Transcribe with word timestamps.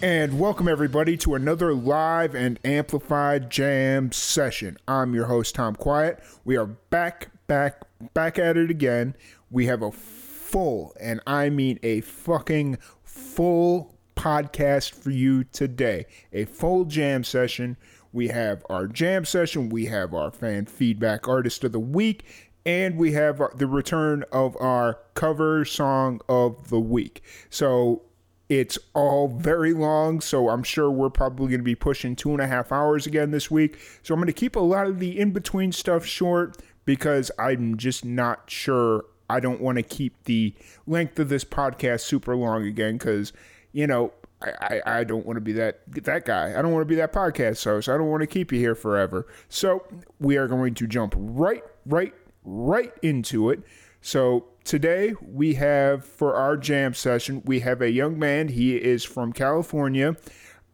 And 0.00 0.38
welcome 0.38 0.68
everybody 0.68 1.16
to 1.16 1.34
another 1.34 1.74
live 1.74 2.36
and 2.36 2.60
amplified 2.64 3.50
jam 3.50 4.12
session. 4.12 4.76
I'm 4.86 5.12
your 5.12 5.26
host 5.26 5.56
Tom 5.56 5.74
Quiet. 5.74 6.22
We 6.44 6.56
are 6.56 6.66
back, 6.66 7.30
back, 7.48 7.82
back 8.14 8.38
at 8.38 8.56
it 8.56 8.70
again. 8.70 9.16
We 9.50 9.66
have 9.66 9.82
a 9.82 9.90
full, 9.90 10.94
and 11.00 11.20
I 11.26 11.50
mean 11.50 11.80
a 11.82 12.02
fucking 12.02 12.78
full 13.02 13.96
podcast 14.14 14.92
for 14.92 15.10
you 15.10 15.42
today. 15.42 16.06
A 16.32 16.44
full 16.44 16.84
jam 16.84 17.24
session. 17.24 17.76
We 18.12 18.28
have 18.28 18.64
our 18.70 18.86
jam 18.86 19.24
session, 19.24 19.68
we 19.68 19.86
have 19.86 20.14
our 20.14 20.30
fan 20.30 20.66
feedback 20.66 21.26
artist 21.26 21.64
of 21.64 21.72
the 21.72 21.80
week, 21.80 22.24
and 22.64 22.96
we 22.96 23.14
have 23.14 23.42
the 23.56 23.66
return 23.66 24.24
of 24.30 24.56
our 24.60 25.00
cover 25.14 25.64
song 25.64 26.20
of 26.28 26.70
the 26.70 26.78
week. 26.78 27.20
So 27.50 28.02
it's 28.48 28.78
all 28.94 29.28
very 29.28 29.74
long, 29.74 30.20
so 30.20 30.48
I'm 30.48 30.62
sure 30.62 30.90
we're 30.90 31.10
probably 31.10 31.48
going 31.48 31.60
to 31.60 31.64
be 31.64 31.74
pushing 31.74 32.16
two 32.16 32.32
and 32.32 32.40
a 32.40 32.46
half 32.46 32.72
hours 32.72 33.06
again 33.06 33.30
this 33.30 33.50
week. 33.50 33.78
So 34.02 34.14
I'm 34.14 34.20
going 34.20 34.28
to 34.28 34.32
keep 34.32 34.56
a 34.56 34.60
lot 34.60 34.86
of 34.86 35.00
the 35.00 35.18
in 35.18 35.32
between 35.32 35.70
stuff 35.72 36.06
short 36.06 36.56
because 36.86 37.30
I'm 37.38 37.76
just 37.76 38.04
not 38.04 38.50
sure. 38.50 39.04
I 39.28 39.40
don't 39.40 39.60
want 39.60 39.76
to 39.76 39.82
keep 39.82 40.24
the 40.24 40.54
length 40.86 41.18
of 41.18 41.28
this 41.28 41.44
podcast 41.44 42.00
super 42.00 42.34
long 42.34 42.64
again 42.64 42.94
because, 42.94 43.34
you 43.72 43.86
know, 43.86 44.12
I, 44.40 44.52
I, 44.60 44.98
I 45.00 45.04
don't 45.04 45.26
want 45.26 45.36
to 45.36 45.42
be 45.42 45.52
that 45.52 45.80
that 45.88 46.24
guy. 46.24 46.58
I 46.58 46.62
don't 46.62 46.72
want 46.72 46.82
to 46.82 46.88
be 46.88 46.94
that 46.94 47.12
podcast 47.12 47.62
host. 47.64 47.90
I 47.90 47.98
don't 47.98 48.08
want 48.08 48.22
to 48.22 48.26
keep 48.26 48.50
you 48.50 48.58
here 48.58 48.74
forever. 48.74 49.26
So 49.50 49.84
we 50.20 50.38
are 50.38 50.48
going 50.48 50.72
to 50.74 50.86
jump 50.86 51.14
right, 51.18 51.64
right, 51.84 52.14
right 52.44 52.94
into 53.02 53.50
it. 53.50 53.60
So 54.00 54.46
today 54.68 55.14
we 55.22 55.54
have 55.54 56.04
for 56.04 56.34
our 56.34 56.54
jam 56.54 56.92
session, 56.92 57.40
we 57.46 57.60
have 57.60 57.80
a 57.80 57.90
young 57.90 58.18
man. 58.18 58.48
He 58.48 58.76
is 58.76 59.02
from 59.02 59.32
California. 59.32 60.14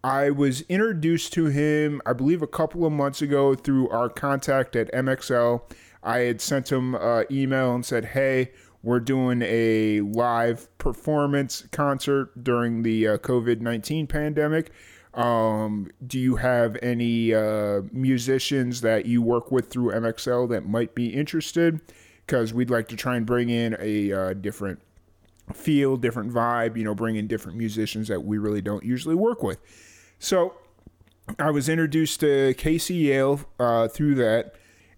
I 0.03 0.31
was 0.31 0.63
introduced 0.63 1.33
to 1.35 1.47
him, 1.47 2.03
I 2.05 2.13
believe, 2.13 2.43
a 2.43 2.49
couple 2.49 2.85
of 2.85 2.93
months 2.93 3.23
ago 3.23 3.55
through 3.55 3.89
our 3.91 4.09
contact 4.09 4.75
at 4.75 4.93
MXL. 4.93 5.63
I 6.03 6.19
had 6.19 6.41
sent 6.41 6.73
him 6.73 6.97
an 6.97 7.27
email 7.31 7.73
and 7.73 7.87
said, 7.87 8.07
"Hey, 8.07 8.51
we're 8.83 9.01
doing 9.01 9.43
a 9.43 10.01
live 10.01 10.77
performance 10.77 11.65
concert 11.71 12.43
during 12.43 12.83
the 12.83 13.07
uh, 13.07 13.19
COVID 13.19 13.61
nineteen 13.61 14.09
pandemic. 14.09 14.73
Um, 15.15 15.89
do 16.05 16.19
you 16.19 16.35
have 16.37 16.77
any 16.83 17.33
uh, 17.33 17.83
musicians 17.93 18.81
that 18.81 19.07
you 19.07 19.23
work 19.23 19.53
with 19.53 19.71
through 19.71 19.93
MXL 19.93 20.49
that 20.49 20.67
might 20.67 20.97
be 20.97 21.15
interested?" 21.15 21.81
Because 22.27 22.55
we'd 22.55 22.71
like 22.71 22.89
to 22.89 22.97
try 22.97 23.17
and 23.17 23.27
bring 23.27 23.51
in 23.51 23.77
a 23.79 24.13
uh, 24.13 24.33
different 24.33 24.81
feel, 25.53 25.97
different 25.97 26.33
vibe, 26.33 26.77
you 26.77 26.85
know, 26.85 26.95
bring 26.95 27.17
in 27.17 27.27
different 27.27 27.59
musicians 27.59 28.09
that 28.09 28.25
we 28.25 28.39
really 28.39 28.63
don't 28.63 28.85
usually 28.85 29.15
work 29.15 29.43
with. 29.43 29.59
So 30.19 30.55
I 31.39 31.51
was 31.51 31.69
introduced 31.69 32.21
to 32.21 32.55
Kasey 32.55 33.03
Yale 33.05 33.41
uh, 33.59 33.89
through 33.89 34.15
that. 34.17 34.55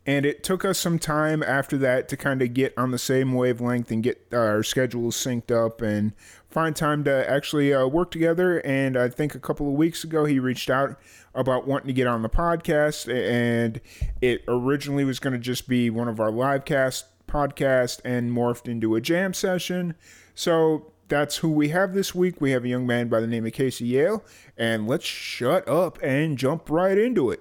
And 0.09 0.25
it 0.25 0.45
took 0.45 0.65
us 0.65 0.79
some 0.79 1.01
time 1.01 1.43
after 1.43 1.77
that 1.79 2.09
to 2.11 2.17
kind 2.17 2.41
of 2.41 2.55
get 2.55 2.73
on 2.79 2.93
the 2.93 2.99
same 2.99 3.33
wavelength 3.33 3.91
and 3.91 4.05
get 4.05 4.29
our 4.33 4.63
schedules 4.63 5.17
synced 5.17 5.51
up 5.51 5.83
and 5.83 6.13
find 6.49 6.77
time 6.77 7.03
to 7.05 7.29
actually 7.29 7.75
uh, 7.75 7.89
work 7.89 8.13
together. 8.13 8.59
And 8.65 8.97
I 8.97 9.09
think 9.09 9.35
a 9.35 9.41
couple 9.41 9.67
of 9.67 9.75
weeks 9.75 10.05
ago, 10.05 10.25
he 10.25 10.39
reached 10.39 10.71
out 10.71 10.97
about 11.35 11.67
wanting 11.67 11.89
to 11.89 11.93
get 11.93 12.07
on 12.07 12.23
the 12.23 12.29
podcast. 12.29 13.13
And 13.13 13.81
it 14.21 14.45
originally 14.47 15.05
was 15.05 15.19
going 15.19 15.33
to 15.33 15.41
just 15.41 15.67
be 15.67 15.91
one 15.91 16.07
of 16.07 16.21
our 16.21 16.31
live 16.31 16.65
cast 16.65 17.07
podcast 17.27 18.01
and 18.05 18.31
morphed 18.31 18.69
into 18.69 18.95
a 18.95 19.01
jam 19.01 19.35
session. 19.35 19.95
So 20.35 20.93
that's 21.09 21.37
who 21.37 21.51
we 21.51 21.69
have 21.69 21.95
this 21.95 22.15
week. 22.15 22.41
We 22.41 22.51
have 22.53 22.65
a 22.65 22.69
young 22.69 22.87
man 22.87 23.09
by 23.09 23.21
the 23.21 23.27
name 23.27 23.47
of 23.47 23.53
Kasey 23.53 23.89
Yale, 23.89 24.25
and 24.57 24.87
let's 24.87 25.05
shut 25.05 25.69
up 25.69 25.99
and 26.03 26.37
jump 26.37 26.71
right 26.71 26.99
into 26.99 27.31
it. 27.31 27.41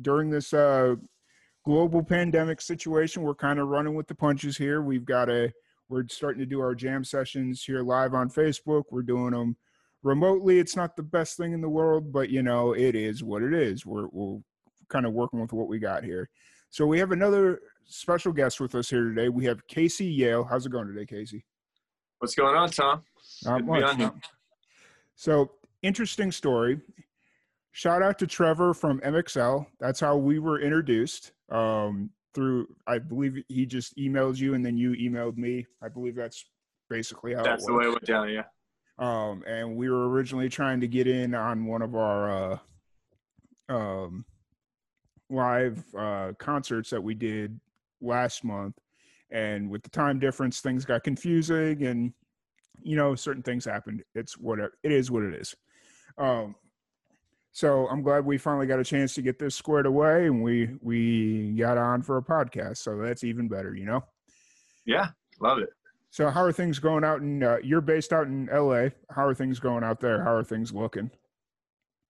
During 0.00 0.30
this 0.30 0.52
uh, 0.52 0.96
global 1.64 2.02
pandemic 2.02 2.60
situation, 2.60 3.22
we're 3.22 3.34
kind 3.34 3.58
of 3.58 3.68
running 3.68 3.94
with 3.94 4.08
the 4.08 4.14
punches 4.14 4.56
here. 4.56 4.82
We've 4.82 5.04
got 5.04 5.28
a 5.28 5.52
we're 5.88 6.08
starting 6.08 6.40
to 6.40 6.46
do 6.46 6.60
our 6.60 6.74
jam 6.74 7.04
sessions 7.04 7.62
here 7.62 7.82
live 7.82 8.14
on 8.14 8.30
Facebook. 8.30 8.84
We're 8.90 9.02
doing 9.02 9.32
them 9.32 9.56
remotely. 10.02 10.58
It's 10.58 10.76
not 10.76 10.96
the 10.96 11.02
best 11.02 11.36
thing 11.36 11.52
in 11.52 11.60
the 11.60 11.68
world, 11.68 12.10
but 12.12 12.30
you 12.30 12.42
know 12.42 12.72
it 12.72 12.94
is 12.94 13.22
what 13.22 13.42
it 13.42 13.52
is. 13.52 13.84
We're 13.84 14.08
we're 14.10 14.38
kind 14.88 15.06
of 15.06 15.12
working 15.12 15.40
with 15.40 15.52
what 15.52 15.68
we 15.68 15.78
got 15.78 16.04
here. 16.04 16.30
So 16.70 16.86
we 16.86 16.98
have 16.98 17.12
another 17.12 17.60
special 17.86 18.32
guest 18.32 18.60
with 18.60 18.74
us 18.74 18.90
here 18.90 19.04
today. 19.04 19.28
We 19.28 19.44
have 19.44 19.66
Kasey 19.66 20.16
Yale. 20.16 20.44
How's 20.44 20.66
it 20.66 20.72
going 20.72 20.86
today, 20.88 21.06
Kasey? 21.06 21.42
What's 22.18 22.34
going 22.34 22.56
on, 22.56 22.70
Tom? 22.70 23.02
Not 23.44 23.64
much. 23.64 24.00
On 24.00 24.20
so 25.14 25.50
interesting 25.82 26.32
story. 26.32 26.80
Shout 27.72 28.02
out 28.02 28.18
to 28.20 28.26
Trevor 28.26 28.72
from 28.72 29.00
MXL. 29.00 29.66
That's 29.80 30.00
how 30.00 30.16
we 30.16 30.38
were 30.38 30.60
introduced. 30.60 31.32
Um, 31.50 32.10
through 32.34 32.66
I 32.86 32.98
believe 32.98 33.42
he 33.48 33.64
just 33.64 33.96
emailed 33.96 34.38
you 34.38 34.54
and 34.54 34.64
then 34.64 34.76
you 34.76 34.90
emailed 34.92 35.36
me. 35.36 35.66
I 35.82 35.88
believe 35.88 36.16
that's 36.16 36.44
basically 36.90 37.34
how 37.34 37.42
that's 37.42 37.64
the 37.66 37.72
way 37.72 37.84
it 37.84 37.88
went 37.88 38.04
down, 38.04 38.28
yeah. 38.28 38.42
Um, 38.98 39.42
and 39.46 39.76
we 39.76 39.88
were 39.88 40.08
originally 40.08 40.48
trying 40.48 40.80
to 40.80 40.88
get 40.88 41.06
in 41.06 41.34
on 41.34 41.66
one 41.66 41.82
of 41.82 41.94
our 41.94 42.52
uh, 42.52 42.58
um, 43.68 44.24
live 45.30 45.82
uh, 45.96 46.32
concerts 46.38 46.90
that 46.90 47.02
we 47.02 47.14
did 47.14 47.58
last 48.04 48.44
month. 48.44 48.76
And 49.30 49.68
with 49.70 49.82
the 49.82 49.90
time 49.90 50.18
difference, 50.18 50.60
things 50.60 50.84
got 50.84 51.02
confusing 51.02 51.84
and, 51.84 52.12
you 52.82 52.96
know, 52.96 53.14
certain 53.14 53.42
things 53.42 53.64
happened. 53.64 54.02
It's 54.14 54.38
whatever, 54.38 54.72
it 54.82 54.92
is 54.92 55.10
what 55.10 55.22
it 55.24 55.34
is. 55.34 55.54
Um, 56.18 56.54
so 57.52 57.86
I'm 57.88 58.02
glad 58.02 58.24
we 58.24 58.38
finally 58.38 58.66
got 58.66 58.80
a 58.80 58.84
chance 58.84 59.14
to 59.14 59.22
get 59.22 59.38
this 59.38 59.54
squared 59.54 59.86
away 59.86 60.26
and 60.26 60.42
we, 60.42 60.76
we 60.80 61.52
got 61.52 61.78
on 61.78 62.02
for 62.02 62.18
a 62.18 62.22
podcast. 62.22 62.78
So 62.78 62.98
that's 62.98 63.24
even 63.24 63.48
better, 63.48 63.74
you 63.74 63.86
know? 63.86 64.04
Yeah. 64.86 65.08
Love 65.40 65.58
it. 65.58 65.70
So 66.10 66.30
how 66.30 66.42
are 66.42 66.52
things 66.52 66.78
going 66.78 67.02
out 67.02 67.22
in, 67.22 67.42
uh, 67.42 67.56
you're 67.62 67.80
based 67.80 68.12
out 68.12 68.26
in 68.26 68.46
LA. 68.46 68.90
How 69.10 69.26
are 69.26 69.34
things 69.34 69.58
going 69.58 69.82
out 69.82 70.00
there? 70.00 70.22
How 70.22 70.34
are 70.34 70.44
things 70.44 70.72
looking? 70.72 71.10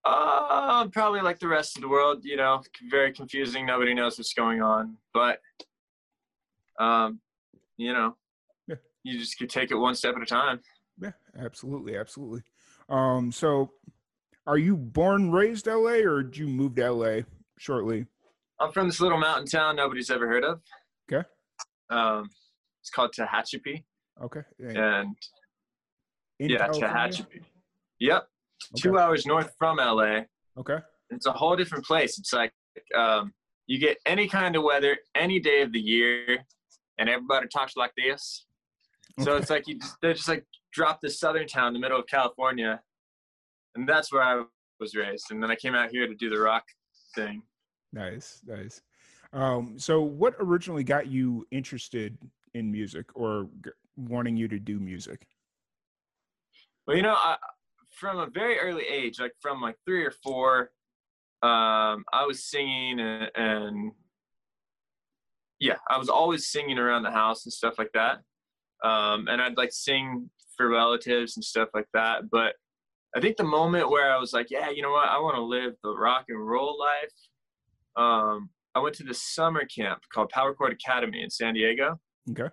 Uh, 0.05 0.87
probably 0.89 1.21
like 1.21 1.39
the 1.39 1.47
rest 1.47 1.77
of 1.77 1.81
the 1.81 1.89
world, 1.89 2.23
you 2.23 2.37
know, 2.37 2.61
very 2.91 3.11
confusing. 3.11 3.65
Nobody 3.65 3.95
knows 3.95 4.19
what's 4.19 4.33
going 4.33 4.61
on, 4.61 4.97
but 5.13 5.39
um, 6.79 7.19
you 7.77 7.93
know, 7.93 8.15
yeah. 8.67 8.75
you 9.03 9.19
just 9.19 9.37
could 9.37 9.49
take 9.49 9.71
it 9.71 9.75
one 9.75 9.95
step 9.95 10.15
at 10.15 10.21
a 10.21 10.25
time. 10.25 10.59
Yeah, 11.01 11.11
absolutely, 11.39 11.97
absolutely. 11.97 12.41
Um, 12.89 13.31
so 13.31 13.71
are 14.47 14.57
you 14.57 14.77
born 14.77 15.31
raised 15.31 15.67
LA 15.67 16.03
or 16.03 16.23
did 16.23 16.37
you 16.37 16.47
move 16.47 16.75
to 16.75 16.91
LA 16.91 17.21
shortly? 17.57 18.05
I'm 18.59 18.71
from 18.71 18.87
this 18.87 19.01
little 19.01 19.17
mountain 19.17 19.47
town 19.47 19.75
nobody's 19.75 20.09
ever 20.09 20.27
heard 20.27 20.43
of. 20.43 20.61
Okay. 21.11 21.27
Um, 21.89 22.29
it's 22.81 22.89
called 22.89 23.11
Tehachapi. 23.17 23.83
Okay. 24.23 24.41
Yeah. 24.59 24.99
And 25.01 25.15
In 26.39 26.49
yeah, 26.51 26.67
Tehachapi. 26.67 27.41
Yep. 27.99 28.23
Okay. 28.23 28.81
Two 28.81 28.97
hours 28.97 29.25
north 29.25 29.51
from 29.57 29.77
LA. 29.77 30.21
Okay. 30.57 30.77
It's 31.09 31.25
a 31.25 31.31
whole 31.31 31.55
different 31.55 31.85
place. 31.85 32.17
It's 32.17 32.33
like 32.33 32.53
um, 32.95 33.33
you 33.67 33.79
get 33.79 33.97
any 34.05 34.27
kind 34.27 34.55
of 34.55 34.63
weather 34.63 34.97
any 35.15 35.39
day 35.39 35.61
of 35.61 35.71
the 35.71 35.79
year 35.79 36.39
and 36.97 37.09
everybody 37.09 37.47
talks 37.47 37.75
like 37.75 37.91
this. 37.97 38.45
So 39.21 39.37
it's 39.37 39.49
like 39.49 39.67
you 39.67 39.79
just, 39.79 39.95
they 40.01 40.13
just 40.13 40.27
like 40.27 40.45
drop 40.73 40.99
this 41.01 41.19
southern 41.19 41.47
town 41.47 41.67
in 41.67 41.73
the 41.73 41.79
middle 41.79 41.99
of 41.99 42.07
California, 42.07 42.81
and 43.75 43.87
that's 43.87 44.11
where 44.11 44.23
I 44.23 44.43
was 44.79 44.95
raised. 44.95 45.27
And 45.31 45.41
then 45.41 45.51
I 45.51 45.55
came 45.55 45.75
out 45.75 45.89
here 45.89 46.07
to 46.07 46.15
do 46.15 46.29
the 46.29 46.39
rock 46.39 46.63
thing. 47.15 47.41
Nice, 47.93 48.41
nice. 48.45 48.81
Um, 49.31 49.77
so, 49.77 50.01
what 50.01 50.35
originally 50.39 50.83
got 50.83 51.07
you 51.07 51.45
interested 51.51 52.17
in 52.53 52.71
music, 52.71 53.05
or 53.15 53.47
g- 53.63 53.71
wanting 53.95 54.35
you 54.35 54.47
to 54.47 54.59
do 54.59 54.79
music? 54.79 55.27
Well, 56.87 56.95
you 56.95 57.03
know, 57.03 57.15
I, 57.15 57.37
from 57.91 58.19
a 58.19 58.27
very 58.27 58.59
early 58.59 58.83
age, 58.83 59.19
like 59.19 59.33
from 59.41 59.61
like 59.61 59.75
three 59.85 60.05
or 60.05 60.13
four, 60.23 60.71
um, 61.41 62.03
I 62.13 62.25
was 62.27 62.43
singing 62.43 62.99
and, 62.99 63.31
and 63.35 63.91
yeah, 65.59 65.77
I 65.89 65.97
was 65.97 66.09
always 66.09 66.47
singing 66.47 66.77
around 66.77 67.03
the 67.03 67.11
house 67.11 67.45
and 67.45 67.53
stuff 67.53 67.75
like 67.77 67.91
that. 67.93 68.19
um, 68.83 69.27
and 69.27 69.41
I'd 69.41 69.57
like 69.57 69.71
sing 69.71 70.29
for 70.57 70.69
relatives 70.69 71.37
and 71.37 71.43
stuff 71.43 71.69
like 71.73 71.87
that. 71.93 72.29
But 72.29 72.55
I 73.15 73.19
think 73.21 73.37
the 73.37 73.43
moment 73.43 73.89
where 73.89 74.11
I 74.13 74.17
was 74.17 74.33
like, 74.33 74.47
yeah, 74.51 74.69
you 74.69 74.81
know 74.81 74.91
what, 74.91 75.09
I 75.09 75.17
want 75.19 75.35
to 75.35 75.41
live 75.41 75.73
the 75.83 75.95
rock 75.95 76.25
and 76.29 76.45
roll 76.45 76.77
life. 76.77 77.13
Um, 77.95 78.49
I 78.75 78.79
went 78.79 78.95
to 78.95 79.03
this 79.03 79.21
summer 79.21 79.63
camp 79.65 80.01
called 80.13 80.29
Power 80.29 80.53
Chord 80.53 80.73
Academy 80.73 81.23
in 81.23 81.29
San 81.29 81.53
Diego. 81.53 81.99
Okay. 82.29 82.49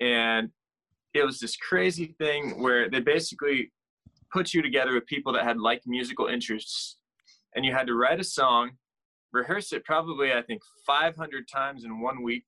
And 0.00 0.50
it 1.14 1.24
was 1.24 1.40
this 1.40 1.56
crazy 1.56 2.14
thing 2.18 2.62
where 2.62 2.88
they 2.88 3.00
basically 3.00 3.72
put 4.32 4.54
you 4.54 4.62
together 4.62 4.94
with 4.94 5.06
people 5.06 5.32
that 5.32 5.44
had 5.44 5.58
like 5.58 5.82
musical 5.84 6.26
interests 6.26 6.96
and 7.54 7.64
you 7.64 7.72
had 7.72 7.86
to 7.88 7.94
write 7.94 8.20
a 8.20 8.24
song 8.24 8.70
rehearse 9.32 9.72
it 9.72 9.84
probably 9.84 10.32
i 10.32 10.42
think 10.42 10.60
500 10.86 11.48
times 11.48 11.84
in 11.84 12.00
one 12.00 12.22
week 12.22 12.44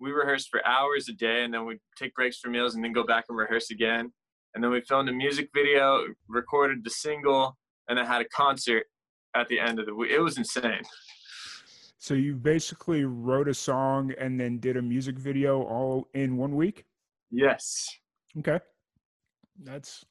we 0.00 0.10
rehearsed 0.10 0.48
for 0.50 0.66
hours 0.66 1.08
a 1.08 1.12
day 1.12 1.44
and 1.44 1.52
then 1.54 1.64
we'd 1.66 1.80
take 1.98 2.14
breaks 2.14 2.38
for 2.38 2.48
meals 2.50 2.74
and 2.74 2.84
then 2.84 2.92
go 2.92 3.04
back 3.04 3.24
and 3.28 3.38
rehearse 3.38 3.70
again 3.70 4.12
and 4.54 4.62
then 4.64 4.70
we 4.70 4.80
filmed 4.82 5.08
a 5.08 5.12
music 5.12 5.48
video 5.54 6.06
recorded 6.28 6.82
the 6.84 6.90
single 6.90 7.56
and 7.88 7.98
then 7.98 8.06
had 8.06 8.20
a 8.22 8.28
concert 8.28 8.84
at 9.34 9.48
the 9.48 9.58
end 9.60 9.78
of 9.78 9.86
the 9.86 9.94
week 9.94 10.10
it 10.10 10.20
was 10.20 10.38
insane 10.38 10.82
So 11.98 12.14
you 12.14 12.34
basically 12.36 13.04
wrote 13.04 13.48
a 13.48 13.54
song 13.54 14.12
and 14.18 14.38
then 14.40 14.58
did 14.60 14.76
a 14.76 14.82
music 14.82 15.18
video 15.18 15.62
all 15.62 16.08
in 16.14 16.36
one 16.36 16.54
week? 16.54 16.84
yes 17.30 17.86
Okay. 18.38 18.60
That's 19.62 20.04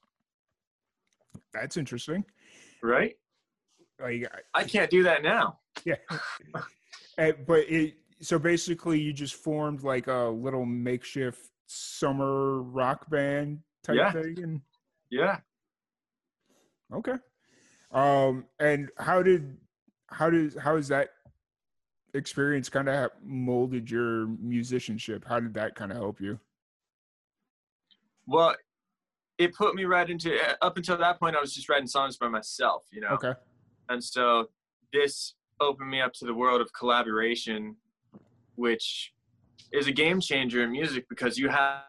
that's 1.52 1.76
interesting. 1.76 2.24
right 2.82 3.14
Like 4.00 4.24
I- 4.54 4.60
i 4.60 4.64
can't 4.64 4.90
do 4.90 5.02
that 5.04 5.22
now 5.22 5.58
yeah. 5.84 5.96
Uh, 7.18 7.32
but 7.46 7.60
it 7.70 7.94
so 8.20 8.38
basically 8.38 9.00
you 9.00 9.10
just 9.10 9.34
formed 9.34 9.82
like 9.82 10.06
a 10.06 10.24
little 10.28 10.66
makeshift 10.66 11.48
summer 11.66 12.60
rock 12.62 13.08
band 13.08 13.60
type 13.82 13.96
Yeah. 13.96 14.12
thing 14.12 14.42
and 14.42 14.60
yeah 15.10 15.38
okay. 16.92 17.14
Um 17.90 18.44
and 18.60 18.90
how 18.98 19.22
did 19.22 19.56
how 20.08 20.28
did 20.28 20.56
how 20.58 20.76
has 20.76 20.88
that 20.88 21.08
experience 22.12 22.68
kind 22.68 22.88
of 22.90 23.10
molded 23.22 23.90
your 23.90 24.26
musicianship? 24.26 25.24
How 25.26 25.40
did 25.40 25.54
that 25.54 25.74
kind 25.74 25.90
of 25.90 25.96
help 25.96 26.20
you? 26.20 26.38
well 28.26 28.54
it 29.38 29.54
put 29.54 29.74
me 29.74 29.84
right 29.86 30.10
into 30.10 30.36
up 30.62 30.76
until 30.76 30.96
that 30.98 31.18
point 31.18 31.36
i 31.36 31.40
was 31.40 31.54
just 31.54 31.68
writing 31.68 31.86
songs 31.86 32.16
by 32.16 32.28
myself 32.28 32.84
you 32.90 33.00
know 33.00 33.08
Okay. 33.12 33.32
And 33.88 34.02
so 34.02 34.46
this 34.92 35.34
opened 35.60 35.90
me 35.90 36.00
up 36.00 36.12
to 36.12 36.24
the 36.26 36.34
world 36.34 36.60
of 36.60 36.72
collaboration 36.72 37.76
which 38.56 39.12
is 39.72 39.86
a 39.86 39.92
game 39.92 40.20
changer 40.20 40.62
in 40.62 40.70
music 40.70 41.06
because 41.08 41.38
you 41.38 41.48
have 41.48 41.82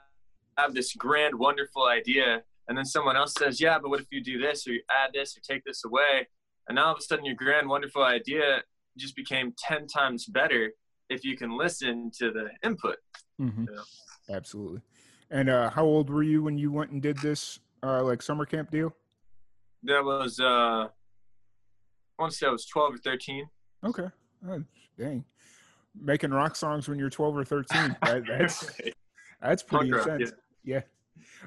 have 0.57 0.73
this 0.73 0.94
grand 0.95 1.35
wonderful 1.35 1.85
idea 1.85 2.41
and 2.67 2.77
then 2.77 2.85
someone 2.85 3.15
else 3.15 3.33
says 3.38 3.61
yeah 3.61 3.77
but 3.79 3.89
what 3.89 3.99
if 3.99 4.07
you 4.11 4.23
do 4.23 4.39
this 4.39 4.67
or 4.67 4.71
you 4.71 4.81
add 4.89 5.11
this 5.13 5.38
or 5.38 5.41
take 5.41 5.63
this 5.65 5.85
away 5.85 6.27
and 6.67 6.75
now 6.75 6.85
all 6.88 6.94
of 6.94 6.97
a 6.97 7.01
sudden 7.01 7.23
your 7.25 7.35
grand 7.35 7.67
wonderful 7.69 8.03
idea 8.03 8.61
just 8.97 9.15
became 9.15 9.53
10 9.59 9.85
times 9.88 10.25
better 10.25 10.71
if 11.09 11.23
you 11.23 11.38
can 11.38 11.55
listen 11.55 12.09
to 12.17 12.31
the 12.31 12.49
input 12.63 12.97
hmm 13.38 13.65
Yeah. 13.71 13.81
Absolutely. 14.35 14.81
And 15.31 15.49
uh, 15.49 15.69
how 15.69 15.85
old 15.85 16.09
were 16.09 16.23
you 16.23 16.44
when 16.44 16.57
you 16.57 16.69
went 16.71 16.91
and 16.91 17.01
did 17.01 17.17
this 17.19 17.59
uh, 17.81 18.03
like 18.03 18.21
summer 18.21 18.45
camp 18.45 18.71
deal? 18.71 18.94
that 19.83 20.03
was 20.03 20.39
uh 20.39 20.88
want 22.19 22.31
to 22.31 22.37
say 22.37 22.47
i 22.47 22.49
was 22.49 22.65
12 22.65 22.95
or 22.95 22.97
13 22.97 23.47
Okay. 23.85 24.07
Oh, 24.49 24.63
dang. 24.97 25.23
Making 25.99 26.31
rock 26.31 26.55
songs 26.55 26.87
when 26.87 26.99
you're 26.99 27.09
12 27.09 27.37
or 27.37 27.43
13. 27.43 27.95
That, 28.01 28.23
that's 28.27 28.71
that's 29.41 29.63
pretty 29.63 29.91
Punk 29.91 30.05
rock, 30.05 30.19
intense. 30.19 30.33
Yeah. 30.63 30.81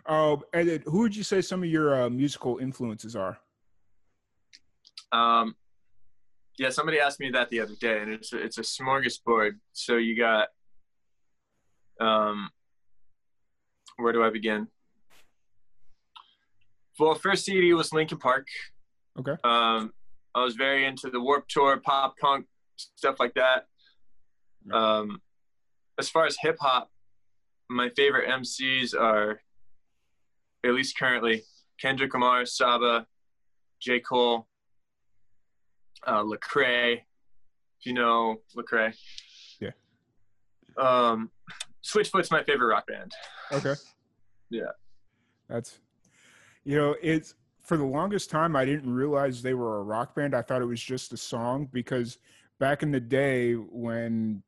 Um, 0.07 0.43
and 0.53 0.69
then 0.69 0.83
who 0.87 1.01
would 1.01 1.15
you 1.15 1.23
say 1.25 1.41
some 1.41 1.63
of 1.63 1.69
your 1.69 2.03
uh, 2.03 2.11
musical 2.11 2.59
influences 2.59 3.17
are? 3.17 3.39
Um, 5.13 5.55
yeah, 6.59 6.71
somebody 6.71 7.01
asked 7.01 7.21
me 7.21 7.31
that 7.31 7.51
the 7.51 7.61
other 7.61 7.75
day, 7.81 8.01
and 8.01 8.13
it's 8.13 8.33
a, 8.33 8.39
it's 8.39 8.59
a 8.59 8.63
smorgasbord. 8.63 9.53
So 9.73 9.97
you 9.97 10.17
got, 10.17 10.49
um, 12.01 12.51
where 13.97 14.13
do 14.13 14.23
I 14.23 14.31
begin? 14.31 14.69
Well, 16.99 17.15
first 17.15 17.45
CD 17.45 17.73
was 17.73 17.93
Linkin 17.93 18.19
Park. 18.19 18.47
Okay. 19.19 19.35
Um, 19.43 19.93
I 20.35 20.45
was 20.45 20.55
very 20.55 20.85
into 20.87 21.11
the 21.11 21.21
Warped 21.21 21.51
Tour, 21.51 21.81
pop 21.85 22.15
punk 22.19 22.47
stuff 22.77 23.17
like 23.19 23.35
that. 23.35 23.67
Um, 24.73 25.21
as 25.99 26.09
far 26.09 26.27
as 26.27 26.37
hip 26.41 26.57
hop, 26.61 26.91
my 27.69 27.91
favorite 27.91 28.29
MCs 28.29 28.95
are, 28.99 29.41
at 30.65 30.73
least 30.73 30.97
currently, 30.99 31.43
Kendrick 31.81 32.13
Lamar, 32.13 32.45
Saba, 32.47 33.07
J. 33.81 34.01
Cole, 34.01 34.47
uh, 36.07 36.23
Lecrae, 36.23 36.95
if 36.95 37.87
you 37.87 37.93
know 37.93 38.41
Lecrae. 38.57 38.95
Yeah. 39.61 39.71
Um, 40.79 41.31
Switchfoot's 41.83 42.31
my 42.31 42.43
favorite 42.45 42.69
rock 42.69 42.87
band. 42.87 43.13
Okay. 43.53 43.75
Yeah. 44.51 44.73
That's, 45.49 45.79
you 46.65 46.77
know, 46.77 46.95
it's 47.03 47.35
for 47.71 47.77
the 47.77 47.85
longest 47.85 48.31
time, 48.31 48.57
I 48.57 48.65
didn't 48.65 48.93
realize 48.93 49.43
they 49.43 49.55
were 49.55 49.79
a 49.79 49.85
rock 49.85 50.17
band. 50.17 50.35
I 50.35 50.43
thought 50.43 50.61
it 50.61 50.65
was 50.65 50.83
just 50.83 51.13
a 51.13 51.17
song 51.17 51.69
because 51.71 52.19
back 52.59 52.83
in 52.83 52.91
the 52.91 52.99
day 52.99 53.53
when 53.53 54.43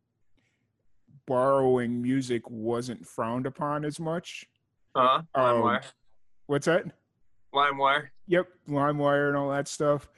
borrowing 1.24 2.02
music 2.02 2.42
wasn't 2.50 3.06
frowned 3.06 3.46
upon 3.46 3.84
as 3.84 4.00
much. 4.00 4.44
Uh 4.96 5.20
huh. 5.36 5.40
Um, 5.40 5.62
LimeWire. 5.62 5.84
What's 6.48 6.66
that? 6.66 6.86
LimeWire. 7.54 8.08
Yep, 8.26 8.48
LimeWire 8.69 9.28
and 9.28 9.36
all 9.36 9.50
that 9.50 9.68
stuff. 9.68 10.08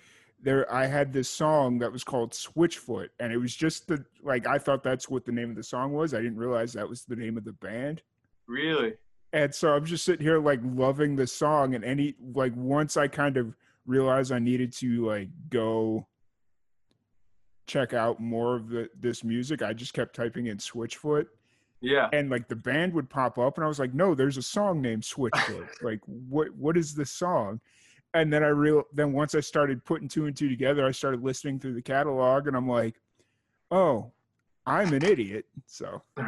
There, 0.40 0.72
I 0.72 0.86
had 0.86 1.12
this 1.12 1.28
song 1.28 1.80
that 1.80 1.92
was 1.92 2.04
called 2.04 2.32
Switchfoot, 2.32 3.08
and 3.20 3.34
it 3.34 3.36
was 3.36 3.54
just 3.54 3.86
the 3.86 4.02
like 4.22 4.46
I 4.46 4.56
thought 4.56 4.82
that's 4.82 5.10
what 5.10 5.26
the 5.26 5.32
name 5.32 5.50
of 5.50 5.56
the 5.56 5.62
song 5.62 5.92
was. 5.92 6.14
I 6.14 6.22
didn't 6.22 6.38
realize 6.38 6.72
that 6.72 6.88
was 6.88 7.04
the 7.04 7.16
name 7.16 7.36
of 7.36 7.44
the 7.44 7.52
band. 7.52 8.00
Really? 8.48 8.94
And 9.34 9.52
so 9.52 9.74
I'm 9.74 9.84
just 9.84 10.04
sitting 10.04 10.24
here 10.24 10.38
like 10.38 10.60
loving 10.62 11.16
the 11.16 11.26
song, 11.26 11.74
and 11.74 11.84
any 11.84 12.14
like 12.34 12.52
once 12.54 12.96
I 12.96 13.08
kind 13.08 13.36
of 13.36 13.52
realized 13.84 14.30
I 14.30 14.38
needed 14.38 14.72
to 14.74 15.06
like 15.06 15.28
go 15.50 16.06
check 17.66 17.92
out 17.92 18.20
more 18.20 18.54
of 18.54 18.68
the 18.68 18.88
this 18.98 19.24
music, 19.24 19.60
I 19.60 19.72
just 19.72 19.92
kept 19.92 20.14
typing 20.14 20.46
in 20.46 20.58
Switchfoot, 20.58 21.26
Yeah. 21.80 22.08
and 22.12 22.30
like 22.30 22.46
the 22.46 22.54
band 22.54 22.94
would 22.94 23.10
pop 23.10 23.36
up, 23.36 23.58
and 23.58 23.64
I 23.64 23.68
was 23.68 23.80
like, 23.80 23.92
no, 23.92 24.14
there's 24.14 24.36
a 24.36 24.42
song 24.42 24.80
named 24.80 25.02
Switchfoot. 25.02 25.68
like, 25.82 26.00
what 26.06 26.54
what 26.54 26.76
is 26.76 26.94
this 26.94 27.10
song? 27.10 27.60
And 28.14 28.32
then 28.32 28.44
I 28.44 28.48
real 28.48 28.84
then 28.92 29.12
once 29.12 29.34
I 29.34 29.40
started 29.40 29.84
putting 29.84 30.06
two 30.06 30.26
and 30.26 30.36
two 30.36 30.48
together, 30.48 30.86
I 30.86 30.92
started 30.92 31.24
listening 31.24 31.58
through 31.58 31.74
the 31.74 31.82
catalog, 31.82 32.46
and 32.46 32.56
I'm 32.56 32.68
like, 32.68 33.00
oh, 33.72 34.12
I'm 34.64 34.92
an 34.94 35.04
idiot. 35.04 35.46
So. 35.66 36.02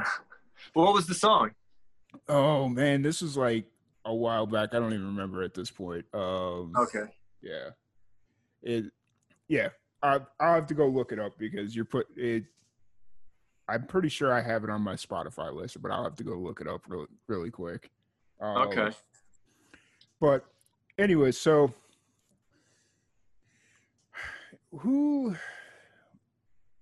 What 0.73 0.95
was 0.95 1.07
the 1.07 1.15
song? 1.15 1.51
Oh 2.29 2.69
man, 2.69 3.03
this 3.03 3.23
was 3.23 3.37
like 3.37 3.67
a 4.05 4.15
while 4.15 4.47
back. 4.47 4.75
I 4.75 4.79
don't 4.79 4.93
even 4.93 5.07
remember 5.07 5.43
at 5.43 5.55
this 5.55 5.71
point. 5.71 6.05
Um, 6.15 6.73
Okay. 6.77 7.11
Yeah. 7.43 7.71
It. 8.63 8.87
Yeah. 9.49 9.69
I 10.03 10.21
I'll 10.41 10.55
have 10.55 10.67
to 10.69 10.75
go 10.75 10.87
look 10.87 11.13
it 11.13 11.19
up 11.19 11.39
because 11.39 11.75
you're 11.75 11.85
put 11.85 12.07
it. 12.17 12.45
I'm 13.69 13.87
pretty 13.87 14.09
sure 14.09 14.33
I 14.33 14.41
have 14.43 14.63
it 14.63 14.71
on 14.71 14.83
my 14.83 14.95
Spotify 14.95 15.53
list, 15.53 15.81
but 15.83 15.91
I'll 15.91 16.05
have 16.05 16.15
to 16.17 16.25
go 16.25 16.35
look 16.35 16.61
it 16.61 16.69
up 16.69 16.83
really 16.89 17.07
really 17.27 17.51
quick. 17.51 17.91
Um, 18.41 18.69
Okay. 18.69 18.91
But 20.21 20.45
anyway, 20.99 21.33
so 21.33 21.73
who 24.79 25.37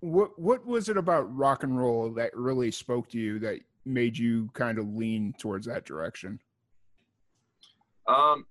what 0.01 0.39
what 0.39 0.67
was 0.67 0.89
it 0.89 0.97
about 0.97 1.35
rock 1.35 1.63
and 1.63 1.79
roll 1.79 2.11
that 2.11 2.37
really 2.37 2.71
spoke 2.71 3.09
to 3.11 3.19
you 3.19 3.39
that 3.41 3.61
made 3.85 4.17
you 4.17 4.51
kind 4.55 4.79
of 4.79 4.89
lean 4.95 5.35
towards 5.39 5.67
that 5.67 5.85
direction? 5.85 6.41
Um, 8.07 8.47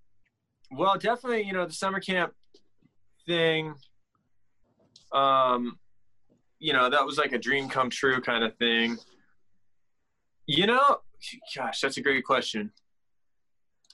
well, 0.71 0.97
definitely, 0.97 1.43
you 1.43 1.53
know, 1.53 1.65
the 1.65 1.73
summer 1.73 1.99
camp 1.99 2.33
thing. 3.25 3.75
Um, 5.11 5.77
you 6.59 6.73
know, 6.73 6.89
that 6.89 7.05
was 7.05 7.17
like 7.17 7.33
a 7.33 7.37
dream 7.37 7.69
come 7.69 7.89
true 7.89 8.21
kind 8.21 8.43
of 8.43 8.55
thing. 8.57 8.97
You 10.47 10.67
know, 10.67 10.97
gosh, 11.55 11.81
that's 11.81 11.97
a 11.97 12.01
great 12.01 12.23
question. 12.23 12.71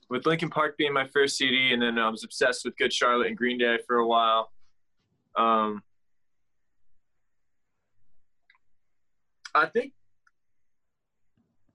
With 0.09 0.25
Linkin 0.25 0.49
Park 0.49 0.77
being 0.77 0.93
my 0.93 1.05
first 1.07 1.37
CD, 1.37 1.71
and 1.73 1.81
then 1.81 1.99
I 1.99 2.09
was 2.09 2.23
obsessed 2.23 2.65
with 2.65 2.77
Good 2.77 2.91
Charlotte 2.91 3.27
and 3.27 3.37
Green 3.37 3.57
Day 3.59 3.77
for 3.85 3.97
a 3.97 4.07
while. 4.07 4.51
Um, 5.35 5.83
I 9.53 9.67
think, 9.67 9.93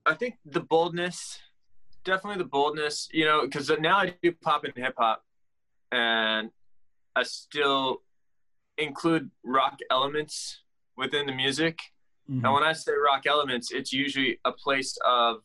I 0.05 0.13
think 0.13 0.35
the 0.45 0.61
boldness 0.61 1.39
definitely 2.05 2.37
the 2.37 2.49
boldness, 2.49 3.09
you 3.11 3.25
know, 3.25 3.41
because 3.41 3.69
now 3.79 3.97
I 3.97 4.13
do 4.21 4.31
pop 4.31 4.63
and 4.63 4.73
hip 4.77 4.93
hop, 4.97 5.25
and 5.91 6.51
I 7.15 7.23
still 7.23 8.03
include 8.77 9.31
rock 9.43 9.79
elements 9.91 10.61
within 10.95 11.25
the 11.25 11.33
music. 11.33 11.79
Mm-hmm. 12.29 12.45
And 12.45 12.53
when 12.53 12.63
I 12.63 12.73
say 12.73 12.93
rock 12.93 13.23
elements, 13.25 13.71
it's 13.71 13.91
usually 13.91 14.39
a 14.45 14.51
place 14.51 14.97
of 15.05 15.37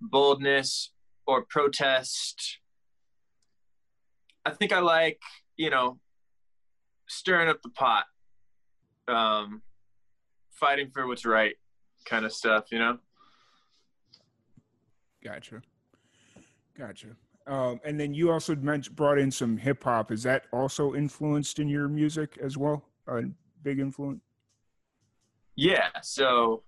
boldness 0.00 0.90
or 1.26 1.44
protest. 1.48 2.58
I 4.44 4.50
think 4.50 4.72
I 4.72 4.80
like, 4.80 5.20
you 5.56 5.70
know, 5.70 5.98
stirring 7.08 7.48
up 7.48 7.62
the 7.62 7.70
pot, 7.70 8.04
um, 9.08 9.62
fighting 10.50 10.90
for 10.92 11.06
what's 11.06 11.24
right 11.24 11.54
kind 12.04 12.24
of 12.26 12.32
stuff, 12.32 12.66
you 12.70 12.78
know? 12.78 12.98
Gotcha. 15.24 15.62
Gotcha. 16.78 17.08
Um, 17.46 17.80
and 17.84 17.98
then 17.98 18.14
you 18.14 18.30
also 18.30 18.54
mentioned 18.56 18.96
brought 18.96 19.18
in 19.18 19.30
some 19.30 19.56
hip 19.56 19.82
hop. 19.84 20.10
Is 20.12 20.22
that 20.24 20.44
also 20.52 20.94
influenced 20.94 21.58
in 21.58 21.68
your 21.68 21.88
music 21.88 22.38
as 22.42 22.56
well? 22.56 22.84
A 23.06 23.22
big 23.62 23.78
influence. 23.80 24.20
Yeah. 25.56 25.88
So, 26.02 26.62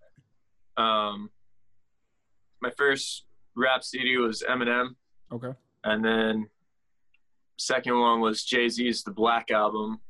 um, 0.77 1.31
my 2.61 2.71
first 2.77 3.25
rap 3.57 3.83
CD 3.85 4.17
was 4.19 4.43
Eminem, 4.49 4.97
Okay. 5.33 5.53
and 5.85 6.05
then 6.05 6.49
second 7.59 7.99
one 7.99 8.21
was 8.21 8.45
Jay 8.45 8.69
Z's 8.69 9.03
The 9.03 9.11
Black 9.13 9.51
Album, 9.51 10.01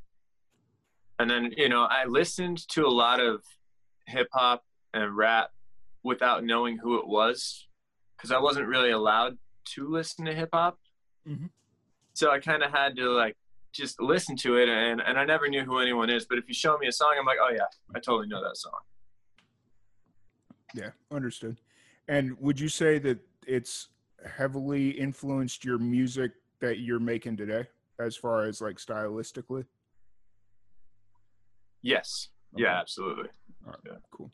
and 1.18 1.30
then 1.30 1.52
you 1.56 1.68
know 1.68 1.84
I 1.84 2.04
listened 2.06 2.68
to 2.70 2.84
a 2.86 2.90
lot 2.90 3.20
of 3.20 3.44
hip 4.06 4.28
hop 4.32 4.64
and 4.94 5.16
rap 5.16 5.50
without 6.02 6.44
knowing 6.44 6.76
who 6.76 6.98
it 6.98 7.06
was 7.06 7.65
because 8.16 8.30
I 8.32 8.38
wasn't 8.38 8.66
really 8.68 8.90
allowed 8.90 9.38
to 9.74 9.88
listen 9.88 10.24
to 10.26 10.34
hip 10.34 10.50
hop. 10.52 10.78
Mhm. 11.26 11.50
So 12.14 12.30
I 12.30 12.38
kind 12.40 12.62
of 12.62 12.70
had 12.70 12.96
to 12.96 13.10
like 13.10 13.36
just 13.72 14.00
listen 14.00 14.36
to 14.38 14.56
it, 14.56 14.68
and 14.68 15.00
and 15.00 15.18
I 15.18 15.24
never 15.24 15.48
knew 15.48 15.64
who 15.64 15.78
anyone 15.80 16.08
is. 16.10 16.24
But 16.26 16.38
if 16.38 16.48
you 16.48 16.54
show 16.54 16.78
me 16.78 16.86
a 16.86 16.92
song, 16.92 17.14
I'm 17.18 17.26
like, 17.26 17.38
oh 17.40 17.50
yeah, 17.52 17.66
I 17.94 18.00
totally 18.00 18.28
know 18.28 18.42
that 18.42 18.56
song. 18.56 18.80
Yeah, 20.74 20.90
understood. 21.10 21.60
And 22.08 22.38
would 22.38 22.58
you 22.60 22.68
say 22.68 22.98
that 23.00 23.18
it's 23.46 23.88
heavily 24.26 24.90
influenced 24.90 25.64
your 25.64 25.78
music 25.78 26.32
that 26.60 26.78
you're 26.78 27.00
making 27.00 27.36
today, 27.36 27.66
as 27.98 28.16
far 28.16 28.44
as 28.44 28.60
like 28.60 28.76
stylistically? 28.76 29.66
Yes. 31.82 32.28
Okay. 32.54 32.62
Yeah, 32.64 32.80
absolutely. 32.80 33.28
All 33.66 33.72
right, 33.72 33.80
Yeah. 33.84 33.98
cool. 34.10 34.32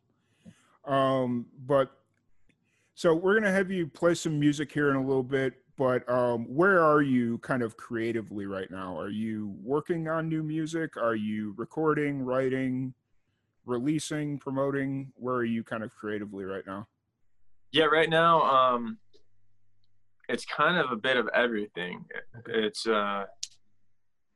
Um, 0.85 1.47
but 1.59 2.02
so 2.95 3.15
we're 3.15 3.35
gonna 3.35 3.53
have 3.53 3.71
you 3.71 3.87
play 3.87 4.15
some 4.15 4.39
music 4.39 4.73
here 4.73 4.91
in 4.91 4.97
a 4.97 5.05
little 5.05 5.23
bit. 5.23 5.55
But 5.79 6.09
um, 6.09 6.45
where 6.45 6.83
are 6.83 7.01
you 7.01 7.39
kind 7.39 7.63
of 7.63 7.77
creatively 7.77 8.47
right 8.47 8.71
now? 8.71 8.99
Are 8.99 9.09
you 9.09 9.55
working 9.63 10.07
on 10.07 10.29
new 10.29 10.43
music? 10.43 10.97
Are 10.97 11.15
you 11.15 11.55
recording, 11.57 12.23
writing, 12.23 12.93
releasing, 13.65 14.39
promoting? 14.39 15.13
Where 15.17 15.37
are 15.37 15.45
you 15.45 15.65
kind 15.65 15.83
of 15.83 15.95
creatively 15.95 16.45
right 16.45 16.65
now? 16.67 16.87
Yeah, 17.73 17.85
right 17.85 18.11
now, 18.11 18.43
um, 18.43 18.99
it's 20.29 20.45
kind 20.45 20.77
of 20.77 20.93
a 20.93 20.97
bit 20.97 21.17
of 21.17 21.29
everything. 21.35 22.05
It's 22.47 22.87
uh, 22.87 23.25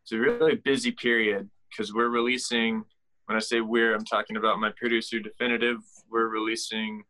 it's 0.03 0.13
a 0.13 0.19
really 0.19 0.55
busy 0.57 0.91
period 0.91 1.51
because 1.71 1.93
we're 1.93 2.09
releasing. 2.09 2.83
When 3.27 3.37
I 3.37 3.41
say 3.41 3.61
we're, 3.61 3.95
I'm 3.95 4.05
talking 4.05 4.37
about 4.37 4.59
my 4.59 4.71
producer, 4.77 5.21
Definitive. 5.21 5.79
We're 6.11 6.29
releasing 6.29 7.03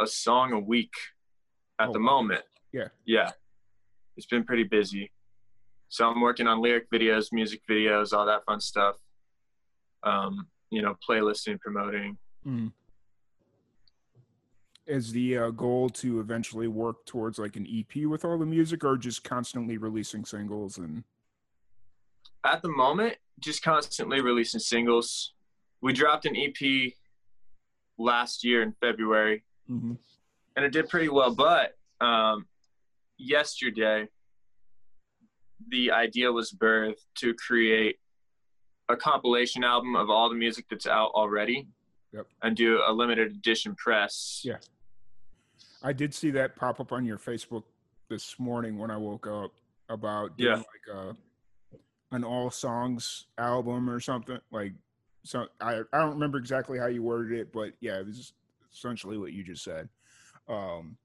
a 0.00 0.06
song 0.06 0.52
a 0.52 0.60
week 0.60 0.92
at 1.78 1.88
Oh, 1.88 1.92
the 1.92 1.98
moment. 1.98 2.42
Yeah. 2.72 2.88
Yeah, 3.06 3.30
it's 4.16 4.26
been 4.26 4.44
pretty 4.44 4.64
busy. 4.64 5.10
So 5.88 6.08
I'm 6.08 6.20
working 6.20 6.46
on 6.46 6.60
lyric 6.60 6.90
videos, 6.90 7.32
music 7.32 7.62
videos, 7.68 8.12
all 8.12 8.26
that 8.26 8.44
fun 8.44 8.60
stuff. 8.60 8.96
Um, 10.02 10.46
you 10.70 10.82
know, 10.82 10.96
playlisting, 11.08 11.58
promoting. 11.60 12.18
Mm. 12.46 12.72
Is 14.86 15.12
the 15.12 15.36
uh, 15.38 15.50
goal 15.50 15.88
to 15.90 16.20
eventually 16.20 16.66
work 16.68 17.04
towards 17.04 17.38
like 17.38 17.56
an 17.56 17.66
EP 17.66 18.04
with 18.06 18.24
all 18.24 18.38
the 18.38 18.46
music, 18.46 18.84
or 18.84 18.96
just 18.96 19.22
constantly 19.24 19.76
releasing 19.78 20.24
singles 20.24 20.78
and? 20.78 21.04
at 22.44 22.62
the 22.62 22.68
moment, 22.68 23.16
just 23.40 23.62
constantly 23.62 24.20
releasing 24.20 24.60
singles. 24.60 25.34
We 25.82 25.92
dropped 25.92 26.24
an 26.24 26.36
EP 26.36 26.92
last 27.98 28.44
year 28.44 28.62
in 28.62 28.72
February, 28.80 29.44
Mhm. 29.68 29.98
and 30.56 30.64
it 30.64 30.70
did 30.72 30.88
pretty 30.88 31.08
well. 31.08 31.34
But 31.34 31.76
um, 32.00 32.46
yesterday, 33.16 34.08
the 35.68 35.90
idea 35.90 36.32
was 36.32 36.52
birthed 36.52 37.04
to 37.16 37.34
create 37.34 37.98
a 38.88 38.96
compilation 38.96 39.64
album 39.64 39.96
of 39.96 40.08
all 40.08 40.28
the 40.28 40.34
music 40.34 40.66
that's 40.70 40.86
out 40.86 41.10
already, 41.12 41.68
Yep. 42.12 42.26
and 42.42 42.56
do 42.56 42.80
a 42.86 42.92
limited 42.92 43.32
edition 43.32 43.74
press. 43.74 44.40
Yeah. 44.44 44.58
I 45.82 45.92
did 45.92 46.14
see 46.14 46.30
that 46.32 46.56
pop 46.56 46.80
up 46.80 46.92
on 46.92 47.04
your 47.04 47.18
Facebook 47.18 47.64
this 48.08 48.38
morning 48.38 48.78
when 48.78 48.90
I 48.90 48.96
woke 48.96 49.26
up 49.26 49.52
about 49.88 50.36
doing 50.38 50.56
Yeah. 50.56 50.56
like 50.56 50.96
a 50.96 51.16
an 52.10 52.24
all 52.24 52.50
songs 52.50 53.26
album 53.36 53.90
or 53.90 54.00
something 54.00 54.40
like 54.50 54.72
so 55.24 55.46
I 55.60 55.80
I 55.92 55.98
don't 55.98 56.14
remember 56.14 56.38
exactly 56.38 56.78
how 56.78 56.86
you 56.86 57.02
worded 57.02 57.38
it 57.38 57.52
but 57.52 57.74
yeah 57.80 57.98
it 58.00 58.06
was 58.06 58.32
essentially 58.72 59.18
what 59.18 59.32
you 59.32 59.42
just 59.42 59.64
said 59.64 59.88
um 60.48 60.96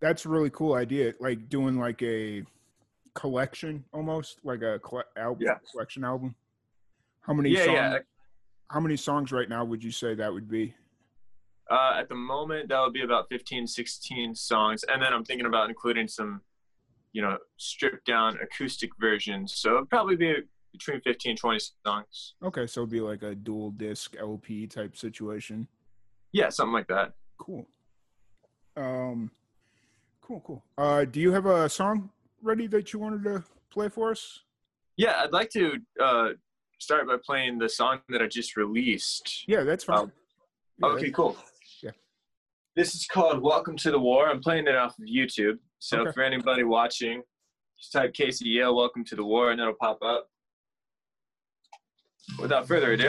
that's 0.00 0.24
a 0.24 0.28
really 0.28 0.50
cool 0.50 0.74
idea 0.74 1.12
like 1.20 1.48
doing 1.48 1.78
like 1.78 2.02
a 2.02 2.42
collection 3.14 3.84
almost 3.92 4.38
like 4.44 4.62
a 4.62 4.78
colle- 4.80 5.02
album 5.16 5.42
Yeah. 5.46 5.58
collection 5.72 6.04
album 6.04 6.34
how 7.22 7.32
many 7.32 7.50
Yeah, 7.50 7.64
songs 7.64 7.76
yeah. 7.76 7.98
how 8.70 8.80
many 8.80 8.96
songs 8.96 9.32
right 9.32 9.48
now 9.48 9.64
would 9.64 9.82
you 9.82 9.90
say 9.90 10.14
that 10.14 10.32
would 10.32 10.48
be 10.48 10.74
Uh, 11.70 11.92
at 12.00 12.08
the 12.08 12.14
moment, 12.14 12.66
that 12.70 12.80
would 12.80 12.94
be 12.94 13.02
about 13.02 13.28
15, 13.28 13.66
16 13.66 14.34
songs. 14.34 14.84
And 14.84 15.02
then 15.02 15.12
I'm 15.12 15.22
thinking 15.22 15.44
about 15.44 15.68
including 15.68 16.08
some, 16.08 16.40
you 17.12 17.20
know, 17.20 17.36
stripped 17.58 18.06
down 18.06 18.38
acoustic 18.40 18.88
versions. 18.98 19.54
So 19.56 19.74
it'd 19.76 19.90
probably 19.90 20.16
be 20.16 20.32
between 20.72 21.02
15, 21.02 21.32
and 21.32 21.38
20 21.38 21.58
songs. 21.84 22.34
Okay, 22.42 22.66
so 22.66 22.80
it'd 22.80 22.90
be 22.90 23.02
like 23.02 23.22
a 23.22 23.34
dual 23.34 23.70
disc 23.72 24.16
LP 24.18 24.66
type 24.66 24.96
situation. 24.96 25.68
Yeah, 26.32 26.48
something 26.50 26.72
like 26.72 26.88
that. 26.88 27.12
Cool. 27.38 27.66
Um, 28.76 29.30
cool, 30.20 30.40
cool. 30.46 30.64
Uh, 30.76 31.04
do 31.04 31.20
you 31.20 31.32
have 31.32 31.46
a 31.46 31.68
song 31.68 32.10
ready 32.42 32.66
that 32.68 32.92
you 32.92 32.98
wanted 32.98 33.24
to 33.24 33.44
play 33.70 33.88
for 33.88 34.10
us? 34.10 34.40
Yeah, 34.96 35.20
I'd 35.22 35.32
like 35.32 35.50
to 35.50 35.74
uh, 36.02 36.28
start 36.78 37.06
by 37.06 37.16
playing 37.24 37.58
the 37.58 37.68
song 37.68 38.00
that 38.10 38.20
I 38.22 38.26
just 38.26 38.56
released. 38.56 39.44
Yeah, 39.48 39.62
that's 39.62 39.84
fine. 39.84 39.98
Oh, 40.82 40.88
Yeah, 40.90 40.94
okay, 40.96 41.10
cool. 41.10 41.36
Yeah. 41.82 41.92
This 42.76 42.94
is 42.94 43.06
called 43.06 43.42
Welcome 43.42 43.76
to 43.78 43.90
the 43.90 43.98
War. 43.98 44.28
I'm 44.28 44.40
playing 44.40 44.66
it 44.66 44.76
off 44.76 44.98
of 44.98 45.06
YouTube. 45.06 45.58
So 45.78 46.00
Okay. 46.00 46.12
for 46.12 46.22
anybody 46.22 46.64
watching, 46.64 47.22
just 47.78 47.92
type 47.92 48.12
Kasey 48.12 48.42
Yale 48.46 48.76
Welcome 48.76 49.04
to 49.06 49.16
the 49.16 49.24
War 49.24 49.50
and 49.52 49.60
it'll 49.60 49.74
pop 49.74 49.98
up. 50.02 50.28
Without 52.38 52.68
further 52.68 52.92
ado. 52.92 53.08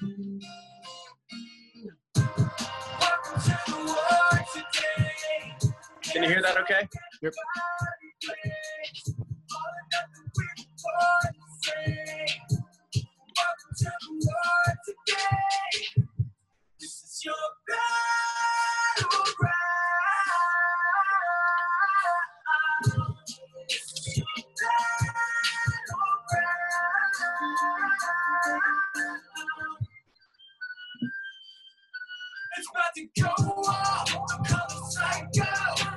Can 0.00 0.10
you 6.14 6.28
hear 6.28 6.40
that 6.42 6.56
okay? 6.58 6.88
Yep. 7.20 7.34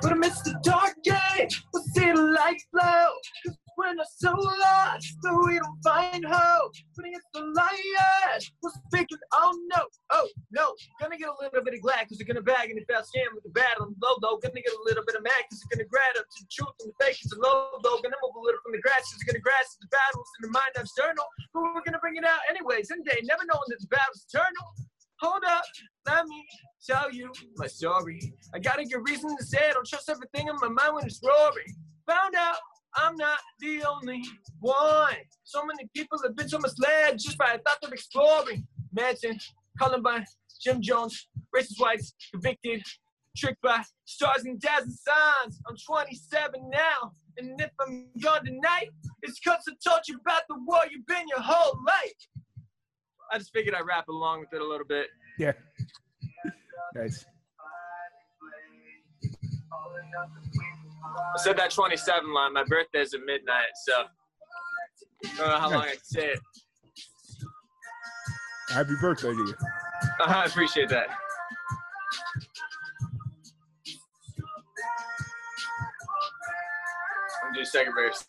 But 0.02 0.12
amidst 0.12 0.44
the 0.44 0.58
dark 0.62 0.94
day, 1.02 1.48
we'll 1.72 1.82
see 1.94 2.12
the 2.12 2.20
light 2.20 2.62
glow. 2.72 3.08
Cause 3.46 3.56
when 3.76 3.98
I'm 3.98 4.06
so 4.18 4.32
lost, 4.32 5.16
but 5.22 5.32
we 5.44 5.58
don't 5.58 5.80
find 5.82 6.24
hope. 6.24 6.72
But 6.96 7.06
against 7.06 7.26
the 7.32 7.40
lion, 7.40 8.38
we're 8.62 8.76
speaking, 8.86 9.18
oh 9.32 9.56
no, 9.74 9.82
oh 10.10 10.28
no. 10.52 10.74
Gonna 11.00 11.16
get 11.16 11.28
a 11.28 11.36
little 11.40 11.64
bit 11.64 11.74
of 11.74 11.80
glad 11.80 12.08
cause 12.08 12.18
they're 12.18 12.28
gonna 12.28 12.44
bag 12.44 12.70
and 12.70 12.78
if 12.78 12.84
I 12.90 13.00
scam 13.00 13.32
with 13.34 13.44
the 13.44 13.54
bad 13.54 13.80
on 13.80 13.96
low 14.02 14.16
low. 14.22 14.38
Gonna 14.38 14.60
get 14.60 14.74
a 14.74 14.82
little 14.84 15.04
bit 15.06 15.16
of 15.16 15.22
mad 15.22 15.42
cause 15.48 15.58
they're 15.62 15.78
gonna 15.78 15.88
grab 15.88 16.14
up 16.18 16.26
to 16.28 16.38
the 16.44 16.50
truth 16.52 16.76
and 16.84 16.92
the 16.92 16.96
fake 17.00 17.18
is 17.24 17.32
low 17.38 17.80
low. 17.82 17.96
Gonna 18.02 18.20
move 18.20 18.36
a 18.36 18.42
little 18.44 18.60
from 18.62 18.76
the 18.76 18.82
grass 18.84 19.08
cause 19.08 19.18
they're 19.24 19.32
gonna 19.32 19.42
grasp 19.42 19.80
the 19.80 19.88
battles 19.88 20.28
in 20.38 20.40
the 20.46 20.52
mind 20.52 20.72
external. 20.76 21.26
But 21.54 21.62
we're 21.62 21.86
gonna 21.86 22.02
bring 22.02 22.20
it 22.20 22.26
out 22.28 22.44
anyways. 22.52 22.92
Any 22.92 23.02
day, 23.02 23.24
never 23.24 23.42
knowing 23.48 23.68
that 23.72 23.80
the 23.80 23.90
battle's 23.90 24.22
eternal. 24.28 24.91
Hold 25.22 25.44
up, 25.44 25.62
let 26.04 26.26
me 26.26 26.44
tell 26.84 27.12
you 27.12 27.30
my 27.54 27.68
story. 27.68 28.34
I 28.52 28.58
gotta 28.58 28.84
get 28.84 29.00
reason 29.02 29.36
to 29.36 29.44
say 29.44 29.58
I 29.70 29.72
don't 29.72 29.86
trust 29.86 30.08
everything 30.08 30.48
in 30.48 30.56
my 30.56 30.68
mind 30.68 30.96
when 30.96 31.04
it's 31.04 31.20
roaring. 31.24 31.76
Found 32.08 32.34
out 32.34 32.56
I'm 32.96 33.14
not 33.14 33.38
the 33.60 33.84
only 33.84 34.20
one. 34.58 35.14
So 35.44 35.64
many 35.64 35.88
people 35.94 36.18
have 36.24 36.34
been 36.34 36.48
so 36.48 36.58
misled 36.58 37.20
just 37.20 37.38
by 37.38 37.56
the 37.56 37.62
thought 37.62 37.78
of 37.84 37.92
exploring. 37.92 38.66
Manson, 38.92 39.38
Columbine, 39.80 40.24
Jim 40.60 40.82
Jones, 40.82 41.28
racist 41.54 41.78
whites, 41.78 42.14
convicted, 42.32 42.82
tricked 43.36 43.62
by 43.62 43.80
stars 44.04 44.44
and 44.44 44.60
dazzling 44.60 44.90
signs. 44.90 45.60
I'm 45.68 45.76
27 45.86 46.68
now, 46.68 47.12
and 47.38 47.60
if 47.60 47.70
I'm 47.80 48.08
gone 48.20 48.44
tonight, 48.44 48.90
it's 49.22 49.38
cause 49.38 49.62
I 49.68 49.72
told 49.88 50.00
you 50.08 50.18
about 50.20 50.42
the 50.48 50.56
world 50.66 50.86
you've 50.90 51.06
been 51.06 51.28
your 51.28 51.40
whole 51.40 51.78
life. 51.86 52.41
I 53.32 53.38
just 53.38 53.52
figured 53.52 53.74
I'd 53.74 53.86
rap 53.86 54.08
along 54.08 54.40
with 54.40 54.52
it 54.52 54.60
a 54.60 54.64
little 54.64 54.86
bit. 54.86 55.06
Yeah. 55.38 55.52
Nice. 56.94 57.24
I 59.24 61.38
said 61.38 61.56
that 61.56 61.70
27 61.70 62.34
line. 62.34 62.52
My 62.52 62.64
birthday's 62.64 63.14
at 63.14 63.20
midnight, 63.24 63.64
so 63.86 63.92
I 65.24 65.36
don't 65.38 65.48
know 65.48 65.58
how 65.58 65.70
long 65.70 65.84
I 65.84 65.92
can 65.92 66.04
say 66.04 66.32
it. 66.32 66.38
Happy 68.68 68.92
birthday 69.00 69.32
to 69.32 69.38
you. 69.38 69.54
Uh-huh, 70.20 70.40
I 70.40 70.44
appreciate 70.44 70.90
that. 70.90 71.06
I'm 77.42 77.54
do 77.54 77.64
second 77.64 77.94
verse. 77.94 78.22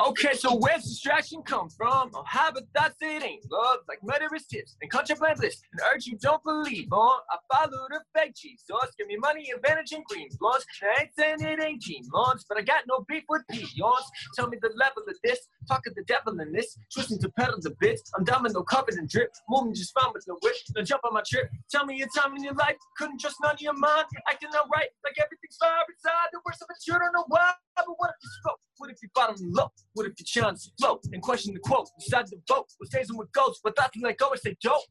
Okay, 0.00 0.32
so 0.32 0.56
where's 0.56 0.84
distraction 0.84 1.42
come 1.42 1.68
from? 1.68 2.10
Oh, 2.14 2.24
habit 2.26 2.64
thoughts 2.74 2.96
it 3.02 3.22
ain't 3.22 3.44
love, 3.50 3.80
like 3.86 3.98
murderous 4.02 4.46
tips 4.46 4.74
and 4.80 4.90
contraband 4.90 5.38
bliss. 5.38 5.60
And 5.72 5.82
urge 5.92 6.06
you 6.06 6.16
don't 6.16 6.42
believe 6.44 6.90
on. 6.90 7.20
I 7.30 7.36
follow 7.52 7.86
the 7.90 8.00
fake 8.14 8.32
sauce. 8.66 8.88
Give 8.96 9.06
me 9.06 9.18
money, 9.18 9.52
advantage, 9.54 9.92
and 9.92 10.02
green 10.06 10.30
blunts. 10.40 10.64
I 10.82 11.10
saying 11.18 11.42
it 11.42 11.62
ain't 11.62 11.84
Lawrence, 12.10 12.46
but 12.48 12.56
I 12.56 12.62
got 12.62 12.84
no 12.88 13.04
beef 13.06 13.24
with 13.28 13.42
peons. 13.50 14.06
Tell 14.34 14.48
me 14.48 14.56
the 14.62 14.70
level 14.76 15.02
of 15.06 15.16
this. 15.22 15.40
Talk 15.68 15.86
of 15.86 15.94
the 15.94 16.04
devil 16.04 16.40
in 16.40 16.52
this. 16.52 16.78
Twisting 16.94 17.18
to 17.18 17.28
pedals 17.28 17.66
a 17.66 17.72
bit. 17.78 18.00
I'm 18.16 18.24
domino 18.24 18.62
covered 18.62 18.94
in 18.94 19.06
drip. 19.06 19.30
Moving 19.50 19.74
just 19.74 19.92
fine 19.92 20.10
with 20.14 20.24
no 20.26 20.38
whip. 20.42 20.54
Now 20.74 20.84
jump 20.84 21.02
on 21.04 21.12
my 21.12 21.22
trip. 21.28 21.50
Tell 21.70 21.84
me 21.84 21.96
your 21.96 22.08
time 22.16 22.34
in 22.34 22.42
your 22.44 22.54
life. 22.54 22.76
Couldn't 22.96 23.20
trust 23.20 23.36
none 23.42 23.54
of 23.54 23.60
your 23.60 23.74
mind. 23.74 24.06
Acting 24.26 24.50
outright 24.56 24.88
like 25.04 25.16
everything's 25.18 25.56
fire 25.60 25.84
inside. 25.86 26.28
The 26.32 26.40
worst 26.46 26.62
of 26.62 26.68
it, 26.70 26.76
you 26.86 26.98
don't 26.98 27.12
know 27.12 27.24
why. 27.28 27.52
But 27.76 27.86
what 27.98 28.10
if 28.10 28.16
you 28.22 28.30
spoke? 28.40 28.60
What 28.78 28.90
if 28.90 29.02
you 29.02 29.08
bottom 29.14 29.36
low? 29.52 29.70
What 29.94 30.06
if 30.06 30.14
you 30.18 30.24
chance 30.24 30.70
float 30.80 31.02
and 31.12 31.22
question 31.22 31.52
the 31.54 31.60
quote? 31.60 31.88
Decide 32.00 32.26
the 32.28 32.38
vote. 32.48 32.66
What 32.78 32.88
stays 32.90 33.10
and 33.10 33.18
what 33.18 33.32
goes? 33.32 33.60
But 33.62 33.76
thoughts 33.76 33.98
like 34.02 34.22
always 34.22 34.42
say 34.42 34.56
don't. 34.62 34.82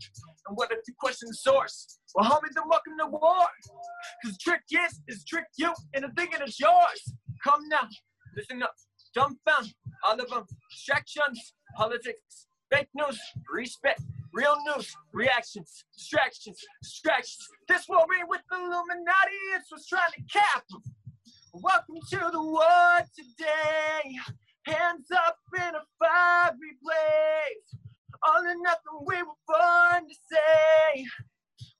And 0.47 0.57
what 0.57 0.71
if 0.71 0.79
you 0.87 0.93
question 0.99 1.27
the 1.29 1.35
source? 1.35 1.99
Well, 2.15 2.29
homie, 2.29 2.49
then 2.53 2.65
welcome 2.69 2.93
to 2.99 3.07
war. 3.07 3.47
Cause 4.23 4.33
the 4.33 4.37
trick 4.41 4.61
is, 4.71 5.01
is 5.07 5.23
trick 5.25 5.45
you 5.57 5.73
and 5.95 6.03
the 6.03 6.09
thinking 6.15 6.39
it's 6.41 6.59
yours. 6.59 7.13
Come 7.43 7.61
now, 7.69 7.87
listen 8.37 8.61
up. 8.61 8.73
Dumbfound, 9.17 9.73
all 10.05 10.19
of 10.19 10.29
them. 10.29 10.45
Distractions, 10.71 11.53
politics, 11.75 12.47
fake 12.71 12.89
news, 12.95 13.19
respect, 13.51 14.01
real 14.33 14.55
news, 14.67 14.95
reactions, 15.13 15.83
distractions, 15.97 16.59
distractions. 16.83 17.47
This 17.67 17.85
war 17.89 18.05
ain't 18.19 18.29
with 18.29 18.41
the 18.51 18.57
Illuminati, 18.57 19.39
it's 19.55 19.71
what's 19.71 19.87
trying 19.87 20.11
to 20.15 20.23
cap 20.31 20.63
'em. 20.73 20.81
Welcome 21.53 21.97
to 22.11 22.29
the 22.31 22.41
war 22.41 23.01
today. 23.17 24.17
Hands 24.65 25.07
up 25.11 25.37
in 25.55 25.75
a 25.75 25.81
fiery 25.99 26.77
blaze. 26.83 27.79
All 28.23 28.45
or 28.45 28.55
nothing 28.61 29.05
we 29.07 29.23
were 29.23 29.33
born 29.47 30.07
to 30.07 30.15
say. 30.31 31.05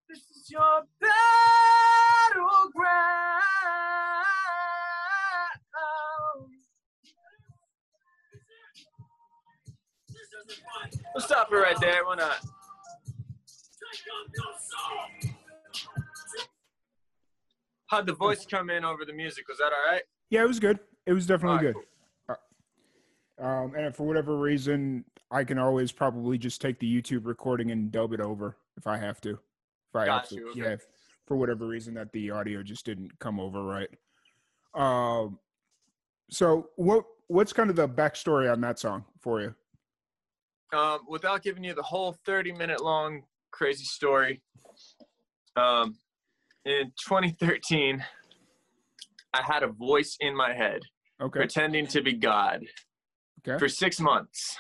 This 0.09 0.25
is 0.35 0.51
your 0.51 0.83
battleground. 1.01 1.13
We'll 11.15 11.25
stop 11.25 11.53
it 11.53 11.57
right 11.57 11.79
there. 11.81 12.05
Why 12.05 12.17
not? 12.17 12.39
How'd 17.87 18.07
the 18.07 18.13
voice 18.13 18.47
come 18.47 18.71
in 18.71 18.85
over 18.85 19.05
the 19.05 19.13
music? 19.13 19.49
Was 19.49 19.59
that 19.59 19.73
all 19.73 19.93
right? 19.93 20.03
Yeah, 20.31 20.43
it 20.45 20.49
was 20.49 20.61
good. 20.61 20.79
It 21.07 21.13
was 21.13 21.27
definitely 21.27 21.67
All 21.69 21.73
good. 21.73 21.77
Uh, 22.29 23.45
Um, 23.45 23.75
and 23.75 23.95
for 23.97 24.05
whatever 24.07 24.37
reason, 24.37 25.05
I 25.31 25.45
can 25.45 25.59
always 25.59 25.91
probably 25.93 26.39
just 26.39 26.61
take 26.61 26.79
the 26.79 27.03
YouTube 27.03 27.27
recording 27.27 27.71
and 27.71 27.91
dub 27.91 28.13
it 28.13 28.21
over 28.21 28.57
if 28.77 28.87
I 28.87 28.97
have 28.99 29.21
to. 29.23 29.31
If 29.31 29.97
I 29.97 30.01
have 30.01 30.07
Got 30.07 30.29
to, 30.29 30.49
okay. 30.51 30.61
yeah. 30.61 30.69
if- 30.73 30.87
For 31.27 31.37
whatever 31.37 31.67
reason, 31.67 31.95
that 31.95 32.13
the 32.13 32.31
audio 32.33 32.63
just 32.63 32.85
didn't 32.85 33.17
come 33.19 33.39
over 33.41 33.63
right. 33.63 33.89
Um, 34.75 35.39
so 36.29 36.69
what 36.77 37.05
what's 37.29 37.53
kind 37.53 37.71
of 37.71 37.77
the 37.77 37.89
backstory 37.89 38.53
on 38.53 38.61
that 38.63 38.79
song 38.81 39.05
for 39.21 39.41
you? 39.41 39.55
Um, 40.73 41.01
without 41.09 41.43
giving 41.43 41.65
you 41.65 41.75
the 41.75 41.83
whole 41.83 42.17
30 42.25 42.53
minute 42.53 42.81
long 42.83 43.23
crazy 43.51 43.85
story, 43.85 44.43
um, 45.57 45.97
in 46.65 46.93
2013, 47.09 48.05
I 49.33 49.43
had 49.43 49.63
a 49.63 49.69
voice 49.69 50.17
in 50.21 50.37
my 50.37 50.53
head 50.53 50.81
Okay. 51.23 51.39
pretending 51.41 51.87
to 51.89 52.03
be 52.03 52.15
God 52.15 52.65
Okay. 53.47 53.59
for 53.59 53.69
six 53.69 54.01
months. 54.01 54.57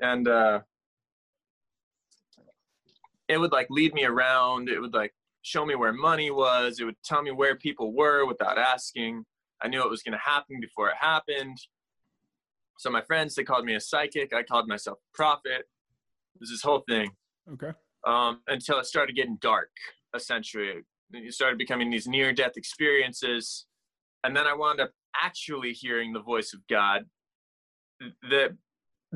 And 0.00 0.28
uh, 0.28 0.60
it 3.28 3.38
would 3.38 3.52
like 3.52 3.68
lead 3.70 3.94
me 3.94 4.04
around. 4.04 4.68
It 4.68 4.80
would 4.80 4.92
like 4.94 5.14
show 5.42 5.64
me 5.64 5.74
where 5.74 5.92
money 5.92 6.30
was. 6.30 6.78
It 6.80 6.84
would 6.84 7.02
tell 7.04 7.22
me 7.22 7.30
where 7.30 7.56
people 7.56 7.94
were 7.94 8.26
without 8.26 8.58
asking. 8.58 9.24
I 9.62 9.68
knew 9.68 9.82
it 9.82 9.88
was 9.90 10.02
going 10.02 10.12
to 10.12 10.18
happen 10.24 10.58
before 10.60 10.90
it 10.90 10.96
happened. 11.00 11.56
So 12.78 12.90
my 12.90 13.02
friends, 13.02 13.34
they 13.34 13.44
called 13.44 13.64
me 13.64 13.74
a 13.74 13.80
psychic. 13.80 14.32
I 14.34 14.42
called 14.42 14.68
myself 14.68 14.98
a 14.98 15.16
prophet. 15.16 15.64
It 16.34 16.40
was 16.40 16.50
this 16.50 16.62
whole 16.62 16.84
thing 16.88 17.10
Okay. 17.50 17.72
um, 18.06 18.40
until 18.48 18.78
it 18.78 18.86
started 18.86 19.16
getting 19.16 19.38
dark, 19.40 19.70
essentially. 20.14 20.82
It 21.12 21.32
started 21.34 21.56
becoming 21.58 21.90
these 21.90 22.06
near 22.06 22.32
death 22.32 22.56
experiences. 22.56 23.66
And 24.24 24.36
then 24.36 24.46
I 24.46 24.54
wound 24.54 24.80
up 24.80 24.90
actually 25.20 25.72
hearing 25.72 26.12
the 26.12 26.20
voice 26.20 26.52
of 26.52 26.60
God 26.68 27.06
that 28.30 28.50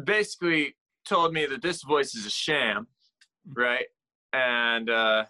basically 0.04 0.76
told 1.06 1.32
me 1.34 1.46
that 1.46 1.60
this 1.62 1.82
voice 1.82 2.14
is 2.14 2.24
a 2.24 2.30
sham, 2.30 2.86
right? 3.54 3.86
And 4.32 4.88
uh, 4.88 5.24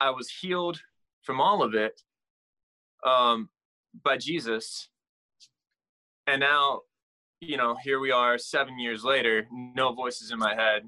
I 0.00 0.10
was 0.10 0.30
healed 0.30 0.80
from 1.22 1.40
all 1.40 1.62
of 1.62 1.74
it 1.74 2.00
um, 3.06 3.50
by 4.02 4.16
Jesus. 4.16 4.88
And 6.26 6.40
now, 6.40 6.80
you 7.40 7.56
know, 7.56 7.76
here 7.82 8.00
we 8.00 8.10
are 8.10 8.38
seven 8.38 8.78
years 8.78 9.02
later, 9.02 9.46
no 9.50 9.92
voices 9.92 10.30
in 10.30 10.38
my 10.38 10.54
head 10.54 10.82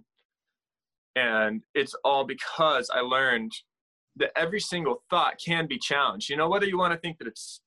and 1.17 1.63
it's 1.75 1.95
all 2.05 2.25
because 2.25 2.91
i 2.95 3.01
learned 3.01 3.53
that 4.17 4.31
every 4.37 4.61
single 4.61 5.03
thought 5.11 5.35
can 5.45 5.67
be 5.67 5.79
challenged 5.79 6.29
you 6.29 6.37
know 6.37 6.49
whether 6.49 6.67
you 6.67 6.79
want 6.79 6.93
to 6.93 6.99
think 6.99 7.19
that 7.19 7.27
it's 7.27 7.61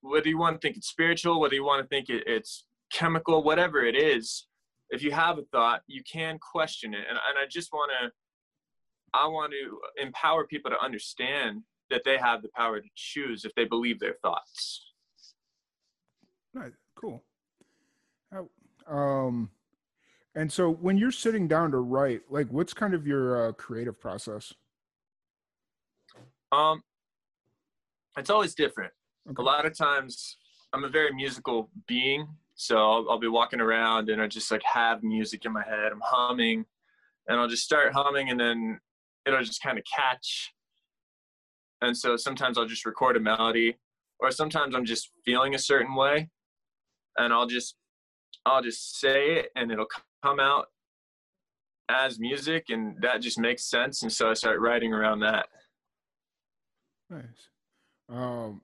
whether 0.00 0.28
you 0.28 0.38
want 0.38 0.60
to 0.60 0.66
think 0.66 0.76
it's 0.76 0.88
spiritual 0.88 1.40
whether 1.40 1.54
you 1.54 1.64
want 1.64 1.82
to 1.82 1.88
think 1.88 2.08
it, 2.08 2.24
it's 2.26 2.66
chemical 2.92 3.42
whatever 3.42 3.84
it 3.84 3.96
is 3.96 4.46
if 4.90 5.02
you 5.02 5.10
have 5.10 5.38
a 5.38 5.42
thought 5.52 5.82
you 5.86 6.02
can 6.10 6.38
question 6.38 6.92
it 6.92 7.04
and, 7.08 7.18
and 7.28 7.38
i 7.38 7.46
just 7.48 7.72
want 7.72 7.90
to 8.02 8.10
i 9.14 9.26
want 9.26 9.52
to 9.52 10.02
empower 10.02 10.46
people 10.46 10.70
to 10.70 10.82
understand 10.82 11.62
that 11.90 12.02
they 12.04 12.18
have 12.18 12.42
the 12.42 12.48
power 12.54 12.80
to 12.80 12.88
choose 12.94 13.44
if 13.44 13.54
they 13.54 13.64
believe 13.64 13.98
their 14.00 14.16
thoughts 14.22 14.88
Right. 16.54 16.72
Cool. 17.00 17.24
Um, 18.88 19.50
and 20.34 20.50
so 20.52 20.70
when 20.70 20.96
you're 20.96 21.12
sitting 21.12 21.46
down 21.48 21.70
to 21.72 21.78
write, 21.78 22.22
like, 22.30 22.48
what's 22.48 22.72
kind 22.72 22.94
of 22.94 23.06
your 23.06 23.48
uh, 23.48 23.52
creative 23.52 24.00
process? 24.00 24.54
um 26.52 26.82
it's 28.18 28.28
always 28.30 28.54
different 28.54 28.92
Okay. 29.30 29.40
a 29.40 29.44
lot 29.44 29.64
of 29.64 29.76
times 29.76 30.36
I'm 30.72 30.84
a 30.84 30.88
very 30.88 31.12
musical 31.12 31.70
being, 31.86 32.26
so 32.54 32.76
I'll, 32.78 33.10
I'll 33.10 33.18
be 33.18 33.28
walking 33.28 33.60
around 33.60 34.08
and 34.08 34.22
I 34.22 34.26
just 34.26 34.50
like 34.50 34.62
have 34.62 35.02
music 35.02 35.44
in 35.44 35.52
my 35.52 35.62
head. 35.62 35.92
I'm 35.92 36.00
humming, 36.02 36.64
and 37.28 37.38
I'll 37.38 37.48
just 37.48 37.64
start 37.64 37.92
humming, 37.92 38.30
and 38.30 38.40
then 38.40 38.80
it'll 39.26 39.42
just 39.42 39.62
kind 39.62 39.78
of 39.78 39.84
catch. 39.84 40.52
And 41.82 41.96
so 41.96 42.16
sometimes 42.16 42.56
I'll 42.56 42.66
just 42.66 42.86
record 42.86 43.16
a 43.16 43.20
melody, 43.20 43.76
or 44.18 44.30
sometimes 44.30 44.74
I'm 44.74 44.86
just 44.86 45.10
feeling 45.24 45.54
a 45.54 45.58
certain 45.58 45.94
way, 45.94 46.30
and 47.18 47.32
I'll 47.32 47.46
just 47.46 47.76
I'll 48.44 48.62
just 48.62 48.98
say 48.98 49.36
it, 49.36 49.50
and 49.56 49.70
it'll 49.70 49.86
come 50.22 50.40
out 50.40 50.66
as 51.88 52.18
music, 52.18 52.66
and 52.70 52.96
that 53.02 53.20
just 53.20 53.38
makes 53.38 53.64
sense. 53.64 54.02
And 54.02 54.12
so 54.12 54.30
I 54.30 54.34
start 54.34 54.60
writing 54.60 54.92
around 54.92 55.20
that. 55.20 55.46
Nice. 57.10 57.48
Um, 58.08 58.62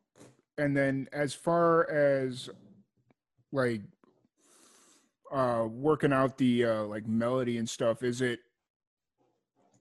and 0.59 0.77
then 0.77 1.09
as 1.13 1.33
far 1.33 1.89
as 1.91 2.51
like 3.53 3.81
uh 5.33 5.67
working 5.71 6.13
out 6.13 6.37
the 6.39 6.65
uh 6.65 6.83
like 6.85 7.07
melody 7.07 7.59
and 7.59 7.69
stuff 7.69 8.03
is 8.03 8.21
it, 8.21 8.41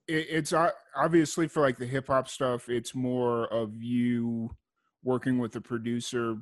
it 0.08 0.28
it's 0.30 0.54
obviously 0.96 1.48
for 1.48 1.62
like 1.62 1.78
the 1.78 1.86
hip 1.86 2.08
hop 2.08 2.28
stuff 2.28 2.70
it's 2.70 2.94
more 2.94 3.48
of 3.48 3.82
you 3.82 4.50
working 5.04 5.38
with 5.38 5.56
a 5.56 5.62
producer 5.62 6.38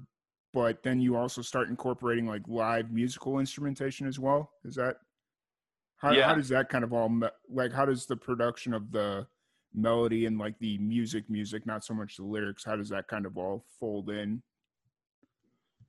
but 0.55 0.81
then 0.83 1.01
you 1.01 1.17
also 1.17 1.41
start 1.41 1.67
incorporating 1.67 2.25
like 2.25 2.41
live 2.47 2.89
musical 2.89 3.39
instrumentation 3.39 4.07
as 4.07 4.17
well? 4.19 4.49
Is 4.63 4.75
that 4.75 4.95
how, 5.97 6.11
Yeah. 6.13 6.29
how 6.29 6.35
does 6.35 6.47
that 6.47 6.69
kind 6.69 6.85
of 6.85 6.93
all 6.93 7.09
me- 7.09 7.27
like 7.49 7.73
how 7.73 7.85
does 7.85 8.05
the 8.05 8.15
production 8.15 8.73
of 8.73 8.89
the 8.89 9.27
melody 9.73 10.25
and 10.27 10.37
like 10.39 10.57
the 10.59 10.77
music 10.77 11.29
music 11.29 11.65
not 11.65 11.83
so 11.83 11.93
much 11.93 12.15
the 12.15 12.23
lyrics 12.23 12.63
how 12.63 12.77
does 12.77 12.87
that 12.87 13.05
kind 13.09 13.25
of 13.25 13.37
all 13.37 13.65
fold 13.79 14.09
in? 14.09 14.41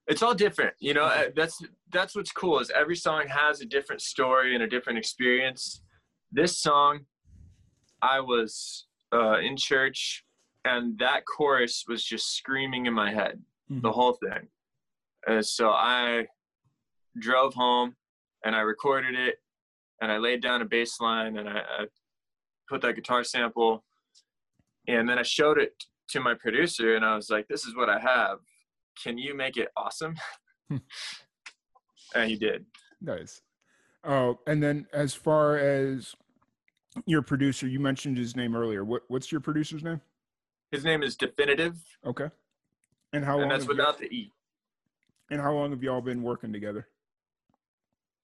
It's 0.09 0.23
all 0.23 0.35
different 0.35 0.75
you 0.81 0.95
know 0.95 1.05
uh, 1.05 1.29
that's 1.37 1.63
that's 1.93 2.17
what's 2.17 2.33
cool 2.33 2.59
is 2.59 2.71
every 2.71 2.97
song 2.97 3.29
has 3.29 3.61
a 3.61 3.67
different 3.67 4.03
story 4.03 4.55
and 4.55 4.65
a 4.65 4.69
different 4.69 4.99
experience. 4.99 5.83
This 6.33 6.59
song 6.59 7.07
i 8.03 8.19
was 8.19 8.87
uh, 9.13 9.39
in 9.39 9.57
church 9.57 10.25
and 10.65 10.99
that 10.99 11.21
chorus 11.25 11.85
was 11.87 12.05
just 12.05 12.37
screaming 12.37 12.87
in 12.87 12.93
my 12.93 13.13
head 13.13 13.41
the 13.71 13.91
whole 13.93 14.13
thing 14.15 14.49
and 15.27 15.45
so 15.45 15.71
i 15.71 16.27
drove 17.19 17.55
home 17.55 17.95
and 18.45 18.55
i 18.55 18.61
recorded 18.61 19.15
it 19.15 19.37
and 20.01 20.11
i 20.13 20.17
laid 20.19 20.43
down 20.43 20.63
a 20.63 20.65
bass 20.65 21.01
line 21.01 21.37
and 21.39 21.49
i, 21.49 21.59
I 21.59 21.85
put 22.69 22.81
that 22.83 22.95
guitar 22.97 23.25
sample 23.25 23.85
and 24.89 25.09
then 25.09 25.19
i 25.19 25.23
showed 25.23 25.59
it 25.59 25.73
to 26.11 26.21
my 26.21 26.35
producer 26.35 26.97
and 26.97 27.05
i 27.05 27.17
was 27.17 27.31
like 27.31 27.47
this 27.49 27.65
is 27.65 27.75
what 27.75 27.89
i 27.89 27.99
have 27.99 28.39
can 29.03 29.19
you 29.19 29.35
make 29.35 29.57
it 29.57 29.69
awesome? 29.77 30.17
Hmm. 30.71 30.77
and 32.15 32.31
he 32.31 32.37
did. 32.37 32.65
Nice. 33.01 33.43
Oh, 34.05 34.39
and 34.47 34.63
then 34.63 34.87
as 34.93 35.15
far 35.15 35.59
as 35.59 36.15
your 37.05 37.23
producer, 37.23 37.67
you 37.67 37.79
mentioned 37.79 38.17
his 38.17 38.37
name 38.37 38.57
earlier. 38.57 38.85
What 38.85 39.03
what's 39.09 39.31
your 39.31 39.41
producer's 39.41 39.85
name? 39.85 40.01
His 40.73 40.85
name 40.85 41.03
is 41.03 41.17
Definitive, 41.17 41.77
Okay. 42.05 42.29
And 43.13 43.25
how 43.25 43.35
long 43.35 43.43
and 43.43 43.51
that's 43.51 43.65
have 43.65 43.71
you- 43.71 43.77
without 43.77 43.99
the 43.99 44.07
E. 44.07 44.33
and 45.31 45.41
how 45.41 45.53
long 45.53 45.71
have 45.71 45.83
y'all 45.83 46.01
been 46.01 46.23
working 46.23 46.53
together? 46.53 46.89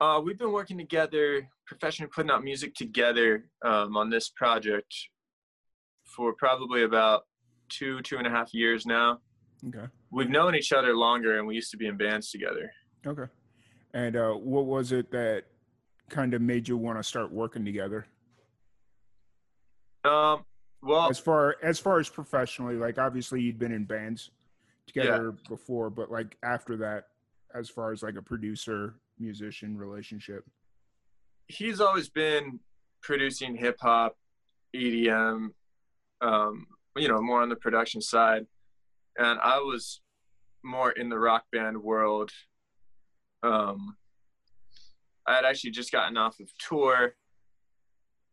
Uh, 0.01 0.21
we've 0.21 0.39
been 0.39 0.53
working 0.53 0.79
together, 0.79 1.49
professionally 1.67 2.11
putting 2.13 2.31
out 2.31 2.43
music 2.43 2.75
together 2.75 3.45
um, 3.65 3.97
on 3.97 4.11
this 4.11 4.31
project 4.31 4.93
for 6.05 6.35
probably 6.35 6.83
about 6.83 7.23
two, 7.69 8.01
two 8.03 8.19
and 8.19 8.27
a 8.27 8.31
half 8.31 8.53
years 8.53 8.85
now. 8.85 9.19
Okay. 9.69 9.87
We've 10.11 10.29
known 10.29 10.57
each 10.57 10.73
other 10.73 10.97
longer, 10.97 11.39
and 11.39 11.47
we 11.47 11.55
used 11.55 11.71
to 11.71 11.77
be 11.77 11.87
in 11.87 11.97
bands 11.97 12.31
together. 12.31 12.73
Okay. 13.07 13.31
And 13.95 14.17
uh, 14.17 14.33
what 14.33 14.67
was 14.67 14.91
it 14.91 15.11
that 15.13 15.45
kind 16.09 16.35
of 16.35 16.43
made 16.43 16.69
you 16.69 16.77
want 16.77 16.99
to 16.99 17.03
start 17.03 17.31
working 17.31 17.65
together? 17.65 18.07
Um, 20.05 20.45
well, 20.83 21.09
As 21.09 21.21
far 21.21 21.57
as 21.63 21.79
far 21.79 22.01
as 22.01 22.09
professionally, 22.09 22.75
like 22.75 22.99
obviously 22.99 23.41
you'd 23.41 23.59
been 23.59 23.71
in 23.71 23.85
bands 23.85 24.31
together 24.95 25.35
before, 25.49 25.91
but 25.91 26.11
like 26.11 26.37
after 26.43 26.77
that, 26.79 27.05
as 27.55 27.69
far 27.69 27.93
as 27.93 28.03
like 28.03 28.17
a 28.17 28.23
producer 28.23 28.95
musician 29.19 29.77
relationship. 29.77 30.45
he's 31.49 31.81
always 31.81 32.09
been 32.09 32.59
producing 33.03 33.55
hip 33.55 33.77
hop, 33.81 34.17
EDM, 34.75 35.49
um, 36.21 36.67
you 36.97 37.09
know, 37.09 37.21
more 37.21 37.43
on 37.43 37.49
the 37.49 37.57
production 37.57 38.01
side. 38.01 38.47
And 39.19 39.39
I 39.41 39.59
was 39.59 40.01
more 40.65 40.93
in 40.93 41.09
the 41.09 41.19
rock 41.19 41.45
band 41.53 41.83
world. 41.83 42.31
Um, 43.43 43.97
I 45.27 45.35
had 45.35 45.45
actually 45.45 45.73
just 45.73 45.93
gotten 45.93 46.17
off 46.17 46.41
of 46.41 46.51
tour 46.59 47.15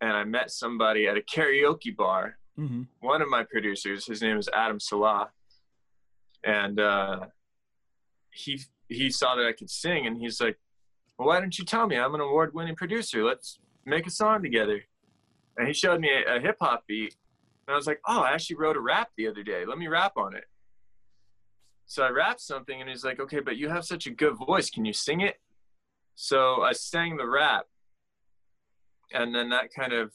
and 0.02 0.12
I 0.12 0.24
met 0.24 0.52
somebody 0.52 1.08
at 1.08 1.18
a 1.18 1.22
karaoke 1.22 1.96
bar. 1.96 2.38
Mm-hmm. 2.58 2.84
One 3.02 3.22
of 3.22 3.30
my 3.30 3.44
producers, 3.44 4.06
his 4.06 4.22
name 4.22 4.38
is 4.38 4.50
Adam 4.54 4.80
Salah. 4.80 5.30
And 6.44 6.80
uh, 6.80 7.26
he 8.32 8.62
he 8.88 9.12
saw 9.12 9.36
that 9.36 9.46
I 9.46 9.54
could 9.54 9.70
sing 9.70 10.08
and 10.08 10.18
he's 10.18 10.42
like, 10.42 10.58
well, 11.18 11.28
why 11.28 11.40
didn't 11.40 11.60
you 11.60 11.66
tell 11.66 11.86
me? 11.86 11.98
I'm 11.98 12.16
an 12.16 12.22
award 12.22 12.54
winning 12.54 12.76
producer. 12.76 13.24
Let's 13.24 13.60
make 13.86 14.08
a 14.08 14.12
song 14.12 14.42
together. 14.42 14.82
And 15.58 15.68
he 15.68 15.74
showed 15.74 16.00
me 16.00 16.10
a, 16.10 16.38
a 16.38 16.40
hip 16.40 16.58
hop 16.62 16.86
beat. 16.88 17.16
And 17.68 17.74
I 17.74 17.78
was 17.78 17.88
like, 17.88 18.00
oh, 18.08 18.22
I 18.22 18.32
actually 18.32 18.56
wrote 18.56 18.78
a 18.78 18.82
rap 18.82 19.10
the 19.18 19.28
other 19.28 19.44
day. 19.44 19.66
Let 19.66 19.78
me 19.78 19.88
rap 19.88 20.14
on 20.18 20.36
it. 20.36 20.46
So 21.86 22.04
I 22.04 22.10
rapped 22.10 22.42
something 22.42 22.80
and 22.80 22.90
he's 22.90 23.04
like, 23.04 23.20
okay, 23.20 23.40
but 23.40 23.58
you 23.58 23.68
have 23.70 23.84
such 23.84 24.08
a 24.08 24.12
good 24.12 24.36
voice. 24.38 24.70
Can 24.70 24.86
you 24.86 24.94
sing 24.94 25.22
it? 25.22 25.36
So 26.16 26.62
I 26.62 26.72
sang 26.72 27.18
the 27.18 27.28
rap. 27.28 27.66
And 29.12 29.34
then 29.34 29.50
that 29.50 29.74
kind 29.74 29.92
of 29.92 30.12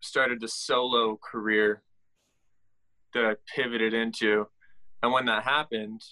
started 0.00 0.40
the 0.40 0.48
solo 0.48 1.18
career 1.22 1.82
that 3.14 3.24
I 3.24 3.34
pivoted 3.54 3.94
into. 3.94 4.46
And 5.02 5.12
when 5.12 5.26
that 5.26 5.44
happened, 5.44 6.02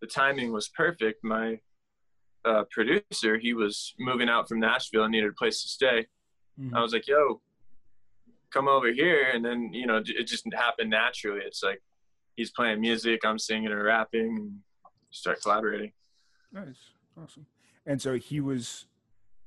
the 0.00 0.06
timing 0.06 0.52
was 0.52 0.68
perfect. 0.68 1.22
My 1.22 1.60
uh, 2.44 2.64
producer, 2.70 3.38
he 3.38 3.54
was 3.54 3.94
moving 3.98 4.28
out 4.28 4.48
from 4.48 4.60
Nashville 4.60 5.04
and 5.04 5.12
needed 5.12 5.30
a 5.30 5.34
place 5.34 5.62
to 5.62 5.68
stay. 5.68 6.06
Mm-hmm. 6.60 6.76
I 6.76 6.82
was 6.82 6.92
like, 6.92 7.06
yo, 7.06 7.40
come 8.52 8.68
over 8.68 8.92
here. 8.92 9.30
And 9.32 9.44
then, 9.44 9.72
you 9.72 9.86
know, 9.86 10.02
it 10.04 10.24
just 10.24 10.44
happened 10.52 10.90
naturally. 10.90 11.40
It's 11.44 11.62
like 11.62 11.82
he's 12.34 12.50
playing 12.50 12.80
music, 12.80 13.20
I'm 13.24 13.38
singing 13.38 13.70
and 13.70 13.82
rapping, 13.82 14.36
and 14.36 14.58
start 15.10 15.40
collaborating. 15.42 15.92
Nice, 16.52 16.92
awesome. 17.22 17.46
And 17.86 18.00
so 18.00 18.14
he 18.14 18.40
was 18.40 18.86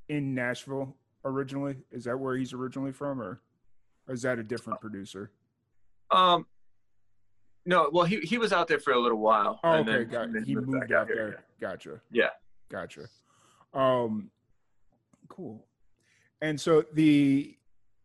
in 0.09 0.33
Nashville 0.33 0.95
originally. 1.25 1.77
Is 1.91 2.05
that 2.05 2.17
where 2.17 2.35
he's 2.35 2.53
originally 2.53 2.91
from, 2.91 3.21
or, 3.21 3.41
or 4.07 4.13
is 4.13 4.21
that 4.23 4.39
a 4.39 4.43
different 4.43 4.81
producer? 4.81 5.31
Um, 6.09 6.45
no, 7.65 7.89
well, 7.91 8.05
he, 8.05 8.19
he 8.21 8.37
was 8.37 8.51
out 8.53 8.67
there 8.67 8.79
for 8.79 8.93
a 8.93 8.99
little 8.99 9.19
while. 9.19 9.59
Oh, 9.63 9.71
and 9.73 9.87
okay, 9.89 9.99
then- 9.99 10.09
got 10.09 10.23
and 10.25 10.35
then 10.35 10.43
he 10.43 10.55
moved 10.55 10.91
out 10.91 11.07
here, 11.07 11.15
there. 11.15 11.43
Gotcha. 11.59 12.01
Yeah. 12.11 12.29
Gotcha. 12.69 13.07
Um, 13.73 14.29
cool. 15.29 15.65
And 16.41 16.59
so 16.59 16.83
the 16.93 17.55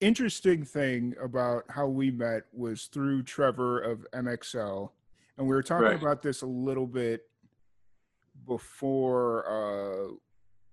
interesting 0.00 0.62
thing 0.64 1.14
about 1.22 1.64
how 1.70 1.86
we 1.86 2.10
met 2.10 2.44
was 2.52 2.84
through 2.86 3.22
Trevor 3.22 3.80
of 3.80 4.06
MXL, 4.12 4.90
and 5.38 5.46
we 5.46 5.54
were 5.54 5.62
talking 5.62 5.86
Right. 5.86 6.00
about 6.02 6.20
this 6.22 6.42
a 6.42 6.46
little 6.46 6.86
bit 6.86 7.22
before 8.46 9.46
uh, 9.48 10.12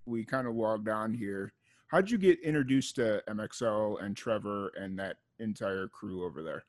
we 0.06 0.24
kind 0.26 0.48
of 0.48 0.56
logged 0.56 0.89
on 0.89 1.13
here. 1.13 1.54
How'd 1.88 2.10
you 2.10 2.17
get 2.17 2.39
introduced 2.41 2.96
to 2.96 3.24
MXL 3.30 4.04
and 4.04 4.15
Trevor 4.17 4.69
and 4.80 4.98
that 5.00 5.17
entire 5.39 5.88
crew 5.88 6.26
over 6.26 6.43
there? 6.43 6.63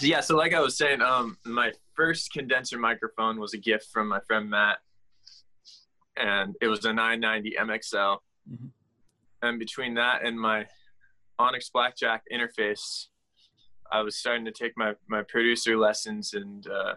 Yeah, 0.00 0.20
so 0.20 0.36
like 0.36 0.52
I 0.54 0.60
was 0.60 0.76
saying, 0.76 1.00
um, 1.00 1.38
my 1.44 1.72
first 1.94 2.32
condenser 2.32 2.78
microphone 2.78 3.40
was 3.40 3.54
a 3.54 3.58
gift 3.58 3.86
from 3.92 4.08
my 4.08 4.20
friend 4.20 4.50
Matt, 4.50 4.78
and 6.16 6.54
it 6.60 6.68
was 6.68 6.84
a 6.84 6.92
990 6.92 7.56
MXL. 7.56 8.22
Mhm. 8.50 8.70
And 9.42 9.58
between 9.58 9.94
that 9.94 10.24
and 10.24 10.38
my 10.38 10.66
Onyx 11.38 11.70
Blackjack 11.70 12.24
interface, 12.32 13.08
I 13.90 14.00
was 14.02 14.16
starting 14.16 14.44
to 14.46 14.50
take 14.52 14.76
my 14.76 14.94
my 15.08 15.22
producer 15.22 15.76
lessons 15.76 16.34
and 16.34 16.66
uh, 16.66 16.96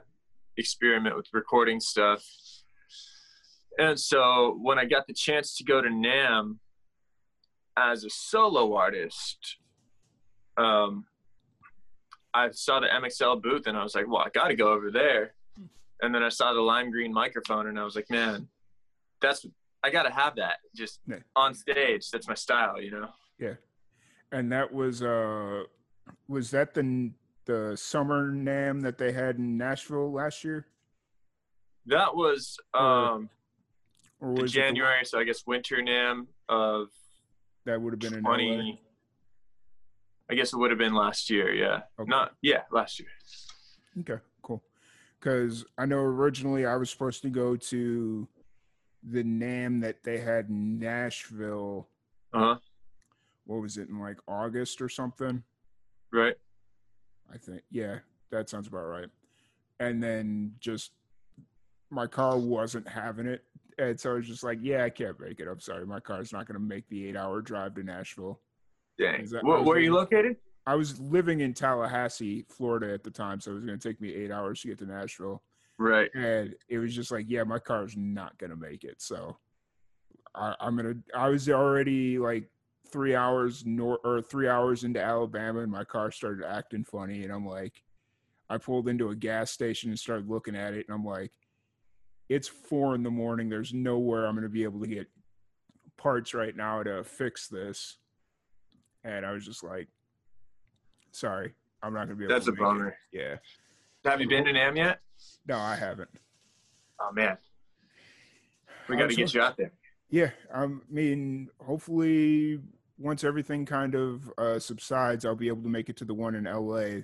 experiment 0.58 1.16
with 1.16 1.28
recording 1.34 1.80
stuff. 1.80 2.26
And 3.78 4.00
so 4.00 4.58
when 4.62 4.78
I 4.78 4.86
got 4.86 5.08
the 5.08 5.14
chance 5.14 5.56
to 5.58 5.64
go 5.64 5.82
to 5.82 5.90
NAMM 5.90 6.60
as 7.78 8.04
a 8.04 8.10
solo 8.10 8.76
artist, 8.76 9.58
um, 10.58 11.06
I 12.34 12.52
saw 12.52 12.80
the 12.80 12.88
MXL 12.88 13.42
booth 13.42 13.68
and 13.68 13.78
I 13.78 13.84
was 13.84 13.96
like, 13.96 14.08
well, 14.08 14.22
I 14.26 14.30
got 14.30 14.48
to 14.50 14.56
go 14.56 14.72
over 14.72 14.92
there. 14.92 15.34
And 16.02 16.14
then 16.14 16.24
I 16.24 16.30
saw 16.30 16.54
the 16.54 16.62
lime 16.62 16.92
green 16.92 17.12
microphone 17.14 17.68
and 17.68 17.80
I 17.80 17.84
was 17.84 17.96
like, 17.96 18.10
man, 18.10 18.48
that's 19.22 19.46
I 19.84 19.90
got 19.90 20.04
to 20.04 20.12
have 20.12 20.36
that 20.38 20.58
just 20.76 21.00
Yeah. 21.08 21.18
on 21.36 21.54
stage. 21.54 22.10
That's 22.12 22.28
my 22.28 22.34
style, 22.36 22.82
you 22.82 22.92
know. 22.92 23.10
Yeah. 23.40 23.56
And 24.32 24.52
that 24.52 24.72
was 24.74 25.02
uh, 25.02 25.64
was 26.28 26.52
that 26.52 26.74
the 26.74 27.12
the 27.46 27.76
summer 27.76 28.32
NAMM 28.32 28.82
that 28.84 28.98
they 29.00 29.12
had 29.12 29.38
in 29.38 29.58
Nashville 29.58 30.12
last 30.12 30.44
year, 30.44 30.68
That 31.88 32.16
was 32.16 32.58
um, 32.76 33.30
or 34.20 34.36
the 34.36 34.42
was 34.44 34.56
it 34.56 34.60
the- 34.60 34.62
January, 34.62 35.04
so 35.06 35.18
I 35.20 35.24
guess 35.24 35.46
winter 35.48 35.78
NAMM 35.78 36.28
of 36.48 36.90
that 37.66 37.82
would 37.82 37.94
have 37.94 38.00
been 38.00 38.14
in 38.20 38.24
20. 38.24 38.82
I 40.30 40.36
guess 40.36 40.54
it 40.54 40.58
would 40.58 40.70
have 40.72 40.78
been 40.78 40.94
last 40.94 41.30
year. 41.30 41.54
Yeah, 41.54 41.82
Okay. 42.00 42.10
not 42.10 42.34
yeah, 42.42 42.62
last 42.72 43.00
year. 43.00 43.10
Okay, 44.02 44.22
cool. 44.44 44.64
Because 45.20 45.66
I 45.78 45.86
know 45.86 45.98
originally 46.00 46.66
I 46.66 46.76
was 46.76 46.90
supposed 46.90 47.22
to 47.24 47.30
go 47.30 47.56
to 47.56 48.28
the 49.04 49.24
NAMM 49.24 49.82
that 49.82 50.04
they 50.04 50.20
had 50.20 50.50
in 50.50 50.78
Nashville. 50.80 51.88
Uh 52.34 52.40
huh. 52.40 52.58
What 53.46 53.62
was 53.62 53.78
it 53.78 53.90
in 53.90 54.00
like 54.00 54.18
August 54.28 54.82
or 54.82 54.90
something? 54.90 55.44
Right. 56.12 56.36
I 57.34 57.38
think. 57.38 57.62
Yeah, 57.72 58.00
that 58.32 58.50
sounds 58.50 58.68
about 58.68 58.86
right. 58.86 59.08
And 59.80 60.02
then 60.04 60.54
just 60.60 60.92
my 61.90 62.06
car 62.06 62.38
wasn't 62.38 62.88
having 62.88 63.26
it 63.26 63.44
And 63.80 64.00
so 64.00 64.12
I 64.12 64.14
was 64.16 64.28
just 64.28 64.44
like, 64.44 64.60
yeah, 64.62 64.84
I 64.84 64.90
can't 64.92 65.20
make 65.20 65.40
it. 65.40 65.48
I'm 65.48 65.60
sorry, 65.60 65.86
my 65.88 66.00
car's 66.00 66.32
not 66.34 66.46
going 66.46 66.60
to 66.60 66.66
make 66.66 66.88
the 66.90 67.08
eight-hour 67.08 67.42
drive 67.42 67.74
to 67.76 67.84
Nashville. 67.84 68.42
Dang. 69.00 69.26
That- 69.28 69.44
Where, 69.44 69.62
where 69.62 69.78
are 69.78 69.80
you 69.80 69.94
located? 69.94 70.36
I 70.68 70.76
was 70.76 71.00
living 71.00 71.40
in 71.40 71.54
Tallahassee, 71.54 72.46
Florida 72.50 72.94
at 72.94 73.04
the 73.04 73.10
time, 73.10 73.40
so 73.40 73.52
it 73.52 73.56
was 73.56 73.66
going 73.66 73.80
to 73.80 73.88
take 73.90 74.00
me 74.00 74.14
eight 74.14 74.30
hours 74.30 74.62
to 74.62 74.68
get 74.68 74.78
to 74.80 74.86
Nashville. 74.86 75.42
Right. 75.82 76.10
and 76.14 76.54
it 76.68 76.78
was 76.78 76.94
just 76.94 77.10
like, 77.10 77.26
yeah, 77.30 77.44
my 77.44 77.58
car's 77.58 77.96
not 77.96 78.38
gonna 78.38 78.58
make 78.58 78.84
it. 78.84 79.02
So 79.02 79.38
I, 80.36 80.54
I'm 80.60 80.76
gonna. 80.76 80.96
I 81.16 81.30
was 81.30 81.48
already 81.50 82.20
like 82.20 82.50
three 82.92 83.16
hours 83.16 83.66
north 83.66 84.02
or 84.04 84.22
three 84.22 84.50
hours 84.50 84.84
into 84.84 85.02
Alabama, 85.02 85.62
and 85.62 85.72
my 85.72 85.86
car 85.86 86.12
started 86.12 86.46
acting 86.46 86.84
funny, 86.84 87.24
and 87.24 87.32
I'm 87.32 87.46
like, 87.46 87.82
I 88.50 88.58
pulled 88.58 88.90
into 88.90 89.08
a 89.12 89.16
gas 89.16 89.52
station 89.52 89.90
and 89.90 89.98
started 89.98 90.30
looking 90.30 90.54
at 90.58 90.74
it, 90.74 90.86
and 90.90 90.94
I'm 90.94 91.06
like, 91.06 91.32
it's 92.28 92.50
four 92.50 92.94
in 92.94 93.02
the 93.04 93.10
morning. 93.10 93.48
There's 93.48 93.74
nowhere 93.74 94.26
I'm 94.26 94.36
gonna 94.36 94.50
be 94.50 94.66
able 94.66 94.82
to 94.82 94.88
get 94.88 95.08
parts 95.96 96.34
right 96.34 96.58
now 96.58 96.84
to 96.84 97.06
fix 97.06 97.48
this, 97.48 98.00
and 99.04 99.26
I 99.26 99.32
was 99.32 99.46
just 99.46 99.64
like, 99.64 99.88
sorry, 101.12 101.54
I'm 101.82 101.94
not 101.94 102.06
gonna 102.06 102.16
be 102.16 102.26
able. 102.26 102.34
That's 102.34 102.46
to 102.46 102.52
a 102.52 102.74
make 102.74 102.88
it." 102.88 102.94
Yeah. 103.12 103.36
Have 104.10 104.22
you 104.22 104.28
been 104.28 104.46
to 104.46 104.52
NAMM 104.52 104.78
yet? 104.78 105.00
No, 105.48 105.58
I 105.58 105.76
haven't. 105.76 106.10
Oh 107.00 107.12
man. 107.12 107.38
We 108.88 108.98
got 108.98 109.10
to 109.10 109.16
get 109.16 109.34
you 109.34 109.42
out 109.42 109.56
there. 109.56 109.72
Yeah, 110.10 110.32
I 110.54 110.68
mean, 110.90 111.50
hopefully, 111.64 112.60
once 112.98 113.24
everything 113.24 113.66
kind 113.66 113.94
of 113.94 114.32
uh, 114.38 114.58
subsides, 114.58 115.26
I'll 115.26 115.36
be 115.36 115.48
able 115.48 115.62
to 115.62 115.70
make 115.70 115.90
it 115.90 115.98
to 115.98 116.06
the 116.06 116.16
one 116.16 116.34
in 116.34 116.46
LA. 116.46 117.04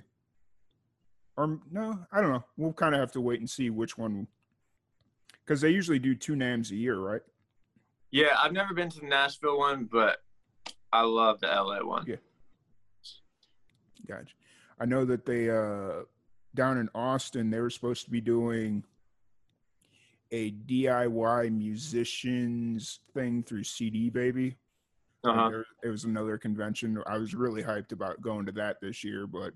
Or 1.36 1.60
no, 1.70 2.06
I 2.10 2.20
don't 2.20 2.32
know. 2.32 2.44
We'll 2.56 2.72
kind 2.72 2.94
of 2.94 3.00
have 3.00 3.12
to 3.12 3.20
wait 3.20 3.38
and 3.38 3.48
see 3.48 3.70
which 3.70 3.96
one, 3.96 4.26
because 5.44 5.60
they 5.60 5.70
usually 5.70 6.00
do 6.00 6.16
two 6.16 6.32
NAMMs 6.32 6.72
a 6.72 6.76
year, 6.76 6.98
right? 6.98 7.22
Yeah, 8.10 8.36
I've 8.36 8.52
never 8.52 8.74
been 8.74 8.90
to 8.90 9.00
the 9.00 9.06
Nashville 9.06 9.58
one, 9.58 9.84
but 9.84 10.18
I 10.92 11.02
love 11.02 11.40
the 11.40 11.48
LA 11.48 11.84
one. 11.84 12.04
Yeah. 12.06 12.16
Gotcha. 14.08 14.34
I 14.78 14.84
know 14.84 15.04
that 15.04 15.26
they 15.26 15.50
uh, 15.50 16.04
down 16.54 16.78
in 16.78 16.88
Austin, 16.94 17.50
they 17.50 17.60
were 17.60 17.70
supposed 17.70 18.04
to 18.04 18.10
be 18.10 18.20
doing 18.20 18.84
a 20.32 20.50
DIY 20.50 21.52
musicians 21.56 23.00
thing 23.14 23.42
through 23.42 23.64
CD 23.64 24.10
Baby. 24.10 24.56
Uh-huh. 25.24 25.48
there, 25.48 25.66
it 25.82 25.88
was 25.88 26.04
another 26.04 26.38
convention. 26.38 27.02
I 27.06 27.18
was 27.18 27.34
really 27.34 27.62
hyped 27.62 27.92
about 27.92 28.20
going 28.20 28.46
to 28.46 28.52
that 28.52 28.80
this 28.80 29.02
year, 29.02 29.26
but 29.26 29.52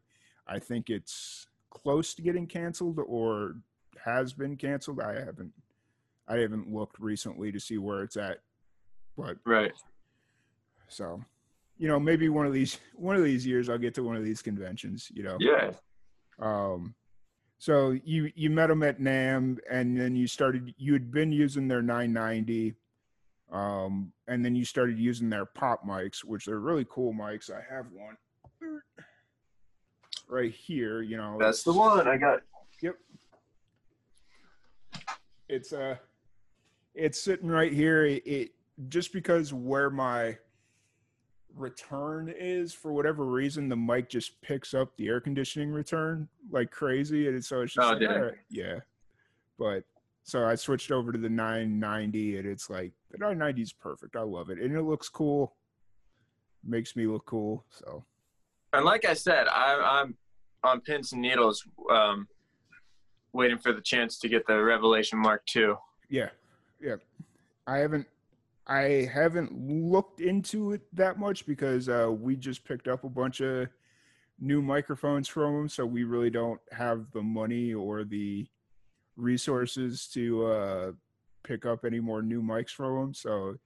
I 0.47 0.59
think 0.59 0.91
it's 0.91 1.47
close 1.71 2.15
to 2.15 2.23
getting 2.23 2.47
canceled 2.47 2.99
or 2.99 3.57
has 4.05 4.33
been 4.33 4.57
canceled. 4.57 5.01
I 5.01 5.15
haven't 5.15 5.53
I 6.29 6.39
haven't 6.39 6.73
looked 6.73 6.99
recently 6.99 7.51
to 7.53 7.61
see 7.61 7.79
where 7.79 8.03
it's 8.03 8.17
at. 8.17 8.39
But 9.17 9.37
Right. 9.45 9.73
So 10.91 11.23
you 11.81 11.89
know, 11.89 11.99
maybe 11.99 12.29
one 12.29 12.47
of 12.47 12.53
these 12.53 12.79
one 12.95 13.17
of 13.17 13.25
these 13.25 13.47
years 13.47 13.69
I'll 13.69 13.79
get 13.79 13.95
to 13.95 14.03
one 14.03 14.17
of 14.17 14.23
these 14.23 14.43
conventions, 14.43 15.11
you 15.13 15.23
know. 15.23 15.37
Yeah. 15.41 15.73
Um 16.39 16.95
so 17.59 17.97
you 18.05 18.31
you 18.35 18.51
met 18.51 18.69
them 18.69 18.83
at 18.83 19.01
NAMM 19.01 19.59
and 19.71 19.99
then 19.99 20.15
you 20.15 20.27
started 20.27 20.75
you 20.77 20.93
had 20.93 21.11
been 21.11 21.33
using 21.33 21.69
their 21.69 21.83
990 21.83 22.75
um 23.51 24.13
and 24.29 24.45
then 24.45 24.55
you 24.55 24.65
started 24.65 24.99
using 24.99 25.29
their 25.29 25.45
pop 25.45 25.85
mics 25.85 26.23
which 26.23 26.49
are 26.49 26.61
really 26.61 26.87
cool 26.89 27.13
mics. 27.13 27.51
I 27.51 27.63
have 27.75 27.87
one 27.93 28.17
right 30.29 30.53
here, 30.53 31.03
you 31.03 31.17
know. 31.17 31.37
That's 31.41 31.63
the 31.63 31.73
one 31.73 32.07
I 32.07 32.17
got. 32.17 32.41
Yep. 32.83 32.97
It's 35.49 35.73
uh 35.73 35.97
it's 36.95 37.21
sitting 37.21 37.49
right 37.49 37.73
here. 37.73 38.05
It, 38.05 38.27
it 38.27 38.51
just 38.89 39.13
because 39.13 39.53
where 39.53 39.91
my 39.91 40.37
return 41.57 42.33
is 42.37 42.73
for 42.73 42.93
whatever 42.93 43.25
reason, 43.25 43.69
the 43.69 43.77
mic 43.77 44.09
just 44.09 44.41
picks 44.41 44.75
up 44.75 44.97
the 44.97 45.09
air 45.09 45.21
conditioning 45.21 45.71
return 45.71 46.29
like 46.51 46.71
crazy, 46.71 47.29
and 47.29 47.45
so 47.45 47.63
it's 47.63 47.75
just 47.75 47.87
Oh, 47.87 47.93
like, 47.93 48.03
it? 48.03 48.39
yeah. 48.51 48.79
But 49.59 49.85
so 50.23 50.45
I 50.47 50.55
switched 50.55 50.91
over 50.91 51.13
to 51.13 51.19
the 51.19 51.29
990, 51.29 52.39
and 52.39 52.47
it's 52.49 52.71
like 52.71 52.93
the 53.11 53.19
990 53.19 53.63
is 53.63 53.73
perfect. 53.73 54.17
I 54.17 54.23
love 54.23 54.51
it, 54.51 54.59
and 54.59 54.77
it 54.77 54.83
looks 54.83 55.09
cool. 55.09 55.55
Makes 56.65 56.95
me 56.97 57.07
look 57.07 57.25
cool. 57.27 57.65
So 57.71 58.05
And 58.73 58.85
like 58.85 59.05
I 59.05 59.15
said, 59.15 59.49
I, 59.49 60.01
I'm 60.03 60.17
on 60.63 60.81
pins 60.83 61.13
and 61.13 61.23
needles, 61.23 61.65
um, 61.91 62.29
waiting 63.33 63.59
for 63.59 63.73
the 63.73 63.81
chance 63.81 64.19
to 64.19 64.29
get 64.29 64.47
the 64.47 64.63
Revelation 64.63 65.19
Mark 65.19 65.45
2 65.47 65.77
Yeah, 66.09 66.29
yeah. 66.81 66.97
I 67.67 67.79
haven't, 67.79 68.07
I 68.67 69.09
haven't 69.13 69.53
looked 69.53 70.21
into 70.21 70.73
it 70.73 70.83
that 70.95 71.19
much 71.19 71.47
because 71.47 71.89
uh, 71.89 72.09
we 72.11 72.37
just 72.37 72.65
picked 72.65 72.89
up 72.89 73.05
a 73.05 73.09
bunch 73.09 73.41
of 73.41 73.69
new 74.39 74.63
microphones 74.63 75.29
from 75.29 75.55
them, 75.55 75.69
so 75.69 75.85
we 75.85 76.05
really 76.05 76.31
don't 76.31 76.61
have 76.73 77.11
the 77.13 77.23
money 77.23 77.75
or 77.75 78.05
the 78.05 78.47
resources 79.17 80.07
to 80.09 80.47
uh, 80.47 80.93
pick 81.43 81.67
up 81.67 81.85
any 81.85 82.01
more 82.01 82.23
new 82.23 82.43
mics 82.43 82.71
from 82.71 82.99
them. 83.01 83.15
So 83.15 83.57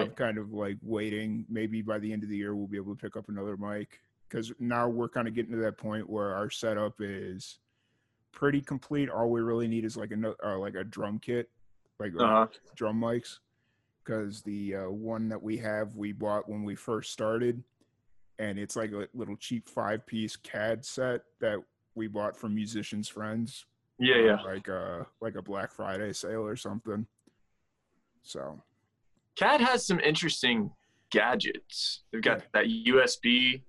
I'm 0.00 0.10
kind 0.10 0.36
of 0.38 0.52
like 0.52 0.76
waiting. 0.82 1.46
Maybe 1.48 1.80
by 1.82 1.98
the 1.98 2.12
end 2.12 2.22
of 2.22 2.28
the 2.28 2.36
year, 2.36 2.54
we'll 2.54 2.66
be 2.66 2.76
able 2.76 2.94
to 2.94 3.00
pick 3.00 3.16
up 3.16 3.28
another 3.28 3.56
mic 3.56 4.00
because 4.28 4.52
now 4.58 4.88
we're 4.88 5.08
kind 5.08 5.26
of 5.26 5.34
getting 5.34 5.52
to 5.52 5.58
that 5.58 5.78
point 5.78 6.08
where 6.08 6.34
our 6.34 6.50
setup 6.50 6.94
is 7.00 7.58
pretty 8.32 8.60
complete. 8.60 9.08
All 9.08 9.30
we 9.30 9.40
really 9.40 9.68
need 9.68 9.84
is 9.84 9.96
like 9.96 10.12
a 10.12 10.34
uh, 10.46 10.58
like 10.58 10.74
a 10.74 10.84
drum 10.84 11.18
kit, 11.18 11.48
like 11.98 12.12
uh, 12.18 12.22
Uh 12.24 12.28
huh. 12.28 12.46
drum 12.76 13.00
mics, 13.00 13.38
because 14.04 14.42
the 14.42 14.76
uh, 14.76 14.90
one 14.90 15.28
that 15.28 15.42
we 15.42 15.56
have 15.58 15.96
we 15.96 16.12
bought 16.12 16.48
when 16.48 16.64
we 16.64 16.74
first 16.74 17.12
started, 17.12 17.62
and 18.38 18.58
it's 18.58 18.76
like 18.76 18.92
a 18.92 19.06
little 19.14 19.36
cheap 19.36 19.68
five 19.68 20.06
piece 20.06 20.36
CAD 20.36 20.84
set 20.84 21.22
that 21.40 21.58
we 21.94 22.06
bought 22.06 22.36
from 22.36 22.54
musicians 22.54 23.08
friends. 23.08 23.66
Yeah, 23.98 24.16
yeah. 24.16 24.42
Like 24.42 24.68
a 24.68 25.06
like 25.20 25.36
a 25.36 25.42
Black 25.42 25.72
Friday 25.72 26.12
sale 26.12 26.46
or 26.46 26.56
something. 26.56 27.06
So 28.22 28.62
CAD 29.36 29.60
has 29.60 29.86
some 29.86 30.00
interesting 30.00 30.70
gadgets. 31.10 32.02
They've 32.12 32.22
got 32.22 32.42
that 32.54 32.66
USB. 32.66 33.62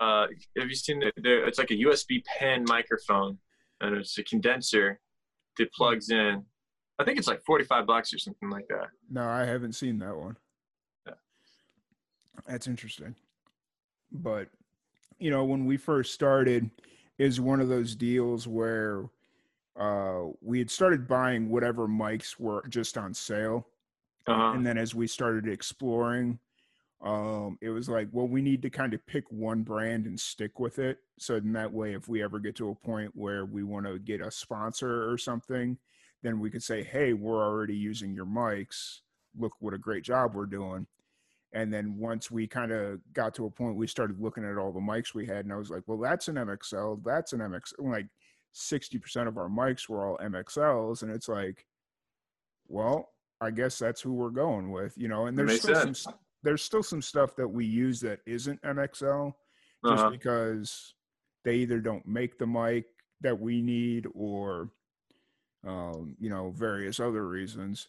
Uh, 0.00 0.26
have 0.58 0.68
you 0.68 0.74
seen 0.74 1.00
the, 1.00 1.12
the? 1.16 1.46
It's 1.46 1.58
like 1.58 1.70
a 1.70 1.76
USB 1.76 2.24
pen 2.24 2.64
microphone, 2.66 3.38
and 3.80 3.96
it's 3.96 4.16
a 4.18 4.24
condenser 4.24 5.00
that 5.58 5.72
plugs 5.72 6.10
in. 6.10 6.44
I 6.98 7.04
think 7.04 7.18
it's 7.18 7.28
like 7.28 7.44
forty-five 7.44 7.86
bucks 7.86 8.14
or 8.14 8.18
something 8.18 8.50
like 8.50 8.66
that. 8.68 8.88
No, 9.10 9.26
I 9.26 9.44
haven't 9.44 9.72
seen 9.74 9.98
that 9.98 10.16
one. 10.16 10.36
Yeah. 11.06 11.14
That's 12.46 12.66
interesting. 12.66 13.14
But 14.12 14.48
you 15.18 15.30
know, 15.30 15.44
when 15.44 15.64
we 15.64 15.76
first 15.76 16.14
started, 16.14 16.70
is 17.18 17.40
one 17.40 17.60
of 17.60 17.68
those 17.68 17.94
deals 17.94 18.46
where 18.46 19.04
uh 19.78 20.26
we 20.40 20.58
had 20.58 20.70
started 20.70 21.08
buying 21.08 21.48
whatever 21.48 21.88
mics 21.88 22.38
were 22.38 22.64
just 22.68 22.96
on 22.96 23.12
sale. 23.12 23.66
Uh-huh. 24.26 24.52
And 24.54 24.64
then 24.64 24.78
as 24.78 24.94
we 24.94 25.06
started 25.06 25.48
exploring, 25.48 26.38
um, 27.02 27.58
it 27.60 27.68
was 27.68 27.88
like, 27.88 28.08
well, 28.12 28.26
we 28.26 28.40
need 28.40 28.62
to 28.62 28.70
kind 28.70 28.94
of 28.94 29.04
pick 29.06 29.24
one 29.30 29.62
brand 29.62 30.06
and 30.06 30.18
stick 30.18 30.58
with 30.58 30.78
it. 30.78 30.98
So 31.18 31.34
in 31.34 31.52
that 31.52 31.70
way, 31.70 31.92
if 31.92 32.08
we 32.08 32.22
ever 32.22 32.38
get 32.38 32.54
to 32.56 32.70
a 32.70 32.74
point 32.74 33.10
where 33.14 33.44
we 33.44 33.62
want 33.62 33.84
to 33.84 33.98
get 33.98 34.22
a 34.22 34.30
sponsor 34.30 35.10
or 35.10 35.18
something, 35.18 35.76
then 36.24 36.40
we 36.40 36.50
could 36.50 36.62
say, 36.62 36.82
hey, 36.82 37.12
we're 37.12 37.44
already 37.44 37.76
using 37.76 38.14
your 38.14 38.24
mics. 38.24 39.00
Look 39.38 39.52
what 39.60 39.74
a 39.74 39.78
great 39.78 40.02
job 40.02 40.34
we're 40.34 40.46
doing. 40.46 40.86
And 41.52 41.72
then 41.72 41.98
once 41.98 42.30
we 42.30 42.48
kind 42.48 42.72
of 42.72 42.98
got 43.12 43.34
to 43.34 43.44
a 43.46 43.50
point, 43.50 43.76
we 43.76 43.86
started 43.86 44.18
looking 44.20 44.44
at 44.44 44.58
all 44.58 44.72
the 44.72 44.80
mics 44.80 45.14
we 45.14 45.26
had, 45.26 45.44
and 45.44 45.52
I 45.52 45.56
was 45.56 45.70
like, 45.70 45.82
well, 45.86 45.98
that's 45.98 46.26
an 46.26 46.34
MXL, 46.36 47.04
that's 47.04 47.32
an 47.32 47.38
MX. 47.40 47.74
Like 47.78 48.06
60% 48.56 49.28
of 49.28 49.36
our 49.36 49.48
mics 49.48 49.88
were 49.88 50.04
all 50.04 50.18
MXLs, 50.18 51.02
and 51.02 51.12
it's 51.12 51.28
like, 51.28 51.66
well, 52.66 53.10
I 53.40 53.50
guess 53.50 53.78
that's 53.78 54.00
who 54.00 54.14
we're 54.14 54.30
going 54.30 54.72
with, 54.72 54.94
you 54.96 55.06
know. 55.08 55.26
And 55.26 55.36
there's 55.38 55.60
still 55.60 55.74
some 55.76 55.94
sense. 55.94 56.16
there's 56.42 56.62
still 56.62 56.82
some 56.82 57.02
stuff 57.02 57.36
that 57.36 57.46
we 57.48 57.66
use 57.66 58.00
that 58.00 58.20
isn't 58.26 58.60
MXL, 58.62 59.34
just 59.86 60.00
Uh-huh. 60.02 60.10
because 60.10 60.94
they 61.44 61.56
either 61.56 61.80
don't 61.80 62.06
make 62.08 62.38
the 62.38 62.46
mic 62.46 62.86
that 63.20 63.38
we 63.38 63.60
need 63.62 64.06
or 64.14 64.70
um, 65.66 66.16
you 66.20 66.30
know 66.30 66.52
various 66.56 67.00
other 67.00 67.26
reasons. 67.26 67.88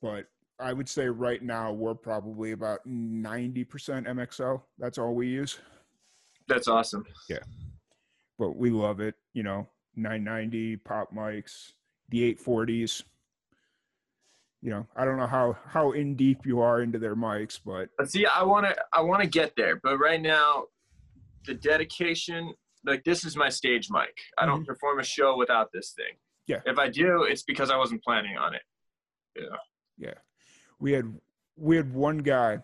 But 0.00 0.26
I 0.60 0.72
would 0.72 0.88
say 0.88 1.08
right 1.08 1.42
now 1.42 1.72
we're 1.72 1.94
probably 1.94 2.52
about 2.52 2.80
90% 2.86 3.66
MXL. 4.06 4.62
That's 4.78 4.98
all 4.98 5.14
we 5.14 5.28
use. 5.28 5.58
That's 6.48 6.66
awesome. 6.66 7.04
Yeah. 7.28 7.38
But 8.38 8.56
we 8.56 8.70
love 8.70 9.00
it, 9.00 9.14
you 9.34 9.42
know, 9.42 9.68
990 9.96 10.76
pop 10.78 11.14
mics, 11.14 11.72
the 12.08 12.34
840s. 12.34 13.02
You 14.60 14.70
know, 14.70 14.86
I 14.96 15.04
don't 15.04 15.18
know 15.18 15.26
how 15.26 15.56
how 15.66 15.92
in 15.92 16.16
deep 16.16 16.44
you 16.44 16.60
are 16.60 16.82
into 16.82 16.98
their 16.98 17.14
mics, 17.14 17.60
but 17.64 17.90
But 17.96 18.10
see, 18.10 18.26
I 18.26 18.42
want 18.42 18.66
to, 18.66 18.76
I 18.92 19.00
want 19.02 19.22
to 19.22 19.28
get 19.28 19.54
there, 19.56 19.76
but 19.76 19.98
right 19.98 20.20
now, 20.20 20.64
the 21.46 21.54
dedication, 21.54 22.52
like 22.84 23.04
this 23.04 23.24
is 23.24 23.36
my 23.36 23.50
stage 23.50 23.88
mic. 23.88 24.16
I 24.36 24.46
don't 24.46 24.66
perform 24.66 24.98
a 24.98 25.04
show 25.04 25.36
without 25.36 25.70
this 25.72 25.92
thing. 25.92 26.16
Yeah. 26.48 26.60
If 26.66 26.78
I 26.78 26.88
do, 26.88 27.24
it's 27.24 27.42
because 27.42 27.70
I 27.70 27.76
wasn't 27.76 28.02
planning 28.02 28.36
on 28.36 28.54
it. 28.54 28.62
Yeah. 29.36 29.56
Yeah. 29.98 30.14
We 30.80 30.92
had 30.92 31.14
we 31.56 31.76
had 31.76 31.92
one 31.92 32.18
guy 32.18 32.58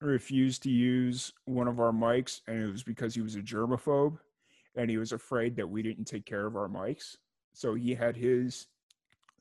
refused 0.00 0.64
to 0.64 0.70
use 0.70 1.32
one 1.44 1.68
of 1.68 1.78
our 1.78 1.92
mics 1.92 2.40
and 2.48 2.60
it 2.60 2.70
was 2.70 2.82
because 2.82 3.14
he 3.14 3.20
was 3.20 3.36
a 3.36 3.40
germaphobe 3.40 4.18
and 4.74 4.90
he 4.90 4.98
was 4.98 5.12
afraid 5.12 5.54
that 5.56 5.68
we 5.68 5.82
didn't 5.82 6.06
take 6.06 6.26
care 6.26 6.44
of 6.46 6.56
our 6.56 6.68
mics. 6.68 7.16
So 7.54 7.74
he 7.74 7.94
had 7.94 8.16
his 8.16 8.66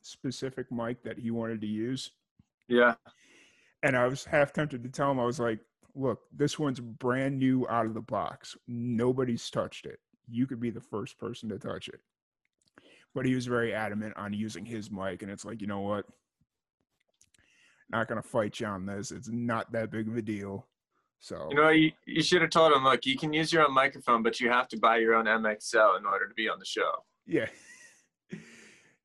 specific 0.01 0.71
mic 0.71 1.01
that 1.03 1.17
he 1.17 1.31
wanted 1.31 1.61
to 1.61 1.67
use. 1.67 2.11
Yeah. 2.67 2.95
And 3.83 3.95
I 3.97 4.07
was 4.07 4.23
half 4.23 4.53
tempted 4.53 4.83
to 4.83 4.89
tell 4.89 5.09
him, 5.09 5.19
I 5.19 5.25
was 5.25 5.39
like, 5.39 5.59
look, 5.95 6.19
this 6.35 6.59
one's 6.59 6.79
brand 6.79 7.39
new 7.39 7.67
out 7.67 7.85
of 7.85 7.93
the 7.95 8.01
box. 8.01 8.55
Nobody's 8.67 9.49
touched 9.49 9.85
it. 9.85 9.99
You 10.29 10.45
could 10.45 10.59
be 10.59 10.69
the 10.69 10.81
first 10.81 11.17
person 11.17 11.49
to 11.49 11.57
touch 11.57 11.87
it. 11.87 12.01
But 13.13 13.25
he 13.25 13.35
was 13.35 13.45
very 13.45 13.73
adamant 13.73 14.15
on 14.17 14.33
using 14.33 14.65
his 14.65 14.89
mic. 14.89 15.21
And 15.21 15.31
it's 15.31 15.43
like, 15.45 15.61
you 15.61 15.67
know 15.67 15.81
what? 15.81 16.05
Not 17.89 18.07
going 18.07 18.21
to 18.21 18.27
fight 18.27 18.59
you 18.59 18.67
on 18.67 18.85
this. 18.85 19.11
It's 19.11 19.27
not 19.29 19.71
that 19.73 19.91
big 19.91 20.07
of 20.07 20.15
a 20.15 20.21
deal. 20.21 20.67
So, 21.19 21.47
You 21.51 21.55
know, 21.57 21.69
you, 21.69 21.91
you 22.05 22.23
should 22.23 22.41
have 22.41 22.49
told 22.49 22.73
him, 22.73 22.83
look, 22.83 23.05
you 23.05 23.17
can 23.17 23.31
use 23.31 23.53
your 23.53 23.63
own 23.67 23.73
microphone, 23.73 24.23
but 24.23 24.39
you 24.39 24.49
have 24.49 24.67
to 24.69 24.77
buy 24.77 24.97
your 24.97 25.13
own 25.13 25.25
MXL 25.25 25.99
in 25.99 26.05
order 26.05 26.27
to 26.27 26.33
be 26.33 26.49
on 26.49 26.57
the 26.57 26.65
show. 26.65 26.91
yeah. 27.27 27.47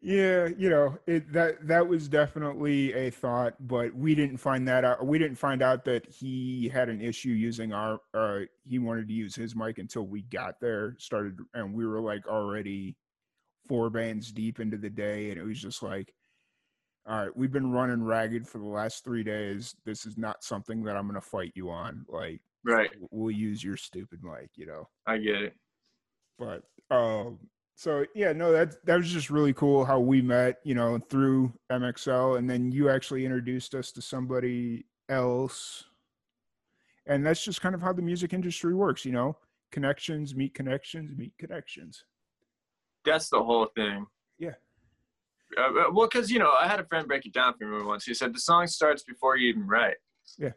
Yeah, 0.03 0.49
you 0.57 0.69
know, 0.69 0.97
it 1.07 1.33
that 1.33 1.66
that 1.66 1.88
was 1.88 2.09
definitely 2.09 2.92
a 2.92 3.11
thought, 3.11 3.55
but 3.59 3.92
we 3.92 4.14
didn't 4.14 4.37
find 4.37 4.69
that 4.69 4.85
out. 4.85 5.05
We 5.05 5.19
didn't 5.19 5.38
find 5.38 5.62
out 5.62 5.85
that 5.87 6.07
he 6.07 6.69
had 6.69 6.88
an 6.88 7.01
issue 7.01 7.31
using 7.31 7.73
our 7.73 7.99
uh 8.14 8.40
he 8.62 8.79
wanted 8.79 9.09
to 9.09 9.14
use 9.14 9.35
his 9.35 9.57
mic 9.57 9.79
until 9.79 10.07
we 10.07 10.23
got 10.23 10.61
there, 10.61 10.95
started 10.99 11.40
and 11.55 11.75
we 11.75 11.85
were 11.85 12.01
like 12.01 12.29
already 12.29 12.95
four 13.68 13.90
bands 13.90 14.33
deep 14.33 14.61
into 14.61 14.76
the 14.76 14.90
day 14.90 15.31
and 15.31 15.40
it 15.40 15.44
was 15.44 15.61
just 15.61 15.83
like 15.83 16.12
all 17.09 17.20
right, 17.20 17.37
we've 17.37 17.52
been 17.52 17.70
running 17.70 18.02
ragged 18.02 18.48
for 18.48 18.59
the 18.59 18.64
last 18.66 19.05
3 19.05 19.22
days. 19.22 19.76
This 19.85 20.07
is 20.07 20.18
not 20.18 20.42
something 20.42 20.83
that 20.83 20.96
I'm 20.96 21.07
going 21.07 21.14
to 21.14 21.20
fight 21.20 21.52
you 21.55 21.70
on. 21.70 22.05
Like 22.09 22.40
Right. 22.64 22.90
we'll 23.12 23.31
use 23.31 23.62
your 23.62 23.76
stupid 23.76 24.24
mic, 24.24 24.50
you 24.57 24.66
know. 24.66 24.88
I 25.07 25.18
get 25.18 25.40
it. 25.40 25.55
but 26.38 26.62
um 26.90 27.38
so 27.76 28.05
yeah 28.14 28.33
no 28.33 28.50
that 28.52 28.85
that 28.87 28.96
was 28.96 29.11
just 29.12 29.31
really 29.31 29.52
cool 29.52 29.85
how 29.85 30.00
we 30.00 30.20
met 30.22 30.57
you 30.64 30.74
know 30.74 30.98
through 30.98 31.52
mxl 31.70 32.38
and 32.38 32.48
then 32.48 32.72
you 32.72 32.88
actually 32.88 33.24
introduced 33.24 33.74
us 33.74 33.92
to 33.92 34.00
somebody 34.02 34.85
else 35.09 35.85
and 37.07 37.24
that's 37.24 37.44
just 37.44 37.61
kind 37.61 37.74
of 37.74 37.83
how 37.83 37.92
the 37.92 38.00
music 38.02 38.33
industry 38.33 38.74
works 38.74 39.05
you 39.05 39.12
know 39.12 39.37
connections 39.72 40.35
meet 40.35 40.55
connections 40.55 41.16
meet 41.16 41.33
connections 41.38 42.05
That's 43.07 43.31
the 43.31 43.42
whole 43.42 43.66
thing. 43.75 44.07
Yeah. 44.38 44.55
Uh, 45.57 45.62
uh, 45.62 45.85
well, 45.92 46.09
because, 46.11 46.31
you 46.31 46.38
know, 46.38 46.53
I 46.53 46.66
had 46.66 46.81
a 46.81 46.85
friend 46.85 47.07
break 47.07 47.25
it 47.25 47.33
down 47.33 47.55
for 47.57 47.66
me 47.66 47.83
once. 47.85 48.05
He 48.05 48.12
said 48.12 48.35
the 48.35 48.40
song 48.40 48.66
starts 48.66 49.05
before 49.05 49.37
you 49.37 49.49
even 49.49 49.66
write. 49.66 49.97
Yeah, 50.37 50.51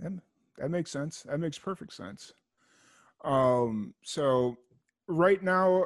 that, 0.00 0.12
that 0.58 0.70
makes 0.70 0.90
sense 0.90 1.22
that 1.22 1.38
makes 1.38 1.58
perfect 1.58 1.92
sense 1.92 2.32
um 3.24 3.94
so 4.02 4.56
right 5.08 5.42
now 5.42 5.84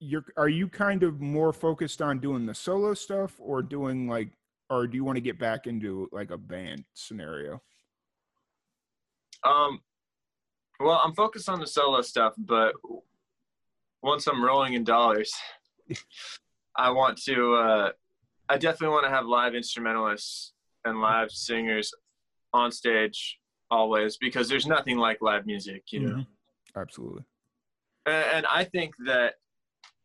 you're 0.00 0.24
are 0.36 0.48
you 0.48 0.68
kind 0.68 1.02
of 1.02 1.20
more 1.20 1.52
focused 1.52 2.02
on 2.02 2.18
doing 2.18 2.46
the 2.46 2.54
solo 2.54 2.94
stuff 2.94 3.34
or 3.38 3.62
doing 3.62 4.08
like 4.08 4.30
or 4.70 4.86
do 4.86 4.96
you 4.96 5.04
want 5.04 5.16
to 5.16 5.20
get 5.20 5.38
back 5.38 5.66
into 5.66 6.08
like 6.12 6.30
a 6.30 6.38
band 6.38 6.84
scenario 6.94 7.60
Um, 9.44 9.80
well, 10.80 11.00
I'm 11.04 11.14
focused 11.14 11.48
on 11.48 11.60
the 11.60 11.66
solo 11.66 12.02
stuff, 12.02 12.34
but 12.38 12.74
once 14.02 14.26
I'm 14.26 14.42
rolling 14.44 14.74
in 14.74 14.84
dollars, 14.84 15.32
I 16.76 16.90
want 16.90 17.20
to. 17.24 17.54
Uh, 17.54 17.90
I 18.48 18.56
definitely 18.56 18.94
want 18.94 19.04
to 19.04 19.10
have 19.10 19.26
live 19.26 19.54
instrumentalists 19.54 20.52
and 20.84 21.00
live 21.00 21.30
singers 21.30 21.92
on 22.54 22.72
stage 22.72 23.38
always 23.70 24.16
because 24.16 24.48
there's 24.48 24.66
nothing 24.66 24.96
like 24.96 25.18
live 25.20 25.44
music, 25.44 25.84
you 25.90 26.00
know. 26.00 26.24
absolutely 26.76 27.24
And, 28.06 28.24
and 28.36 28.46
I 28.46 28.64
think 28.64 28.94
that 29.04 29.34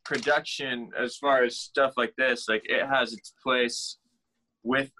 production, 0.03 0.91
as 0.99 1.15
far 1.15 1.43
as 1.43 1.57
stuff 1.57 1.93
like 1.95 2.13
this, 2.17 2.49
like 2.49 2.63
it 2.65 2.85
has 2.85 3.13
its 3.13 3.33
place 3.41 3.97
with 4.63 4.91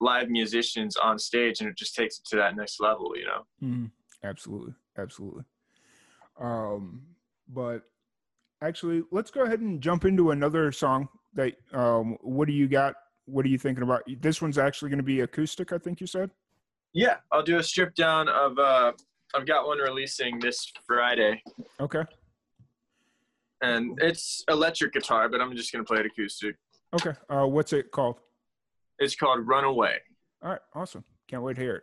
live 0.00 0.30
musicians 0.30 0.96
on 0.96 1.18
stage, 1.18 1.60
and 1.60 1.68
it 1.68 1.76
just 1.76 1.94
takes 1.94 2.18
it 2.18 2.24
to 2.26 2.36
that 2.36 2.56
next 2.56 2.80
level, 2.80 3.12
you 3.16 3.26
know. 3.26 3.42
Mhm. 3.62 3.90
absolutely 4.24 4.74
absolutely 4.96 5.44
um 6.40 7.02
but 7.48 7.82
actually 8.62 9.02
let's 9.10 9.30
go 9.30 9.42
ahead 9.42 9.60
and 9.60 9.80
jump 9.80 10.04
into 10.04 10.30
another 10.30 10.72
song 10.72 11.08
that 11.34 11.54
um 11.72 12.16
what 12.22 12.46
do 12.48 12.52
you 12.54 12.68
got 12.68 12.94
what 13.26 13.44
are 13.44 13.48
you 13.48 13.58
thinking 13.58 13.82
about 13.84 14.02
this 14.20 14.40
one's 14.42 14.58
actually 14.58 14.88
going 14.88 14.98
to 14.98 15.04
be 15.04 15.20
acoustic 15.20 15.72
i 15.72 15.78
think 15.78 16.00
you 16.00 16.06
said 16.06 16.30
Yeah, 16.94 17.16
I'll 17.30 17.42
do 17.42 17.58
a 17.58 17.62
strip 17.62 17.94
down 17.94 18.28
of. 18.28 18.58
uh 18.58 18.92
I've 19.34 19.46
got 19.46 19.66
one 19.66 19.76
releasing 19.78 20.38
this 20.40 20.72
Friday, 20.86 21.42
okay 21.80 22.02
and 23.60 23.98
it's 24.00 24.42
electric 24.48 24.92
guitar, 24.94 25.28
but 25.28 25.40
I'm 25.40 25.54
just 25.54 25.70
gonna 25.72 25.84
play 25.84 25.98
it 26.00 26.06
acoustic. 26.06 26.56
okay 26.94 27.12
uh 27.28 27.44
what's 27.46 27.72
it 27.72 27.90
called 27.90 28.16
It's 28.98 29.14
called 29.14 29.46
"Runaway." 29.46 29.98
All 30.42 30.50
right, 30.50 30.60
awesome. 30.74 31.04
Can't 31.28 31.42
wait 31.42 31.56
to 31.56 31.62
hear 31.62 31.76
it. 31.76 31.82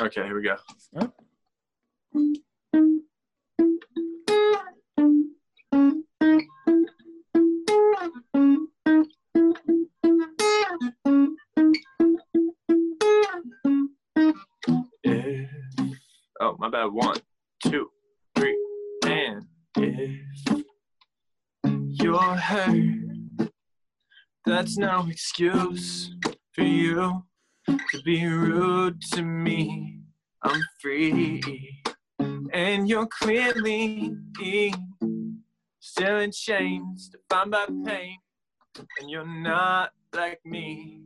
Okay, 0.00 0.22
here 0.22 0.36
we 0.36 0.42
go. 0.42 0.54
If, 15.02 15.48
oh, 16.40 16.56
my 16.60 16.70
bad. 16.70 16.92
One, 16.92 17.16
two, 17.64 17.88
three, 18.36 18.56
and 19.04 19.44
if 19.78 20.20
you're 21.64 22.18
hurt, 22.18 23.50
that's 24.46 24.78
no 24.78 25.08
excuse 25.10 26.14
for 26.52 26.62
you 26.62 27.24
to 27.68 28.02
be 28.04 28.26
rude 28.26 29.00
to 29.12 29.22
me. 29.22 30.00
I'm 30.42 30.60
free, 30.80 31.42
and 32.52 32.88
you're 32.88 33.06
clearly 33.06 34.14
still 35.80 36.18
in 36.20 36.30
chains, 36.32 37.08
defined 37.08 37.50
by 37.50 37.66
pain, 37.84 38.18
and 39.00 39.10
you're 39.10 39.26
not 39.26 39.92
like 40.14 40.40
me. 40.44 41.02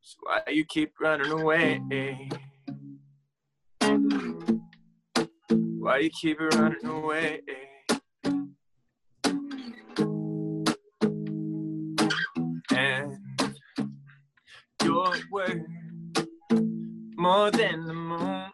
So 0.00 0.18
why 0.22 0.42
you 0.48 0.64
keep 0.64 0.98
running 1.00 1.30
away? 1.30 1.80
Why 5.78 5.98
you 5.98 6.10
keep 6.10 6.40
running 6.40 6.86
away? 6.86 7.42
More 17.16 17.50
than 17.50 17.86
the 17.86 17.94
moon, 17.94 18.50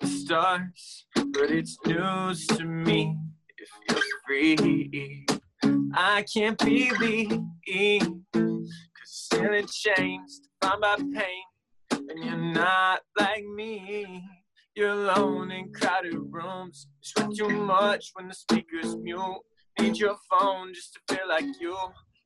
the 0.00 0.06
stars, 0.06 1.06
but 1.14 1.50
it's 1.50 1.76
news 1.86 2.46
to 2.46 2.64
me 2.64 3.16
if 3.58 3.68
you're 3.88 4.02
free. 4.26 5.26
I 5.94 6.24
can't 6.32 6.58
believe, 6.58 7.40
cause 8.32 8.70
still 9.04 9.62
chains, 9.66 10.40
defined 10.60 10.80
by 10.80 10.96
pain, 10.96 11.44
and 11.90 12.24
you're 12.24 12.36
not 12.36 13.00
like 13.18 13.44
me. 13.44 14.22
You're 14.74 14.90
alone 14.90 15.50
in 15.52 15.72
crowded 15.72 16.14
rooms. 16.30 16.88
Sweat 17.00 17.30
too 17.34 17.48
much 17.48 18.10
when 18.12 18.28
the 18.28 18.34
speaker's 18.34 18.96
mute. 18.96 19.40
Need 19.80 19.96
your 19.96 20.16
phone 20.30 20.74
just 20.74 20.94
to 20.94 21.14
feel 21.14 21.28
like 21.28 21.46
you. 21.60 21.76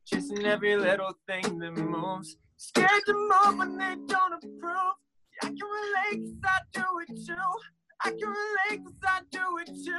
Chasing 0.05 0.45
every 0.45 0.77
little 0.77 1.15
thing 1.29 1.59
that 1.61 1.77
moves. 1.77 2.37
Scared 2.63 2.91
to 3.07 3.15
move 3.15 3.57
when 3.59 3.79
they 3.79 3.97
don't 4.07 4.35
approve. 4.35 4.95
I 5.43 5.47
can 5.47 5.57
relate 5.57 6.21
cause 6.43 6.45
I 6.45 6.61
do 6.75 6.85
it 7.01 7.09
too. 7.27 7.35
I 8.05 8.11
can 8.11 8.29
relate 8.29 8.85
cause 8.85 8.95
I 9.03 9.21
do 9.31 9.57
it 9.63 9.69
too. 9.83 9.93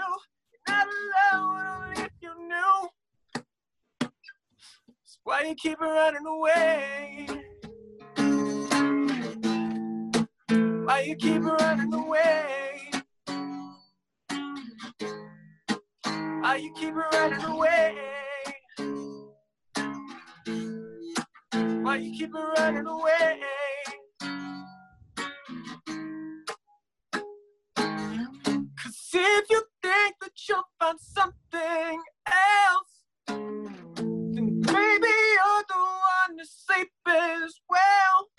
Not 0.67 0.87
alone 1.33 1.93
if 1.93 2.11
you 2.21 2.47
knew. 2.47 2.89
So 5.03 5.19
why 5.23 5.41
you 5.41 5.55
keep 5.55 5.81
running 5.81 6.27
away? 6.27 7.27
Why 10.85 11.01
you 11.07 11.15
keep 11.15 11.41
running 11.41 11.93
away? 11.95 12.91
Why 16.03 16.55
you 16.57 16.71
keep 16.75 16.93
running 16.93 17.43
away? 17.43 18.10
Why 21.91 21.97
you 21.97 22.17
keep 22.17 22.33
running 22.33 22.85
away? 22.85 23.41
if 29.13 29.49
you 29.49 29.61
think 29.83 30.15
that 30.21 30.31
you'll 30.47 30.63
find 30.79 30.97
something 31.01 32.01
else, 32.27 32.93
then 33.27 34.61
maybe 34.61 35.11
you're 35.35 35.65
the 35.67 35.81
one 36.23 36.37
to 36.37 36.45
sleep 36.45 36.87
as 37.07 37.59
well. 37.69 38.29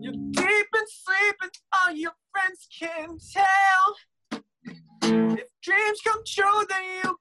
You're 0.00 0.20
deep 0.30 0.66
in 0.76 0.86
sleep 0.86 1.36
and 1.42 1.50
all 1.74 1.92
your 1.92 2.12
friends 2.30 2.68
can 2.78 3.18
tell. 3.32 3.96
If 5.02 5.48
dreams 5.60 6.00
come 6.04 6.22
true, 6.24 6.66
then 6.68 6.84
you've 7.02 7.11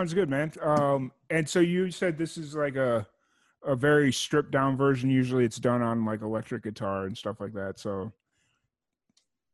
sounds 0.00 0.14
good, 0.14 0.30
man. 0.30 0.50
Um, 0.62 1.12
and 1.28 1.46
so 1.46 1.60
you 1.60 1.90
said 1.90 2.16
this 2.16 2.38
is 2.38 2.54
like 2.54 2.76
a 2.76 3.06
a 3.62 3.76
very 3.76 4.10
stripped 4.10 4.50
down 4.50 4.78
version. 4.78 5.10
Usually, 5.10 5.44
it's 5.44 5.58
done 5.58 5.82
on 5.82 6.06
like 6.06 6.22
electric 6.22 6.62
guitar 6.62 7.04
and 7.04 7.16
stuff 7.16 7.38
like 7.38 7.52
that. 7.52 7.78
So, 7.78 8.10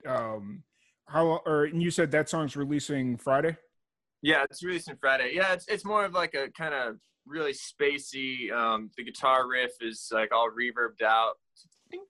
um, 0.06 0.62
how 1.06 1.42
or 1.44 1.64
and 1.64 1.82
you 1.82 1.90
said 1.90 2.12
that 2.12 2.28
song's 2.28 2.54
releasing 2.56 3.16
Friday. 3.16 3.56
Yeah, 4.22 4.44
it's 4.48 4.62
releasing 4.62 4.96
Friday. 5.00 5.32
Yeah, 5.34 5.52
it's 5.52 5.66
it's 5.66 5.84
more 5.84 6.04
of 6.04 6.12
like 6.12 6.34
a 6.34 6.48
kind 6.56 6.74
of 6.74 6.98
really 7.26 7.52
spacey. 7.52 8.52
Um, 8.52 8.90
the 8.96 9.02
guitar 9.02 9.48
riff 9.48 9.72
is 9.80 10.08
like 10.12 10.32
all 10.32 10.48
reverbed 10.48 11.04
out. 11.04 11.34
Ding, 11.90 12.04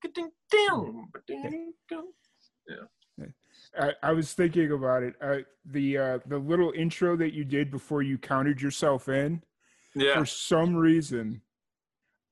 I, 3.79 3.93
I 4.03 4.13
was 4.13 4.33
thinking 4.33 4.73
about 4.73 5.03
it. 5.03 5.15
Uh, 5.21 5.39
the 5.65 5.99
uh, 5.99 6.19
the 6.27 6.39
little 6.39 6.73
intro 6.77 7.17
that 7.17 7.33
you 7.33 7.45
did 7.45 7.71
before 7.71 8.03
you 8.03 8.19
counted 8.19 8.61
yourself 8.61 9.09
in. 9.09 9.43
Yeah, 9.95 10.19
For 10.19 10.27
some 10.27 10.77
reason, 10.77 11.41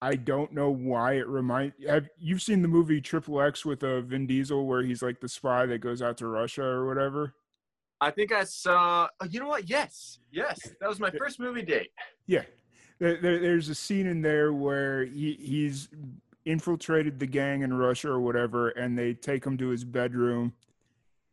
I 0.03 0.17
don't 0.17 0.53
know 0.53 0.71
why 0.71 1.15
it 1.15 1.27
remind. 1.27 1.73
Have 1.89 2.09
you've 2.19 2.43
seen 2.43 2.61
the 2.61 2.69
movie 2.69 3.01
Triple 3.01 3.41
X 3.41 3.65
with 3.65 3.83
uh, 3.83 4.03
Vin 4.03 4.27
Diesel 4.27 4.67
where 4.67 4.83
he's 4.83 5.03
like 5.03 5.21
the 5.21 5.29
spy 5.29 5.65
that 5.67 5.79
goes 5.79 6.03
out 6.03 6.19
to 6.19 6.27
Russia 6.27 6.63
or 6.63 6.87
whatever? 6.87 7.35
I 8.01 8.11
think 8.11 8.33
I 8.33 8.45
saw. 8.45 9.09
Oh, 9.21 9.25
you 9.25 9.41
know 9.41 9.49
what? 9.49 9.69
Yes, 9.69 10.19
yes, 10.31 10.61
that 10.81 10.89
was 10.89 11.01
my 11.01 11.11
first 11.11 11.41
movie 11.41 11.63
date. 11.63 11.91
Yeah, 12.27 12.43
there, 12.99 13.21
there, 13.21 13.39
there's 13.39 13.69
a 13.71 13.75
scene 13.75 14.07
in 14.07 14.21
there 14.21 14.53
where 14.53 15.05
he 15.05 15.39
he's 15.41 15.89
infiltrated 16.45 17.19
the 17.19 17.27
gang 17.27 17.63
in 17.63 17.73
Russia 17.73 18.11
or 18.11 18.21
whatever, 18.21 18.71
and 18.71 18.99
they 18.99 19.15
take 19.15 19.45
him 19.45 19.57
to 19.57 19.69
his 19.69 19.85
bedroom, 19.85 20.53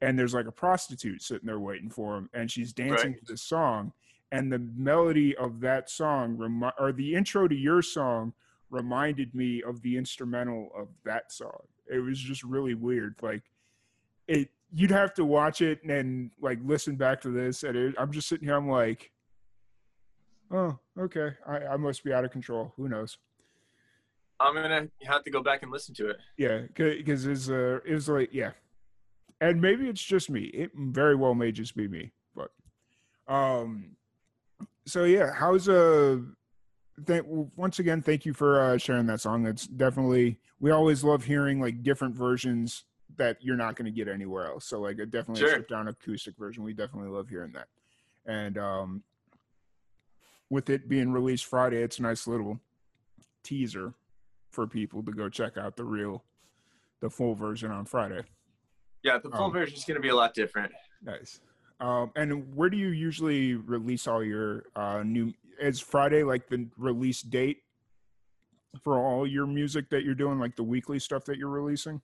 and 0.01 0.17
there's 0.17 0.33
like 0.33 0.47
a 0.47 0.51
prostitute 0.51 1.21
sitting 1.21 1.45
there 1.45 1.59
waiting 1.59 1.89
for 1.89 2.17
him, 2.17 2.29
and 2.33 2.49
she's 2.51 2.73
dancing 2.73 3.11
Right. 3.11 3.19
to 3.19 3.25
this 3.33 3.41
song, 3.41 3.93
and 4.31 4.51
the 4.51 4.59
melody 4.59 5.35
of 5.37 5.59
that 5.61 5.89
song 5.89 6.37
remi- 6.37 6.71
or 6.79 6.91
the 6.91 7.15
intro 7.15 7.47
to 7.47 7.55
your 7.55 7.81
song 7.81 8.33
reminded 8.69 9.35
me 9.35 9.61
of 9.63 9.81
the 9.81 9.97
instrumental 9.97 10.71
of 10.75 10.87
that 11.03 11.31
song. 11.31 11.61
It 11.89 11.99
was 11.99 12.19
just 12.19 12.43
really 12.43 12.73
weird, 12.73 13.15
like 13.21 13.43
it. 14.27 14.49
You'd 14.73 14.91
have 14.91 15.13
to 15.15 15.25
watch 15.25 15.59
it 15.61 15.83
and 15.83 16.31
like 16.39 16.57
listen 16.63 16.95
back 16.95 17.19
to 17.21 17.29
this, 17.29 17.63
and 17.63 17.75
it, 17.75 17.95
I'm 17.97 18.11
just 18.11 18.29
sitting 18.29 18.47
here. 18.47 18.55
I'm 18.55 18.69
like, 18.69 19.11
oh, 20.49 20.79
okay. 20.97 21.33
I, 21.45 21.57
I 21.73 21.77
must 21.77 22.03
be 22.05 22.13
out 22.13 22.23
of 22.23 22.31
control. 22.31 22.71
Who 22.77 22.87
knows? 22.87 23.17
I'm 24.39 24.55
gonna 24.55 24.87
have 25.03 25.23
to 25.25 25.29
go 25.29 25.43
back 25.43 25.61
and 25.63 25.71
listen 25.71 25.93
to 25.95 26.09
it. 26.11 26.17
Yeah, 26.37 26.61
because 26.73 27.25
it's 27.25 27.49
uh, 27.49 27.79
it 27.85 27.93
was 27.93 28.07
like 28.07 28.33
yeah, 28.33 28.51
and 29.41 29.59
maybe 29.59 29.89
it's 29.89 30.01
just 30.03 30.29
me. 30.29 30.43
It 30.43 30.71
very 30.75 31.15
well 31.15 31.33
may 31.33 31.51
just 31.51 31.75
be 31.75 31.87
me, 31.87 32.11
but 32.35 32.51
um, 33.27 33.97
so 34.85 35.03
yeah, 35.03 35.33
how's 35.33 35.67
uh, 35.67 36.19
thank 37.05 37.25
once 37.57 37.79
again, 37.79 38.01
thank 38.01 38.25
you 38.25 38.33
for 38.33 38.61
uh, 38.61 38.77
sharing 38.77 39.07
that 39.07 39.19
song. 39.19 39.45
It's 39.47 39.67
definitely 39.67 40.39
we 40.59 40.71
always 40.71 41.03
love 41.03 41.25
hearing 41.25 41.59
like 41.59 41.83
different 41.83 42.15
versions 42.15 42.85
that 43.17 43.37
you're 43.41 43.57
not 43.57 43.75
going 43.75 43.85
to 43.85 43.91
get 43.91 44.07
anywhere 44.07 44.45
else. 44.45 44.65
So 44.65 44.79
like 44.79 44.99
a 44.99 45.05
definitely 45.05 45.43
a 45.43 45.45
Sure. 45.45 45.49
stripped 45.49 45.71
down 45.71 45.87
acoustic 45.89 46.37
version. 46.37 46.63
We 46.63 46.73
definitely 46.73 47.09
love 47.09 47.27
hearing 47.27 47.51
that, 47.53 47.67
and 48.25 48.57
um, 48.57 49.03
with 50.49 50.69
it 50.69 50.87
being 50.87 51.11
released 51.11 51.45
Friday, 51.45 51.81
it's 51.81 51.97
a 51.99 52.03
nice 52.03 52.27
little 52.27 52.59
teaser 53.43 53.93
for 54.51 54.67
people 54.67 55.01
to 55.01 55.11
go 55.11 55.29
check 55.29 55.57
out 55.57 55.77
the 55.77 55.83
real, 55.83 56.23
the 56.99 57.09
full 57.09 57.33
version 57.33 57.71
on 57.71 57.85
Friday. 57.85 58.21
Yeah, 59.03 59.17
the 59.17 59.29
full 59.29 59.45
Um, 59.45 59.51
version 59.53 59.75
is 59.75 59.85
gonna 59.85 59.99
be 59.99 60.09
a 60.09 60.15
lot 60.15 60.33
different. 60.33 60.71
Nice. 61.01 61.41
Um, 61.79 62.11
and 62.15 62.55
where 62.55 62.69
do 62.69 62.77
you 62.77 62.89
usually 62.89 63.55
release 63.55 64.07
all 64.07 64.23
your 64.23 64.65
uh, 64.75 65.01
new? 65.03 65.33
Is 65.59 65.79
Friday 65.79 66.23
like 66.23 66.47
the 66.47 66.67
release 66.77 67.21
date 67.21 67.63
for 68.83 68.97
all 68.99 69.25
your 69.27 69.47
music 69.47 69.89
that 69.89 70.03
you're 70.03 70.15
doing, 70.15 70.39
like 70.39 70.55
the 70.55 70.63
weekly 70.63 70.99
stuff 70.99 71.25
that 71.25 71.37
you're 71.37 71.49
releasing? 71.49 72.01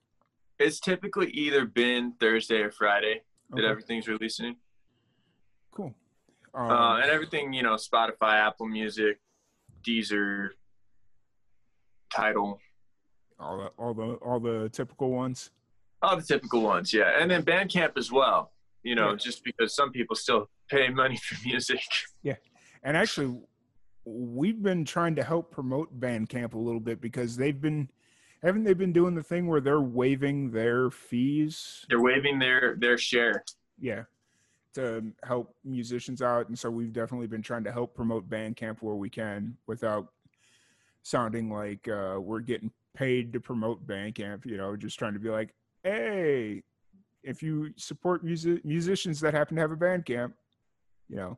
It's 0.60 0.80
typically 0.80 1.30
either 1.32 1.66
been 1.66 2.14
Thursday 2.14 2.62
or 2.62 2.72
Friday 2.72 3.22
that 3.52 3.60
Okay, 3.60 3.68
everything's 3.68 4.08
releasing. 4.08 4.58
cool. 5.72 5.93
Um, 6.56 6.72
Uh, 6.72 6.95
and 7.02 7.12
everything, 7.12 7.54
you 7.54 7.62
know, 7.62 7.76
Spotify, 7.76 8.34
Apple 8.39 8.66
Music, 8.66 9.20
Deezer, 9.84 10.50
Tidal, 12.10 12.60
all 13.39 13.58
the 13.58 13.68
all 13.78 13.93
the 13.93 14.14
all 14.16 14.39
the 14.39 14.70
typical 14.70 15.12
ones. 15.12 15.52
All 16.02 16.16
the 16.16 16.24
typical 16.24 16.62
ones, 16.62 16.93
yeah. 16.93 17.20
And 17.20 17.30
then 17.30 17.43
Bandcamp 17.43 17.98
as 17.98 18.12
well. 18.12 18.52
You 18.84 18.95
know, 18.95 19.12
Yeah. 19.12 19.16
just 19.18 19.43
because 19.43 19.76
some 19.76 19.91
people 19.91 20.16
still 20.16 20.50
pay 20.70 20.89
money 20.89 21.18
for 21.24 21.36
music. 21.45 21.82
Yeah. 22.24 22.36
And 22.84 22.95
actually, 22.95 23.38
we've 24.06 24.62
been 24.62 24.86
trying 24.86 25.16
to 25.16 25.24
help 25.24 25.52
promote 25.52 26.00
Bandcamp 26.00 26.54
a 26.54 26.58
little 26.58 26.80
bit 26.80 27.02
because 27.02 27.36
they've 27.36 27.60
been 27.60 27.89
haven't 28.43 28.64
they 28.64 28.74
been 28.74 28.93
doing 28.93 29.16
the 29.16 29.24
thing 29.24 29.48
where 29.48 29.60
they're 29.60 29.82
waiving 29.82 30.52
their 30.52 30.89
fees 30.91 31.86
They're 31.89 32.02
waiving 32.02 32.38
their 32.39 32.76
their 32.80 32.98
share. 32.98 33.43
yeah 33.80 34.04
to 34.76 35.12
help 35.24 35.56
musicians 35.66 36.22
out 36.22 36.48
and 36.48 36.58
so 36.58 36.70
we've 36.70 36.93
definitely 36.93 37.26
been 37.28 37.41
trying 37.41 37.64
to 37.64 37.72
help 37.72 37.95
promote 37.95 38.30
bandcamp 38.30 38.78
where 38.82 38.93
we 38.95 39.10
can 39.10 39.58
without 39.66 40.14
sounding 41.04 41.52
like 41.52 41.88
uh, 41.88 42.18
we're 42.20 42.39
getting 42.39 42.72
paid 42.93 43.34
to 43.34 43.39
promote 43.39 43.86
bandcamp 43.88 44.45
you 44.45 44.56
know 44.56 44.76
just 44.78 45.00
trying 45.00 45.14
to 45.14 45.20
be 45.20 45.30
like 45.30 45.54
hey 45.88 46.64
if 47.24 47.42
you 47.42 47.70
support 47.78 48.24
music 48.24 48.64
musicians 48.66 49.20
that 49.22 49.34
happen 49.34 49.56
to 49.56 49.62
have 49.62 49.72
a 49.72 49.76
bandcamp 49.76 50.34
you 51.10 51.16
know 51.16 51.38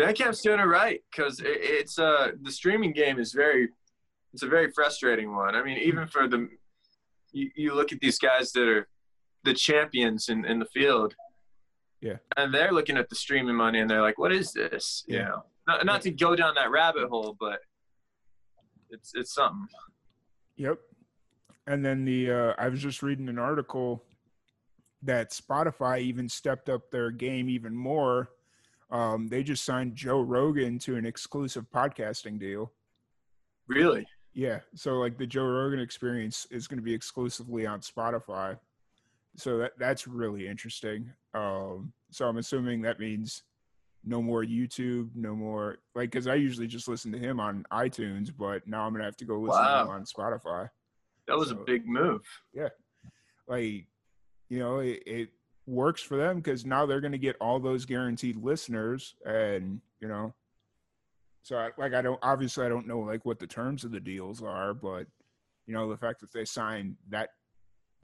Bandcamp's 0.00 0.40
doing 0.40 0.58
it 0.58 0.64
right 0.64 1.00
because 1.10 1.40
it, 1.40 1.46
it's 1.48 1.98
uh 1.98 2.30
the 2.42 2.50
streaming 2.50 2.92
game 2.92 3.18
is 3.18 3.32
very 3.32 3.68
it's 4.32 4.42
a 4.42 4.46
very 4.48 4.70
frustrating 4.72 5.34
one. 5.36 5.54
I 5.54 5.62
mean, 5.62 5.76
even 5.76 6.06
for 6.06 6.26
the 6.26 6.48
you, 7.32 7.50
you 7.54 7.74
look 7.74 7.92
at 7.92 8.00
these 8.00 8.18
guys 8.18 8.50
that 8.52 8.66
are 8.66 8.88
the 9.44 9.52
champions 9.52 10.30
in, 10.30 10.46
in 10.46 10.58
the 10.58 10.64
field. 10.64 11.14
Yeah. 12.00 12.16
And 12.38 12.52
they're 12.54 12.72
looking 12.72 12.96
at 12.96 13.10
the 13.10 13.14
streaming 13.14 13.54
money 13.54 13.80
and 13.80 13.90
they're 13.90 14.00
like, 14.00 14.18
what 14.18 14.32
is 14.32 14.52
this? 14.54 15.04
You 15.06 15.18
Yeah. 15.18 15.24
know, 15.28 15.42
not, 15.68 15.84
not 15.84 16.02
to 16.02 16.10
go 16.10 16.34
down 16.34 16.54
that 16.54 16.70
rabbit 16.70 17.10
hole, 17.10 17.36
but 17.38 17.60
it's 18.88 19.12
it's 19.14 19.34
something. 19.34 19.68
Yep. 20.56 20.78
And 21.66 21.84
then 21.84 22.04
the 22.04 22.30
uh, 22.30 22.54
I 22.58 22.68
was 22.68 22.80
just 22.80 23.02
reading 23.02 23.28
an 23.28 23.38
article 23.38 24.02
that 25.02 25.30
Spotify 25.30 26.00
even 26.00 26.28
stepped 26.28 26.68
up 26.68 26.90
their 26.90 27.10
game 27.10 27.48
even 27.48 27.74
more. 27.74 28.30
Um, 28.90 29.28
they 29.28 29.42
just 29.42 29.64
signed 29.64 29.96
Joe 29.96 30.20
Rogan 30.20 30.78
to 30.80 30.96
an 30.96 31.06
exclusive 31.06 31.66
podcasting 31.74 32.38
deal. 32.38 32.72
Really? 33.66 34.06
Yeah, 34.34 34.60
so 34.74 34.94
like 34.94 35.18
the 35.18 35.26
Joe 35.26 35.44
Rogan 35.44 35.80
experience 35.80 36.46
is 36.50 36.66
going 36.66 36.78
to 36.78 36.84
be 36.84 36.94
exclusively 36.94 37.66
on 37.66 37.80
Spotify. 37.80 38.58
So 39.36 39.58
that 39.58 39.72
that's 39.78 40.06
really 40.06 40.46
interesting. 40.46 41.12
Um, 41.34 41.92
so 42.10 42.28
I'm 42.28 42.38
assuming 42.38 42.82
that 42.82 43.00
means 43.00 43.42
no 44.04 44.20
more 44.22 44.44
YouTube, 44.44 45.10
no 45.14 45.34
more 45.34 45.78
like 45.94 46.10
because 46.10 46.26
I 46.26 46.34
usually 46.34 46.66
just 46.66 46.88
listen 46.88 47.12
to 47.12 47.18
him 47.18 47.40
on 47.40 47.64
iTunes, 47.72 48.30
but 48.36 48.66
now 48.66 48.86
I'm 48.86 48.92
gonna 48.92 49.04
have 49.04 49.16
to 49.18 49.24
go 49.24 49.38
listen 49.38 49.62
to 49.62 49.80
him 49.82 49.88
on 49.88 50.04
Spotify. 50.04 50.68
That 51.28 51.38
was 51.38 51.50
a 51.50 51.54
big 51.54 51.86
move. 51.86 52.22
Yeah. 52.52 52.68
Like 53.48 53.86
you 54.48 54.58
know 54.58 54.80
it, 54.80 55.02
it 55.06 55.28
works 55.66 56.02
for 56.02 56.16
them 56.16 56.36
because 56.36 56.66
now 56.66 56.84
they're 56.86 57.00
going 57.00 57.12
to 57.12 57.18
get 57.18 57.36
all 57.40 57.60
those 57.60 57.84
guaranteed 57.84 58.36
listeners 58.36 59.14
and 59.24 59.80
you 60.00 60.08
know. 60.08 60.34
So 61.42 61.56
I, 61.56 61.70
like 61.78 61.94
I 61.94 62.02
don't 62.02 62.20
obviously 62.22 62.64
I 62.64 62.68
don't 62.68 62.86
know 62.86 63.00
like 63.00 63.24
what 63.24 63.38
the 63.38 63.46
terms 63.46 63.84
of 63.84 63.90
the 63.92 64.00
deals 64.00 64.42
are, 64.42 64.74
but 64.74 65.06
you 65.66 65.74
know 65.74 65.88
the 65.88 65.96
fact 65.96 66.20
that 66.20 66.32
they 66.32 66.44
signed 66.44 66.96
that 67.10 67.30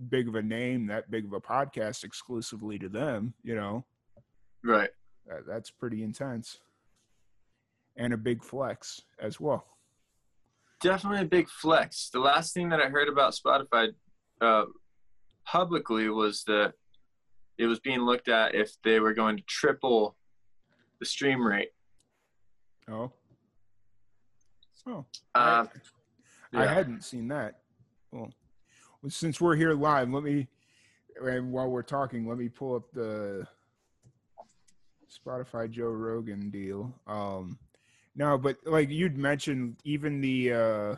big 0.08 0.28
of 0.28 0.36
a 0.36 0.42
name, 0.42 0.86
that 0.86 1.10
big 1.10 1.24
of 1.24 1.32
a 1.32 1.40
podcast 1.40 2.04
exclusively 2.04 2.78
to 2.78 2.88
them, 2.88 3.34
you 3.42 3.56
know, 3.56 3.84
Right. 4.62 4.90
that, 5.26 5.44
that's 5.46 5.70
pretty 5.70 6.04
intense, 6.04 6.58
and 7.96 8.12
a 8.12 8.16
big 8.16 8.44
flex 8.44 9.02
as 9.20 9.40
well. 9.40 9.66
Definitely 10.80 11.22
a 11.22 11.24
big 11.28 11.48
flex. 11.48 12.10
The 12.12 12.20
last 12.20 12.54
thing 12.54 12.68
that 12.68 12.80
I 12.80 12.88
heard 12.88 13.08
about 13.08 13.34
Spotify 13.34 13.88
uh, 14.40 14.64
publicly 15.44 16.08
was 16.08 16.44
that 16.46 16.74
it 17.58 17.66
was 17.66 17.80
being 17.80 18.00
looked 18.00 18.28
at 18.28 18.54
if 18.54 18.72
they 18.84 19.00
were 19.00 19.12
going 19.14 19.36
to 19.36 19.42
triple 19.48 20.16
the 21.00 21.06
stream 21.06 21.44
rate. 21.44 21.70
Oh, 22.90 23.10
oh, 24.86 25.04
Uh, 25.34 25.66
I 26.54 26.62
yeah. 26.64 26.72
hadn't 26.74 27.02
seen 27.04 27.28
that. 27.28 27.58
Well, 28.12 28.30
well, 29.02 29.10
since 29.10 29.40
we're 29.40 29.56
here 29.56 29.74
live, 29.74 30.10
let 30.10 30.22
me, 30.22 30.46
and 31.22 31.52
while 31.52 31.68
we're 31.68 31.82
talking, 31.82 32.26
let 32.26 32.38
me 32.38 32.48
pull 32.48 32.76
up 32.76 32.90
the 32.92 33.46
Spotify 35.10 35.70
Joe 35.70 35.90
Rogan 35.90 36.50
deal. 36.50 36.94
Um, 37.06 37.58
no, 38.18 38.36
but 38.36 38.56
like 38.66 38.90
you'd 38.90 39.16
mentioned, 39.16 39.76
even 39.84 40.20
the 40.20 40.52
uh, 40.52 40.96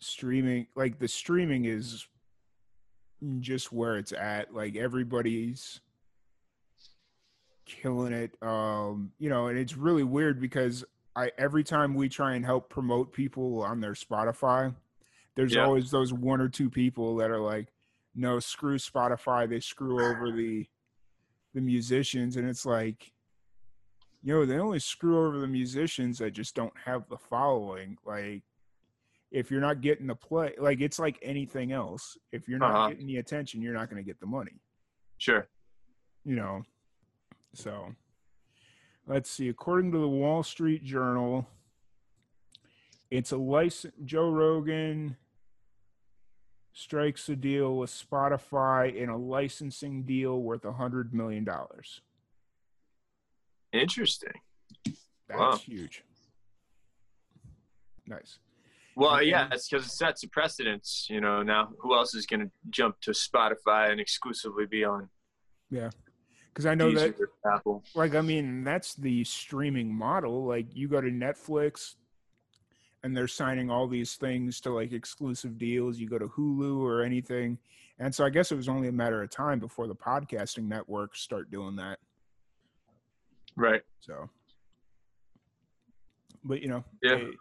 streaming, 0.00 0.66
like 0.74 0.98
the 0.98 1.06
streaming 1.06 1.66
is 1.66 2.06
just 3.38 3.72
where 3.72 3.96
it's 3.96 4.12
at. 4.12 4.52
Like 4.52 4.74
everybody's 4.76 5.80
killing 7.64 8.12
it. 8.12 8.32
Um, 8.42 9.12
you 9.20 9.30
know, 9.30 9.46
and 9.46 9.56
it's 9.56 9.76
really 9.76 10.02
weird 10.04 10.40
because 10.40 10.84
I 11.14 11.30
every 11.38 11.62
time 11.62 11.94
we 11.94 12.08
try 12.08 12.34
and 12.34 12.44
help 12.44 12.68
promote 12.68 13.12
people 13.12 13.62
on 13.62 13.80
their 13.80 13.94
Spotify, 13.94 14.74
there's 15.36 15.54
Yeah. 15.54 15.64
always 15.64 15.92
those 15.92 16.12
one 16.12 16.40
or 16.40 16.48
two 16.48 16.68
people 16.68 17.14
that 17.16 17.30
are 17.30 17.40
like, 17.40 17.68
"No, 18.16 18.40
screw 18.40 18.78
Spotify. 18.78 19.48
They 19.48 19.60
screw 19.60 20.04
over 20.04 20.32
the 20.32 20.66
the 21.54 21.60
musicians," 21.60 22.36
and 22.36 22.48
it's 22.48 22.66
like, 22.66 23.12
you 24.26 24.32
know, 24.34 24.44
they 24.44 24.58
only 24.58 24.80
screw 24.80 25.24
over 25.24 25.38
the 25.38 25.46
musicians 25.46 26.18
that 26.18 26.32
just 26.32 26.56
don't 26.56 26.72
have 26.84 27.08
the 27.08 27.16
following. 27.16 27.96
Like, 28.04 28.42
if 29.30 29.52
you're 29.52 29.60
not 29.60 29.80
getting 29.80 30.08
the 30.08 30.16
play, 30.16 30.52
like 30.58 30.80
it's 30.80 30.98
like 30.98 31.16
anything 31.22 31.70
else. 31.70 32.18
If 32.32 32.48
you're 32.48 32.58
not 32.58 32.74
Uh-huh. 32.74 32.88
getting 32.88 33.06
the 33.06 33.18
attention, 33.18 33.62
you're 33.62 33.72
not 33.72 33.88
going 33.88 34.02
to 34.02 34.06
get 34.06 34.18
the 34.18 34.26
money 34.26 34.60
Sure. 35.18 35.46
you 36.24 36.34
know. 36.34 36.64
So 37.54 37.94
let's 39.06 39.30
see. 39.30 39.48
According 39.48 39.92
to 39.92 39.98
the 39.98 40.08
Wall 40.08 40.42
Street 40.42 40.82
Journal, 40.82 41.46
it's 43.08 43.30
a 43.30 43.36
license. 43.36 43.94
Joe 44.04 44.28
Rogan 44.32 45.16
strikes 46.72 47.28
a 47.28 47.36
deal 47.36 47.76
with 47.76 47.90
Spotify 47.90 48.92
in 48.92 49.08
a 49.08 49.16
licensing 49.16 50.02
deal 50.02 50.42
worth 50.42 50.64
a 50.64 50.72
hundred 50.72 51.14
million 51.14 51.44
dollars. 51.44 52.00
Interesting. 53.80 54.32
That's 55.28 55.38
Wow. 55.40 55.56
huge. 55.58 56.02
Nice. 58.06 58.38
Well, 58.94 59.16
Okay. 59.16 59.26
yeah, 59.26 59.48
it's 59.52 59.68
because 59.68 59.86
it 59.86 59.90
sets 59.90 60.22
a 60.22 60.28
precedence. 60.28 61.06
You 61.10 61.20
know, 61.20 61.42
now 61.42 61.72
who 61.80 61.94
else 61.94 62.14
is 62.14 62.24
going 62.26 62.40
to 62.40 62.50
jump 62.70 63.00
to 63.02 63.10
Spotify 63.10 63.90
and 63.90 64.00
exclusively 64.00 64.66
be 64.66 64.84
on 64.84 65.10
Yeah, 65.68 65.90
Because 66.48 66.64
I 66.66 66.74
know 66.74 66.92
that 66.92 67.16
Deezer 67.18 67.26
Apple? 67.52 67.84
like 67.94 68.14
i 68.14 68.20
mean 68.20 68.62
that's 68.64 68.94
the 68.94 69.22
streaming 69.24 69.92
model 69.94 70.44
like 70.46 70.66
you 70.74 70.88
go 70.88 71.00
to 71.00 71.10
netflix 71.10 71.96
and 73.02 73.16
they're 73.16 73.28
signing 73.28 73.70
all 73.70 73.86
these 73.86 74.14
things 74.16 74.60
to 74.60 74.70
like 74.70 74.92
exclusive 74.92 75.58
deals 75.58 75.98
you 75.98 76.08
go 76.08 76.18
to 76.18 76.28
hulu 76.28 76.78
or 76.80 77.02
anything 77.02 77.58
and 77.98 78.14
so 78.14 78.24
i 78.24 78.30
guess 78.30 78.50
it 78.52 78.56
was 78.56 78.68
only 78.68 78.88
a 78.88 78.92
matter 78.92 79.22
of 79.22 79.30
time 79.30 79.58
before 79.60 79.86
the 79.86 79.94
podcasting 79.94 80.66
networks 80.66 81.20
start 81.20 81.50
doing 81.50 81.76
that 81.76 81.98
Right. 83.56 83.82
so 84.00 84.28
but 86.44 86.60
you 86.62 86.68
know 86.68 86.84
Yeah. 87.02 87.16
it, 87.16 87.34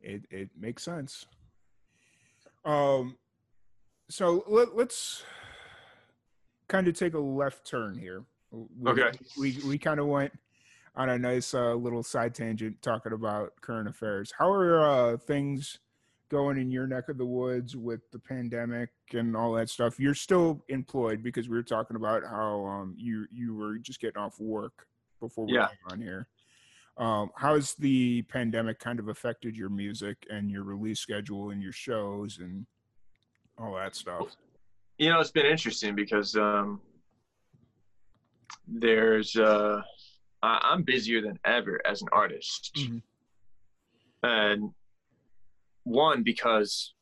it, 0.00 0.22
it 0.30 0.50
makes 0.58 0.82
sense 0.82 1.26
um 2.64 3.16
so 4.10 4.44
let, 4.46 4.74
let's 4.76 5.24
kind 6.68 6.88
of 6.88 6.94
take 6.98 7.14
a 7.14 7.18
left 7.18 7.66
turn 7.66 7.96
here 7.98 8.24
we, 8.50 8.90
Okay. 8.90 9.18
we 9.38 9.58
we 9.64 9.78
kind 9.78 10.00
of 10.00 10.06
went 10.06 10.32
on 10.94 11.10
a 11.10 11.18
nice 11.18 11.52
uh, 11.54 11.74
little 11.74 12.02
side 12.02 12.34
tangent 12.34 12.80
talking 12.82 13.12
about 13.12 13.52
current 13.60 13.88
affairs 13.88 14.32
how 14.38 14.50
are 14.50 14.80
uh, 14.82 15.16
things 15.16 15.78
going 16.28 16.58
in 16.58 16.70
your 16.72 16.86
neck 16.88 17.08
of 17.08 17.18
the 17.18 17.24
woods 17.26 17.76
with 17.76 18.00
the 18.10 18.18
pandemic 18.18 18.90
and 19.12 19.36
all 19.36 19.52
that 19.52 19.68
stuff 19.70 20.00
you're 20.00 20.14
still 20.14 20.64
employed 20.68 21.22
because 21.22 21.48
we 21.48 21.56
were 21.56 21.62
talking 21.62 21.96
about 21.96 22.22
how 22.24 22.64
um, 22.66 22.94
you 22.96 23.26
you 23.32 23.54
were 23.54 23.78
just 23.78 24.00
getting 24.00 24.20
off 24.20 24.38
work 24.40 24.86
before 25.26 25.46
we 25.46 25.54
Yeah. 25.54 25.68
on 25.90 26.00
here 26.00 26.26
um, 26.98 27.30
has 27.36 27.74
the 27.74 28.22
pandemic 28.22 28.78
kind 28.78 28.98
of 28.98 29.08
affected 29.08 29.54
your 29.56 29.68
music 29.68 30.16
and 30.30 30.50
your 30.50 30.62
release 30.62 31.00
schedule 31.00 31.50
and 31.50 31.60
your 31.62 31.72
shows 31.72 32.38
and 32.38 32.66
all 33.58 33.74
that 33.74 33.94
stuff 33.94 34.36
You 34.98 35.10
know, 35.10 35.20
it's 35.20 35.30
been 35.30 35.44
interesting 35.46 35.94
because 35.94 36.36
um, 36.36 36.80
there's 38.66 39.36
uh, 39.36 39.82
I- 40.42 40.60
I'm 40.70 40.82
busier 40.84 41.20
than 41.20 41.38
ever 41.44 41.80
as 41.86 42.00
an 42.02 42.08
artist, 42.12 42.72
Mhm. 42.76 43.02
and 44.22 44.74
one 45.84 46.22
because 46.22 46.94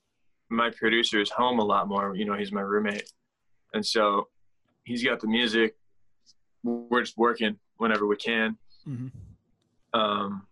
my 0.48 0.70
producer 0.70 1.20
is 1.20 1.30
home 1.30 1.58
a 1.58 1.64
lot 1.64 1.86
more. 1.88 2.14
You 2.16 2.24
know, 2.24 2.34
he's 2.34 2.52
my 2.52 2.60
roommate, 2.62 3.12
and 3.74 3.84
so 3.86 4.28
he's 4.84 5.02
got 5.04 5.20
the 5.20 5.28
music. 5.28 5.76
We're 6.64 7.02
just 7.02 7.16
working 7.16 7.58
whenever 7.76 8.06
we 8.06 8.16
can. 8.16 8.56
Mhm. 8.86 9.10
Um, 9.92 10.46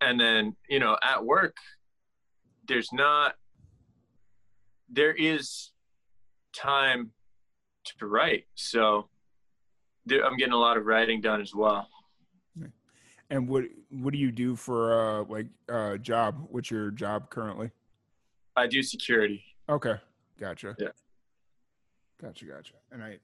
and 0.00 0.20
then 0.20 0.56
you 0.68 0.78
know, 0.78 0.96
at 1.02 1.24
work, 1.24 1.56
there's 2.66 2.92
not. 2.92 3.36
There 4.88 5.12
is 5.12 5.72
time 6.54 7.12
to 7.98 8.06
write, 8.06 8.46
so 8.54 9.08
there, 10.06 10.24
I'm 10.24 10.36
getting 10.36 10.52
a 10.54 10.58
lot 10.58 10.76
of 10.76 10.86
writing 10.86 11.20
done 11.20 11.40
as 11.40 11.54
well. 11.54 11.88
and 13.30 13.46
what 13.46 13.64
what 13.90 14.12
do 14.12 14.18
you 14.18 14.32
do 14.32 14.56
for 14.56 14.94
uh 15.20 15.24
like 15.24 15.46
uh 15.68 15.98
job 15.98 16.46
what's 16.50 16.70
your 16.70 16.90
job 16.90 17.28
currently 17.28 17.70
I 18.56 18.66
do 18.66 18.82
security. 18.82 19.44
Okay, 19.68 19.96
gotcha. 20.40 20.74
Yeah. 20.78 20.88
Gotcha, 22.20 22.46
gotcha. 22.46 22.72
And 22.90 23.04
I, 23.04 23.18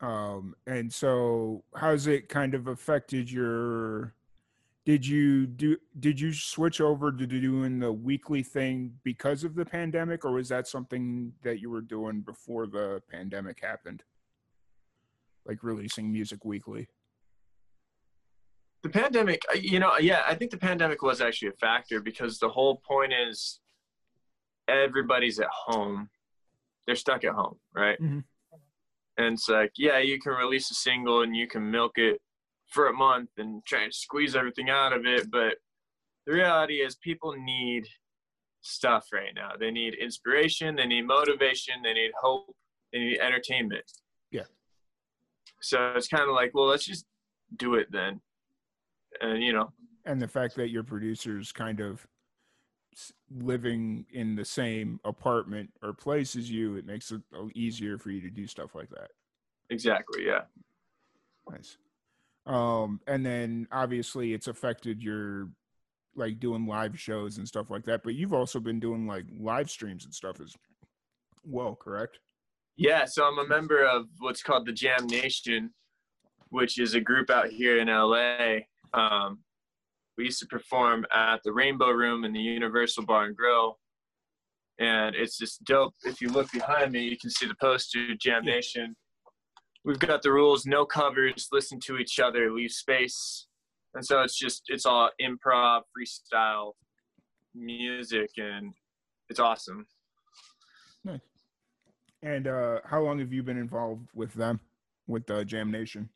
um, 0.00 0.54
and 0.66 0.92
so 0.92 1.64
how's 1.74 2.06
it 2.06 2.28
kind 2.28 2.54
of 2.54 2.66
affected 2.66 3.30
your? 3.30 4.14
Did 4.84 5.04
you 5.06 5.46
do? 5.46 5.76
Did 5.98 6.20
you 6.20 6.32
switch 6.32 6.80
over 6.80 7.10
to 7.10 7.26
doing 7.26 7.78
the 7.80 7.92
weekly 7.92 8.42
thing 8.42 8.92
because 9.02 9.42
of 9.42 9.54
the 9.56 9.64
pandemic, 9.64 10.24
or 10.24 10.32
was 10.32 10.48
that 10.50 10.68
something 10.68 11.32
that 11.42 11.60
you 11.60 11.70
were 11.70 11.80
doing 11.80 12.20
before 12.20 12.66
the 12.68 13.02
pandemic 13.10 13.60
happened? 13.60 14.02
Like 15.44 15.62
releasing 15.64 16.12
music 16.12 16.44
weekly. 16.44 16.88
the 18.82 18.88
pandemic 18.90 19.42
you 19.60 19.80
know 19.80 19.96
yeah 19.98 20.22
i 20.28 20.34
think 20.34 20.50
the 20.52 20.56
pandemic 20.56 21.02
was 21.02 21.20
actually 21.20 21.48
a 21.48 21.52
factor 21.66 22.00
because 22.00 22.38
the 22.38 22.48
whole 22.48 22.76
point 22.86 23.12
is 23.12 23.58
everybody's 24.68 25.40
at 25.40 25.48
home 25.50 26.08
they're 26.86 26.94
stuck 26.94 27.24
at 27.24 27.32
home 27.34 27.56
right 27.74 27.98
Mhm. 28.00 28.22
And 29.18 29.34
it's 29.34 29.48
like 29.48 29.72
yeah 29.76 29.98
you 29.98 30.20
can 30.20 30.32
release 30.32 30.70
a 30.70 30.74
single 30.74 31.22
and 31.22 31.34
you 31.36 31.46
can 31.46 31.70
milk 31.70 31.92
it 31.96 32.20
for 32.68 32.88
a 32.88 32.92
month 32.92 33.30
and 33.38 33.64
try 33.64 33.84
and 33.84 33.94
squeeze 33.94 34.34
everything 34.34 34.70
out 34.70 34.92
of 34.92 35.06
it 35.06 35.30
but 35.30 35.56
the 36.26 36.32
reality 36.32 36.74
is 36.74 36.96
people 36.96 37.34
need 37.38 37.86
stuff 38.66 39.06
right 39.12 39.32
now. 39.34 39.50
They 39.58 39.70
need 39.70 39.94
inspiration 39.94 40.76
they 40.76 40.86
need 40.86 41.06
motivation 41.06 41.74
they 41.82 41.94
need 41.94 42.10
hope 42.20 42.54
they 42.92 42.98
need 42.98 43.18
entertainment. 43.18 43.84
Yeah. 44.30 44.42
so 45.62 45.92
it's 45.96 46.08
kind 46.08 46.28
of 46.28 46.34
like 46.34 46.52
well 46.54 46.66
let's 46.66 46.84
just 46.84 47.06
do 47.56 47.74
it 47.74 47.86
then. 47.90 48.20
And 49.20 49.42
you 49.42 49.52
know. 49.52 49.72
And 50.04 50.20
the 50.20 50.28
fact 50.28 50.54
that 50.56 50.70
your 50.70 50.84
producer's 50.84 51.52
kind 51.52 51.80
of 51.80 52.06
living 53.30 54.06
in 54.12 54.36
the 54.36 54.44
same 54.44 55.00
apartment 55.04 55.70
or 55.82 55.92
place 55.92 56.36
as 56.36 56.50
you, 56.50 56.76
it 56.76 56.86
makes 56.86 57.12
it 57.12 57.20
easier 57.54 57.98
for 57.98 58.10
you 58.10 58.20
to 58.20 58.30
do 58.30 58.46
stuff 58.46 58.74
like 58.74 58.90
that. 58.90 59.10
exactly 59.70 60.24
yeah 60.26 60.42
Nice. 61.50 61.78
Um, 62.44 63.00
and 63.06 63.24
then 63.24 63.68
obviously 63.70 64.32
it's 64.32 64.48
affected 64.48 65.00
your 65.00 65.48
like 66.16 66.40
doing 66.40 66.66
live 66.66 66.98
shows 66.98 67.38
and 67.38 67.46
stuff 67.46 67.70
like 67.70 67.84
that. 67.84 68.02
But 68.02 68.14
you've 68.14 68.32
also 68.32 68.58
been 68.58 68.80
doing 68.80 69.06
like 69.06 69.26
live 69.38 69.70
streams 69.70 70.04
and 70.04 70.14
stuff 70.14 70.40
as 70.40 70.54
well, 71.44 71.76
correct? 71.76 72.18
yeah 72.78 73.06
so 73.06 73.24
i'm 73.24 73.38
a 73.38 73.48
member 73.48 73.86
of 73.86 74.04
what's 74.18 74.42
called 74.42 74.66
the 74.66 74.72
jam 74.72 75.06
nation 75.06 75.70
which 76.50 76.78
is 76.78 76.94
a 76.94 77.00
group 77.00 77.30
out 77.30 77.48
here 77.48 77.78
in 77.78 77.88
LA. 77.88 78.58
Um, 78.92 79.40
we 80.16 80.24
used 80.24 80.40
to 80.40 80.46
perform 80.46 81.04
at 81.12 81.42
the 81.44 81.52
Rainbow 81.52 81.90
Room 81.90 82.24
in 82.24 82.32
the 82.32 82.40
Universal 82.40 83.04
Bar 83.04 83.26
and 83.26 83.36
Grill, 83.36 83.78
and 84.78 85.14
it's 85.14 85.38
just 85.38 85.64
dope. 85.64 85.94
If 86.04 86.20
you 86.20 86.28
look 86.28 86.50
behind 86.52 86.92
me, 86.92 87.04
you 87.04 87.18
can 87.18 87.30
see 87.30 87.46
the 87.46 87.54
poster, 87.60 88.14
Jam 88.18 88.44
Nation. 88.44 88.96
We've 89.84 89.98
got 89.98 90.22
the 90.22 90.32
rules: 90.32 90.66
no 90.66 90.84
covers, 90.84 91.48
listen 91.52 91.80
to 91.80 91.98
each 91.98 92.18
other, 92.18 92.52
leave 92.52 92.72
space, 92.72 93.46
and 93.94 94.04
so 94.04 94.20
it's 94.22 94.38
just 94.38 94.64
it's 94.68 94.86
all 94.86 95.10
improv, 95.20 95.82
freestyle, 95.96 96.72
music, 97.54 98.30
and 98.36 98.72
it's 99.28 99.40
awesome. 99.40 99.86
Nice. 101.04 101.20
And 102.22 102.48
uh, 102.48 102.80
how 102.84 103.02
long 103.02 103.18
have 103.20 103.32
you 103.32 103.42
been 103.42 103.58
involved 103.58 104.08
with 104.14 104.34
them, 104.34 104.60
with 105.06 105.30
uh, 105.30 105.44
Jam 105.44 105.70
Nation? 105.70 106.08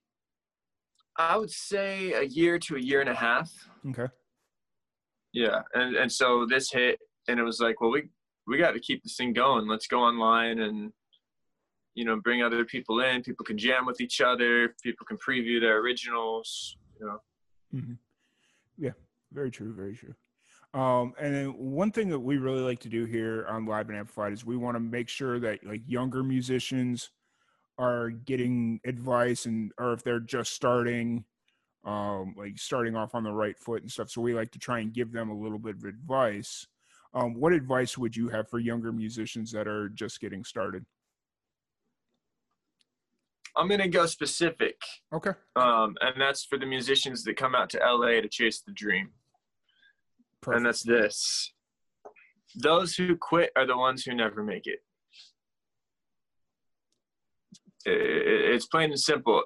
I 1.16 1.36
would 1.36 1.50
say 1.50 2.12
a 2.12 2.22
year 2.22 2.58
to 2.60 2.76
a 2.76 2.80
year 2.80 3.00
and 3.00 3.10
a 3.10 3.14
half. 3.14 3.50
Okay. 3.88 4.06
Yeah, 5.32 5.62
and 5.74 5.96
and 5.96 6.10
so 6.10 6.46
this 6.46 6.72
hit, 6.72 6.98
and 7.28 7.38
it 7.38 7.42
was 7.42 7.60
like, 7.60 7.80
well, 7.80 7.90
we 7.90 8.08
we 8.46 8.58
got 8.58 8.72
to 8.72 8.80
keep 8.80 9.02
this 9.02 9.16
thing 9.16 9.32
going. 9.32 9.68
Let's 9.68 9.86
go 9.86 10.00
online 10.00 10.60
and 10.60 10.92
you 11.94 12.04
know 12.04 12.20
bring 12.20 12.42
other 12.42 12.64
people 12.64 13.00
in. 13.00 13.22
People 13.22 13.44
can 13.44 13.58
jam 13.58 13.86
with 13.86 14.00
each 14.00 14.20
other. 14.20 14.74
People 14.82 15.06
can 15.06 15.18
preview 15.18 15.60
their 15.60 15.78
originals. 15.78 16.76
You 16.98 17.06
know. 17.06 17.18
hmm 17.70 17.92
Yeah, 18.78 18.92
very 19.32 19.50
true, 19.50 19.72
very 19.72 19.94
true. 19.94 20.14
Um, 20.72 21.14
and 21.18 21.34
then 21.34 21.46
one 21.48 21.90
thing 21.90 22.08
that 22.10 22.18
we 22.20 22.38
really 22.38 22.60
like 22.60 22.78
to 22.80 22.88
do 22.88 23.04
here 23.04 23.44
on 23.48 23.66
Live 23.66 23.88
and 23.88 23.98
Amplified 23.98 24.32
is 24.32 24.44
we 24.44 24.56
want 24.56 24.76
to 24.76 24.80
make 24.80 25.08
sure 25.08 25.40
that 25.40 25.64
like 25.66 25.82
younger 25.86 26.22
musicians 26.22 27.10
are 27.80 28.10
getting 28.10 28.78
advice 28.84 29.46
and 29.46 29.72
or 29.78 29.94
if 29.94 30.04
they're 30.04 30.20
just 30.20 30.52
starting, 30.52 31.24
um, 31.84 32.34
like 32.36 32.58
starting 32.58 32.94
off 32.94 33.14
on 33.14 33.24
the 33.24 33.32
right 33.32 33.58
foot 33.58 33.80
and 33.80 33.90
stuff. 33.90 34.10
So 34.10 34.20
we 34.20 34.34
like 34.34 34.50
to 34.52 34.58
try 34.58 34.80
and 34.80 34.92
give 34.92 35.10
them 35.12 35.30
a 35.30 35.34
little 35.34 35.58
bit 35.58 35.76
of 35.76 35.84
advice. 35.84 36.66
Um, 37.14 37.34
what 37.34 37.54
advice 37.54 37.96
would 37.96 38.14
you 38.14 38.28
have 38.28 38.50
for 38.50 38.58
younger 38.58 38.92
musicians 38.92 39.50
that 39.52 39.66
are 39.66 39.88
just 39.88 40.20
getting 40.20 40.44
started? 40.44 40.84
I'm 43.56 43.66
gonna 43.66 43.88
go 43.88 44.06
specific, 44.06 44.80
Okay. 45.12 45.32
um, 45.56 45.96
and 46.02 46.20
that's 46.20 46.44
for 46.44 46.56
the 46.56 46.66
musicians 46.66 47.24
that 47.24 47.36
come 47.36 47.54
out 47.54 47.70
to 47.70 47.78
LA 47.78 48.20
to 48.20 48.28
chase 48.28 48.60
the 48.60 48.72
dream. 48.72 49.10
Perfect. 50.40 50.56
And 50.58 50.66
that's 50.66 50.82
this: 50.84 51.52
those 52.54 52.94
who 52.94 53.16
quit 53.16 53.50
are 53.56 53.66
the 53.66 53.76
ones 53.76 54.04
who 54.04 54.14
never 54.14 54.44
make 54.44 54.66
it. 54.68 54.84
It's 57.84 58.66
plain 58.66 58.90
and 58.90 59.00
simple. 59.00 59.42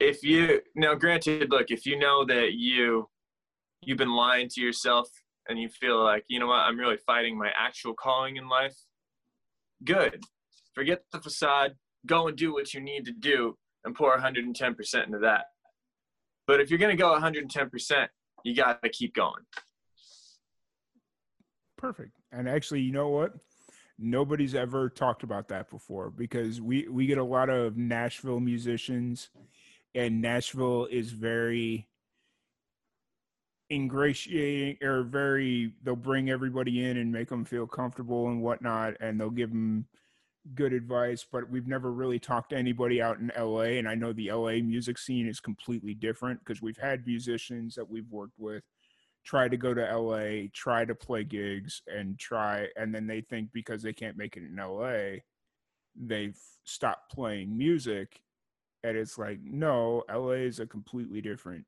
If 0.00 0.22
you 0.22 0.60
now, 0.74 0.94
granted, 0.94 1.50
look, 1.50 1.70
if 1.70 1.84
you 1.84 1.98
know 1.98 2.24
that 2.24 2.52
you 2.52 3.08
you've 3.82 3.98
been 3.98 4.14
lying 4.14 4.48
to 4.50 4.60
yourself 4.60 5.08
and 5.48 5.58
you 5.58 5.68
feel 5.68 6.02
like 6.02 6.24
you 6.28 6.38
know 6.38 6.46
what, 6.46 6.60
I'm 6.60 6.78
really 6.78 6.98
fighting 7.06 7.36
my 7.36 7.50
actual 7.56 7.94
calling 7.94 8.36
in 8.36 8.48
life. 8.48 8.76
Good. 9.84 10.22
Forget 10.74 11.02
the 11.12 11.20
facade. 11.20 11.72
Go 12.06 12.28
and 12.28 12.36
do 12.36 12.52
what 12.52 12.72
you 12.72 12.80
need 12.80 13.04
to 13.06 13.12
do 13.12 13.56
and 13.84 13.94
pour 13.94 14.16
110% 14.16 15.06
into 15.06 15.18
that. 15.18 15.44
But 16.46 16.60
if 16.60 16.70
you're 16.70 16.78
going 16.78 16.96
to 16.96 17.00
go 17.00 17.18
110%, 17.18 18.08
you 18.44 18.54
got 18.54 18.82
to 18.82 18.88
keep 18.88 19.14
going. 19.14 19.44
Perfect. 21.76 22.12
And 22.32 22.48
actually, 22.48 22.80
you 22.80 22.92
know 22.92 23.08
what? 23.08 23.32
Nobody's 23.98 24.54
ever 24.54 24.88
talked 24.88 25.24
about 25.24 25.48
that 25.48 25.70
before 25.70 26.10
because 26.10 26.60
we 26.60 26.86
we 26.88 27.06
get 27.06 27.18
a 27.18 27.24
lot 27.24 27.50
of 27.50 27.76
Nashville 27.76 28.38
musicians, 28.38 29.30
and 29.94 30.22
Nashville 30.22 30.86
is 30.86 31.10
very 31.10 31.88
ingratiating 33.72 34.78
or 34.86 35.02
very. 35.02 35.72
They'll 35.82 35.96
bring 35.96 36.30
everybody 36.30 36.84
in 36.84 36.96
and 36.96 37.12
make 37.12 37.28
them 37.28 37.44
feel 37.44 37.66
comfortable 37.66 38.28
and 38.28 38.40
whatnot, 38.40 38.94
and 39.00 39.20
they'll 39.20 39.30
give 39.30 39.50
them 39.50 39.86
good 40.54 40.72
advice. 40.72 41.26
But 41.30 41.50
we've 41.50 41.66
never 41.66 41.90
really 41.92 42.20
talked 42.20 42.50
to 42.50 42.56
anybody 42.56 43.02
out 43.02 43.18
in 43.18 43.32
LA, 43.36 43.78
and 43.78 43.88
I 43.88 43.96
know 43.96 44.12
the 44.12 44.30
LA 44.30 44.62
music 44.62 44.96
scene 44.96 45.26
is 45.26 45.40
completely 45.40 45.94
different 45.94 46.38
because 46.38 46.62
we've 46.62 46.78
had 46.78 47.04
musicians 47.04 47.74
that 47.74 47.90
we've 47.90 48.10
worked 48.10 48.38
with 48.38 48.62
try 49.28 49.46
to 49.46 49.58
go 49.58 49.74
to 49.74 49.82
LA, 49.82 50.48
try 50.54 50.86
to 50.86 50.94
play 50.94 51.22
gigs, 51.22 51.82
and 51.86 52.18
try, 52.18 52.66
and 52.76 52.94
then 52.94 53.06
they 53.06 53.20
think 53.20 53.50
because 53.52 53.82
they 53.82 53.92
can't 53.92 54.16
make 54.16 54.38
it 54.38 54.42
in 54.42 54.56
LA, 54.56 55.18
they've 55.94 56.38
stopped 56.64 57.12
playing 57.12 57.54
music. 57.54 58.20
And 58.84 58.96
it's 58.96 59.18
like, 59.18 59.38
no, 59.42 60.02
LA 60.10 60.46
is 60.46 60.60
a 60.60 60.66
completely 60.66 61.20
different 61.20 61.66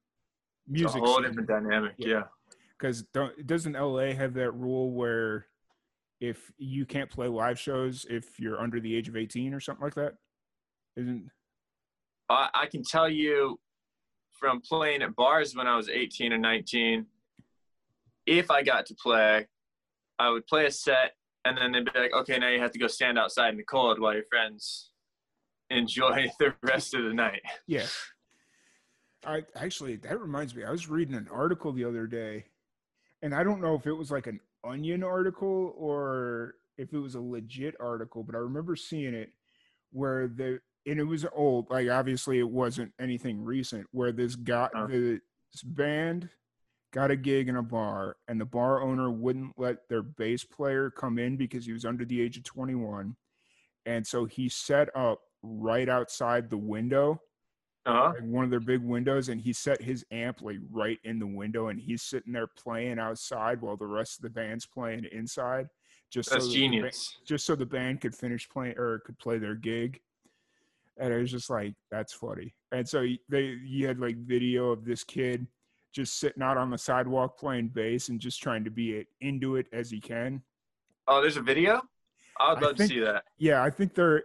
music. 0.66 0.86
It's 0.86 0.94
a 0.96 0.98
whole 1.00 1.16
scene. 1.16 1.24
different 1.24 1.48
dynamic. 1.48 1.92
Yeah. 1.98 2.08
Yeah. 2.08 2.22
Because 2.78 3.04
doesn't 3.44 3.74
LA 3.74 4.14
have 4.14 4.32
that 4.34 4.52
rule 4.52 4.92
where 4.92 5.44
if 6.18 6.50
you 6.56 6.86
can't 6.86 7.10
play 7.10 7.28
live 7.28 7.58
shows 7.58 8.06
if 8.08 8.40
you're 8.40 8.58
under 8.58 8.80
the 8.80 8.96
age 8.96 9.08
of 9.08 9.16
18 9.16 9.52
or 9.52 9.60
something 9.60 9.84
like 9.84 9.96
that? 9.96 10.14
Isn't 10.96 11.28
I, 12.30 12.48
I 12.54 12.66
can 12.66 12.82
tell 12.82 13.08
you 13.08 13.60
from 14.30 14.62
playing 14.62 15.02
at 15.02 15.14
bars 15.14 15.54
when 15.54 15.66
I 15.66 15.76
was 15.76 15.90
18 15.90 16.32
and 16.32 16.40
19, 16.40 17.04
if 18.26 18.50
I 18.50 18.62
got 18.62 18.86
to 18.86 18.94
play, 18.94 19.46
I 20.18 20.30
would 20.30 20.46
play 20.46 20.66
a 20.66 20.70
set 20.70 21.12
and 21.44 21.56
then 21.56 21.72
they'd 21.72 21.84
be 21.92 21.98
like, 21.98 22.12
okay, 22.12 22.38
now 22.38 22.48
you 22.48 22.60
have 22.60 22.72
to 22.72 22.78
go 22.78 22.86
stand 22.86 23.18
outside 23.18 23.50
in 23.50 23.56
the 23.56 23.64
cold 23.64 23.98
while 23.98 24.14
your 24.14 24.24
friends 24.24 24.90
enjoy 25.70 26.30
the 26.38 26.54
rest 26.62 26.94
of 26.94 27.04
the 27.04 27.14
night. 27.14 27.40
Yeah. 27.66 27.86
I 29.24 29.44
actually 29.54 29.96
that 29.96 30.20
reminds 30.20 30.54
me. 30.54 30.64
I 30.64 30.70
was 30.70 30.88
reading 30.88 31.14
an 31.14 31.28
article 31.32 31.72
the 31.72 31.84
other 31.84 32.06
day, 32.06 32.46
and 33.22 33.34
I 33.34 33.42
don't 33.42 33.60
know 33.60 33.74
if 33.74 33.86
it 33.86 33.92
was 33.92 34.10
like 34.10 34.26
an 34.26 34.40
Onion 34.64 35.02
article 35.04 35.74
or 35.76 36.54
if 36.78 36.92
it 36.94 36.98
was 36.98 37.14
a 37.16 37.20
legit 37.20 37.74
article, 37.78 38.22
but 38.22 38.34
I 38.34 38.38
remember 38.38 38.76
seeing 38.76 39.12
it 39.14 39.30
where 39.92 40.26
the 40.26 40.60
and 40.86 40.98
it 40.98 41.04
was 41.04 41.26
old. 41.34 41.68
Like 41.70 41.90
obviously 41.90 42.38
it 42.38 42.48
wasn't 42.48 42.92
anything 42.98 43.44
recent. 43.44 43.86
Where 43.92 44.12
this 44.12 44.36
guy, 44.36 44.70
Oh. 44.74 44.86
the 44.86 45.20
this 45.52 45.62
band 45.64 46.30
got 46.92 47.10
a 47.10 47.16
gig 47.16 47.48
in 47.48 47.56
a 47.56 47.62
bar, 47.62 48.16
and 48.28 48.40
the 48.40 48.44
bar 48.44 48.82
owner 48.82 49.10
wouldn't 49.10 49.58
let 49.58 49.88
their 49.88 50.02
bass 50.02 50.44
player 50.44 50.90
come 50.90 51.18
in 51.18 51.36
because 51.36 51.64
he 51.66 51.72
was 51.72 51.84
under 51.84 52.04
the 52.04 52.20
age 52.20 52.36
of 52.36 52.44
twenty 52.44 52.74
one, 52.74 53.16
and 53.86 54.06
so 54.06 54.24
he 54.24 54.48
set 54.48 54.88
up 54.96 55.20
right 55.42 55.88
outside 55.88 56.50
the 56.50 56.58
window 56.58 57.18
Uh-huh. 57.86 58.12
like 58.14 58.22
one 58.22 58.44
of 58.44 58.50
their 58.50 58.60
big 58.60 58.82
windows 58.82 59.30
and 59.30 59.40
he 59.40 59.54
set 59.54 59.80
his 59.80 60.04
amp 60.10 60.42
like 60.42 60.58
right 60.70 60.98
in 61.04 61.18
the 61.18 61.26
window 61.26 61.68
and 61.68 61.80
he's 61.80 62.02
sitting 62.02 62.32
there 62.34 62.46
playing 62.46 62.98
outside 62.98 63.62
while 63.62 63.76
the 63.78 63.86
rest 63.86 64.18
of 64.18 64.22
the 64.22 64.28
band's 64.28 64.66
playing 64.66 65.06
inside 65.12 65.66
just 66.10 66.28
That's 66.30 66.44
so 66.44 66.52
genius. 66.52 67.16
just 67.26 67.46
so 67.46 67.54
the 67.56 67.64
band 67.64 68.02
could 68.02 68.14
finish 68.14 68.46
playing 68.50 68.76
or 68.76 68.98
could 69.06 69.18
play 69.18 69.38
their 69.38 69.54
gig 69.54 69.98
and 70.98 71.10
it 71.10 71.18
was 71.18 71.30
just 71.30 71.48
like 71.48 71.72
that's 71.90 72.12
funny 72.12 72.54
and 72.70 72.86
so 72.86 73.06
they 73.30 73.56
you 73.64 73.86
had 73.86 73.98
like 73.98 74.18
video 74.18 74.72
of 74.72 74.84
this 74.84 75.04
kid 75.04 75.46
just 75.92 76.18
sitting 76.20 76.42
out 76.42 76.56
on 76.56 76.70
the 76.70 76.78
sidewalk 76.78 77.38
playing 77.38 77.68
bass 77.68 78.08
and 78.08 78.20
just 78.20 78.42
trying 78.42 78.64
to 78.64 78.70
be 78.70 78.92
it, 78.92 79.06
into 79.20 79.56
it 79.56 79.66
as 79.72 79.90
he 79.90 80.00
can 80.00 80.42
Oh, 81.08 81.20
there's 81.20 81.36
a 81.36 81.42
video? 81.42 81.82
I 82.38 82.54
would 82.54 82.62
I 82.62 82.66
love 82.68 82.76
think- 82.76 82.90
to 82.90 82.94
see 82.96 83.00
that. 83.00 83.24
yeah 83.38 83.62
i 83.62 83.70
think 83.70 83.94
they're 83.94 84.22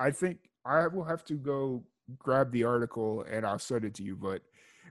i 0.00 0.10
think 0.10 0.38
i 0.64 0.86
will 0.86 1.04
have 1.04 1.24
to 1.24 1.34
go 1.34 1.84
grab 2.18 2.50
the 2.52 2.64
article 2.64 3.24
and 3.30 3.44
i'll 3.44 3.58
send 3.58 3.84
it 3.84 3.94
to 3.94 4.02
you 4.02 4.16
but 4.16 4.40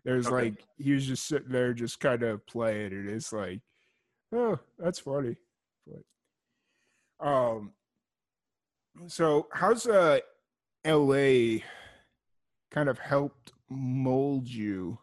there's 0.03 0.27
Okay. 0.27 0.49
like 0.49 0.65
he 0.77 0.91
was 0.93 1.05
just 1.07 1.25
sitting 1.27 1.49
there 1.51 1.73
just 1.73 1.99
kind 1.99 2.21
of 2.23 2.45
playing 2.45 2.91
and 2.91 3.09
it's 3.09 3.33
like 3.33 3.61
oh 4.33 4.59
that's 4.77 4.99
funny 4.99 5.35
but 5.87 7.25
um 7.27 7.71
so 9.07 9.47
how's 9.53 9.87
uh 9.87 10.19
la 10.85 11.59
kind 12.71 12.89
of 12.89 12.99
helped 12.99 13.53
mold 13.69 14.47
you 14.47 14.99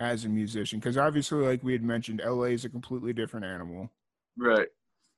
as 0.00 0.24
a 0.24 0.28
musician 0.28 0.78
because 0.80 0.96
obviously 0.96 1.46
like 1.46 1.62
we 1.62 1.72
had 1.72 1.82
mentioned 1.82 2.22
la 2.24 2.44
is 2.44 2.64
a 2.64 2.68
completely 2.70 3.12
different 3.12 3.44
animal 3.44 3.90
Right. 4.38 4.68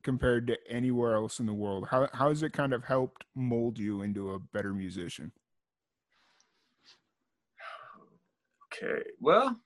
compared 0.03 0.49
to 0.49 0.57
anywhere 0.69 1.15
else 1.15 1.39
in 1.39 1.47
the 1.47 1.55
world? 1.55 1.87
How 1.89 2.09
how 2.13 2.29
has 2.31 2.43
it 2.43 2.53
kind 2.53 2.73
of 2.75 2.83
helped 2.85 3.25
mold 3.37 3.79
you 3.79 4.03
into 4.03 4.33
a 4.33 4.39
better 4.41 4.75
musician? 4.75 5.31
Okay. 8.75 9.03
Well, 9.21 9.61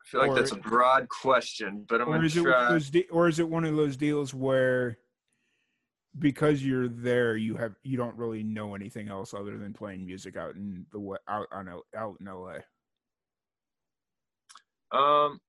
I 0.00 0.04
feel 0.06 0.20
like 0.20 0.30
Or- 0.30 0.34
that's 0.36 0.52
a 0.52 0.56
broad 0.56 1.08
question, 1.10 1.84
but 1.86 2.00
I'm 2.00 2.06
going 2.06 2.22
to 2.22 2.26
it 2.26 2.42
try. 2.42 2.68
those 2.70 2.90
or 3.10 3.28
is 3.28 3.38
it 3.40 3.48
one 3.48 3.64
of 3.66 3.76
those 3.76 3.96
deals 3.98 4.32
where 4.32 4.96
because 6.18 6.64
you're 6.64 6.88
there 6.88 7.36
you 7.36 7.54
have 7.56 7.74
you 7.82 7.96
don't 7.96 8.16
really 8.16 8.42
know 8.42 8.74
anything 8.74 9.08
else 9.08 9.34
other 9.34 9.56
than 9.58 9.72
playing 9.72 10.04
music 10.06 10.36
out 10.36 10.54
in 10.56 10.84
the 10.92 11.18
out 11.28 11.46
on 11.52 11.68
out 11.96 12.16
in 12.20 12.26
LA? 12.26 12.58
Um, 14.90 15.40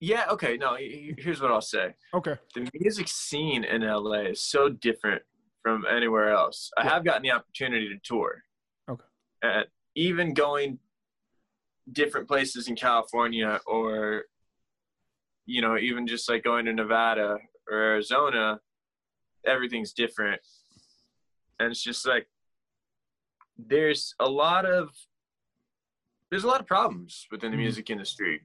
Yeah. 0.00 0.26
Okay. 0.30 0.56
No. 0.56 0.74
he- 0.74 1.14
he- 1.16 1.22
Here's 1.22 1.40
what 1.40 1.52
I'll 1.52 1.60
say. 1.60 1.94
Okay. 2.12 2.36
The 2.54 2.68
music 2.74 3.06
scene 3.08 3.62
in 3.62 3.82
LA 3.82 4.22
is 4.30 4.42
so 4.42 4.68
different 4.68 5.22
from 5.62 5.86
anywhere 5.86 6.30
else. 6.30 6.72
I 6.76 6.82
Yeah. 6.84 6.90
have 6.90 7.04
gotten 7.04 7.22
the 7.22 7.30
opportunity 7.30 7.88
to 7.88 7.98
tour. 8.00 8.42
Okay. 8.88 9.04
And 9.42 9.68
even 9.94 10.34
going 10.34 10.80
different 11.92 12.26
places 12.26 12.68
in 12.68 12.74
California 12.76 13.60
or 13.66 14.24
you 15.44 15.60
know, 15.60 15.76
even 15.76 16.06
just 16.06 16.28
like 16.28 16.44
going 16.44 16.64
to 16.66 16.72
Nevada 16.72 17.36
or 17.70 17.78
Arizona, 17.78 18.60
everything's 19.46 19.92
different. 19.92 20.40
And 21.58 21.70
it's 21.70 21.82
just 21.82 22.06
like 22.06 22.28
there's 23.56 24.14
a 24.18 24.28
lot 24.28 24.64
of 24.66 24.90
there's 26.30 26.44
a 26.44 26.48
lot 26.48 26.60
of 26.60 26.66
problems 26.66 27.26
within 27.30 27.50
the 27.50 27.56
Mhm. 27.58 27.60
music 27.60 27.90
industry. 27.90 28.44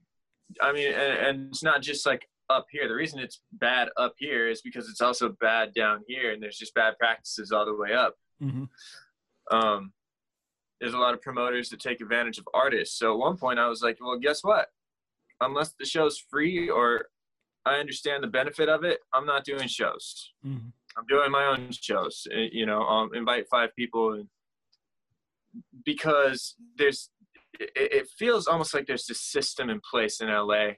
I 0.61 0.71
mean, 0.73 0.87
and, 0.93 1.13
and 1.27 1.49
it's 1.49 1.63
not 1.63 1.81
just 1.81 2.05
like 2.05 2.29
up 2.49 2.65
here. 2.69 2.87
The 2.87 2.93
reason 2.95 3.19
it's 3.19 3.41
bad 3.53 3.89
up 3.97 4.13
here 4.17 4.47
is 4.49 4.61
because 4.61 4.89
it's 4.89 5.01
also 5.01 5.29
bad 5.29 5.73
down 5.73 6.03
here, 6.07 6.31
and 6.31 6.41
there's 6.43 6.57
just 6.57 6.73
bad 6.73 6.97
practices 6.97 7.51
all 7.51 7.65
the 7.65 7.75
way 7.75 7.93
up. 7.93 8.15
Mm-hmm. 8.41 8.65
Um, 9.55 9.93
there's 10.79 10.93
a 10.93 10.97
lot 10.97 11.13
of 11.13 11.21
promoters 11.21 11.69
that 11.69 11.79
take 11.79 12.01
advantage 12.01 12.37
of 12.37 12.47
artists. 12.53 12.97
So 12.99 13.13
at 13.13 13.17
one 13.19 13.37
point, 13.37 13.57
I 13.57 13.67
was 13.67 13.81
like, 13.81 13.97
well, 13.99 14.17
guess 14.19 14.43
what? 14.43 14.67
Unless 15.41 15.73
the 15.79 15.85
show's 15.85 16.19
free 16.19 16.69
or 16.69 17.09
I 17.67 17.79
understand 17.79 18.23
the 18.23 18.27
benefit 18.27 18.69
of 18.69 18.83
it, 18.83 18.99
I'm 19.13 19.25
not 19.25 19.43
doing 19.43 19.67
shows. 19.67 20.33
Mm-hmm. 20.45 20.67
I'm 20.97 21.05
doing 21.07 21.31
my 21.31 21.45
own 21.45 21.69
shows. 21.71 22.25
uh, 22.33 22.37
You 22.51 22.65
know, 22.65 22.81
um, 22.81 23.11
invite 23.13 23.45
five 23.49 23.75
people, 23.75 24.23
because 25.85 26.55
there's, 26.77 27.09
it, 27.59 27.71
it 27.75 28.07
feels 28.17 28.47
almost 28.47 28.73
like 28.73 28.87
there's 28.87 29.05
this 29.05 29.21
system 29.21 29.69
in 29.69 29.79
place 29.89 30.21
in 30.21 30.27
LA 30.29 30.71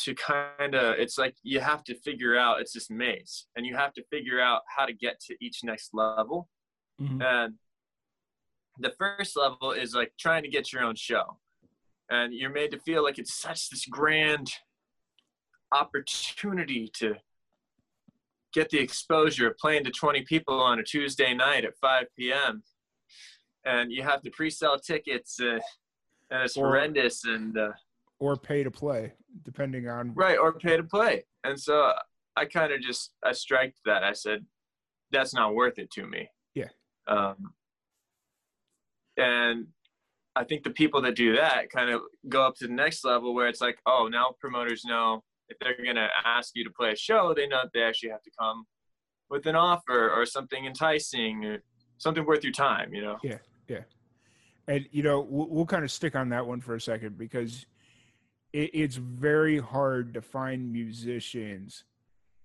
to 0.00 0.14
kind 0.14 0.74
of, 0.74 0.96
it's 0.98 1.16
like 1.18 1.34
you 1.42 1.60
have 1.60 1.82
to 1.84 1.94
figure 2.00 2.36
out. 2.36 2.60
It's 2.60 2.72
this 2.72 2.90
maze, 2.90 3.46
and 3.56 3.64
you 3.64 3.76
have 3.76 3.94
to 3.94 4.04
figure 4.10 4.40
out 4.40 4.62
how 4.76 4.84
to 4.86 4.92
get 4.92 5.20
to 5.20 5.36
each 5.40 5.60
next 5.64 5.90
level. 5.94 6.48
Mm-hmm. 7.00 7.22
And 7.22 7.54
the 8.78 8.92
first 8.98 9.36
level 9.36 9.72
is 9.72 9.94
like 9.94 10.12
trying 10.18 10.42
to 10.42 10.50
get 10.50 10.72
your 10.72 10.82
own 10.82 10.96
show, 10.96 11.38
and 12.10 12.34
you're 12.34 12.50
made 12.50 12.72
to 12.72 12.78
feel 12.78 13.02
like 13.02 13.18
it's 13.18 13.40
such 13.40 13.70
this 13.70 13.86
grand 13.86 14.50
opportunity 15.72 16.90
to 16.94 17.14
get 18.52 18.70
the 18.70 18.78
exposure 18.78 19.48
of 19.50 19.56
playing 19.58 19.84
to 19.84 19.90
20 19.90 20.22
people 20.22 20.60
on 20.60 20.78
a 20.78 20.82
Tuesday 20.82 21.34
night 21.34 21.64
at 21.64 21.76
5 21.80 22.06
p.m. 22.18 22.62
And 23.64 23.90
you 23.92 24.02
have 24.02 24.22
to 24.22 24.30
pre-sell 24.30 24.78
tickets, 24.78 25.38
uh, 25.40 25.58
and 26.30 26.42
it's 26.44 26.56
Or- 26.56 26.68
horrendous. 26.68 27.24
And 27.24 27.56
uh, 27.58 27.72
Or 28.18 28.36
pay 28.36 28.62
to 28.62 28.70
play, 28.70 29.12
depending 29.42 29.88
on. 29.88 30.14
right, 30.14 30.38
or 30.38 30.52
pay 30.58 30.76
to 30.76 30.84
play. 30.84 31.24
And 31.44 31.60
so 31.60 31.92
I 32.36 32.44
kind 32.46 32.72
of 32.72 32.80
just 32.80 33.12
I 33.24 33.32
striked 33.32 33.80
that. 33.84 34.04
I 34.04 34.12
said, 34.12 34.46
that's 35.10 35.34
not 35.34 35.54
worth 35.54 35.78
it 35.78 35.90
to 35.92 36.06
me. 36.06 36.28
Yeah. 36.54 36.68
Um, 37.06 37.52
and 39.16 39.66
I 40.34 40.44
think 40.44 40.62
the 40.64 40.70
people 40.70 41.00
that 41.02 41.14
do 41.16 41.36
that 41.36 41.70
kind 41.70 41.90
of 41.90 42.02
go 42.28 42.42
up 42.42 42.56
to 42.56 42.66
the 42.66 42.72
next 42.74 43.04
level 43.04 43.34
where 43.34 43.48
it's 43.48 43.60
like, 43.60 43.78
oh, 43.86 44.08
now 44.10 44.34
promoters 44.40 44.84
know 44.84 45.22
if 45.48 45.58
they're 45.58 45.76
gonna 45.84 46.08
ask 46.24 46.52
you 46.54 46.64
to 46.64 46.70
play 46.70 46.92
a 46.92 46.96
show, 46.96 47.34
they 47.34 47.46
know 47.46 47.60
that 47.62 47.72
they 47.72 47.82
actually 47.82 48.10
have 48.10 48.22
to 48.22 48.30
come 48.38 48.66
with 49.28 49.46
an 49.46 49.56
offer 49.56 50.10
or 50.10 50.26
something 50.26 50.66
enticing 50.66 51.44
or 51.44 51.62
something 51.98 52.24
worth 52.24 52.44
your 52.44 52.52
time. 52.52 52.94
You 52.94 53.02
know. 53.02 53.16
Yeah, 53.22 53.38
yeah. 53.68 53.82
And 54.68 54.86
you 54.90 55.02
know, 55.02 55.20
we'll, 55.20 55.48
we'll 55.48 55.66
kind 55.66 55.84
of 55.84 55.90
stick 55.90 56.16
on 56.16 56.28
that 56.30 56.46
one 56.46 56.60
for 56.60 56.74
a 56.74 56.80
second 56.80 57.18
because 57.18 57.66
it, 58.52 58.70
it's 58.74 58.96
very 58.96 59.58
hard 59.58 60.14
to 60.14 60.22
find 60.22 60.72
musicians 60.72 61.84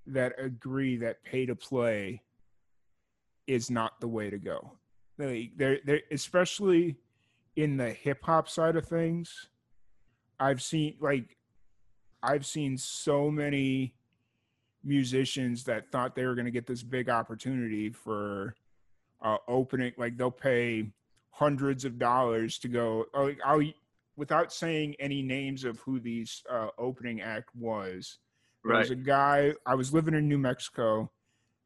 that 0.07 0.33
agree 0.37 0.97
that 0.97 1.23
pay 1.23 1.45
to 1.45 1.55
play 1.55 2.21
is 3.47 3.69
not 3.69 3.99
the 3.99 4.07
way 4.07 4.29
to 4.29 4.37
go. 4.37 4.73
Like, 5.17 5.51
they're, 5.55 5.79
they're 5.85 6.01
especially 6.11 6.95
in 7.55 7.77
the 7.77 7.89
hip 7.89 8.23
hop 8.23 8.49
side 8.49 8.75
of 8.75 8.85
things. 8.85 9.49
I've 10.39 10.61
seen 10.61 10.95
like 10.99 11.37
I've 12.23 12.45
seen 12.45 12.77
so 12.77 13.29
many 13.31 13.93
musicians 14.83 15.63
that 15.65 15.91
thought 15.91 16.15
they 16.15 16.25
were 16.25 16.35
going 16.35 16.45
to 16.45 16.51
get 16.51 16.65
this 16.65 16.83
big 16.83 17.09
opportunity 17.09 17.89
for 17.89 18.55
uh, 19.21 19.37
opening 19.47 19.93
like 19.97 20.17
they'll 20.17 20.31
pay 20.31 20.87
hundreds 21.29 21.85
of 21.85 21.99
dollars 21.99 22.57
to 22.57 22.67
go 22.67 23.05
oh, 23.13 23.31
I'll, 23.45 23.61
without 24.15 24.51
saying 24.51 24.95
any 24.99 25.21
names 25.21 25.63
of 25.63 25.79
who 25.79 25.99
these 25.99 26.43
uh, 26.49 26.69
opening 26.77 27.21
act 27.21 27.49
was 27.55 28.17
there 28.63 28.73
Right. 28.73 28.79
was 28.79 28.89
a 28.91 28.95
guy 28.95 29.53
i 29.65 29.75
was 29.75 29.93
living 29.93 30.15
in 30.15 30.27
new 30.27 30.39
mexico 30.39 31.11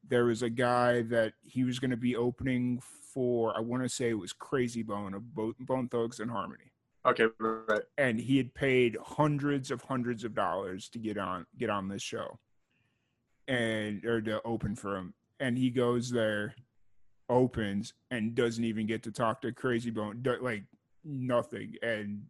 there 0.07 0.25
was 0.25 0.43
a 0.43 0.49
guy 0.49 1.01
that 1.03 1.33
he 1.41 1.63
was 1.63 1.79
going 1.79 1.91
to 1.91 1.97
be 1.97 2.15
opening 2.15 2.81
for 3.13 3.55
i 3.55 3.61
want 3.61 3.81
to 3.83 3.89
say 3.89 4.09
it 4.09 4.19
was 4.19 4.33
Krayzie 4.33 4.85
Bone 4.85 5.13
of 5.13 5.23
bone 5.33 5.87
thugs 5.87 6.19
and 6.19 6.29
harmony 6.29 6.71
Okay. 7.05 7.27
Right. 7.39 7.81
and 7.97 8.19
he 8.19 8.37
had 8.37 8.53
paid 8.53 8.97
hundreds 9.03 9.69
of 9.69 9.81
hundreds 9.83 10.23
of 10.23 10.33
dollars 10.33 10.89
to 10.89 10.99
get 10.99 11.17
on 11.17 11.45
get 11.57 11.69
on 11.69 11.87
this 11.87 12.01
show. 12.01 12.39
And 13.47 14.03
or 14.05 14.21
to 14.21 14.41
open 14.43 14.75
for 14.75 14.95
him. 14.95 15.13
And 15.39 15.57
he 15.57 15.69
goes 15.69 16.09
there 16.09 16.55
opens 17.29 17.93
and 18.09 18.33
doesn't 18.33 18.63
even 18.63 18.87
get 18.87 19.03
to 19.03 19.11
talk 19.11 19.41
to 19.41 19.51
Krayzie 19.51 19.93
Bone 19.93 20.23
like 20.41 20.63
nothing. 21.03 21.75
And 21.83 22.23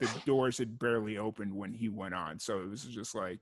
the 0.00 0.08
doors 0.26 0.58
had 0.58 0.78
barely 0.78 1.18
opened 1.18 1.54
when 1.54 1.72
he 1.72 1.88
went 1.88 2.14
on. 2.14 2.40
So 2.40 2.60
it 2.60 2.68
was 2.68 2.84
just 2.84 3.14
like 3.14 3.38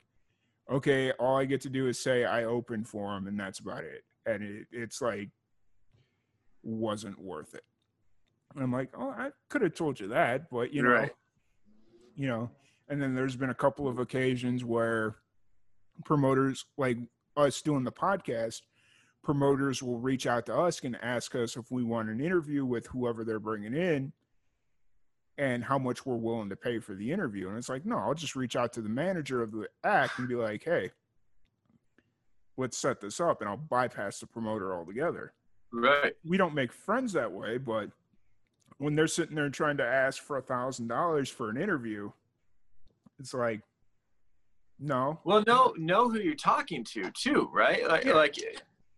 okay 0.71 1.12
all 1.12 1.39
i 1.39 1.47
get 1.47 1.62
to 1.62 1.71
do 1.71 1.89
is 1.89 1.99
say 1.99 2.27
i 2.27 2.45
opened 2.45 2.87
for 2.87 3.16
him 3.16 3.27
and 3.27 3.41
that's 3.41 3.61
about 3.61 3.85
it. 3.85 4.05
And 4.27 4.43
it, 4.43 4.66
it's 4.71 5.01
like 5.01 5.31
wasn't 6.62 7.19
worth 7.19 7.55
it 7.55 7.64
and 8.59 8.64
i'm 8.64 8.72
like 8.72 8.90
oh 8.98 9.11
i 9.11 9.30
could 9.48 9.62
have 9.62 9.72
told 9.74 10.00
you 10.00 10.09
that 10.09 10.50
but 10.50 10.72
you 10.74 10.82
know 10.82 10.90
Right. 10.90 11.12
you 12.16 12.26
know 12.26 12.50
and 12.88 13.00
then 13.00 13.14
there's 13.14 13.36
been 13.36 13.50
a 13.50 13.54
couple 13.54 13.86
of 13.86 14.00
occasions 14.00 14.64
where 14.64 15.14
promoters 16.04 16.64
like 16.76 16.98
us 17.36 17.62
doing 17.62 17.84
the 17.84 17.92
podcast 17.92 18.62
promoters 19.22 19.80
will 19.80 19.98
reach 20.00 20.26
out 20.26 20.46
to 20.46 20.54
us 20.56 20.80
and 20.82 20.96
ask 21.02 21.34
us 21.36 21.56
if 21.56 21.70
we 21.70 21.84
want 21.84 22.09
an 22.09 22.20
interview 22.20 22.64
with 22.64 22.86
whoever 22.88 23.24
they're 23.24 23.38
bringing 23.38 23.74
in 23.74 24.12
and 25.36 25.62
how 25.62 25.78
much 25.78 26.04
we're 26.04 26.16
willing 26.16 26.48
to 26.48 26.56
pay 26.56 26.80
for 26.80 26.94
the 26.94 27.12
interview 27.12 27.48
and 27.48 27.56
it's 27.56 27.68
like 27.68 27.86
no 27.86 27.96
i'll 27.98 28.14
just 28.14 28.34
reach 28.34 28.56
out 28.56 28.72
to 28.72 28.80
the 28.82 28.88
manager 28.88 29.40
of 29.40 29.52
the 29.52 29.68
act 29.84 30.18
and 30.18 30.28
be 30.28 30.34
like 30.34 30.64
hey 30.64 30.90
let's 32.56 32.76
set 32.76 33.00
this 33.00 33.20
up 33.20 33.40
and 33.40 33.48
i'll 33.48 33.56
bypass 33.56 34.18
the 34.18 34.26
promoter 34.26 34.74
altogether 34.74 35.32
Right. 35.70 36.14
we 36.24 36.38
don't 36.38 36.54
make 36.54 36.72
friends 36.72 37.12
that 37.12 37.30
way, 37.30 37.59
but 37.59 37.90
when 38.79 38.95
they're 38.95 39.07
sitting 39.07 39.35
there 39.37 39.49
trying 39.51 39.76
to 39.76 39.85
ask 39.85 40.22
for 40.22 40.39
a 40.39 40.43
thousand 40.43 40.89
dollars 40.89 41.29
for 41.29 41.51
an 41.51 41.57
interview, 41.57 42.11
it's 43.18 43.35
like, 43.35 43.61
no, 44.79 45.18
Well, 45.24 45.43
know 45.47 45.74
know 45.76 46.09
who 46.09 46.20
you're 46.20 46.35
talking 46.37 46.85
to 46.93 47.11
too, 47.11 47.49
right? 47.53 47.87
Like, 47.89 48.05
Yeah. 48.05 48.12
like, 48.12 48.37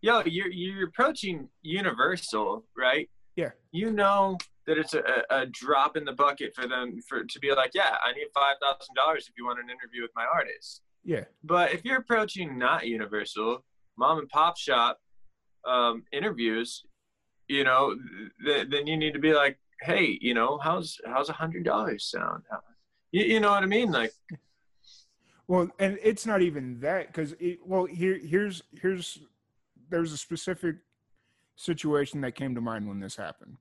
yo, 0.01 0.21
you're 0.25 0.51
you're 0.51 0.87
approaching 0.87 1.49
Universal, 1.63 2.63
right? 2.77 3.09
Yeah. 3.35 3.49
You 3.71 3.91
know 3.91 4.37
that 4.67 4.77
it's 4.77 4.93
a, 4.93 5.23
a 5.31 5.47
drop 5.47 5.97
in 5.97 6.05
the 6.05 6.11
bucket 6.13 6.53
for 6.53 6.67
them 6.67 6.99
for 7.09 7.23
to 7.23 7.39
be 7.39 7.51
like, 7.53 7.71
yeah, 7.73 7.95
I 8.03 8.11
need 8.13 8.27
five 8.33 8.57
thousand 8.61 8.93
dollars 8.95 9.27
if 9.27 9.33
you 9.37 9.45
want 9.45 9.59
an 9.59 9.69
interview 9.71 10.03
with 10.03 10.11
my 10.15 10.25
artist. 10.31 10.81
yeah, 11.03 11.23
But 11.43 11.73
if 11.73 11.83
you're 11.83 11.97
approaching 11.97 12.59
not 12.59 12.85
Universal, 12.85 13.63
mom 13.97 14.19
and 14.19 14.29
pop 14.29 14.57
shop 14.57 14.99
um, 15.65 16.03
interviews, 16.11 16.83
you 17.47 17.63
know, 17.63 17.95
th- 18.45 18.67
then 18.69 18.85
you 18.85 18.97
need 18.97 19.13
to 19.13 19.19
be 19.19 19.33
like, 19.33 19.57
hey, 19.81 20.17
you 20.21 20.33
know, 20.33 20.57
how's 20.63 20.99
how's 21.05 21.29
a 21.29 21.33
hundred 21.33 21.63
dollars 21.63 22.05
sound? 22.05 22.43
How, 22.49 22.59
you, 23.11 23.23
you 23.25 23.39
know 23.39 23.51
what 23.51 23.63
I 23.63 23.67
mean? 23.67 23.91
Like, 23.91 24.11
well, 25.47 25.69
and 25.79 25.97
it's 26.03 26.25
not 26.25 26.41
even 26.41 26.79
that 26.81 27.07
because 27.07 27.33
well, 27.65 27.85
here, 27.85 28.17
here's, 28.23 28.61
here's, 28.79 29.19
there's 29.89 30.13
a 30.13 30.17
specific 30.17 30.77
situation 31.55 32.21
that 32.21 32.35
came 32.35 32.55
to 32.55 32.61
mind 32.61 32.87
when 32.87 32.99
this 32.99 33.15
happened. 33.15 33.57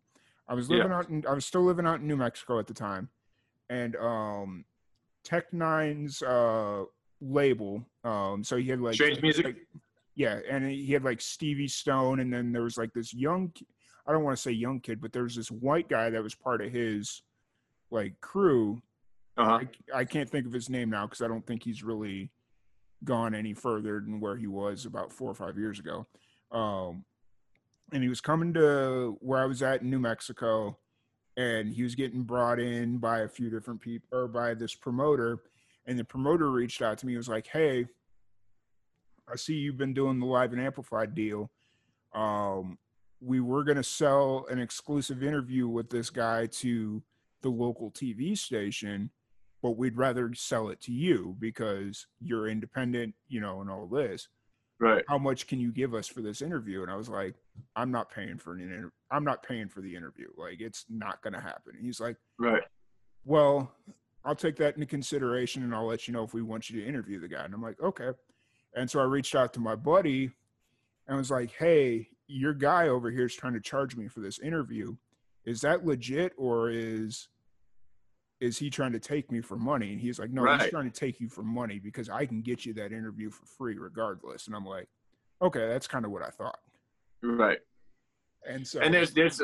I 0.49 0.55
was 0.55 0.68
Yeah. 0.68 0.77
living 0.79 0.93
out 0.93 1.09
in, 1.09 1.25
I 1.29 1.33
was 1.33 1.45
still 1.47 1.62
living 1.62 1.87
out 1.87 2.01
in 2.01 2.07
New 2.07 2.16
Mexico 2.16 2.59
at 2.59 2.66
the 2.66 2.75
time, 2.75 3.09
and 3.68 3.97
um, 3.97 4.64
Tech 5.25 5.51
N9ne's 5.53 6.23
uh 6.23 6.85
label, 7.23 7.85
um, 8.05 8.43
so 8.45 8.57
he 8.57 8.68
had 8.68 8.81
like 8.81 8.95
Strange 8.95 9.21
Music? 9.23 9.45
like- 9.45 9.66
yeah, 10.16 10.41
and 10.51 10.68
he 10.71 10.93
had 10.93 11.05
like 11.05 11.21
Stevie 11.21 11.68
Stone, 11.68 12.21
and 12.21 12.33
then 12.33 12.53
there 12.53 12.62
was 12.62 12.77
like 12.77 12.93
this 12.93 13.14
young, 13.14 13.53
I 14.07 14.12
don't 14.12 14.24
want 14.24 14.36
to 14.36 14.42
say 14.42 14.51
young 14.51 14.80
kid, 14.80 15.01
but 15.01 15.12
there's 15.12 15.36
this 15.36 15.51
white 15.51 15.88
guy 15.88 16.11
that 16.11 16.22
was 16.22 16.34
part 16.34 16.62
of 16.62 16.72
his 16.72 17.22
like 17.90 18.20
crew. 18.20 18.80
uh 19.36 19.44
huh. 19.44 19.61
I, 19.94 20.01
I 20.01 20.05
can't 20.05 20.28
think 20.28 20.46
of 20.46 20.53
his 20.53 20.70
name 20.70 20.90
now 20.90 21.07
because 21.07 21.22
I 21.22 21.28
don't 21.28 21.46
think 21.46 21.62
he's 21.62 21.82
really 21.82 22.30
gone 23.05 23.34
any 23.34 23.55
further 23.55 24.01
than 24.01 24.20
where 24.20 24.36
he 24.36 24.46
was 24.46 24.84
about 24.84 25.12
four 25.12 25.30
or 25.30 25.34
five 25.34 25.57
years 25.59 25.78
ago. 25.78 26.07
Um, 26.53 27.05
and 27.92 28.03
he 28.03 28.09
was 28.09 28.20
coming 28.20 28.53
to 28.55 29.16
where 29.20 29.40
I 29.40 29.46
was 29.46 29.62
at 29.62 29.82
in 29.82 29.90
New 29.90 29.98
Mexico, 29.98 30.78
and 31.36 31.72
he 31.72 31.82
was 31.82 31.94
getting 31.94 32.22
brought 32.22 32.61
in 32.61 32.98
by 32.98 33.20
a 33.20 33.28
few 33.28 33.51
different 33.51 33.80
people 33.80 34.09
or 34.12 34.28
by 34.28 34.55
this 34.55 34.74
promoter, 34.74 35.40
and 35.86 35.98
the 35.98 36.05
promoter 36.05 36.51
reached 36.51 36.82
out 36.82 36.98
to 36.98 37.07
me. 37.07 37.14
He 37.14 37.16
was 37.16 37.28
like, 37.28 37.46
"Hey, 37.46 37.86
I 39.30 39.36
see 39.36 39.55
you've 39.55 39.78
been 39.78 39.94
doing 39.94 40.18
the 40.18 40.26
live 40.26 40.53
and 40.53 40.61
amplified 40.61 41.14
deal. 41.14 41.51
Um, 42.14 42.78
we 43.21 43.41
were 43.41 43.64
going 43.64 43.77
to 43.77 43.83
sell 43.83 44.47
an 44.51 44.59
exclusive 44.59 45.23
interview 45.23 45.68
with 45.68 45.91
this 45.91 46.11
guy 46.11 46.47
to 46.47 47.03
the 47.43 47.49
local 47.51 47.91
TV 47.91 48.37
station, 48.37 49.11
but 49.62 49.73
we'd 49.73 49.97
rather 49.97 50.33
sell 50.35 50.68
it 50.68 50.81
to 50.83 50.93
you 50.93 51.37
because 51.39 52.07
you're 52.21 52.49
independent, 52.49 53.14
you 53.29 53.41
know, 53.41 53.61
and 53.61 53.71
all 53.71 53.87
this. 53.87 54.29
Right. 54.79 55.05
How 55.09 55.18
much 55.18 55.47
can 55.47 55.61
you 55.61 55.73
give 55.73 55.95
us 55.95 56.09
for 56.09 56.23
this 56.23 56.41
interview? 56.41 56.81
And 56.83 56.91
I 56.91 56.97
was 56.97 57.11
like, 57.11 57.35
I'm 57.77 57.91
not 57.91 58.11
paying 58.11 58.39
for 58.39 58.55
an 58.55 58.61
inter- 58.62 58.93
I'm 59.11 59.25
not 59.25 59.43
paying 59.43 59.68
for 59.68 59.83
the 59.83 59.95
interview. 59.95 60.29
Like 60.39 60.61
it's 60.61 60.87
not 60.89 61.21
going 61.23 61.35
to 61.35 61.41
happen. 61.41 61.75
And 61.77 61.85
he's 61.85 62.01
like, 62.01 62.16
Right. 62.39 62.62
well, 63.25 63.71
I'll 64.25 64.35
take 64.35 64.57
that 64.57 64.75
into 64.75 64.87
consideration 64.87 65.62
and 65.62 65.75
I'll 65.75 65.87
let 65.87 66.09
you 66.09 66.14
know 66.14 66.23
if 66.25 66.33
we 66.33 66.41
want 66.41 66.71
you 66.71 66.81
to 66.81 66.87
interview 66.87 67.21
the 67.21 67.29
guy. 67.29 67.45
And 67.45 67.53
I'm 67.53 67.62
like, 67.62 67.81
okay. 67.83 68.11
And 68.75 68.91
so 68.91 69.01
I 69.01 69.05
reached 69.05 69.35
out 69.35 69.53
to 69.55 69.61
my 69.61 69.75
buddy 69.75 70.31
and 71.07 71.18
was 71.18 71.31
like, 71.31 71.51
hey, 71.59 72.09
your 72.31 72.55
guy 72.55 72.89
over 72.89 73.11
here 73.11 73.26
is 73.26 73.35
trying 73.35 73.55
to 73.55 73.61
charge 73.61 73.97
me 73.97 74.09
for 74.09 74.20
this 74.20 74.39
interview. 74.39 74.97
Is 75.45 75.61
that 75.62 75.85
legit 75.85 76.33
or 76.37 76.70
is 76.70 77.28
is 78.41 78.57
he 78.57 78.70
trying 78.70 78.93
to 78.93 79.01
take 79.01 79.31
me 79.31 79.43
for 79.43 79.57
money? 79.57 79.93
And 79.93 80.01
he's 80.01 80.18
like, 80.18 80.31
no, 80.31 80.41
he's 80.43 80.62
Right. 80.62 80.70
trying 80.70 80.91
to 80.91 80.99
take 80.99 81.20
you 81.20 81.28
for 81.28 81.43
money 81.43 81.78
because 81.78 82.09
I 82.09 82.24
can 82.24 82.41
get 82.41 82.64
you 82.64 82.72
that 82.74 82.91
interview 82.91 83.28
for 83.31 83.45
free 83.45 83.76
regardless. 83.76 84.47
And 84.47 84.57
I'm 84.57 84.64
like, 84.64 84.89
okay, 85.43 85.66
that's 85.68 85.87
kind 85.87 86.07
of 86.07 86.11
what 86.11 86.22
I 86.22 86.31
thought. 86.31 86.59
Right. 87.22 87.59
And 88.49 88.66
so 88.66 88.81
And 88.81 88.95
there's 88.95 89.12
there's 89.12 89.43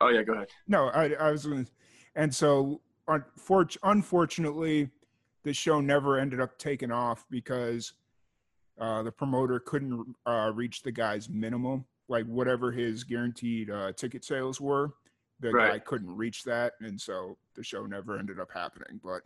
Oh 0.00 0.10
yeah, 0.10 0.22
go 0.22 0.34
ahead. 0.34 0.48
No, 0.68 0.88
I, 0.88 1.12
I 1.14 1.30
was 1.32 1.44
going 1.46 1.64
to, 1.64 1.70
and 2.14 2.32
so 2.32 2.80
unfortunately, 3.82 4.90
the 5.42 5.52
show 5.52 5.80
never 5.80 6.18
ended 6.18 6.40
up 6.40 6.56
taking 6.58 6.92
off 6.92 7.24
because 7.30 7.94
uh, 8.80 9.02
the 9.02 9.12
promoter 9.12 9.60
couldn't 9.60 10.14
uh, 10.26 10.52
reach 10.54 10.82
the 10.82 10.92
guy's 10.92 11.28
minimum, 11.28 11.84
like 12.08 12.26
whatever 12.26 12.70
his 12.70 13.04
guaranteed 13.04 13.70
uh, 13.70 13.92
ticket 13.92 14.24
sales 14.24 14.60
were. 14.60 14.92
The 15.40 15.52
guy 15.52 15.78
couldn't 15.78 16.16
reach 16.16 16.42
that, 16.44 16.72
and 16.80 17.00
so 17.00 17.36
the 17.54 17.62
show 17.62 17.86
never 17.86 18.18
ended 18.18 18.40
up 18.40 18.48
happening. 18.52 19.00
But 19.04 19.22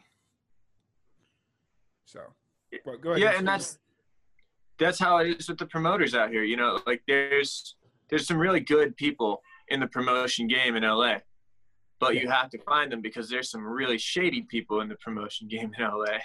so, 2.05 2.20
but 2.84 3.00
go 3.00 3.11
ahead. 3.11 3.22
Yeah, 3.22 3.38
and 3.38 3.48
that's 3.48 3.78
that's 4.78 4.98
how 4.98 5.18
it 5.18 5.38
is 5.38 5.48
with 5.48 5.59
the 5.59 5.66
promoters 5.66 6.14
out 6.14 6.30
here. 6.30 6.42
You 6.42 6.57
know, 6.57 6.80
like 6.86 7.03
there's 7.07 7.76
there's 8.11 8.26
some 8.26 8.36
really 8.36 8.61
good 8.61 8.96
people 8.96 9.42
in 9.68 9.80
the 9.80 9.86
promotion 9.86 10.46
game 10.46 10.76
in 10.76 10.82
LA, 10.82 11.16
but 11.98 12.16
you 12.16 12.28
have 12.28 12.50
to 12.50 12.59
find 12.59 12.92
them 12.92 13.00
because 13.00 13.30
there's 13.30 13.50
some 13.50 13.64
really 13.64 13.96
shady 13.96 14.42
people 14.42 14.82
in 14.82 14.88
the 14.88 14.96
promotion 14.96 15.48
game 15.48 15.72
in 15.78 15.84
LA, 15.84 16.18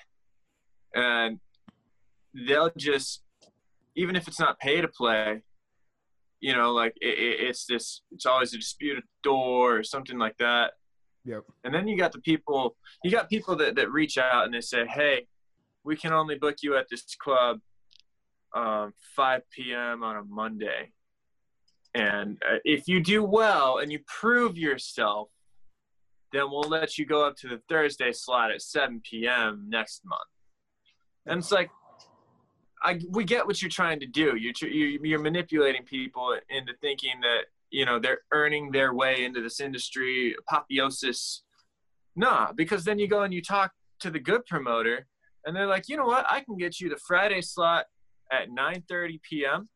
and 0.95 1.39
they'll 2.45 2.71
just 2.77 3.23
even 3.95 4.15
if 4.15 4.27
it's 4.27 4.39
not 4.39 4.59
pay 4.59 4.79
to 4.79 4.87
play, 4.87 5.41
you 6.39 6.55
know, 6.55 6.71
like 6.71 6.93
it, 7.01 7.17
it, 7.17 7.47
it's 7.47 7.65
this 7.65 8.01
it's 8.11 8.25
always 8.25 8.53
a 8.53 8.57
dispute 8.57 8.97
at 8.97 9.03
the 9.03 9.29
door 9.29 9.77
or 9.77 9.83
something 9.83 10.17
like 10.17 10.37
that. 10.37 10.73
Yep. 11.25 11.43
And 11.65 11.73
then 11.73 11.87
you 11.87 11.97
got 11.97 12.13
the 12.13 12.21
people, 12.21 12.77
you 13.03 13.11
got 13.11 13.29
people 13.29 13.57
that, 13.57 13.75
that 13.75 13.91
reach 13.91 14.17
out 14.17 14.45
and 14.45 14.53
they 14.53 14.61
say, 14.61 14.85
hey, 14.87 15.27
we 15.83 15.97
can 15.97 16.13
only 16.13 16.35
book 16.35 16.57
you 16.61 16.77
at 16.77 16.87
this 16.89 17.03
club 17.19 17.59
um, 18.55 18.93
5 19.15 19.41
p.m. 19.51 20.03
on 20.03 20.15
a 20.15 20.23
Monday. 20.23 20.91
And 21.93 22.37
uh, 22.49 22.57
if 22.63 22.87
you 22.87 23.01
do 23.01 23.23
well 23.23 23.79
and 23.79 23.91
you 23.91 23.99
prove 24.07 24.57
yourself, 24.57 25.29
then 26.31 26.43
we'll 26.49 26.69
let 26.69 26.97
you 26.97 27.05
go 27.05 27.25
up 27.25 27.35
to 27.37 27.47
the 27.47 27.59
Thursday 27.67 28.13
slot 28.13 28.51
at 28.51 28.61
7 28.61 29.01
p.m. 29.03 29.65
next 29.67 30.03
month. 30.05 30.21
And 31.25 31.39
it's 31.39 31.51
like, 31.51 31.69
I, 32.83 32.99
we 33.09 33.23
get 33.23 33.45
what 33.45 33.61
you're 33.61 33.69
trying 33.71 33.99
to 34.01 34.05
do. 34.05 34.35
You're, 34.35 34.53
you- 34.71 34.99
you're 35.03 35.19
manipulating 35.19 35.83
people 35.83 36.37
into 36.49 36.73
thinking 36.81 37.19
that, 37.21 37.45
you 37.69 37.85
know, 37.85 37.99
they're 37.99 38.19
earning 38.31 38.71
their 38.71 38.93
way 38.93 39.25
into 39.25 39.41
this 39.41 39.59
industry, 39.59 40.35
apotheosis. 40.39 41.43
Nah, 42.15 42.51
because 42.53 42.83
then 42.83 42.99
you 42.99 43.07
go 43.07 43.23
and 43.23 43.33
you 43.33 43.41
talk 43.41 43.71
to 43.99 44.09
the 44.11 44.19
good 44.19 44.45
promoter 44.45 45.07
and 45.45 45.55
they're 45.55 45.67
like, 45.67 45.89
you 45.89 45.97
know 45.97 46.05
what? 46.05 46.25
I 46.29 46.41
can 46.41 46.57
get 46.57 46.79
you 46.79 46.89
the 46.89 46.97
Friday 46.97 47.41
slot 47.41 47.85
at 48.31 48.49
9:30 48.49 49.21
p.m. 49.21 49.69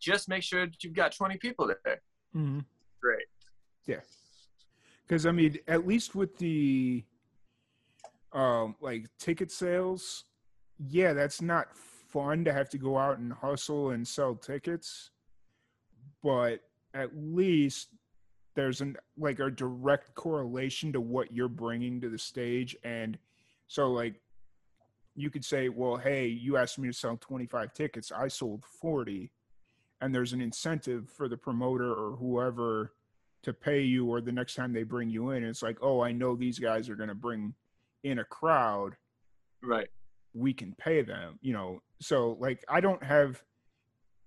Just 0.00 0.28
make 0.28 0.42
sure 0.42 0.66
that 0.66 0.82
you've 0.84 0.94
got 0.94 1.14
20 1.14 1.36
people 1.38 1.66
there. 1.66 2.02
Mm-hmm. 2.36 2.60
Great. 3.00 3.26
Yeah. 3.86 4.00
Because 5.06 5.26
I 5.26 5.32
mean, 5.32 5.58
at 5.68 5.86
least 5.86 6.14
with 6.14 6.36
the 6.38 7.04
um 8.32 8.74
like 8.80 9.06
ticket 9.18 9.50
sales, 9.50 10.24
yeah, 10.78 11.12
that's 11.12 11.40
not 11.42 11.68
fun 12.14 12.44
to 12.44 12.52
have 12.52 12.70
to 12.70 12.78
go 12.78 12.96
out 12.96 13.18
and 13.18 13.32
hustle 13.32 13.90
and 13.90 14.06
sell 14.06 14.36
tickets. 14.36 15.10
But 16.22 16.60
at 16.94 17.10
least 17.14 17.88
there's 18.54 18.80
an 18.80 18.96
like 19.18 19.40
a 19.40 19.50
direct 19.50 20.14
correlation 20.14 20.92
to 20.92 21.00
what 21.00 21.32
you're 21.32 21.48
bringing 21.48 22.00
to 22.00 22.08
the 22.08 22.18
stage 22.18 22.76
and 22.84 23.18
so 23.66 23.90
like 23.90 24.14
you 25.16 25.28
could 25.28 25.44
say 25.44 25.68
well 25.68 25.96
hey 25.96 26.28
you 26.28 26.56
asked 26.56 26.78
me 26.78 26.86
to 26.86 26.94
sell 26.94 27.16
25 27.16 27.72
tickets 27.72 28.12
i 28.12 28.28
sold 28.28 28.64
40 28.80 29.32
and 30.00 30.14
there's 30.14 30.32
an 30.32 30.40
incentive 30.40 31.10
for 31.10 31.28
the 31.28 31.36
promoter 31.36 31.92
or 31.92 32.14
whoever 32.14 32.92
to 33.42 33.52
pay 33.52 33.80
you 33.80 34.06
or 34.06 34.20
the 34.20 34.30
next 34.30 34.54
time 34.54 34.72
they 34.72 34.84
bring 34.84 35.10
you 35.10 35.30
in 35.30 35.42
it's 35.42 35.62
like 35.62 35.78
oh 35.82 36.00
i 36.00 36.12
know 36.12 36.36
these 36.36 36.60
guys 36.60 36.88
are 36.88 36.96
going 36.96 37.08
to 37.08 37.14
bring 37.16 37.54
in 38.04 38.20
a 38.20 38.24
crowd 38.24 38.94
Right. 39.64 39.88
We 40.34 40.52
can 40.52 40.74
pay 40.74 41.00
them 41.02 41.38
you 41.40 41.52
know 41.52 41.80
so 42.00 42.36
like 42.40 42.64
i 42.68 42.80
don't 42.80 43.02
have 43.02 43.42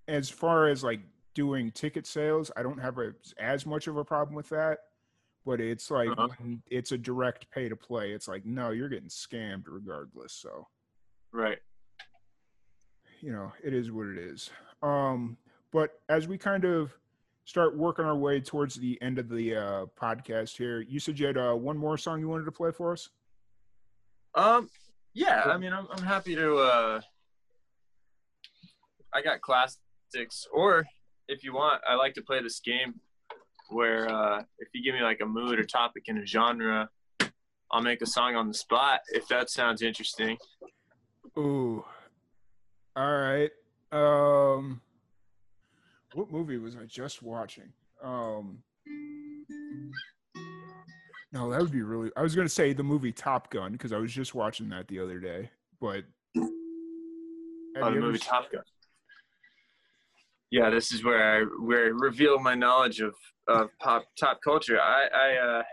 as 0.07 0.29
far 0.29 0.67
as 0.67 0.83
like 0.83 1.01
doing 1.35 1.69
ticket 1.71 2.07
sales 2.07 2.49
i 2.57 2.63
don't 2.63 2.79
have 2.79 2.97
a, 2.97 3.13
as 3.37 3.65
much 3.65 3.87
of 3.87 3.97
a 3.97 4.03
problem 4.05 4.35
with 4.35 4.49
that 4.49 4.79
but 5.45 5.59
it's 5.61 5.91
like 5.91 6.07
Uh-huh. 6.09 6.27
it's 6.71 6.91
a 6.93 6.97
direct 6.97 7.49
pay 7.51 7.67
to 7.69 7.75
play 7.75 8.11
it's 8.11 8.27
like 8.27 8.45
no 8.45 8.71
you're 8.71 8.89
getting 8.89 9.09
scammed 9.09 9.63
regardless 9.67 10.33
so 10.33 10.67
Right. 11.33 11.59
you 13.19 13.31
know 13.31 13.51
it 13.63 13.73
is 13.73 13.91
what 13.91 14.07
it 14.07 14.17
is 14.17 14.49
um 14.81 15.37
but 15.71 15.99
as 16.09 16.27
we 16.27 16.37
kind 16.37 16.63
of 16.65 16.91
start 17.45 17.77
working 17.77 18.05
our 18.05 18.15
way 18.15 18.39
towards 18.39 18.75
the 18.75 18.97
end 19.01 19.19
of 19.19 19.29
the 19.29 19.55
uh 19.55 19.85
podcast 19.99 20.57
here 20.57 20.81
you 20.81 20.99
said 20.99 21.19
you 21.19 21.25
had 21.27 21.37
uh, 21.37 21.53
one 21.53 21.77
more 21.77 21.97
song 21.97 22.19
you 22.19 22.27
wanted 22.29 22.45
to 22.45 22.51
play 22.51 22.71
for 22.71 22.93
us 22.93 23.09
Um. 24.35 24.69
Yeah. 25.17 25.41
I 25.45 25.57
mean, 25.57 25.73
I'm 25.73 25.87
I'm 25.89 26.03
happy 26.03 26.35
to. 26.35 26.57
uh 26.57 27.01
I 29.11 29.21
got 29.21 29.41
classics, 29.41 30.45
or 30.53 30.85
if 31.27 31.43
you 31.43 31.53
want, 31.53 31.81
I 31.89 31.95
like 31.95 32.13
to 32.15 32.21
play 32.21 32.41
this 32.43 32.59
game 32.59 32.99
where 33.69 34.07
uh, 34.09 34.43
if 34.59 34.67
you 34.73 34.83
give 34.83 34.93
me 34.93 35.01
like 35.01 35.19
a 35.21 35.25
mood 35.25 35.59
or 35.59 35.63
topic 35.63 36.03
and 36.07 36.19
a 36.19 36.25
genre, 36.25 36.89
I'll 37.71 37.81
make 37.81 38.01
a 38.01 38.05
song 38.05 38.35
on 38.35 38.47
the 38.47 38.53
spot. 38.53 38.99
If 39.11 39.27
that 39.29 39.49
sounds 39.49 39.81
interesting. 39.81 40.37
Ooh. 41.37 41.83
All 42.95 43.17
right. 43.17 43.51
Um 43.91 44.81
what 46.13 46.31
movie 46.31 46.57
was 46.57 46.75
I 46.75 46.85
just 46.85 47.23
watching? 47.23 47.73
Um 48.03 48.59
No, 51.33 51.49
that 51.51 51.61
would 51.61 51.71
be 51.71 51.81
really 51.81 52.09
I 52.15 52.21
was 52.21 52.35
going 52.35 52.47
to 52.47 52.53
say 52.53 52.73
the 52.73 52.83
movie 52.83 53.11
Top 53.11 53.49
Gun 53.51 53.71
because 53.73 53.91
I 53.91 53.97
was 53.97 54.13
just 54.13 54.33
watching 54.33 54.69
that 54.69 54.87
the 54.87 54.99
other 54.99 55.19
day, 55.19 55.49
but 55.81 56.03
Oh, 56.35 57.91
the 57.93 57.99
movie 57.99 58.17
Top 58.17 58.51
Gun. 58.51 58.61
Yeah, 60.49 60.69
this 60.69 60.93
is 60.93 61.03
where 61.03 61.41
I 61.41 61.43
where 61.61 61.85
I 61.85 61.89
reveal 61.89 62.39
my 62.39 62.55
knowledge 62.55 63.01
of 63.01 63.13
of 63.47 63.69
pop 63.79 64.05
top 64.19 64.39
culture. 64.43 64.79
I 64.79 65.07
I 65.13 65.35
uh, 65.59 65.63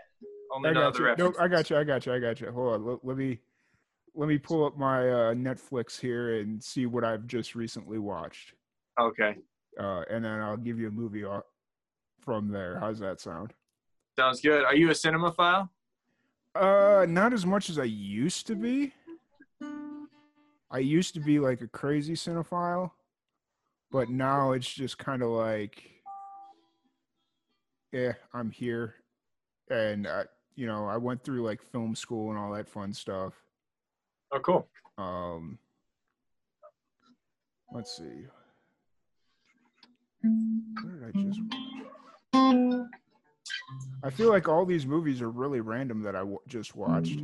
only 0.53 0.69
I 0.69 0.73
know 0.73 0.91
got 0.91 0.93
the 0.93 1.03
you. 1.03 1.15
Nope. 1.17 1.35
I 1.39 1.47
got 1.47 1.69
you. 1.69 1.77
I 1.77 1.83
got 1.83 2.05
you. 2.05 2.13
I 2.13 2.19
got 2.19 2.41
you. 2.41 2.51
Hold 2.51 2.73
on. 2.73 2.85
Let, 2.85 3.05
let 3.05 3.17
me 3.17 3.39
let 4.13 4.27
me 4.27 4.37
pull 4.37 4.65
up 4.65 4.77
my 4.77 4.99
uh, 5.09 5.33
Netflix 5.33 5.99
here 5.99 6.39
and 6.39 6.61
see 6.63 6.85
what 6.85 7.03
I've 7.03 7.25
just 7.27 7.55
recently 7.55 7.99
watched. 7.99 8.53
Okay, 8.99 9.35
Uh, 9.77 10.03
and 10.09 10.23
then 10.23 10.39
I'll 10.39 10.55
give 10.55 10.79
you 10.79 10.87
a 10.87 10.91
movie 10.91 11.25
o- 11.25 11.43
from 12.21 12.47
there. 12.49 12.77
How's 12.79 12.99
that 12.99 13.19
sound? 13.19 13.51
Sounds 14.17 14.41
good. 14.41 14.63
Are 14.63 14.75
you 14.75 14.89
a 14.89 14.93
cinemaphile? 14.93 15.69
Uh, 16.55 17.05
not 17.09 17.33
as 17.33 17.45
much 17.45 17.69
as 17.69 17.77
I 17.77 17.83
used 17.83 18.47
to 18.47 18.55
be. 18.55 18.93
I 20.71 20.79
used 20.79 21.13
to 21.13 21.19
be 21.19 21.39
like 21.39 21.61
a 21.61 21.67
crazy 21.67 22.13
cinephile, 22.13 22.91
but 23.91 24.09
now 24.09 24.51
it's 24.53 24.73
just 24.73 24.97
kind 24.97 25.21
of 25.21 25.29
like, 25.29 25.83
yeah, 27.91 28.13
I'm 28.33 28.51
here, 28.51 28.95
and 29.69 30.07
I, 30.07 30.23
you 30.55 30.65
know, 30.67 30.85
I 30.87 30.97
went 30.97 31.23
through 31.23 31.43
like 31.43 31.61
film 31.61 31.95
school 31.95 32.29
and 32.29 32.39
all 32.39 32.51
that 32.53 32.67
fun 32.67 32.93
stuff. 32.93 33.33
Oh, 34.33 34.39
cool. 34.39 34.67
Um, 34.97 35.59
let's 37.73 37.95
see. 37.95 38.25
What 40.23 40.91
did 40.91 41.03
I 41.03 41.11
just? 41.21 41.39
I 44.03 44.09
feel 44.09 44.29
like 44.29 44.47
all 44.47 44.65
these 44.65 44.85
movies 44.85 45.21
are 45.21 45.29
really 45.29 45.61
random 45.61 46.01
that 46.03 46.15
I 46.15 46.19
w- 46.19 46.39
just 46.47 46.75
watched. 46.75 47.19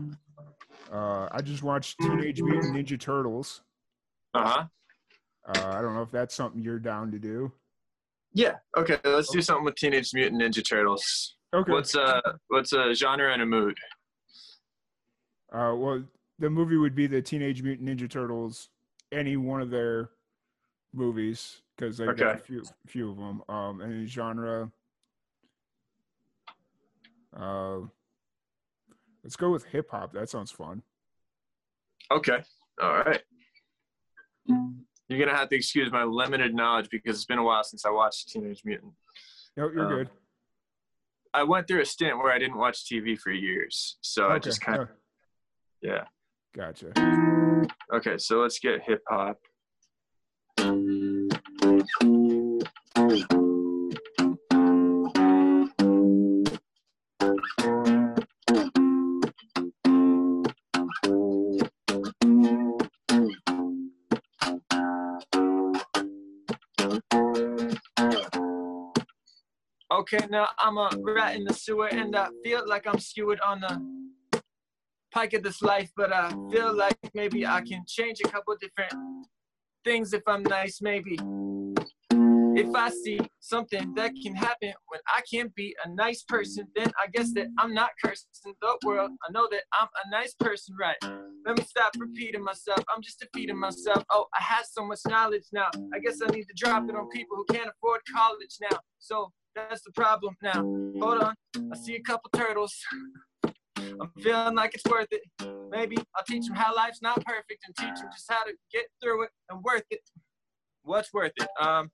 Uh, 0.92 1.28
I 1.32 1.42
just 1.42 1.64
watched 1.64 2.00
Teenage 2.00 2.42
Mutant 2.42 2.76
Ninja 2.76 3.00
Turtles. 3.00 3.62
Uh 4.34 4.48
huh. 4.48 4.64
Uh, 5.48 5.70
I 5.78 5.82
don't 5.82 5.94
know 5.94 6.02
if 6.02 6.12
that's 6.12 6.36
something 6.36 6.62
you're 6.62 6.80
down 6.80 7.12
to 7.12 7.20
do. 7.20 7.52
Yeah. 8.34 8.56
Okay. 8.78 8.98
Let's 9.04 9.30
do 9.30 9.42
something 9.42 9.66
with 9.66 9.76
Teenage 9.76 10.14
Mutant 10.14 10.42
Ninja 10.42 10.68
Turtles. 10.68 11.36
Okay. 11.54 11.72
What's 11.72 11.96
uh 11.96 12.22
What's 12.48 12.74
a 12.74 12.94
genre 12.94 13.32
and 13.32 13.42
a 13.42 13.46
mood? 13.46 13.78
Uh, 15.54 15.74
well, 15.76 16.04
the 16.40 16.50
movie 16.50 16.78
would 16.78 16.96
be 16.96 17.08
the 17.08 17.22
Teenage 17.22 17.62
Mutant 17.62 17.90
Ninja 17.90 18.10
Turtles, 18.10 18.70
any 19.12 19.36
one 19.38 19.62
of 19.62 19.70
their 19.70 20.10
movies, 20.94 21.62
because 21.76 21.98
they've 21.98 22.16
got 22.16 22.36
a 22.36 22.40
few, 22.40 22.64
few 22.88 23.12
of 23.12 23.18
them. 23.18 23.44
Um, 23.50 23.82
and 23.82 24.08
genre. 24.08 24.72
Uh, 27.36 27.80
let's 29.24 29.36
go 29.36 29.52
with 29.52 29.66
hip 29.66 29.90
hop. 29.92 30.14
That 30.14 30.30
sounds 30.30 30.52
fun. 30.52 30.84
Okay. 32.12 32.44
All 32.82 32.98
right. 32.98 33.22
You're 34.48 35.20
gonna 35.20 35.38
have 35.38 35.50
to 35.50 35.56
excuse 35.56 35.92
my 35.92 36.04
limited 36.04 36.54
knowledge 36.56 36.90
because 36.90 37.16
it's 37.16 37.26
been 37.26 37.38
a 37.38 37.44
while 37.44 37.64
since 37.64 37.86
I 37.86 37.90
watched 37.90 38.30
Teenage 38.30 38.62
Mutant. 38.66 38.94
No, 39.58 39.70
you're 39.70 39.86
Um, 39.86 39.90
good. 39.90 40.10
I 41.34 41.44
went 41.44 41.68
through 41.68 41.82
a 41.82 41.86
stint 41.86 42.18
where 42.18 42.32
I 42.32 42.40
didn't 42.40 42.58
watch 42.58 42.86
TV 42.86 43.18
for 43.18 43.32
years, 43.32 43.98
so 44.02 44.28
I 44.30 44.40
just 44.40 44.62
kind 44.62 44.82
of 44.82 44.90
yeah. 45.82 46.04
gotcha. 46.54 46.92
Okay, 47.94 48.18
so 48.18 48.40
let's 48.42 48.60
get 48.60 48.82
hip 48.84 49.02
hop. 49.10 49.38
Okay, 70.02 70.26
now 70.32 70.48
I'm 70.58 70.80
a 70.80 70.90
rat 71.00 71.36
in 71.36 71.44
the 71.44 71.54
sewer 71.54 71.86
and 71.86 72.16
I 72.16 72.30
feel 72.44 72.68
like 72.68 72.88
I'm 72.88 72.98
skewered 72.98 73.40
on 73.42 73.62
the 73.62 74.42
pike 75.14 75.34
of 75.34 75.44
this 75.44 75.62
life, 75.62 75.92
but 75.96 76.12
I 76.12 76.32
feel 76.52 76.74
like 76.76 76.98
maybe 77.14 77.46
I 77.46 77.62
can 77.62 77.84
change 77.88 78.18
a 78.26 78.28
couple 78.28 78.56
different 78.60 78.96
things 79.86 80.12
if 80.14 80.24
I'm 80.26 80.42
nice, 80.42 80.82
maybe. 80.82 81.20
If 82.54 82.76
I 82.76 82.90
see 82.90 83.20
something 83.42 83.94
that 83.94 84.14
can 84.24 84.34
happen 84.34 84.74
when 84.88 85.02
I 85.08 85.22
can't 85.32 85.54
be 85.54 85.76
a 85.86 85.90
nice 85.94 86.24
person, 86.24 86.66
then 86.76 86.92
I 87.00 87.06
guess 87.14 87.32
that 87.36 87.50
I'm 87.60 87.76
not 87.76 87.92
cursing 88.04 88.56
the 88.60 88.78
world. 88.84 89.12
I 89.30 89.32
know 89.32 89.48
that 89.52 89.62
I'm 89.80 89.88
a 90.04 90.10
nice 90.10 90.34
person, 90.34 90.76
right? 90.80 90.98
Let 91.46 91.60
me 91.60 91.64
stop 91.64 91.92
repeating 92.00 92.44
myself. 92.44 92.84
I'm 92.94 93.04
just 93.04 93.20
defeating 93.20 93.60
myself. 93.60 94.04
Oh, 94.10 94.26
I 94.34 94.42
have 94.42 94.66
so 94.66 94.84
much 94.84 95.02
knowledge 95.08 95.46
now. 95.54 95.70
I 95.94 96.00
guess 96.00 96.22
I 96.24 96.32
need 96.32 96.46
to 96.46 96.56
drop 96.56 96.90
it 96.90 96.96
on 96.96 97.08
people 97.10 97.38
who 97.38 97.46
can't 97.54 97.70
afford 97.70 98.02
college 98.12 98.58
now. 98.60 98.80
So 98.98 99.32
that's 99.56 99.82
the 99.84 99.92
problem 99.92 100.36
now. 100.42 100.62
Hold 101.02 101.24
on. 101.24 101.36
I 101.72 101.78
see 101.78 101.96
a 101.96 102.02
couple 102.02 102.30
turtles. 102.36 102.76
I'm 104.02 104.12
feeling 104.22 104.56
like 104.56 104.74
it's 104.74 104.86
worth 104.86 105.08
it. 105.12 105.22
Maybe 105.70 105.98
I'll 106.16 106.24
teach 106.28 106.48
them 106.48 106.56
how 106.56 106.76
life's 106.76 107.02
not 107.02 107.24
perfect 107.26 107.66
and 107.66 107.76
teach 107.76 108.02
them 108.02 108.10
just 108.12 108.26
how 108.30 108.44
to 108.44 108.54
get 108.72 108.86
through 109.02 109.24
it 109.24 109.30
and 109.50 109.64
worth 109.64 109.86
it. 109.90 110.02
What's 110.84 111.14
worth 111.14 111.34
it? 111.38 111.48
Um, 111.60 111.92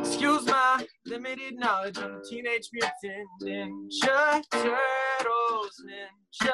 excuse 0.00 0.46
my 0.46 0.86
limited 1.06 1.54
knowledge 1.58 1.98
on 1.98 2.12
the 2.12 2.26
Teenage 2.28 2.68
Mutant 2.72 3.28
Ninja 3.42 4.42
Turtles. 4.50 5.82
Ninja 5.86 6.52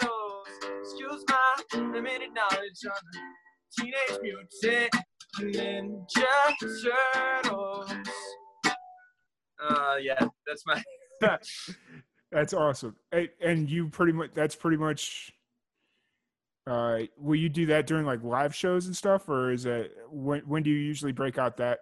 Turtles. 0.00 0.48
Excuse 0.82 1.24
my 1.28 1.78
limited 1.78 2.30
knowledge 2.34 2.84
on 2.84 3.02
the 3.12 3.20
Teenage 3.80 4.20
Mutant 4.22 4.94
Ninja 5.40 6.34
Turtles. 7.42 7.90
Uh, 9.60 9.96
yeah, 10.00 10.18
that's 10.46 10.64
my. 10.66 10.82
That's 12.30 12.52
awesome. 12.52 12.94
And 13.40 13.70
you 13.70 13.88
pretty 13.88 14.12
much 14.12 14.30
that's 14.34 14.54
pretty 14.54 14.76
much 14.76 15.32
uh 16.66 17.00
will 17.16 17.36
you 17.36 17.48
do 17.48 17.64
that 17.66 17.86
during 17.86 18.04
like 18.04 18.22
live 18.22 18.54
shows 18.54 18.84
and 18.84 18.94
stuff 18.94 19.26
or 19.30 19.50
is 19.50 19.64
it 19.64 19.92
when 20.10 20.42
when 20.42 20.62
do 20.62 20.68
you 20.68 20.76
usually 20.76 21.12
break 21.12 21.38
out 21.38 21.56
that 21.56 21.78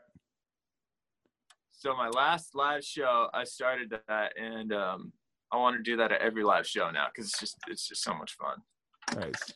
So 1.78 1.94
my 1.94 2.08
last 2.08 2.54
live 2.54 2.82
show, 2.82 3.28
I 3.34 3.44
started 3.44 3.92
that, 4.08 4.32
and 4.40 4.72
um, 4.72 5.12
I 5.52 5.56
want 5.58 5.76
to 5.76 5.82
do 5.82 5.96
that 5.98 6.10
at 6.10 6.20
every 6.22 6.42
live 6.42 6.66
show 6.66 6.90
now 6.90 7.06
because 7.12 7.26
it's 7.26 7.38
just 7.38 7.56
it's 7.68 7.86
just 7.86 8.02
so 8.02 8.14
much 8.14 8.34
fun. 8.36 9.20
nice. 9.20 9.52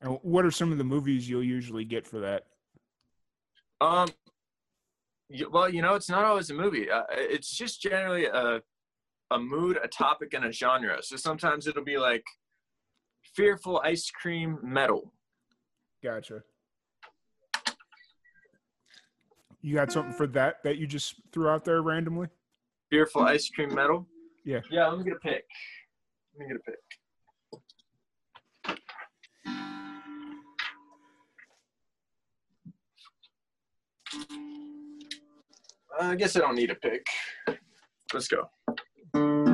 And 0.00 0.18
what 0.22 0.44
are 0.44 0.50
some 0.50 0.70
of 0.70 0.78
the 0.78 0.84
movies 0.84 1.28
you'll 1.28 1.42
usually 1.42 1.84
get 1.84 2.06
for 2.06 2.20
that? 2.20 2.44
Um, 3.80 4.08
well, 5.50 5.68
you 5.68 5.82
know, 5.82 5.94
it's 5.94 6.08
not 6.08 6.24
always 6.24 6.50
a 6.50 6.54
movie. 6.54 6.90
Uh, 6.90 7.02
it's 7.10 7.50
just 7.50 7.82
generally 7.82 8.26
a 8.26 8.62
a 9.30 9.38
mood, 9.38 9.78
a 9.82 9.88
topic, 9.88 10.32
and 10.32 10.44
a 10.44 10.52
genre. 10.52 11.02
So 11.02 11.16
sometimes 11.16 11.66
it'll 11.66 11.84
be 11.84 11.98
like 11.98 12.24
fearful 13.34 13.80
ice 13.84 14.10
cream 14.10 14.58
metal. 14.62 15.12
Gotcha. 16.02 16.42
You 19.60 19.74
got 19.74 19.92
something 19.92 20.14
for 20.14 20.26
that 20.28 20.62
that 20.64 20.78
you 20.78 20.86
just 20.86 21.16
threw 21.32 21.48
out 21.48 21.64
there 21.64 21.82
randomly? 21.82 22.28
Fearful 22.90 23.22
ice 23.22 23.50
cream 23.50 23.74
metal. 23.74 24.06
Yeah. 24.44 24.60
Yeah. 24.70 24.86
Let 24.88 24.98
me 24.98 25.04
get 25.04 25.14
a 25.14 25.20
pick. 25.20 25.44
Let 26.38 26.48
me 26.48 26.54
get 26.54 26.56
a 26.56 26.60
pick. 26.60 26.78
I 36.00 36.14
guess 36.14 36.36
I 36.36 36.40
don't 36.40 36.54
need 36.54 36.70
a 36.70 36.76
pick. 36.76 37.06
Let's 38.14 38.28
go. 38.28 39.47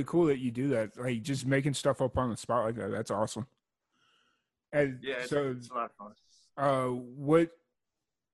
Really 0.00 0.04
cool 0.10 0.26
that 0.26 0.38
you 0.38 0.50
do 0.50 0.68
that. 0.68 0.96
Like 0.96 1.22
just 1.22 1.46
making 1.46 1.74
stuff 1.74 2.00
up 2.00 2.16
on 2.18 2.30
the 2.30 2.36
spot 2.36 2.64
like 2.64 2.76
that. 2.76 2.90
That's 2.90 3.10
awesome. 3.10 3.46
And 4.72 4.98
Yeah, 5.02 5.14
it's, 5.20 5.30
so 5.30 5.54
it's 5.56 5.70
a 5.70 5.74
lot 5.74 5.84
of 5.86 5.92
fun. 5.96 6.12
uh 6.56 6.86
what 6.88 7.50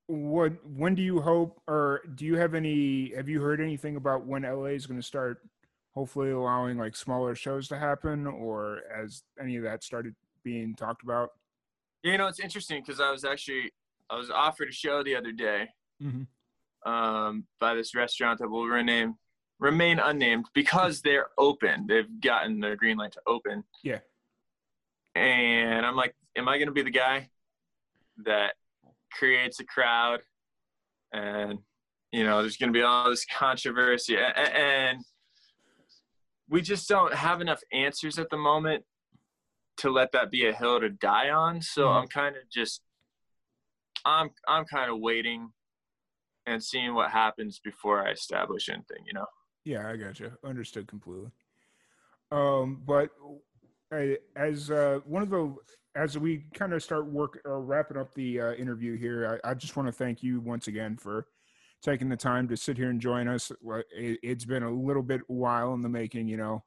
what 0.09 0.53
when 0.65 0.95
do 0.95 1.03
you 1.03 1.21
hope 1.21 1.61
or 1.67 2.03
do 2.15 2.25
you 2.25 2.37
have 2.37 2.55
any 2.55 3.13
have 3.17 3.29
you 3.29 3.41
heard 3.41 3.61
anything 3.61 3.97
about 3.97 4.25
when 4.27 4.43
LA 4.43 4.67
is 4.77 4.87
going 4.87 5.01
to 5.01 5.07
start 5.07 5.41
hopefully 5.95 6.31
allowing 6.31 6.79
like 6.79 6.95
smaller 6.95 7.35
shows 7.35 7.67
to 7.69 7.79
happen 7.79 8.27
or 8.27 8.83
has 8.95 9.23
any 9.41 9.57
of 9.57 9.63
that 9.65 9.83
started 9.83 10.15
being 10.45 10.75
talked 10.75 11.03
about? 11.03 11.31
You 12.03 12.17
know, 12.19 12.27
it's 12.29 12.39
interesting 12.39 12.83
because 12.87 13.01
I 13.01 13.11
was 13.11 13.25
actually 13.25 13.73
I 14.11 14.17
was 14.17 14.31
offered 14.31 14.69
a 14.69 14.73
show 14.73 15.03
the 15.03 15.17
other 15.17 15.33
day 15.33 15.69
Mm-hmm. 16.03 16.93
um, 16.93 17.47
by 17.59 17.75
this 17.75 17.95
restaurant 17.95 18.39
that 18.41 18.51
we'll 18.51 18.67
rename 18.67 19.15
remain 19.59 19.99
unnamed 19.99 20.47
because 20.55 21.01
they're 21.03 21.29
open. 21.39 21.87
They've 21.87 22.21
gotten 22.21 22.61
their 22.61 22.77
green 22.77 22.97
light 22.97 23.13
to 23.13 23.21
open. 23.27 23.65
Yeah. 23.83 24.01
And 25.15 25.85
I'm 25.87 25.97
like, 25.97 26.15
am 26.37 26.49
I 26.49 26.59
going 26.59 26.69
to 26.69 26.73
be 26.75 26.83
the 26.83 26.91
guy 26.91 27.31
that 28.25 28.55
creates 29.13 29.61
a 29.61 29.65
crowd 29.65 30.21
and 31.13 31.59
you 32.13 32.25
know 32.25 32.41
there's 32.43 32.57
going 32.57 32.73
to 32.73 32.79
be 32.79 32.83
all 32.83 33.09
this 33.09 33.25
controversy 33.25 34.17
and 34.19 34.99
we 36.49 36.61
just 36.61 36.89
don't 36.89 37.15
have 37.15 37.41
enough 37.41 37.61
answers 37.73 38.19
at 38.19 38.29
the 38.31 38.37
moment 38.37 38.85
to 39.79 39.91
let 39.91 40.13
that 40.13 40.31
be 40.31 40.47
a 40.47 40.53
hill 40.53 40.81
to 40.81 40.91
die 40.91 41.31
on 41.31 41.63
so 41.63 41.87
Mhm. 41.87 42.03
i'm 42.03 42.09
kind 42.09 42.37
of 42.37 42.43
just 42.51 42.83
i'm 44.05 44.31
i'm 44.49 44.65
kind 44.65 44.91
of 44.91 44.99
waiting 44.99 45.53
and 46.47 46.63
seeing 46.63 46.95
what 46.95 47.11
happens 47.11 47.59
before 47.63 48.07
i 48.07 48.11
establish 48.11 48.69
anything 48.69 49.05
you 49.07 49.13
know 49.15 49.27
Yeah, 49.67 49.89
I 49.89 49.97
got 49.97 50.21
you. 50.21 50.31
Understood 50.45 50.87
completely. 50.87 51.29
Um, 52.31 52.83
but 52.87 53.11
I, 53.93 54.17
as 54.37 54.71
uh, 54.71 55.01
one 55.05 55.23
of 55.23 55.31
the 55.31 55.55
as 55.97 56.17
we 56.17 56.45
kind 56.55 56.73
of 56.73 56.85
start 56.85 57.07
work 57.07 57.41
or 57.45 57.61
wrapping 57.61 57.97
up 57.97 58.15
the 58.15 58.41
uh, 58.41 58.53
interview 58.53 58.97
here, 58.97 59.41
I, 59.45 59.51
I 59.51 59.55
just 59.55 59.77
want 59.77 59.89
to 59.89 59.93
thank 59.93 60.23
you 60.23 60.39
once 60.41 60.69
again 60.69 60.97
for 60.97 61.27
taking 61.83 62.09
the 62.09 62.17
time 62.17 62.47
to 62.49 62.57
sit 62.57 62.77
here 62.77 62.91
and 62.91 63.01
join 63.01 63.27
us. 63.27 63.51
It, 63.91 64.21
it's 64.23 64.45
been 64.45 64.63
a 64.63 64.71
little 64.71 65.03
bit 65.03 65.23
while 65.27 65.75
in 65.75 65.81
the 65.83 65.89
making, 65.89 66.29
you 66.29 66.37
know. 66.37 66.65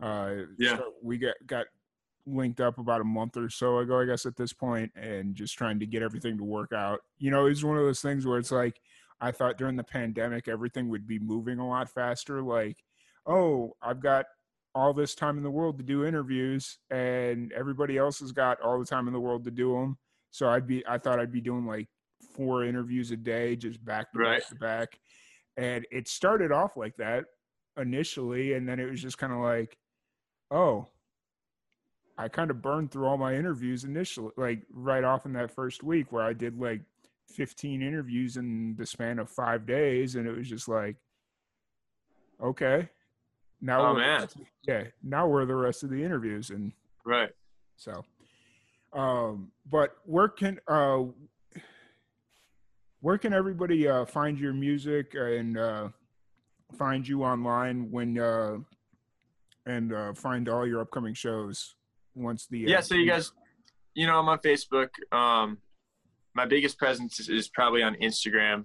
Uh, 0.00 0.34
Yeah. 0.56 0.76
so 0.76 0.92
we 1.02 1.18
got 1.18 1.34
got 1.48 1.66
linked 2.26 2.60
up 2.60 2.78
about 2.78 3.00
a 3.00 3.04
month 3.04 3.36
or 3.36 3.50
so 3.50 3.78
ago, 3.78 3.98
I 3.98 4.04
guess, 4.04 4.24
at 4.24 4.36
this 4.36 4.52
point, 4.52 4.92
and 4.94 5.34
just 5.34 5.58
trying 5.58 5.80
to 5.80 5.86
get 5.86 6.02
everything 6.02 6.38
to 6.38 6.44
work 6.44 6.72
out. 6.72 7.00
You 7.18 7.32
know, 7.32 7.46
it's 7.46 7.64
one 7.64 7.76
of 7.76 7.84
those 7.84 8.00
things 8.00 8.24
where 8.24 8.38
it's 8.38 8.52
like 8.52 8.80
I 9.24 9.32
thought 9.32 9.56
during 9.56 9.76
the 9.76 9.84
pandemic 9.84 10.48
everything 10.48 10.90
would 10.90 11.06
be 11.06 11.18
moving 11.18 11.58
a 11.58 11.66
lot 11.66 11.88
faster. 11.88 12.42
Like, 12.42 12.76
oh, 13.24 13.74
I've 13.80 14.02
got 14.02 14.26
all 14.74 14.92
this 14.92 15.14
time 15.14 15.38
in 15.38 15.42
the 15.42 15.50
world 15.50 15.78
to 15.78 15.84
do 15.84 16.04
interviews, 16.04 16.78
and 16.90 17.50
everybody 17.52 17.96
else 17.96 18.20
has 18.20 18.32
got 18.32 18.60
all 18.60 18.78
the 18.78 18.84
time 18.84 19.06
in 19.06 19.14
the 19.14 19.20
world 19.20 19.44
to 19.44 19.50
do 19.50 19.72
them. 19.72 19.96
So 20.30 20.48
I'd 20.50 20.66
be, 20.66 20.86
I 20.86 20.98
thought 20.98 21.20
I'd 21.20 21.32
be 21.32 21.40
doing 21.40 21.64
like 21.64 21.88
four 22.36 22.64
interviews 22.64 23.12
a 23.12 23.16
day, 23.16 23.56
just 23.56 23.82
back 23.82 24.12
to 24.12 24.18
Right. 24.18 24.40
back 24.40 24.48
to 24.48 24.54
back. 24.56 24.98
And 25.56 25.86
it 25.90 26.06
started 26.06 26.52
off 26.52 26.76
like 26.76 26.96
that 26.98 27.24
initially, 27.80 28.52
and 28.52 28.68
then 28.68 28.78
it 28.78 28.90
was 28.90 29.00
just 29.00 29.16
kind 29.16 29.32
of 29.32 29.38
like, 29.38 29.78
oh, 30.50 30.88
I 32.18 32.28
kind 32.28 32.50
of 32.50 32.60
burned 32.60 32.90
through 32.90 33.06
all 33.06 33.16
my 33.16 33.34
interviews 33.34 33.84
initially, 33.84 34.32
like 34.36 34.66
right 34.70 35.02
off 35.02 35.24
in 35.24 35.32
that 35.32 35.54
first 35.54 35.82
week 35.82 36.12
where 36.12 36.24
I 36.24 36.34
did 36.34 36.60
like 36.60 36.82
15 37.32 37.82
interviews 37.82 38.36
in 38.36 38.74
the 38.76 38.86
span 38.86 39.18
of 39.18 39.30
five 39.30 39.66
days. 39.66 40.14
And 40.16 40.26
it 40.26 40.36
was 40.36 40.48
just 40.48 40.68
like, 40.68 40.96
okay, 42.42 42.88
now, 43.60 43.86
Oh, 43.86 43.94
man. 43.94 44.28
yeah, 44.66 44.84
now 45.02 45.26
we're 45.26 45.46
the 45.46 45.54
rest 45.54 45.82
of 45.84 45.90
the 45.90 46.02
interviews? 46.02 46.50
And 46.50 46.72
right 47.04 47.30
so, 47.76 48.04
um, 48.92 49.50
but 49.70 49.96
where 50.04 50.28
can, 50.28 50.60
uh, 50.68 51.02
where 53.00 53.18
can 53.18 53.32
everybody, 53.32 53.88
uh, 53.88 54.04
find 54.04 54.38
your 54.38 54.52
music 54.52 55.14
and, 55.14 55.58
uh, 55.58 55.88
find 56.78 57.06
you 57.06 57.22
online 57.24 57.90
when, 57.90 58.18
uh, 58.18 58.56
and, 59.66 59.92
uh, 59.92 60.12
find 60.14 60.48
all 60.48 60.66
your 60.66 60.80
upcoming 60.80 61.14
shows 61.14 61.74
once 62.14 62.46
the, 62.46 62.64
uh, 62.66 62.68
yeah 62.68 62.80
so 62.80 62.94
you 62.94 63.06
guys 63.06 63.32
you 63.94 64.06
know 64.06 64.18
i'm 64.18 64.28
on 64.28 64.38
facebook 64.38 64.88
um 65.12 65.58
my 66.34 66.44
biggest 66.46 66.78
presence 66.78 67.20
is, 67.20 67.28
is 67.28 67.48
probably 67.48 67.82
on 67.82 67.94
instagram 67.96 68.64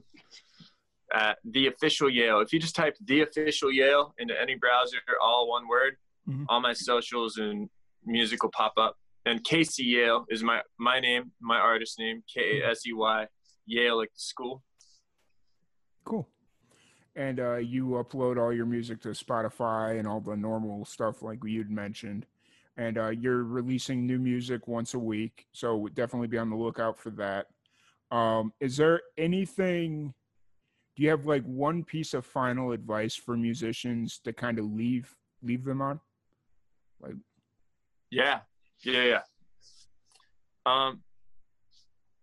at 1.14 1.38
the 1.44 1.68
official 1.68 2.10
yale 2.10 2.40
if 2.40 2.52
you 2.54 2.60
just 2.60 2.76
type 2.76 2.96
the 3.06 3.22
official 3.22 3.72
yale 3.72 4.14
into 4.20 4.40
any 4.40 4.56
browser 4.56 4.98
all 5.22 5.50
one 5.50 5.68
word 5.68 5.96
Mhm. 6.28 6.46
all 6.50 6.60
my 6.62 6.74
socials 6.74 7.38
and 7.38 7.70
music 8.06 8.44
will 8.44 8.52
pop 8.52 8.74
up 8.78 8.98
and 9.26 9.44
Kasey 9.44 9.86
Yale 9.86 10.26
is 10.30 10.44
my 10.44 10.62
my 10.78 11.00
name 11.00 11.32
my 11.42 11.58
artist 11.58 11.98
name 11.98 12.24
k-a-s-e-y 12.32 13.28
yale 13.66 13.98
like 13.98 14.14
the 14.14 14.20
school 14.20 14.64
Cool. 16.06 16.28
And 17.16 17.40
uh, 17.40 17.56
you 17.58 17.86
upload 18.04 18.38
all 18.42 18.52
your 18.54 18.66
music 18.66 19.02
to 19.02 19.10
Spotify 19.10 20.00
and 20.00 20.08
all 20.08 20.20
the 20.22 20.36
normal 20.36 20.86
stuff 20.86 21.22
like 21.22 21.40
you'd 21.44 21.70
mentioned. 21.70 22.26
And 22.78 22.98
uh, 22.98 23.10
you're 23.10 23.44
releasing 23.44 24.08
new 24.08 24.18
music 24.18 24.68
once 24.68 24.94
a 24.96 25.00
week, 25.00 25.46
so 25.52 25.88
definitely 25.94 26.28
be 26.30 26.38
on 26.40 26.50
the 26.50 26.56
lookout 26.56 26.98
for 26.98 27.10
that. 27.12 27.48
Um, 28.12 28.54
is 28.60 28.78
there 28.78 29.02
anything? 29.18 30.14
Do 30.96 31.04
you 31.04 31.10
have 31.10 31.26
like 31.26 31.44
one 31.44 31.84
piece 31.84 32.14
of 32.14 32.26
final 32.26 32.72
advice 32.72 33.16
for 33.16 33.38
musicians 33.38 34.20
to 34.24 34.34
kind 34.34 34.60
of 34.60 34.66
leave 34.66 35.16
leave 35.42 35.64
them 35.64 35.82
on? 35.82 36.00
Like, 37.00 37.14
Yeah, 38.10 38.40
yeah, 38.84 39.04
yeah. 39.04 39.22
Um, 40.66 41.02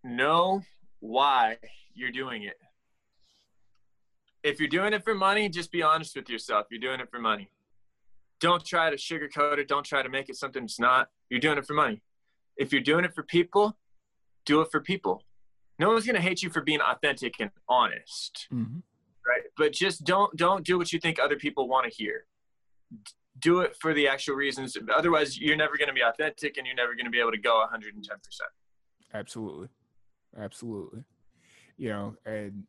know 0.04 0.62
why 1.00 1.56
you're 1.94 2.10
doing 2.10 2.42
it. 2.42 2.56
If 4.42 4.60
you're 4.60 4.68
doing 4.68 4.92
it 4.92 5.02
for 5.02 5.14
money, 5.14 5.48
just 5.48 5.72
be 5.72 5.82
honest 5.82 6.14
with 6.14 6.28
yourself. 6.28 6.66
You're 6.70 6.80
doing 6.80 7.00
it 7.00 7.10
for 7.10 7.18
money. 7.18 7.50
Don't 8.38 8.64
try 8.64 8.90
to 8.90 8.96
sugarcoat 8.96 9.58
it. 9.58 9.66
Don't 9.66 9.84
try 9.84 10.02
to 10.02 10.08
make 10.08 10.28
it 10.28 10.36
something 10.36 10.64
it's 10.64 10.78
not. 10.78 11.08
You're 11.30 11.40
doing 11.40 11.58
it 11.58 11.66
for 11.66 11.74
money. 11.74 12.02
If 12.56 12.72
you're 12.72 12.82
doing 12.82 13.04
it 13.04 13.14
for 13.14 13.22
people, 13.22 13.76
do 14.44 14.60
it 14.60 14.68
for 14.70 14.80
people. 14.80 15.22
No 15.78 15.90
one's 15.90 16.06
gonna 16.06 16.20
hate 16.20 16.42
you 16.42 16.50
for 16.50 16.62
being 16.62 16.80
authentic 16.80 17.34
and 17.40 17.50
honest 17.68 18.48
Mm-hmm. 18.52 18.78
right 19.26 19.42
but 19.56 19.72
just 19.72 20.04
don't 20.04 20.34
don't 20.36 20.64
do 20.64 20.78
what 20.78 20.92
you 20.92 20.98
think 21.00 21.18
other 21.18 21.36
people 21.36 21.68
want 21.68 21.90
to 21.90 21.96
hear 21.96 22.26
do 23.38 23.60
it 23.60 23.76
for 23.80 23.92
the 23.92 24.08
actual 24.08 24.34
reasons 24.36 24.76
otherwise 24.94 25.38
you're 25.38 25.56
never 25.56 25.76
going 25.76 25.88
to 25.88 25.92
be 25.94 26.00
authentic 26.02 26.56
and 26.56 26.66
you're 26.66 26.76
never 26.76 26.94
going 26.94 27.04
to 27.04 27.10
be 27.10 27.20
able 27.20 27.32
to 27.32 27.38
go 27.38 27.62
110% 27.70 27.90
Absolutely. 29.14 29.68
Absolutely. 30.38 31.04
You 31.78 31.88
know, 31.90 32.16
and 32.26 32.64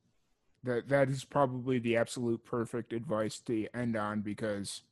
that 0.63 0.87
that 0.89 1.09
is 1.09 1.23
probably 1.25 1.79
the 1.79 1.97
absolute 1.97 2.43
perfect 2.45 2.93
advice 2.93 3.39
to 3.41 3.67
end 3.73 3.95
on 3.95 4.21
because 4.21 4.83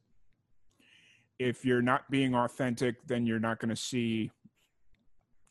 if 1.39 1.65
you're 1.65 1.81
not 1.81 2.09
being 2.09 2.33
authentic, 2.35 3.05
then 3.07 3.25
you're 3.25 3.39
not 3.39 3.59
going 3.59 3.69
to 3.69 3.75
see 3.75 4.31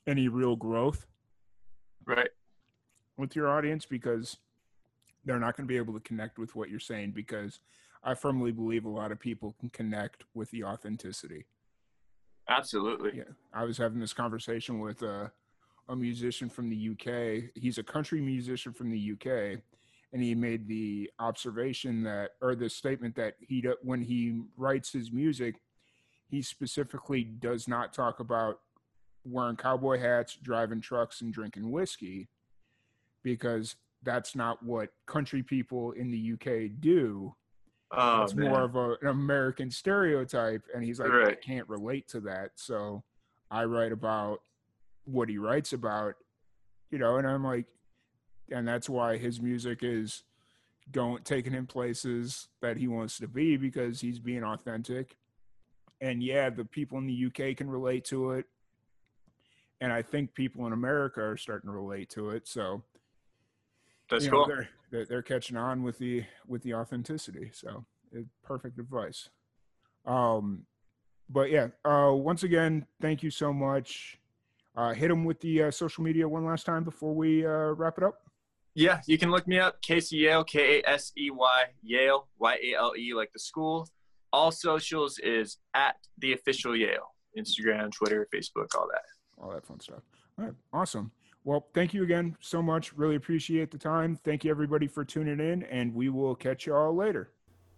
any 0.06 0.28
real 0.28 0.56
growth 0.56 1.06
right 2.06 2.30
with 3.16 3.36
your 3.36 3.48
audience 3.48 3.86
because 3.86 4.36
they're 5.24 5.38
not 5.38 5.56
going 5.56 5.66
to 5.66 5.72
be 5.72 5.76
able 5.76 5.94
to 5.94 6.00
connect 6.00 6.38
with 6.38 6.54
what 6.54 6.68
you're 6.68 6.80
saying 6.80 7.12
because 7.12 7.60
I 8.02 8.14
firmly 8.14 8.52
believe 8.52 8.84
a 8.84 8.90
lot 8.90 9.12
of 9.12 9.18
people 9.18 9.54
can 9.58 9.70
connect 9.70 10.24
with 10.34 10.50
the 10.50 10.64
authenticity. 10.64 11.46
absolutely 12.48 13.12
Yeah, 13.14 13.32
I 13.52 13.64
was 13.64 13.78
having 13.78 14.00
this 14.00 14.12
conversation 14.12 14.80
with 14.80 15.02
a, 15.02 15.32
a 15.88 15.96
musician 15.96 16.50
from 16.50 16.68
the 16.68 16.90
UK. 16.90 17.50
He's 17.54 17.78
a 17.78 17.82
country 17.82 18.20
musician 18.20 18.72
from 18.72 18.90
the 18.90 19.12
UK, 19.12 19.60
and 20.12 20.22
he 20.22 20.34
made 20.34 20.68
the 20.68 21.10
observation 21.18 22.02
that, 22.02 22.32
or 22.42 22.54
the 22.54 22.68
statement 22.68 23.14
that 23.16 23.36
he, 23.40 23.66
when 23.82 24.02
he 24.02 24.42
writes 24.56 24.92
his 24.92 25.10
music, 25.10 25.60
he 26.28 26.42
specifically 26.42 27.24
does 27.24 27.66
not 27.68 27.92
talk 27.92 28.20
about 28.20 28.60
wearing 29.24 29.56
cowboy 29.56 29.98
hats, 29.98 30.36
driving 30.42 30.80
trucks, 30.80 31.22
and 31.22 31.32
drinking 31.32 31.70
whiskey, 31.70 32.28
because 33.24 33.74
that's 34.04 34.36
not 34.36 34.62
what 34.62 34.90
country 35.06 35.42
people 35.42 35.92
in 35.92 36.10
the 36.10 36.34
UK 36.34 36.70
do 36.78 37.34
oh, 37.96 38.22
it's 38.22 38.34
more 38.34 38.62
of 38.62 38.76
a, 38.76 38.96
an 39.02 39.08
American 39.08 39.70
stereotype, 39.70 40.62
and 40.74 40.84
he's 40.84 41.00
like, 41.00 41.10
I 41.10 41.34
can't 41.34 41.68
relate 41.68 42.08
to 42.08 42.20
that. 42.20 42.52
So 42.56 43.02
I 43.50 43.64
write 43.64 43.92
about 43.92 44.40
what 45.04 45.28
he 45.28 45.38
writes 45.38 45.72
about, 45.72 46.14
you 46.90 46.98
know, 46.98 47.16
and 47.16 47.26
I'm 47.26 47.44
like, 47.44 47.66
and 48.50 48.66
that's 48.66 48.88
why 48.88 49.16
his 49.16 49.40
music 49.40 49.80
is 49.82 50.24
going 50.92 51.22
taking 51.24 51.52
him 51.52 51.66
places 51.66 52.48
that 52.60 52.76
he 52.76 52.88
wants 52.88 53.18
to 53.18 53.28
be 53.28 53.56
because 53.56 54.00
he's 54.00 54.18
being 54.18 54.44
authentic. 54.44 55.16
And 56.00 56.22
yeah, 56.22 56.50
the 56.50 56.64
people 56.64 56.98
in 56.98 57.06
the 57.06 57.26
UK 57.26 57.56
can 57.56 57.70
relate 57.70 58.04
to 58.06 58.32
it. 58.32 58.46
And 59.80 59.92
I 59.92 60.02
think 60.02 60.34
people 60.34 60.66
in 60.66 60.72
America 60.72 61.22
are 61.22 61.36
starting 61.36 61.68
to 61.68 61.74
relate 61.74 62.10
to 62.10 62.30
it. 62.30 62.46
So 62.46 62.82
that's 64.10 64.24
you 64.26 64.30
know, 64.30 64.38
cool 64.38 64.46
they're, 64.46 64.68
they're 64.90 65.04
they're 65.06 65.22
catching 65.22 65.56
on 65.56 65.82
with 65.82 65.98
the 65.98 66.24
with 66.46 66.62
the 66.62 66.74
authenticity. 66.74 67.50
So 67.52 67.84
it, 68.12 68.26
perfect 68.42 68.78
advice. 68.78 69.28
Um, 70.06 70.66
but 71.30 71.50
yeah, 71.50 71.68
uh, 71.84 72.12
once 72.12 72.42
again, 72.42 72.86
thank 73.00 73.22
you 73.22 73.30
so 73.30 73.52
much. 73.52 74.18
Uh, 74.76 74.92
hit 74.92 75.08
them 75.08 75.24
with 75.24 75.40
the 75.40 75.64
uh, 75.64 75.70
social 75.70 76.02
media 76.04 76.28
one 76.28 76.44
last 76.44 76.66
time 76.66 76.84
before 76.84 77.14
we 77.14 77.46
uh, 77.46 77.72
wrap 77.78 77.96
it 77.96 78.04
up. 78.04 78.16
yeah 78.74 79.00
you 79.06 79.16
can 79.16 79.30
look 79.30 79.46
me 79.46 79.58
up 79.58 79.80
Kasey 79.82 80.18
Yale 80.22 80.42
k-a-s-e-y 80.44 81.62
yale 81.82 82.26
y-a-l-e 82.40 83.14
like 83.14 83.30
the 83.32 83.38
school 83.38 83.88
all 84.32 84.50
socials 84.50 85.18
is 85.20 85.58
at 85.74 85.94
the 86.18 86.32
official 86.32 86.74
yale 86.76 87.14
instagram 87.38 87.92
twitter 87.92 88.26
facebook 88.34 88.74
all 88.76 88.88
that 88.92 89.04
All 89.40 89.50
that 89.52 89.64
fun 89.64 89.78
stuff. 89.78 90.02
All 90.36 90.44
right, 90.46 90.54
awesome. 90.72 91.12
Well, 91.44 91.66
thank 91.74 91.92
you 91.92 92.02
again 92.02 92.36
so 92.40 92.62
much. 92.62 92.94
Really 92.94 93.16
appreciate 93.16 93.70
the 93.70 93.78
time. 93.78 94.16
Thank 94.16 94.44
you 94.44 94.50
everybody 94.50 94.86
for 94.86 95.04
tuning 95.04 95.40
in, 95.40 95.62
and 95.64 95.94
we 95.94 96.08
will 96.08 96.34
catch 96.34 96.66
you 96.66 96.74
all 96.74 96.94
later. 96.94 97.30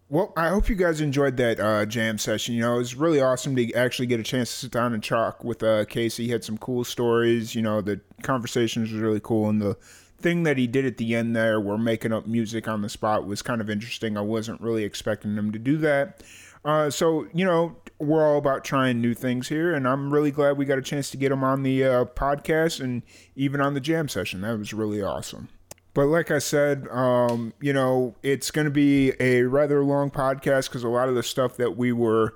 Well, 0.09 0.31
I 0.37 0.47
hope 0.47 0.69
you 0.69 0.75
guys 0.75 1.01
enjoyed 1.01 1.35
that 1.35 1.59
uh, 1.59 1.85
jam 1.85 2.17
session. 2.17 2.55
You 2.55 2.61
know, 2.61 2.75
it 2.75 2.77
was 2.77 2.95
really 2.95 3.19
awesome 3.19 3.57
to 3.57 3.73
actually 3.73 4.05
get 4.05 4.21
a 4.21 4.23
chance 4.23 4.49
to 4.51 4.55
sit 4.55 4.71
down 4.71 4.93
and 4.93 5.03
talk 5.03 5.43
with 5.43 5.61
uh, 5.61 5.83
Kasey. 5.83 6.19
He 6.19 6.29
had 6.29 6.45
some 6.45 6.57
cool 6.57 6.85
stories. 6.85 7.55
You 7.55 7.61
know, 7.61 7.81
the 7.81 7.99
conversation 8.23 8.83
was 8.83 8.93
really 8.93 9.19
cool, 9.19 9.49
and 9.49 9.61
the 9.61 9.75
thing 10.17 10.43
that 10.43 10.57
he 10.57 10.65
did 10.65 10.85
at 10.85 10.95
the 10.95 11.13
end 11.13 11.35
there, 11.35 11.59
where 11.59 11.77
making 11.77 12.13
up 12.13 12.25
music 12.25 12.69
on 12.69 12.81
the 12.81 12.89
spot, 12.89 13.27
was 13.27 13.41
kind 13.41 13.59
of 13.59 13.69
interesting. 13.69 14.15
I 14.15 14.21
wasn't 14.21 14.61
really 14.61 14.85
expecting 14.85 15.35
him 15.35 15.51
to 15.51 15.59
do 15.59 15.75
that. 15.79 16.23
Uh, 16.67 16.89
so, 16.89 17.25
you 17.33 17.45
know, 17.45 17.73
we're 17.97 18.27
all 18.27 18.37
about 18.37 18.65
trying 18.65 18.99
new 18.99 19.13
things 19.13 19.47
here, 19.47 19.73
and 19.73 19.87
I'm 19.87 20.13
really 20.13 20.31
glad 20.31 20.57
we 20.57 20.65
got 20.65 20.77
a 20.77 20.81
chance 20.81 21.09
to 21.11 21.17
get 21.17 21.31
him 21.31 21.41
on 21.41 21.63
the 21.63 21.81
uh, 21.85 22.05
podcast 22.05 22.81
and 22.81 23.03
even 23.37 23.61
on 23.61 23.73
the 23.73 23.79
jam 23.79 24.09
session. 24.09 24.41
That 24.41 24.59
was 24.59 24.73
really 24.73 25.01
awesome. 25.01 25.47
But 25.93 26.07
like 26.07 26.29
I 26.29 26.39
said, 26.39 26.85
um, 26.89 27.53
you 27.61 27.71
know, 27.71 28.15
it's 28.21 28.51
going 28.51 28.65
to 28.65 28.71
be 28.71 29.13
a 29.17 29.43
rather 29.43 29.81
long 29.81 30.11
podcast 30.11 30.67
because 30.67 30.83
a 30.83 30.89
lot 30.89 31.07
of 31.07 31.15
the 31.15 31.23
stuff 31.23 31.55
that 31.55 31.77
we 31.77 31.93
were 31.93 32.35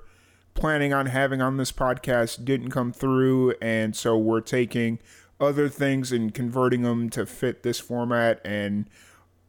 planning 0.54 0.94
on 0.94 1.06
having 1.06 1.42
on 1.42 1.58
this 1.58 1.70
podcast 1.70 2.42
didn't 2.42 2.70
come 2.70 2.90
through. 2.90 3.52
And 3.60 3.94
so 3.94 4.16
we're 4.16 4.40
taking 4.40 4.98
other 5.38 5.68
things 5.68 6.10
and 6.10 6.32
converting 6.32 6.82
them 6.82 7.10
to 7.10 7.26
fit 7.26 7.64
this 7.64 7.78
format. 7.78 8.40
And 8.46 8.88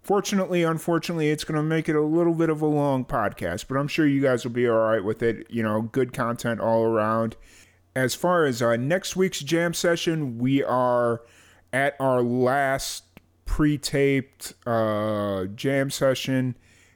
fortunately, 0.04 0.64
unfortunately, 0.64 1.30
it's 1.30 1.44
going 1.44 1.56
to 1.56 1.64
make 1.64 1.90
it 1.90 1.96
a 1.96 2.02
little 2.02 2.34
bit 2.34 2.50
of 2.50 2.62
a 2.62 2.68
long 2.68 3.06
podcast, 3.06 3.66
but 3.68 3.76
I'm 3.76 3.88
sure 3.88 4.06
you 4.06 4.22
guys 4.22 4.44
will 4.44 4.52
be 4.52 4.68
all 4.68 4.78
right 4.78 5.04
with 5.04 5.24
it. 5.24 5.48
You 5.50 5.64
know, 5.64 5.82
good 5.82 6.14
content 6.14 6.60
all 6.60 6.84
around. 6.84 7.36
As 7.96 8.14
far 8.14 8.46
as 8.46 8.62
uh, 8.62 8.76
next 8.76 9.16
week's 9.16 9.40
jam 9.40 9.74
session, 9.74 10.38
we 10.38 10.64
are 10.64 11.22
at 11.72 11.96
our 12.00 12.22
last 12.22 13.04
pre-taped 13.46 14.54
uh, 14.66 15.46
jam 15.46 15.90
session 15.90 16.56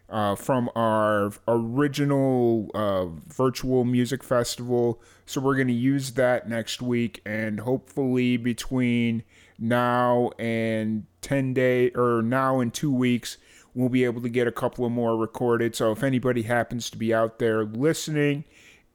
uh, 0.09 0.35
from 0.35 0.69
our 0.75 1.31
original 1.47 2.71
uh, 2.73 3.05
virtual 3.27 3.83
music 3.83 4.23
festival. 4.23 5.01
So 5.25 5.41
we're 5.41 5.55
going 5.55 5.67
to 5.67 5.73
use 5.73 6.11
that 6.13 6.47
next 6.47 6.81
week, 6.81 7.21
and 7.25 7.59
hopefully 7.59 8.37
between 8.37 9.23
now 9.59 10.31
and 10.39 11.05
10 11.21 11.53
day 11.53 11.91
or 11.91 12.21
now 12.21 12.59
in 12.59 12.71
two 12.71 12.91
weeks, 12.91 13.37
we'll 13.73 13.89
be 13.89 14.03
able 14.03 14.21
to 14.21 14.29
get 14.29 14.47
a 14.47 14.51
couple 14.51 14.85
of 14.85 14.91
more 14.91 15.17
recorded. 15.17 15.75
So 15.75 15.91
if 15.91 16.03
anybody 16.03 16.43
happens 16.43 16.89
to 16.89 16.97
be 16.97 17.13
out 17.13 17.39
there 17.39 17.63
listening, 17.63 18.43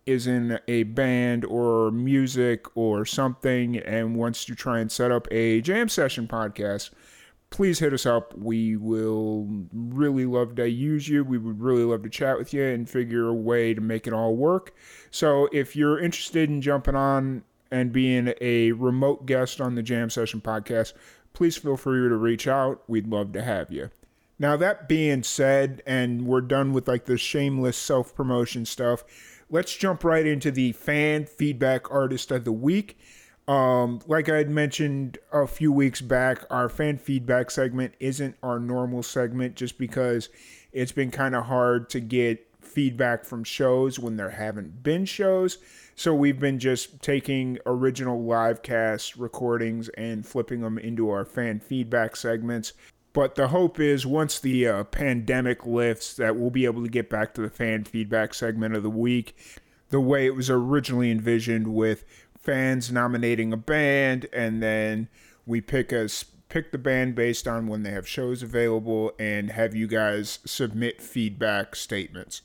is 0.06 0.26
in 0.26 0.58
a 0.66 0.82
band 0.82 1.44
or 1.44 1.90
music 1.90 2.76
or 2.76 3.04
something 3.04 3.76
and 3.78 4.16
wants 4.16 4.44
to 4.44 4.54
try 4.54 4.80
and 4.80 4.90
set 4.90 5.12
up 5.12 5.28
a 5.30 5.60
jam 5.60 5.88
session 5.88 6.26
podcast, 6.26 6.90
please 7.50 7.78
hit 7.78 7.92
us 7.92 8.06
up. 8.06 8.36
We 8.36 8.76
will 8.76 9.46
really 9.72 10.26
love 10.26 10.56
to 10.56 10.68
use 10.68 11.08
you. 11.08 11.22
We 11.22 11.38
would 11.38 11.60
really 11.60 11.84
love 11.84 12.02
to 12.02 12.10
chat 12.10 12.38
with 12.38 12.52
you 12.52 12.64
and 12.64 12.88
figure 12.88 13.28
a 13.28 13.34
way 13.34 13.74
to 13.74 13.80
make 13.80 14.06
it 14.06 14.12
all 14.12 14.34
work. 14.34 14.74
So 15.10 15.48
if 15.52 15.76
you're 15.76 16.00
interested 16.00 16.48
in 16.48 16.62
jumping 16.62 16.96
on 16.96 17.44
and 17.72 17.90
being 17.90 18.34
a 18.40 18.70
remote 18.72 19.26
guest 19.26 19.60
on 19.60 19.74
the 19.74 19.82
Jam 19.82 20.10
Session 20.10 20.40
podcast, 20.40 20.92
please 21.32 21.56
feel 21.56 21.78
free 21.78 22.08
to 22.08 22.16
reach 22.16 22.46
out. 22.46 22.82
We'd 22.86 23.08
love 23.08 23.32
to 23.32 23.42
have 23.42 23.72
you. 23.72 23.90
Now, 24.38 24.56
that 24.58 24.88
being 24.88 25.22
said, 25.22 25.82
and 25.86 26.26
we're 26.26 26.42
done 26.42 26.72
with 26.72 26.86
like 26.86 27.06
the 27.06 27.16
shameless 27.16 27.78
self 27.78 28.14
promotion 28.14 28.66
stuff, 28.66 29.04
let's 29.48 29.74
jump 29.74 30.04
right 30.04 30.26
into 30.26 30.50
the 30.50 30.72
fan 30.72 31.24
feedback 31.24 31.90
artist 31.90 32.30
of 32.30 32.44
the 32.44 32.52
week. 32.52 32.98
Um, 33.48 34.00
like 34.06 34.28
I 34.28 34.36
had 34.36 34.50
mentioned 34.50 35.18
a 35.32 35.46
few 35.46 35.72
weeks 35.72 36.00
back, 36.00 36.44
our 36.50 36.68
fan 36.68 36.98
feedback 36.98 37.50
segment 37.50 37.94
isn't 38.00 38.36
our 38.42 38.60
normal 38.60 39.02
segment 39.02 39.56
just 39.56 39.78
because 39.78 40.28
it's 40.72 40.92
been 40.92 41.10
kind 41.10 41.34
of 41.34 41.46
hard 41.46 41.88
to 41.90 42.00
get 42.00 42.46
feedback 42.72 43.24
from 43.24 43.44
shows 43.44 43.98
when 43.98 44.16
there 44.16 44.30
haven't 44.30 44.82
been 44.82 45.04
shows. 45.04 45.58
So 45.94 46.14
we've 46.14 46.40
been 46.40 46.58
just 46.58 47.02
taking 47.02 47.58
original 47.66 48.22
live 48.22 48.62
cast 48.62 49.16
recordings 49.16 49.88
and 49.90 50.26
flipping 50.26 50.62
them 50.62 50.78
into 50.78 51.10
our 51.10 51.24
fan 51.24 51.60
feedback 51.60 52.16
segments. 52.16 52.72
But 53.12 53.34
the 53.34 53.48
hope 53.48 53.78
is 53.78 54.06
once 54.06 54.38
the 54.38 54.66
uh, 54.66 54.84
pandemic 54.84 55.66
lifts, 55.66 56.14
that 56.14 56.36
we'll 56.36 56.50
be 56.50 56.64
able 56.64 56.82
to 56.82 56.88
get 56.88 57.10
back 57.10 57.34
to 57.34 57.42
the 57.42 57.50
fan 57.50 57.84
feedback 57.84 58.32
segment 58.32 58.74
of 58.74 58.82
the 58.82 58.90
week 58.90 59.36
the 59.92 60.00
way 60.00 60.26
it 60.26 60.34
was 60.34 60.50
originally 60.50 61.10
envisioned 61.10 61.72
with 61.72 62.04
fans 62.40 62.90
nominating 62.90 63.52
a 63.52 63.56
band, 63.56 64.26
and 64.32 64.62
then 64.62 65.08
we 65.46 65.60
pick 65.60 65.92
a 65.92 66.08
pick 66.48 66.72
the 66.72 66.78
band 66.78 67.14
based 67.14 67.46
on 67.46 67.66
when 67.66 67.82
they 67.82 67.90
have 67.90 68.08
shows 68.08 68.42
available, 68.42 69.12
and 69.18 69.50
have 69.50 69.74
you 69.76 69.86
guys 69.86 70.40
submit 70.44 71.00
feedback 71.00 71.76
statements. 71.76 72.40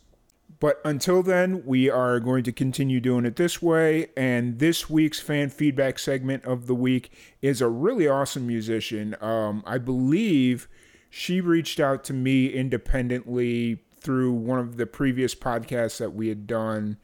But 0.60 0.82
until 0.84 1.22
then, 1.22 1.64
we 1.66 1.90
are 1.90 2.20
going 2.20 2.44
to 2.44 2.52
continue 2.52 3.00
doing 3.00 3.26
it 3.26 3.36
this 3.36 3.62
way. 3.62 4.08
And 4.18 4.60
this 4.60 4.90
week's 4.90 5.20
fan 5.20 5.50
feedback 5.50 6.00
segment 6.00 6.46
of 6.46 6.66
the 6.66 6.76
week 6.76 7.12
is 7.42 7.62
a 7.62 7.70
really 7.70 8.08
awesome 8.08 8.48
musician. 8.48 9.16
Um, 9.22 9.64
I 9.68 9.78
believe 9.78 10.68
she 11.10 11.42
reached 11.42 11.80
out 11.80 12.04
to 12.06 12.14
me 12.14 12.48
independently 12.48 13.84
through 14.00 14.34
one 14.34 14.60
of 14.60 14.78
the 14.78 14.86
previous 14.86 15.36
podcasts 15.36 15.98
that 15.98 16.14
we 16.14 16.30
had 16.30 16.48
done 16.48 16.98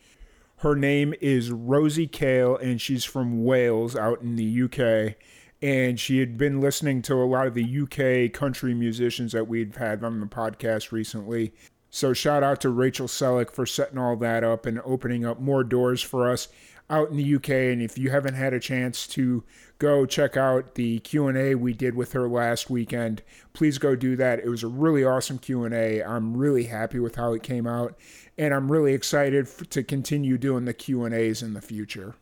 her 0.63 0.77
name 0.77 1.13
is 1.19 1.51
Rosey 1.51 2.09
Cale, 2.09 2.55
and 2.55 2.79
she's 2.79 3.03
from 3.03 3.43
Wales 3.43 3.97
out 3.97 4.21
in 4.21 4.37
the 4.37 4.63
UK. 4.63 5.15
And 5.61 5.99
she 5.99 6.19
had 6.19 6.37
been 6.37 6.61
listening 6.61 7.01
to 7.01 7.15
a 7.15 7.25
lot 7.25 7.47
of 7.47 7.53
the 7.53 7.81
UK 7.81 8.31
country 8.31 8.73
musicians 8.73 9.33
that 9.33 9.49
we've 9.49 9.75
had 9.75 10.05
on 10.05 10.21
the 10.21 10.25
podcast 10.25 10.93
recently. 10.93 11.53
So, 11.95 12.11
shout 12.11 12.41
out 12.41 12.59
to 12.61 12.71
Rachel 12.71 13.05
Selleck 13.05 13.51
for 13.51 13.67
setting 13.67 13.99
all 13.99 14.15
that 14.15 14.43
up 14.43 14.65
and 14.65 14.81
opening 14.83 15.23
up 15.27 15.39
more 15.39 15.63
doors 15.63 16.01
for 16.01 16.27
us 16.27 16.47
out 16.89 17.11
in 17.11 17.17
the 17.17 17.35
UK. 17.35 17.49
And 17.49 17.83
if 17.83 17.99
you 17.99 18.09
haven't 18.09 18.33
had 18.33 18.51
a 18.51 18.59
chance 18.59 19.05
to 19.09 19.43
go 19.77 20.07
check 20.07 20.35
out 20.35 20.73
the 20.73 20.97
Q&A 21.01 21.53
we 21.53 21.71
did 21.71 21.93
with 21.93 22.13
her 22.13 22.27
last 22.27 22.67
weekend, 22.67 23.21
please 23.53 23.77
go 23.77 23.95
do 23.95 24.15
that. 24.15 24.39
It 24.39 24.49
was 24.49 24.63
a 24.63 24.67
really 24.67 25.05
awesome 25.05 25.37
Q&A. 25.37 26.01
I'm 26.01 26.35
really 26.35 26.63
happy 26.63 26.97
with 26.97 27.15
how 27.15 27.33
it 27.33 27.43
came 27.43 27.67
out 27.67 27.95
and 28.39 28.55
I'm 28.55 28.71
really 28.71 28.95
excited 28.95 29.47
to 29.69 29.83
continue 29.83 30.39
doing 30.39 30.65
the 30.65 30.73
Q&As 30.73 31.43
in 31.43 31.53
the 31.53 31.61
future. 31.61 32.15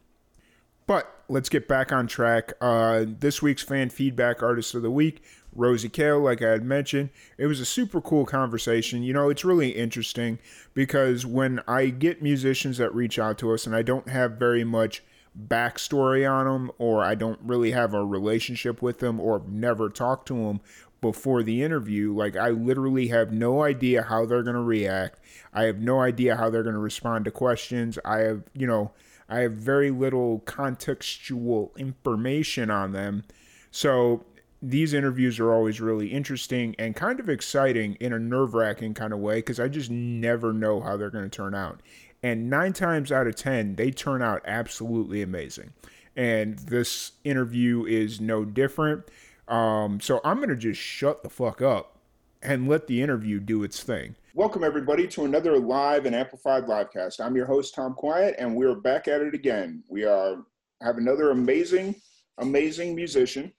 But 0.85 1.10
let's 1.30 1.48
get 1.48 1.69
back 1.69 1.93
on 1.93 2.07
track. 2.07 2.52
Uh, 2.60 3.06
this 3.07 3.41
week's 3.41 3.64
fan 3.64 3.89
feedback 3.89 4.43
artist 4.43 4.76
of 4.76 4.81
the 4.81 4.91
week, 4.91 5.23
Rosey 5.56 5.90
Cale, 5.90 6.19
like 6.19 6.41
I 6.41 6.52
had 6.52 6.64
mentioned, 6.64 7.10
it 7.38 7.48
was 7.48 7.60
a 7.60 7.65
super 7.65 8.02
cool 8.02 8.26
conversation. 8.26 9.03
You 9.03 9.14
know, 9.14 9.30
it's 9.30 9.45
really 9.45 9.72
interesting 9.72 10.40
because 10.73 11.26
when 11.26 11.61
I 11.68 11.88
get 11.88 12.22
musicians 12.22 12.78
that 12.78 12.94
reach 12.95 13.19
out 13.19 13.38
to 13.40 13.53
us 13.53 13.65
and 13.65 13.76
I 13.76 13.82
don't 13.82 14.07
have 14.10 14.34
very 14.34 14.64
much 14.64 15.03
backstory 15.48 16.30
on 16.30 16.45
them 16.45 16.72
or 16.78 17.03
I 17.03 17.15
don't 17.15 17.40
really 17.44 17.72
have 17.72 17.94
a 17.94 18.06
relationship 18.06 18.82
with 18.82 18.99
them 18.99 19.19
or 19.19 19.41
never 19.48 19.90
talked 19.90 20.28
to 20.28 20.34
them 20.36 20.61
before 21.02 21.41
the 21.41 21.64
interview, 21.64 22.14
like 22.14 22.38
I 22.38 22.49
literally 22.49 23.07
have 23.07 23.32
no 23.32 23.64
idea 23.64 24.03
how 24.03 24.26
they're 24.26 24.44
going 24.44 24.56
to 24.56 24.61
react. 24.61 25.19
I 25.52 25.64
have 25.64 25.80
no 25.80 25.99
idea 25.99 26.36
how 26.36 26.49
they're 26.49 26.64
going 26.64 26.76
to 26.76 26.80
respond 26.80 27.26
to 27.26 27.32
questions. 27.32 27.98
I 28.06 28.19
have, 28.19 28.44
you 28.53 28.68
know, 28.68 28.91
I 29.28 29.40
have 29.40 29.53
very 29.53 29.90
little 29.90 30.44
contextual 30.45 31.76
information 31.76 32.69
on 32.69 32.91
them. 32.91 33.23
So 33.72 34.23
these 34.62 34.94
interviews 34.94 35.40
are 35.40 35.52
always 35.54 35.82
really 35.82 36.08
interesting 36.08 36.76
and 36.78 36.96
kind 36.96 37.20
of 37.20 37.30
exciting 37.30 37.96
in 37.96 38.14
a 38.14 38.20
nerve 38.20 38.54
wracking 38.54 38.94
kind 38.94 39.12
of 39.12 39.20
way 39.20 39.36
because 39.36 39.60
I 39.60 39.68
just 39.68 39.90
never 39.90 40.54
know 40.54 40.82
how 40.82 40.98
they're 40.98 41.10
going 41.10 41.30
to 41.30 41.36
turn 41.36 41.56
out. 41.56 41.82
And 42.22 42.50
nine 42.50 42.74
times 42.74 43.12
out 43.12 43.26
of 43.26 43.36
10, 43.36 43.76
they 43.76 43.90
turn 43.90 44.22
out 44.22 44.44
absolutely 44.46 45.24
amazing. 45.24 45.74
And 46.16 46.60
this 46.60 47.14
interview 47.24 47.86
is 47.86 48.22
no 48.22 48.46
different. 48.46 49.06
Um, 49.48 50.00
so 50.00 50.22
I'm 50.24 50.38
going 50.38 50.50
to 50.50 50.56
just 50.56 50.80
shut 50.80 51.24
the 51.24 51.30
fuck 51.30 51.64
up 51.64 51.98
and 52.44 52.68
let 52.68 52.86
the 52.86 53.02
interview 53.02 53.40
do 53.40 53.64
its 53.64 53.82
thing. 53.82 54.16
Welcome, 54.36 54.64
everybody, 54.64 55.08
to 55.08 55.26
another 55.26 55.58
live 55.58 56.06
and 56.06 56.16
amplified 56.16 56.66
livecast. 56.66 57.20
I'm 57.20 57.36
your 57.36 57.48
host, 57.48 57.74
Tom 57.74 57.96
Quiet, 57.96 58.36
and 58.38 58.56
we're 58.56 58.76
back 58.76 59.08
at 59.08 59.22
it 59.22 59.34
again. 59.34 59.84
We 59.90 60.06
are 60.06 60.46
have 60.82 60.98
another 60.98 61.32
amazing, 61.32 61.96
amazing 62.38 62.96
musician. 62.96 63.52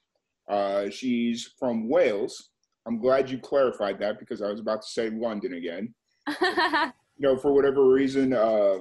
Uh, 0.48 0.90
she's 0.90 1.54
from 1.58 1.88
Wales. 1.88 2.50
I'm 2.86 3.00
glad 3.00 3.30
you 3.30 3.38
clarified 3.38 3.98
that 4.00 4.18
because 4.18 4.42
I 4.42 4.50
was 4.50 4.60
about 4.60 4.82
to 4.82 4.88
say 4.88 5.10
London 5.10 5.54
again. 5.54 5.94
you 6.40 6.92
know, 7.18 7.36
for 7.36 7.52
whatever 7.52 7.88
reason, 7.88 8.32
uh, 8.32 8.78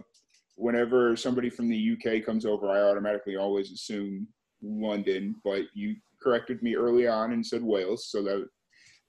whenever 0.55 1.15
somebody 1.15 1.49
from 1.49 1.69
the 1.69 1.93
UK 1.93 2.25
comes 2.25 2.45
over, 2.45 2.69
I 2.69 2.81
automatically 2.81 3.35
always 3.35 3.71
assume 3.71 4.27
London, 4.61 5.35
but 5.43 5.63
you 5.73 5.95
corrected 6.21 6.61
me 6.61 6.75
early 6.75 7.07
on 7.07 7.33
and 7.33 7.45
said 7.45 7.63
Wales, 7.63 8.07
so 8.09 8.23
that 8.23 8.47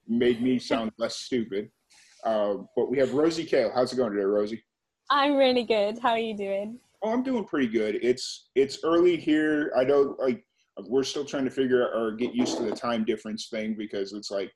made 0.07 0.41
me 0.41 0.59
sound 0.59 0.91
less 0.97 1.17
stupid. 1.17 1.69
Uh, 2.23 2.55
but 2.75 2.89
we 2.89 2.97
have 2.97 3.13
Rosey 3.13 3.47
Cale. 3.47 3.71
How's 3.73 3.93
it 3.93 3.97
going 3.97 4.13
today, 4.13 4.23
Rosey? 4.23 4.61
I'm 5.09 5.35
really 5.35 5.63
good. 5.63 5.99
How 5.99 6.11
are 6.11 6.19
you 6.19 6.35
doing? 6.35 6.79
Oh, 7.03 7.11
I'm 7.11 7.23
doing 7.23 7.43
pretty 7.43 7.67
good. 7.67 7.99
It's 8.01 8.49
it's 8.55 8.79
early 8.83 9.17
here. 9.17 9.73
I 9.77 9.83
know, 9.83 10.15
like 10.19 10.45
we're 10.87 11.03
still 11.03 11.25
trying 11.25 11.45
to 11.45 11.51
figure 11.51 11.83
out 11.83 11.95
or 11.95 12.11
get 12.11 12.33
used 12.33 12.57
to 12.57 12.63
the 12.63 12.71
time 12.71 13.03
difference 13.05 13.47
thing 13.49 13.75
because 13.77 14.13
it's 14.13 14.31
like 14.31 14.51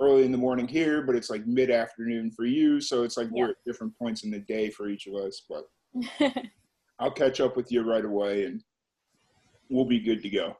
early 0.00 0.24
in 0.24 0.30
the 0.32 0.38
morning 0.38 0.68
here, 0.68 1.02
but 1.02 1.16
it's 1.16 1.30
like 1.30 1.46
mid 1.46 1.70
afternoon 1.70 2.30
for 2.30 2.44
you. 2.44 2.80
So 2.80 3.02
it's 3.02 3.16
like 3.16 3.28
Yeah. 3.32 3.42
we're 3.44 3.50
at 3.50 3.56
different 3.66 3.96
points 3.98 4.22
in 4.24 4.30
the 4.30 4.38
day 4.40 4.70
for 4.70 4.88
each 4.88 5.06
of 5.06 5.14
us. 5.14 5.42
But 5.48 5.64
I'll 7.00 7.10
catch 7.10 7.40
up 7.40 7.56
with 7.56 7.72
you 7.72 7.82
right 7.82 8.04
away 8.04 8.44
and 8.44 8.62
we'll 9.68 9.84
be 9.84 10.00
good 10.00 10.22
to 10.22 10.30
go. 10.30 10.56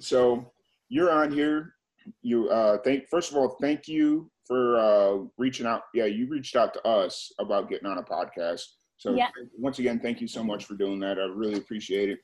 So 0.00 0.50
you're 0.88 1.10
on 1.12 1.30
here. 1.32 1.74
You 2.22 2.48
uh 2.50 2.78
thank 2.84 3.08
first 3.08 3.30
of 3.32 3.36
all, 3.36 3.56
thank 3.60 3.88
you 3.88 4.30
for 4.46 4.78
uh 4.78 5.24
reaching 5.36 5.66
out. 5.66 5.82
Yeah, 5.92 6.04
you 6.06 6.26
reached 6.28 6.56
out 6.56 6.72
to 6.74 6.86
us 6.86 7.32
about 7.38 7.68
getting 7.68 7.88
on 7.88 7.98
a 7.98 8.02
podcast. 8.02 8.62
So 8.96 9.14
Yeah. 9.14 9.28
once 9.58 9.78
again, 9.78 10.00
thank 10.00 10.20
you 10.22 10.28
so 10.28 10.42
much 10.42 10.64
for 10.64 10.74
doing 10.74 11.00
that. 11.00 11.18
I 11.18 11.24
really 11.24 11.56
appreciate 11.58 12.08
it. 12.08 12.20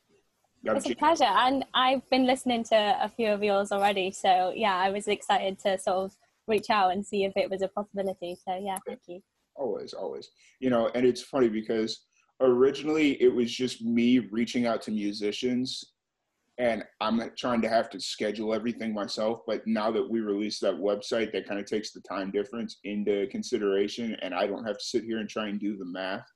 It's 0.65 0.89
a 0.89 0.95
pleasure, 0.95 1.25
and 1.25 1.65
I've 1.75 2.09
been 2.11 2.27
listening 2.27 2.65
to 2.65 2.97
a 3.01 3.09
few 3.09 3.29
of 3.29 3.43
yours 3.43 3.73
already. 3.73 4.11
So 4.13 4.53
yeah, 4.55 4.77
I 4.77 4.91
was 4.91 5.09
excited 5.09 5.59
to 5.61 5.79
sort 5.79 5.97
of 5.97 6.17
reach 6.47 6.71
out 6.71 6.93
and 6.93 7.05
see 7.05 7.25
if 7.25 7.33
it 7.37 7.51
was 7.51 7.63
a 7.63 7.69
possibility. 7.69 8.37
So 8.47 8.57
yeah, 8.63 8.79
thank 8.87 9.01
you. 9.07 9.21
always 9.57 9.93
always 9.93 10.31
you 10.61 10.71
know 10.71 10.91
and 10.95 11.05
it's 11.05 11.21
funny 11.23 11.49
because 11.49 12.07
originally 12.41 13.21
it 13.23 13.29
was 13.29 13.53
just 13.53 13.83
me 13.83 14.19
reaching 14.19 14.67
out 14.67 14.81
to 14.81 14.91
musicians 14.91 15.93
and 16.59 16.83
i'm 17.03 17.19
not 17.19 17.37
trying 17.37 17.61
to 17.61 17.69
have 17.69 17.91
to 17.91 18.01
schedule 18.01 18.55
everything 18.55 18.95
myself 18.95 19.41
but 19.47 19.61
now 19.67 19.91
that 19.91 20.09
we 20.11 20.21
released 20.21 20.61
that 20.63 20.75
website 20.75 21.31
that 21.33 21.47
kind 21.47 21.61
of 21.61 21.67
takes 21.67 21.93
the 21.93 22.01
time 22.01 22.31
difference 22.31 22.79
into 22.85 23.27
consideration 23.31 24.17
and 24.23 24.33
i 24.35 24.47
don't 24.47 24.65
have 24.65 24.79
to 24.79 24.85
sit 24.85 25.05
here 25.05 25.19
and 25.19 25.29
try 25.29 25.49
and 25.49 25.61
do 25.61 25.77
the 25.77 25.85
math 25.85 26.27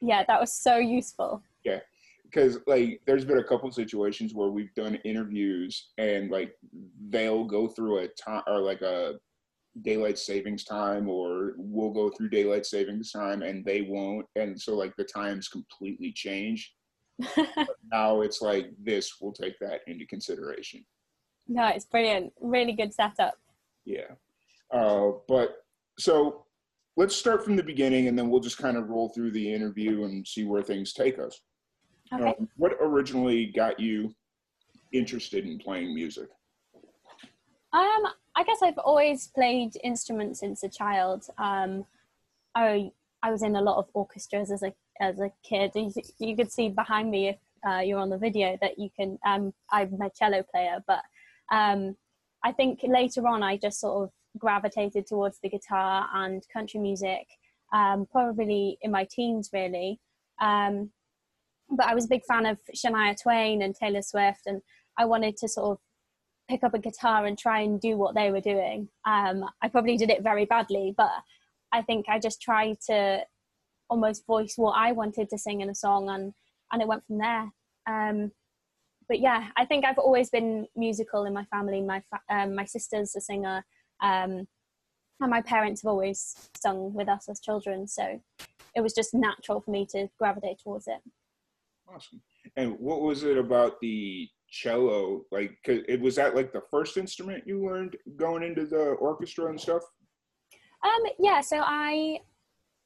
Yeah, 0.00 0.24
that 0.26 0.40
was 0.40 0.54
so 0.54 0.78
useful. 0.78 1.42
Because 2.30 2.58
like 2.66 3.00
there's 3.06 3.24
been 3.24 3.38
a 3.38 3.44
couple 3.44 3.70
situations 3.70 4.34
where 4.34 4.50
we've 4.50 4.74
done 4.74 4.94
interviews 5.04 5.90
and 5.98 6.30
like 6.30 6.54
they'll 7.08 7.44
go 7.44 7.68
through 7.68 7.98
a 7.98 8.08
time 8.08 8.42
or 8.46 8.60
like 8.60 8.82
a 8.82 9.14
daylight 9.82 10.18
savings 10.18 10.64
time 10.64 11.08
or 11.08 11.54
we'll 11.56 11.90
go 11.90 12.10
through 12.10 12.28
daylight 12.28 12.66
savings 12.66 13.12
time 13.12 13.42
and 13.42 13.64
they 13.64 13.82
won't 13.82 14.26
and 14.36 14.60
so 14.60 14.76
like 14.76 14.94
the 14.96 15.04
times 15.04 15.48
completely 15.48 16.12
change 16.12 16.74
now 17.92 18.20
it's 18.20 18.40
like 18.40 18.70
this 18.82 19.16
we'll 19.20 19.32
take 19.32 19.58
that 19.58 19.80
into 19.86 20.06
consideration 20.06 20.84
no, 21.52 21.66
it's 21.66 21.84
brilliant. 21.84 22.32
Really 22.40 22.72
good 22.72 22.94
setup. 22.94 23.34
yeah 23.84 24.12
uh, 24.72 25.10
but 25.26 25.64
so 25.98 26.44
let's 26.96 27.16
start 27.16 27.44
from 27.44 27.56
the 27.56 27.62
beginning 27.62 28.06
and 28.08 28.18
then 28.18 28.30
we'll 28.30 28.40
just 28.40 28.58
kind 28.58 28.76
of 28.76 28.88
roll 28.88 29.08
through 29.08 29.32
the 29.32 29.52
interview 29.52 30.04
and 30.04 30.26
see 30.26 30.44
where 30.44 30.62
things 30.62 30.92
take 30.92 31.18
us 31.18 31.40
Okay. 32.12 32.24
Um, 32.24 32.48
what 32.56 32.72
originally 32.80 33.46
got 33.46 33.78
you 33.78 34.14
interested 34.92 35.44
in 35.46 35.58
playing 35.58 35.94
music? 35.94 36.28
Um, 37.72 38.02
I 38.34 38.42
guess 38.44 38.62
I've 38.62 38.78
always 38.78 39.28
played 39.28 39.76
instruments 39.84 40.40
since 40.40 40.62
a 40.62 40.68
child. 40.68 41.24
Um, 41.38 41.84
I 42.54 42.90
I 43.22 43.30
was 43.30 43.42
in 43.42 43.54
a 43.56 43.62
lot 43.62 43.78
of 43.78 43.86
orchestras 43.94 44.50
as 44.50 44.62
a 44.62 44.72
as 45.00 45.20
a 45.20 45.30
kid. 45.42 45.72
You, 45.74 45.92
you 46.18 46.36
could 46.36 46.50
see 46.50 46.68
behind 46.68 47.10
me 47.10 47.28
if 47.28 47.38
uh, 47.66 47.78
you're 47.78 47.98
on 47.98 48.10
the 48.10 48.18
video 48.18 48.58
that 48.60 48.78
you 48.78 48.90
can. 48.98 49.18
Um, 49.24 49.52
I'm 49.70 50.00
a 50.00 50.10
cello 50.10 50.42
player, 50.42 50.82
but 50.86 51.02
um, 51.52 51.96
I 52.44 52.52
think 52.52 52.80
later 52.82 53.26
on 53.26 53.42
I 53.42 53.56
just 53.56 53.80
sort 53.80 54.04
of 54.04 54.10
gravitated 54.38 55.06
towards 55.06 55.38
the 55.40 55.48
guitar 55.48 56.08
and 56.14 56.42
country 56.52 56.80
music. 56.80 57.26
Um, 57.72 58.06
probably 58.10 58.78
in 58.82 58.90
my 58.90 59.06
teens, 59.08 59.50
really. 59.52 60.00
Um, 60.40 60.90
but 61.70 61.86
I 61.86 61.94
was 61.94 62.06
a 62.06 62.08
big 62.08 62.24
fan 62.24 62.46
of 62.46 62.58
Shania 62.74 63.20
Twain 63.20 63.62
and 63.62 63.74
Taylor 63.74 64.02
Swift, 64.02 64.42
and 64.46 64.60
I 64.98 65.04
wanted 65.04 65.36
to 65.38 65.48
sort 65.48 65.72
of 65.72 65.78
pick 66.48 66.64
up 66.64 66.74
a 66.74 66.78
guitar 66.78 67.26
and 67.26 67.38
try 67.38 67.60
and 67.60 67.80
do 67.80 67.96
what 67.96 68.14
they 68.14 68.30
were 68.30 68.40
doing. 68.40 68.88
Um, 69.06 69.44
I 69.62 69.68
probably 69.68 69.96
did 69.96 70.10
it 70.10 70.22
very 70.22 70.44
badly, 70.44 70.94
but 70.96 71.10
I 71.72 71.82
think 71.82 72.06
I 72.08 72.18
just 72.18 72.42
tried 72.42 72.78
to 72.88 73.20
almost 73.88 74.26
voice 74.26 74.54
what 74.56 74.72
I 74.72 74.92
wanted 74.92 75.30
to 75.30 75.38
sing 75.38 75.60
in 75.60 75.70
a 75.70 75.74
song, 75.74 76.08
and 76.10 76.32
and 76.72 76.82
it 76.82 76.88
went 76.88 77.06
from 77.06 77.18
there. 77.18 77.50
Um, 77.88 78.32
but 79.08 79.20
yeah, 79.20 79.48
I 79.56 79.64
think 79.64 79.84
I've 79.84 79.98
always 79.98 80.30
been 80.30 80.66
musical 80.76 81.24
in 81.24 81.32
my 81.32 81.44
family. 81.44 81.80
My 81.82 82.02
fa- 82.10 82.34
um, 82.34 82.54
my 82.54 82.64
sister's 82.64 83.14
a 83.16 83.20
singer, 83.20 83.64
um, 84.02 84.46
and 85.20 85.30
my 85.30 85.42
parents 85.42 85.82
have 85.82 85.90
always 85.90 86.34
sung 86.56 86.92
with 86.94 87.08
us 87.08 87.28
as 87.28 87.40
children, 87.40 87.86
so 87.86 88.20
it 88.74 88.80
was 88.80 88.92
just 88.92 89.14
natural 89.14 89.60
for 89.60 89.70
me 89.70 89.86
to 89.90 90.08
gravitate 90.18 90.60
towards 90.62 90.86
it. 90.86 91.00
Awesome. 91.92 92.20
And 92.56 92.78
what 92.78 93.02
was 93.02 93.24
it 93.24 93.36
about 93.36 93.80
the 93.80 94.28
cello? 94.48 95.22
Like, 95.30 95.58
it 95.66 96.00
was 96.00 96.16
that 96.16 96.34
like 96.36 96.52
the 96.52 96.62
first 96.70 96.96
instrument 96.96 97.44
you 97.46 97.64
learned 97.64 97.96
going 98.16 98.42
into 98.42 98.66
the 98.66 98.90
orchestra 98.92 99.48
and 99.48 99.60
stuff? 99.60 99.82
Um, 100.82 101.02
yeah, 101.18 101.40
so 101.40 101.60
I, 101.64 102.20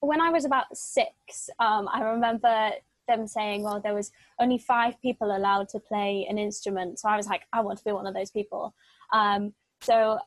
when 0.00 0.20
I 0.20 0.30
was 0.30 0.44
about 0.44 0.66
six, 0.74 1.48
um, 1.60 1.88
I 1.92 2.02
remember 2.02 2.70
them 3.06 3.26
saying, 3.26 3.62
well, 3.62 3.80
there 3.80 3.94
was 3.94 4.10
only 4.40 4.58
five 4.58 5.00
people 5.00 5.36
allowed 5.36 5.68
to 5.70 5.78
play 5.78 6.26
an 6.28 6.38
instrument. 6.38 6.98
So 6.98 7.08
I 7.08 7.16
was 7.16 7.26
like, 7.26 7.42
I 7.52 7.60
want 7.60 7.78
to 7.78 7.84
be 7.84 7.92
one 7.92 8.06
of 8.06 8.14
those 8.14 8.30
people. 8.30 8.74
Um, 9.12 9.52
so 9.80 10.18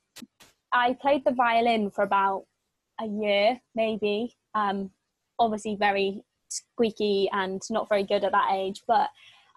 I 0.72 0.94
played 0.94 1.26
the 1.26 1.32
violin 1.32 1.90
for 1.90 2.04
about 2.04 2.45
a 3.02 3.08
year, 3.08 3.60
maybe. 3.76 4.36
Um, 4.54 4.91
obviously, 5.40 5.76
very 5.76 6.24
squeaky 6.49 7.30
and 7.32 7.61
not 7.69 7.90
very 7.90 8.03
good 8.03 8.24
at 8.24 8.32
that 8.32 8.52
age. 8.53 8.84
But 8.88 9.10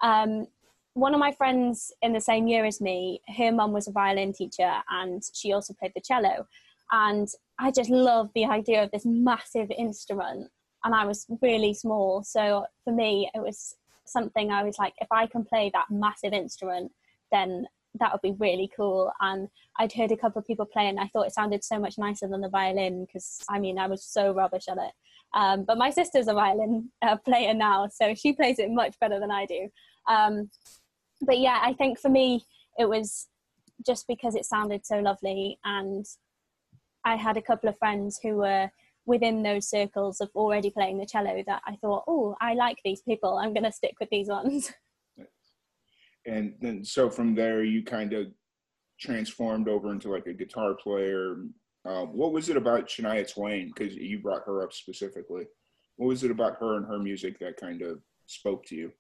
um, 0.03 0.47
one 0.95 1.15
of 1.15 1.21
my 1.21 1.33
friends 1.33 1.93
in 2.03 2.13
the 2.13 2.21
same 2.21 2.47
year 2.47 2.65
as 2.65 2.81
me, 2.81 3.21
her 3.37 3.53
mum 3.53 3.73
was 3.73 3.89
a 3.89 3.93
violin 3.93 4.33
teacher 4.33 4.73
and 4.91 5.23
she 5.33 5.53
also 5.53 5.75
played 5.75 5.93
the 5.95 6.01
cello. 6.01 6.47
And 6.93 7.29
I 7.59 7.71
just 7.71 7.91
loved 7.91 8.33
the 8.35 8.47
idea 8.47 8.83
of 8.83 8.91
this 8.91 9.07
massive 9.07 9.71
instrument. 9.71 10.51
And 10.83 10.95
I 10.95 11.05
was 11.05 11.27
really 11.43 11.75
small. 11.75 12.23
So 12.23 12.67
for 12.85 12.93
me, 12.93 13.31
it 13.35 13.41
was 13.41 13.77
something 14.07 14.51
I 14.51 14.65
was 14.65 14.79
like, 14.79 14.95
if 14.99 15.09
I 15.13 15.27
can 15.27 15.45
play 15.45 15.71
that 15.73 15.87
massive 15.91 16.33
instrument, 16.33 16.91
then 17.31 17.67
that 17.99 18.13
would 18.13 18.23
be 18.23 18.37
really 18.39 18.71
cool. 18.75 19.13
And 19.21 19.49
I'd 19.79 19.93
heard 19.93 20.13
a 20.13 20.17
couple 20.17 20.41
of 20.41 20.47
people 20.47 20.67
play 20.67 20.89
and 20.89 20.99
I 20.99 21.07
thought 21.09 21.27
it 21.27 21.35
sounded 21.35 21.65
so 21.65 21.79
much 21.79 21.99
nicer 21.99 22.29
than 22.29 22.41
the 22.41 22.49
violin 22.49 23.05
because 23.05 23.41
I 23.49 23.59
mean, 23.59 23.79
I 23.79 23.87
was 23.87 24.05
so 24.05 24.33
rubbish 24.33 24.65
at 24.69 24.79
it. 24.79 24.93
Um, 25.35 25.65
but 25.65 25.79
my 25.79 25.91
sister's 25.91 26.29
a 26.29 26.35
violin 26.35 26.91
uh, 27.03 27.17
player 27.17 27.55
now, 27.55 27.89
so 27.93 28.15
she 28.15 28.33
plays 28.33 28.59
it 28.59 28.71
much 28.71 28.99
better 29.01 29.21
than 29.21 29.31
I 29.31 29.47
do. 29.47 29.69
Um, 30.09 30.51
but 31.21 31.39
yeah, 31.39 31.61
I 31.63 31.73
think 31.75 31.99
for 31.99 32.09
me, 32.09 32.45
it 32.79 32.89
was 32.89 33.29
just 33.87 34.07
because 34.09 34.35
it 34.35 34.45
sounded 34.45 34.85
so 34.85 34.99
lovely 34.99 35.59
and 35.65 36.05
I 37.05 37.17
had 37.17 37.37
a 37.37 37.43
couple 37.43 37.69
of 37.69 37.79
friends 37.79 38.19
who 38.23 38.37
were 38.37 38.71
within 39.07 39.43
those 39.43 39.69
circles 39.69 40.21
of 40.21 40.31
already 40.35 40.71
playing 40.71 40.99
the 40.99 41.07
cello 41.07 41.43
that 41.47 41.63
I 41.67 41.77
thought, 41.77 42.05
oh, 42.07 42.37
I 42.41 42.55
like 42.55 42.79
these 42.85 43.03
people. 43.03 43.39
I'm 43.39 43.55
going 43.55 43.65
to 43.65 43.73
stick 43.73 43.95
with 44.01 44.11
these 44.11 44.29
ones. 44.29 44.73
And 46.27 46.55
then 46.61 46.85
so 46.85 47.09
from 47.09 47.35
there, 47.35 47.65
you 47.65 47.83
kind 47.83 48.13
of 48.13 48.27
transformed 49.01 49.69
over 49.69 49.91
into 49.91 50.11
like 50.11 50.27
a 50.27 50.35
guitar 50.35 50.75
player. 50.75 51.37
Uh, 51.85 52.03
what 52.05 52.33
was 52.33 52.49
it 52.49 52.57
about 52.57 52.87
Shania 52.89 53.31
Twain? 53.31 53.69
Because 53.75 53.95
you 53.95 54.19
brought 54.21 54.45
her 54.47 54.63
up 54.63 54.73
specifically. 54.73 55.45
What 55.97 56.09
was 56.09 56.25
it 56.25 56.31
about 56.31 56.57
her 56.61 56.77
and 56.77 56.87
her 56.87 56.99
music 56.99 57.39
that 57.41 57.57
kind 57.57 57.83
of 57.83 58.01
spoke 58.27 58.65
to 58.67 58.77
you? 58.77 58.93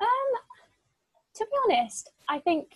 Um, 0.00 0.40
to 1.36 1.44
be 1.46 1.74
honest, 1.76 2.10
I 2.28 2.38
think 2.38 2.72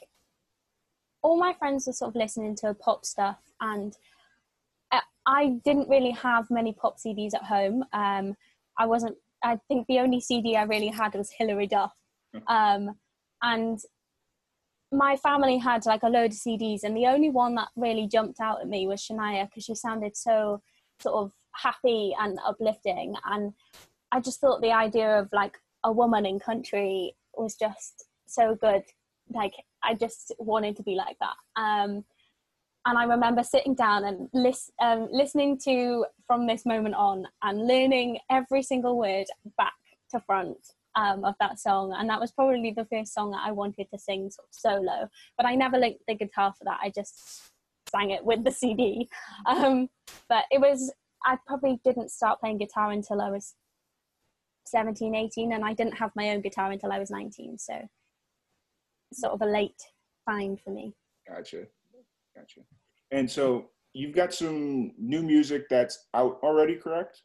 all 1.22 1.38
my 1.38 1.52
friends 1.54 1.86
were 1.86 1.92
sort 1.92 2.10
of 2.10 2.16
listening 2.16 2.54
to 2.56 2.74
pop 2.74 3.04
stuff, 3.04 3.38
and 3.60 3.96
I- 4.92 5.02
I 5.26 5.46
didn't 5.64 5.88
really 5.88 6.10
have 6.12 6.50
many 6.50 6.72
pop 6.72 6.98
CDs 6.98 7.34
at 7.34 7.42
home. 7.44 7.84
Um, 7.92 8.36
I 8.78 8.86
wasn't. 8.86 9.16
I 9.42 9.56
think 9.68 9.86
the 9.86 10.00
only 10.00 10.20
CD 10.20 10.56
I 10.56 10.62
really 10.64 10.88
had 10.88 11.14
was 11.14 11.30
Hilary 11.30 11.66
Duff, 11.66 11.92
um, 12.46 12.98
and 13.42 13.78
my 14.90 15.16
family 15.16 15.58
had 15.58 15.84
like 15.86 16.02
a 16.02 16.08
load 16.08 16.32
of 16.32 16.38
CDs, 16.38 16.82
and 16.82 16.96
the 16.96 17.06
only 17.06 17.30
one 17.30 17.54
that 17.56 17.68
really 17.76 18.06
jumped 18.06 18.40
out 18.40 18.60
at 18.60 18.68
me 18.68 18.86
was 18.86 19.00
Shania 19.00 19.48
because 19.48 19.64
she 19.64 19.74
sounded 19.74 20.16
so 20.16 20.62
sort 21.00 21.16
of 21.16 21.32
happy 21.52 22.14
and 22.18 22.38
uplifting, 22.46 23.14
and 23.26 23.52
I 24.12 24.20
just 24.20 24.40
thought 24.40 24.62
the 24.62 24.72
idea 24.72 25.18
of 25.18 25.28
like 25.32 25.58
a 25.84 25.92
woman 25.92 26.26
in 26.26 26.38
country 26.38 27.14
was 27.36 27.54
just 27.54 28.06
so 28.26 28.54
good. 28.54 28.82
Like 29.30 29.54
I 29.82 29.94
just 29.94 30.32
wanted 30.38 30.76
to 30.76 30.82
be 30.82 30.94
like 30.94 31.16
that. 31.20 31.36
Um, 31.60 32.04
and 32.86 32.96
I 32.96 33.04
remember 33.04 33.42
sitting 33.42 33.74
down 33.74 34.04
and 34.04 34.30
lis- 34.32 34.70
um, 34.80 35.08
listening 35.12 35.58
to 35.64 36.06
from 36.26 36.46
this 36.46 36.64
moment 36.64 36.94
on 36.94 37.26
and 37.42 37.66
learning 37.66 38.18
every 38.30 38.62
single 38.62 38.96
word 38.96 39.26
back 39.58 39.74
to 40.10 40.20
front 40.20 40.56
um, 40.94 41.24
of 41.24 41.34
that 41.40 41.58
song. 41.58 41.94
And 41.96 42.08
that 42.08 42.20
was 42.20 42.32
probably 42.32 42.72
the 42.76 42.86
first 42.86 43.14
song 43.14 43.30
that 43.32 43.42
I 43.44 43.52
wanted 43.52 43.88
to 43.92 43.98
sing 43.98 44.30
sort 44.30 44.48
of 44.48 44.54
solo. 44.54 45.08
But 45.36 45.46
I 45.46 45.54
never 45.54 45.78
linked 45.78 46.02
the 46.06 46.14
guitar 46.14 46.52
for 46.56 46.64
that. 46.64 46.80
I 46.82 46.90
just 46.90 47.50
sang 47.90 48.10
it 48.10 48.24
with 48.24 48.44
the 48.44 48.50
CD. 48.50 49.08
Um, 49.46 49.88
but 50.28 50.44
it 50.50 50.60
was, 50.60 50.92
I 51.24 51.38
probably 51.46 51.80
didn't 51.84 52.10
start 52.10 52.40
playing 52.40 52.58
guitar 52.58 52.90
until 52.90 53.20
I 53.20 53.30
was 53.30 53.54
17, 54.66 55.14
18, 55.14 55.52
and 55.52 55.64
I 55.64 55.72
didn't 55.72 55.96
have 55.96 56.10
my 56.14 56.30
own 56.30 56.40
guitar 56.40 56.70
until 56.70 56.92
I 56.92 56.98
was 56.98 57.10
19. 57.10 57.58
So 57.58 57.74
sort 59.12 59.32
of 59.32 59.42
a 59.42 59.46
late 59.46 59.82
find 60.26 60.60
for 60.60 60.70
me. 60.70 60.94
Gotcha. 61.26 61.64
Gotcha. 62.36 62.60
And 63.10 63.30
so 63.30 63.70
you've 63.94 64.14
got 64.14 64.34
some 64.34 64.92
new 64.98 65.22
music 65.22 65.68
that's 65.68 66.06
out 66.14 66.38
already, 66.42 66.76
correct? 66.76 67.22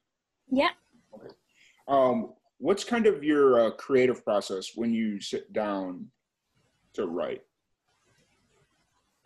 Yeah. 0.49 0.69
Um, 1.88 2.34
what's 2.58 2.84
kind 2.84 3.06
of 3.06 3.24
your 3.24 3.68
uh, 3.68 3.72
creative 3.72 4.24
process 4.24 4.72
when 4.76 4.94
you 4.94 5.20
sit 5.20 5.52
down 5.54 6.08
to 6.94 7.08
write? 7.08 7.42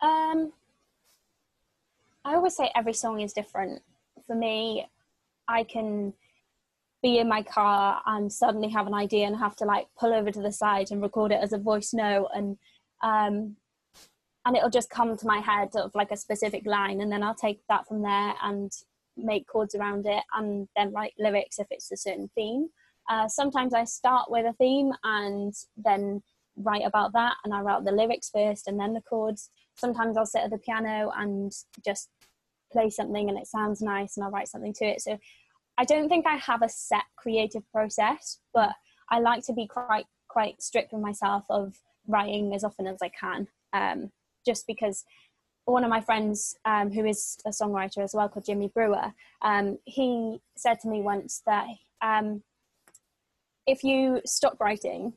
Um, 0.00 0.52
I 2.24 2.34
always 2.34 2.56
say 2.56 2.70
every 2.74 2.92
song 2.92 3.20
is 3.20 3.32
different. 3.32 3.82
For 4.26 4.34
me, 4.34 4.86
I 5.48 5.64
can 5.64 6.12
be 7.02 7.18
in 7.18 7.28
my 7.28 7.42
car 7.42 8.02
and 8.06 8.32
suddenly 8.32 8.68
have 8.68 8.86
an 8.86 8.94
idea 8.94 9.26
and 9.26 9.36
have 9.36 9.56
to 9.56 9.64
like 9.64 9.86
pull 9.98 10.12
over 10.12 10.30
to 10.30 10.42
the 10.42 10.52
side 10.52 10.90
and 10.90 11.00
record 11.00 11.32
it 11.32 11.40
as 11.42 11.52
a 11.52 11.58
voice 11.58 11.94
note 11.94 12.28
and 12.34 12.58
um, 13.02 13.56
and 14.44 14.56
it'll 14.56 14.70
just 14.70 14.90
come 14.90 15.16
to 15.16 15.26
my 15.26 15.38
head 15.38 15.68
of 15.76 15.94
like 15.94 16.10
a 16.10 16.16
specific 16.16 16.66
line 16.66 17.00
and 17.00 17.12
then 17.12 17.22
I'll 17.22 17.34
take 17.34 17.60
that 17.68 17.86
from 17.86 18.02
there 18.02 18.34
and 18.42 18.72
make 19.16 19.46
chords 19.46 19.74
around 19.74 20.06
it 20.06 20.22
and 20.36 20.68
then 20.74 20.92
write 20.92 21.12
lyrics 21.18 21.58
if 21.58 21.66
it's 21.70 21.92
a 21.92 21.96
certain 21.96 22.30
theme. 22.34 22.68
Uh, 23.08 23.28
sometimes 23.28 23.74
I 23.74 23.84
start 23.84 24.30
with 24.30 24.46
a 24.46 24.52
theme 24.54 24.92
and 25.04 25.54
then 25.76 26.22
write 26.56 26.84
about 26.84 27.12
that 27.12 27.36
and 27.44 27.54
I 27.54 27.60
write 27.60 27.84
the 27.84 27.92
lyrics 27.92 28.30
first 28.30 28.68
and 28.68 28.78
then 28.78 28.92
the 28.92 29.00
chords. 29.00 29.50
Sometimes 29.76 30.16
I'll 30.16 30.26
sit 30.26 30.42
at 30.42 30.50
the 30.50 30.58
piano 30.58 31.10
and 31.16 31.52
just 31.84 32.10
play 32.72 32.90
something 32.90 33.28
and 33.28 33.38
it 33.38 33.46
sounds 33.46 33.80
nice 33.80 34.16
and 34.16 34.24
I'll 34.24 34.30
write 34.30 34.48
something 34.48 34.74
to 34.74 34.84
it. 34.84 35.00
So 35.00 35.18
I 35.78 35.84
don't 35.84 36.08
think 36.08 36.26
I 36.26 36.36
have 36.36 36.62
a 36.62 36.68
set 36.68 37.04
creative 37.16 37.62
process, 37.72 38.40
but 38.52 38.70
I 39.10 39.20
like 39.20 39.44
to 39.46 39.52
be 39.52 39.66
quite 39.66 40.06
quite 40.28 40.60
strict 40.60 40.92
with 40.92 41.00
myself 41.00 41.44
of 41.48 41.78
writing 42.06 42.54
as 42.54 42.64
often 42.64 42.86
as 42.86 42.98
I 43.00 43.08
can. 43.08 43.48
Um, 43.72 44.10
just 44.44 44.66
because 44.66 45.04
one 45.64 45.84
of 45.84 45.90
my 45.90 46.00
friends 46.00 46.56
um, 46.64 46.90
who 46.90 47.04
is 47.06 47.38
a 47.46 47.50
songwriter 47.50 47.98
as 47.98 48.14
well 48.14 48.28
called 48.28 48.44
Jimmy 48.44 48.68
Brewer, 48.68 49.12
um, 49.42 49.78
he 49.84 50.40
said 50.56 50.80
to 50.80 50.88
me 50.88 51.00
once 51.00 51.42
that 51.46 51.66
um, 52.02 52.42
if 53.72 53.84
you 53.84 54.20
stop 54.26 54.58
writing 54.60 55.12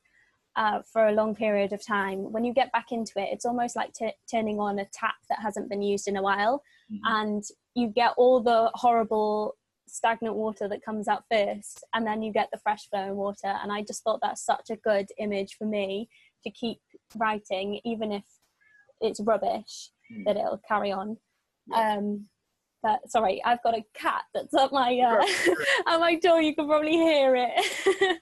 uh, 0.57 0.81
for 0.91 1.07
a 1.07 1.13
long 1.13 1.33
period 1.33 1.71
of 1.73 1.85
time, 1.85 2.19
when 2.33 2.43
you 2.43 2.53
get 2.53 2.71
back 2.73 2.91
into 2.91 3.13
it, 3.15 3.29
it's 3.31 3.45
almost 3.45 3.75
like 3.75 3.93
t- 3.93 4.11
turning 4.29 4.59
on 4.59 4.79
a 4.79 4.85
tap 4.93 5.15
that 5.29 5.39
hasn't 5.39 5.69
been 5.69 5.81
used 5.81 6.07
in 6.09 6.17
a 6.17 6.21
while, 6.29 6.61
Mhm. 6.91 6.99
and 7.05 7.43
you 7.73 7.87
get 7.87 8.11
all 8.17 8.41
the 8.41 8.69
horrible 8.73 9.55
stagnant 9.87 10.35
water 10.35 10.67
that 10.67 10.83
comes 10.83 11.07
out 11.07 11.23
first, 11.31 11.83
and 11.93 12.05
then 12.05 12.21
you 12.21 12.31
get 12.33 12.49
the 12.51 12.57
fresh 12.65 12.83
flowing 12.89 13.15
water. 13.15 13.47
And 13.61 13.71
I 13.71 13.81
just 13.83 14.03
thought 14.03 14.19
that's 14.21 14.43
such 14.53 14.69
a 14.69 14.75
good 14.89 15.07
image 15.17 15.55
for 15.57 15.65
me 15.65 16.09
to 16.43 16.49
keep 16.51 16.79
writing, 17.15 17.79
even 17.85 18.11
if 18.11 18.23
it's 18.99 19.19
rubbish, 19.21 19.89
Mm. 20.11 20.25
that 20.25 20.37
it'll 20.37 20.61
carry 20.67 20.91
on. 20.91 21.17
Yeah. 21.67 21.97
Um, 21.97 22.27
but 22.83 22.99
sorry, 23.09 23.41
I've 23.45 23.63
got 23.63 23.77
a 23.77 23.85
cat 23.93 24.23
that's 24.33 24.53
at 24.53 24.71
my 24.73 24.91
uh, 24.99 25.21
at 25.87 25.99
my 25.99 26.15
door. 26.15 26.41
You 26.41 26.53
can 26.55 26.67
probably 26.67 26.97
hear 27.09 27.35
it. 27.37 28.21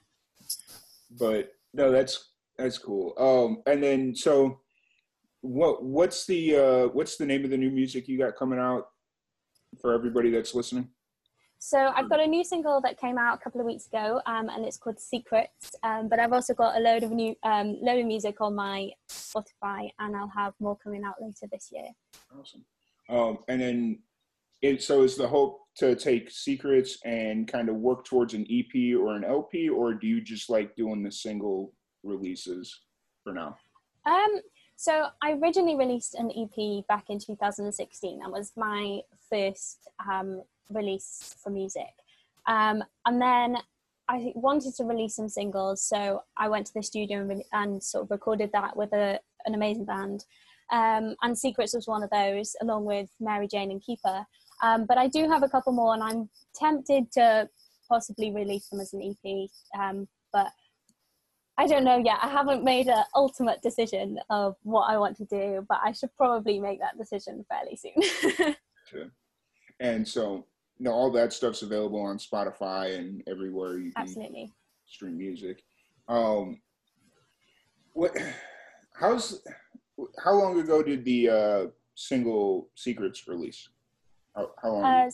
But 1.10 1.52
no, 1.74 1.90
that's 1.90 2.30
that's 2.56 2.78
cool. 2.78 3.14
Um, 3.18 3.62
and 3.72 3.82
then 3.82 4.14
so 4.14 4.60
what 5.40 5.82
what's 5.82 6.26
the 6.26 6.56
uh, 6.56 6.88
what's 6.88 7.16
the 7.16 7.26
name 7.26 7.44
of 7.44 7.50
the 7.50 7.56
new 7.56 7.70
music 7.70 8.08
you 8.08 8.18
got 8.18 8.36
coming 8.36 8.58
out 8.58 8.88
for 9.80 9.94
everybody 9.94 10.30
that's 10.30 10.54
listening? 10.54 10.88
So 11.62 11.92
I've 11.94 12.08
got 12.08 12.20
a 12.20 12.26
new 12.26 12.42
single 12.42 12.80
that 12.80 12.98
came 12.98 13.18
out 13.18 13.34
a 13.34 13.38
couple 13.38 13.60
of 13.60 13.66
weeks 13.66 13.86
ago, 13.86 14.22
um, 14.24 14.48
and 14.48 14.64
it's 14.64 14.78
called 14.78 14.98
Secrets. 14.98 15.76
Um, 15.82 16.08
but 16.08 16.18
I've 16.18 16.32
also 16.32 16.54
got 16.54 16.76
a 16.76 16.80
load 16.80 17.02
of 17.02 17.10
new 17.10 17.36
um, 17.42 17.76
load 17.82 18.00
of 18.00 18.06
music 18.06 18.40
on 18.40 18.54
my 18.54 18.90
Spotify, 19.10 19.90
and 19.98 20.16
I'll 20.16 20.32
have 20.34 20.54
more 20.58 20.78
coming 20.82 21.04
out 21.04 21.16
later 21.20 21.46
this 21.52 21.68
year. 21.70 21.88
Awesome. 22.38 22.64
Um, 23.10 23.38
and 23.48 23.60
then, 23.60 23.98
it, 24.62 24.82
so 24.82 25.02
is 25.02 25.16
the 25.16 25.28
hope 25.28 25.60
to 25.80 25.96
take 25.96 26.30
secrets 26.30 26.98
and 27.04 27.48
kind 27.48 27.70
of 27.70 27.76
work 27.76 28.04
towards 28.04 28.34
an 28.34 28.46
EP 28.50 28.94
or 28.98 29.16
an 29.16 29.24
LP, 29.24 29.70
or 29.70 29.94
do 29.94 30.06
you 30.06 30.20
just 30.20 30.50
like 30.50 30.76
doing 30.76 31.02
the 31.02 31.10
single 31.10 31.72
releases 32.04 32.82
for 33.24 33.32
now? 33.32 33.56
Um, 34.04 34.40
so 34.76 35.06
I 35.22 35.32
originally 35.32 35.76
released 35.76 36.14
an 36.14 36.30
EP 36.30 36.86
back 36.86 37.06
in 37.08 37.18
2016. 37.18 38.18
That 38.18 38.30
was 38.30 38.52
my 38.56 39.00
first 39.30 39.88
um, 40.06 40.42
release 40.68 41.34
for 41.42 41.48
music, 41.48 41.92
um, 42.46 42.84
and 43.06 43.20
then 43.20 43.56
I 44.06 44.32
wanted 44.34 44.74
to 44.74 44.84
release 44.84 45.16
some 45.16 45.30
singles. 45.30 45.82
So 45.82 46.24
I 46.36 46.48
went 46.48 46.66
to 46.66 46.74
the 46.74 46.82
studio 46.82 47.20
and, 47.20 47.28
re- 47.30 47.46
and 47.52 47.82
sort 47.82 48.04
of 48.04 48.10
recorded 48.10 48.50
that 48.52 48.76
with 48.76 48.92
a, 48.92 49.18
an 49.46 49.54
amazing 49.54 49.86
band. 49.86 50.26
Um, 50.72 51.16
and 51.22 51.36
Secrets 51.36 51.74
was 51.74 51.86
one 51.86 52.02
of 52.02 52.10
those, 52.10 52.54
along 52.60 52.84
with 52.84 53.08
Mary 53.18 53.48
Jane 53.48 53.70
and 53.70 53.82
Keeper. 53.82 54.26
Um, 54.62 54.86
but 54.86 54.98
I 54.98 55.08
do 55.08 55.28
have 55.28 55.42
a 55.42 55.48
couple 55.48 55.72
more, 55.72 55.94
and 55.94 56.02
I'm 56.02 56.28
tempted 56.54 57.10
to 57.12 57.48
possibly 57.88 58.32
release 58.32 58.68
them 58.68 58.80
as 58.80 58.92
an 58.92 59.02
EP. 59.02 59.48
Um, 59.78 60.08
but 60.32 60.48
I 61.58 61.66
don't 61.66 61.84
know 61.84 61.98
yet. 61.98 62.18
I 62.22 62.28
haven't 62.28 62.64
made 62.64 62.88
an 62.88 63.04
ultimate 63.14 63.60
decision 63.60 64.18
of 64.30 64.56
what 64.62 64.84
I 64.84 64.96
want 64.96 65.16
to 65.18 65.24
do, 65.26 65.66
but 65.68 65.80
I 65.84 65.92
should 65.92 66.14
probably 66.16 66.58
make 66.58 66.80
that 66.80 66.96
decision 66.96 67.44
fairly 67.48 67.76
soon. 67.76 68.54
To, 68.90 69.08
and 69.78 70.08
so, 70.08 70.46
you 70.78 70.84
know, 70.86 70.90
all 70.90 71.12
that 71.12 71.32
stuff's 71.32 71.62
available 71.62 72.00
on 72.00 72.18
Spotify 72.18 72.98
and 72.98 73.22
everywhere 73.28 73.78
you 73.78 73.92
can 73.92 74.02
Absolutely. 74.02 74.50
stream 74.86 75.16
music. 75.16 75.62
Um, 76.08 76.60
what? 77.92 78.16
How's? 78.94 79.42
How 80.24 80.32
long 80.32 80.58
ago 80.58 80.82
did 80.82 81.04
the 81.04 81.28
uh, 81.28 81.66
single 81.94 82.68
"Secrets" 82.74 83.28
release? 83.28 83.68
How, 84.34 84.50
how 84.62 84.68
long? 84.70 84.84
Uh, 84.84 85.10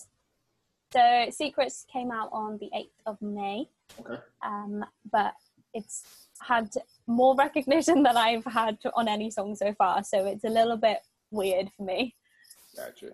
so 0.93 1.27
Secrets 1.31 1.85
came 1.93 2.11
out 2.11 2.31
on 2.33 2.59
the 2.59 2.71
8th 2.75 2.91
of 3.07 3.21
May, 3.21 3.69
okay. 4.01 4.21
um, 4.43 4.85
but 5.11 5.35
it's 5.75 6.05
had 6.41 6.71
more 7.07 7.35
recognition 7.39 8.03
than 8.03 8.17
I've 8.17 8.45
had 8.45 8.79
on 8.95 9.09
any 9.09 9.31
song 9.31 9.55
so 9.55 9.75
far, 9.75 10.03
so 10.05 10.27
it's 10.27 10.45
a 10.45 10.49
little 10.49 10.77
bit 10.77 10.99
weird 11.31 11.71
for 11.77 11.85
me. 11.85 12.15
Gotcha. 12.77 13.11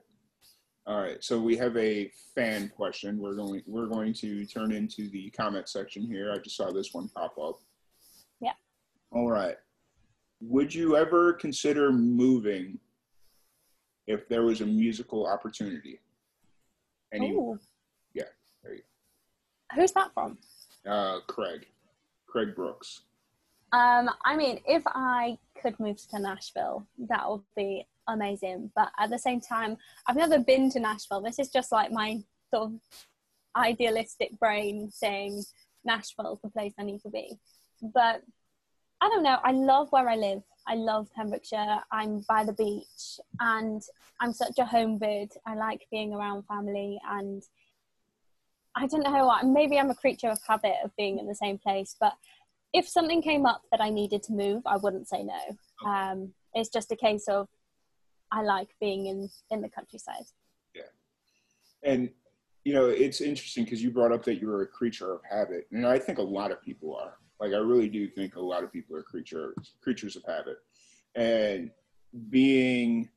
All 0.84 1.00
right, 1.00 1.22
so 1.22 1.40
we 1.40 1.56
have 1.56 1.76
a 1.76 2.10
fan 2.34 2.68
question. 2.68 3.18
We're 3.20 3.36
going 3.36 3.62
we're 3.66 3.86
going 3.86 4.12
to 4.14 4.44
turn 4.44 4.72
into 4.72 5.08
the 5.10 5.30
comment 5.30 5.68
section 5.68 6.02
here. 6.02 6.32
I 6.32 6.38
just 6.38 6.56
saw 6.56 6.72
this 6.72 6.92
one 6.92 7.08
pop 7.08 7.38
up. 7.38 7.60
Yeah. 8.40 8.54
All 9.12 9.30
right. 9.30 9.56
Would 10.40 10.74
you 10.74 10.96
ever 10.96 11.34
consider 11.34 11.92
moving 11.92 12.80
if 14.06 14.28
there 14.28 14.42
was 14.42 14.60
a 14.60 14.66
musical 14.66 15.26
opportunity? 15.26 16.00
Any 17.12 17.32
Ooh. 17.32 17.58
yeah, 18.14 18.24
there 18.62 18.74
you 18.74 18.80
go. 18.80 19.80
Who's 19.80 19.92
that 19.92 20.12
from? 20.14 20.38
uh 20.86 21.20
Craig. 21.26 21.66
Craig 22.26 22.54
Brooks. 22.56 23.02
Um, 23.72 24.10
I 24.24 24.36
mean, 24.36 24.60
if 24.66 24.82
I 24.86 25.38
could 25.60 25.78
move 25.80 25.96
to 26.08 26.18
Nashville, 26.18 26.86
that 27.08 27.30
would 27.30 27.42
be 27.56 27.86
amazing. 28.08 28.70
But 28.74 28.90
at 28.98 29.10
the 29.10 29.18
same 29.18 29.40
time, 29.40 29.76
I've 30.06 30.16
never 30.16 30.38
been 30.38 30.70
to 30.70 30.80
Nashville. 30.80 31.20
This 31.22 31.38
is 31.38 31.48
just 31.48 31.72
like 31.72 31.90
my 31.90 32.22
sort 32.52 32.72
of 32.72 32.72
idealistic 33.56 34.38
brain 34.38 34.90
saying 34.90 35.42
Nashville's 35.84 36.40
the 36.42 36.50
place 36.50 36.72
I 36.78 36.84
need 36.84 37.02
to 37.02 37.10
be. 37.10 37.38
But 37.82 38.22
I 39.00 39.08
don't 39.08 39.22
know. 39.22 39.38
I 39.42 39.52
love 39.52 39.88
where 39.90 40.08
I 40.08 40.16
live. 40.16 40.42
I 40.66 40.74
love 40.74 41.08
Pembrokeshire. 41.14 41.80
I'm 41.90 42.20
by 42.28 42.44
the 42.44 42.52
beach 42.52 43.20
and 43.40 43.82
I'm 44.20 44.32
such 44.32 44.58
a 44.58 44.64
home 44.64 44.98
bird. 44.98 45.30
I 45.46 45.54
like 45.54 45.86
being 45.90 46.14
around 46.14 46.44
family 46.46 47.00
and 47.08 47.42
I 48.74 48.86
don't 48.86 49.02
know. 49.02 49.36
Maybe 49.44 49.78
I'm 49.78 49.90
a 49.90 49.94
creature 49.94 50.28
of 50.28 50.38
habit 50.46 50.76
of 50.84 50.94
being 50.96 51.18
in 51.18 51.26
the 51.26 51.34
same 51.34 51.58
place, 51.58 51.96
but 51.98 52.14
if 52.72 52.88
something 52.88 53.20
came 53.20 53.44
up 53.44 53.62
that 53.70 53.80
I 53.80 53.90
needed 53.90 54.22
to 54.24 54.32
move, 54.32 54.62
I 54.66 54.76
wouldn't 54.76 55.08
say 55.08 55.22
no. 55.22 55.88
Um, 55.88 56.32
it's 56.54 56.70
just 56.70 56.90
a 56.92 56.96
case 56.96 57.28
of 57.28 57.48
I 58.30 58.42
like 58.42 58.68
being 58.80 59.06
in 59.06 59.28
in 59.50 59.60
the 59.60 59.68
countryside. 59.68 60.24
Yeah. 60.74 60.82
And 61.82 62.10
you 62.64 62.72
know, 62.72 62.86
it's 62.86 63.20
interesting 63.20 63.64
because 63.64 63.82
you 63.82 63.90
brought 63.90 64.12
up 64.12 64.24
that 64.24 64.40
you 64.40 64.46
were 64.46 64.62
a 64.62 64.66
creature 64.66 65.12
of 65.12 65.20
habit, 65.28 65.66
and 65.72 65.86
I 65.86 65.98
think 65.98 66.18
a 66.18 66.22
lot 66.22 66.50
of 66.50 66.62
people 66.62 66.96
are. 66.96 67.18
Like, 67.42 67.54
I 67.54 67.56
really 67.56 67.88
do 67.88 68.06
think 68.06 68.36
a 68.36 68.40
lot 68.40 68.62
of 68.62 68.72
people 68.72 68.94
are 68.94 69.02
creature 69.02 69.52
creatures 69.82 70.14
of 70.14 70.22
habit, 70.24 70.58
and 71.16 71.72
being 72.30 73.08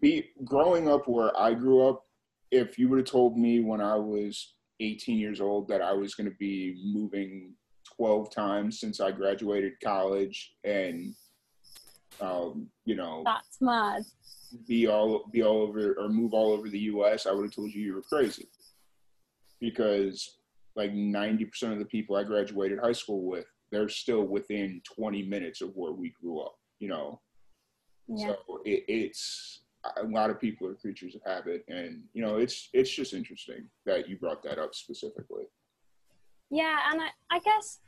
be 0.00 0.30
growing 0.44 0.88
up 0.88 1.08
where 1.08 1.36
I 1.36 1.54
grew 1.54 1.88
up. 1.88 2.04
If 2.52 2.78
you 2.78 2.88
would 2.88 3.00
have 3.00 3.08
told 3.08 3.36
me 3.36 3.58
when 3.58 3.80
I 3.80 3.96
was 3.96 4.54
18 4.78 5.18
years 5.18 5.40
old 5.40 5.66
that 5.68 5.82
I 5.82 5.92
was 5.92 6.14
going 6.14 6.30
to 6.30 6.36
be 6.38 6.80
moving 6.84 7.54
12 7.96 8.32
times 8.32 8.78
since 8.78 9.00
I 9.00 9.10
graduated 9.10 9.72
college, 9.82 10.54
and 10.62 11.16
um, 12.20 12.68
you 12.84 12.94
know, 12.94 13.22
That's 13.24 13.60
mad. 13.60 14.04
be 14.68 14.86
all 14.86 15.24
be 15.32 15.42
all 15.42 15.62
over 15.62 15.94
or 15.98 16.08
move 16.08 16.32
all 16.32 16.52
over 16.52 16.68
the 16.68 16.78
U.S., 16.94 17.26
I 17.26 17.32
would 17.32 17.46
have 17.46 17.54
told 17.56 17.74
you 17.74 17.82
you 17.82 17.94
were 17.96 18.02
crazy. 18.02 18.46
Because 19.60 20.37
like 20.78 20.94
ninety 20.94 21.44
percent 21.44 21.74
of 21.74 21.78
the 21.80 21.84
people 21.84 22.16
I 22.16 22.24
graduated 22.24 22.78
high 22.78 22.92
school 22.92 23.22
with 23.26 23.44
they're 23.70 23.88
still 23.88 24.22
within 24.22 24.80
20 24.96 25.24
minutes 25.24 25.60
of 25.60 25.72
where 25.74 25.92
we 25.92 26.10
grew 26.20 26.40
up. 26.40 26.54
You 26.78 26.88
know, 26.88 27.20
Yeah. 28.06 28.28
so 28.28 28.60
it, 28.64 28.84
it's 28.88 29.64
a 29.96 30.04
lot 30.04 30.30
of 30.30 30.40
people 30.40 30.66
are 30.68 30.74
creatures 30.74 31.14
of 31.14 31.22
habit, 31.26 31.64
and 31.68 32.02
you 32.14 32.22
know, 32.22 32.38
it's 32.38 32.70
it's 32.72 32.90
just 32.90 33.12
interesting 33.12 33.68
that 33.84 34.08
you 34.08 34.16
brought 34.16 34.42
that 34.44 34.58
up 34.58 34.74
specifically. 34.74 35.44
Yeah, 36.50 36.78
and 36.90 37.02
I, 37.02 37.08
I 37.30 37.40
guess 37.40 37.80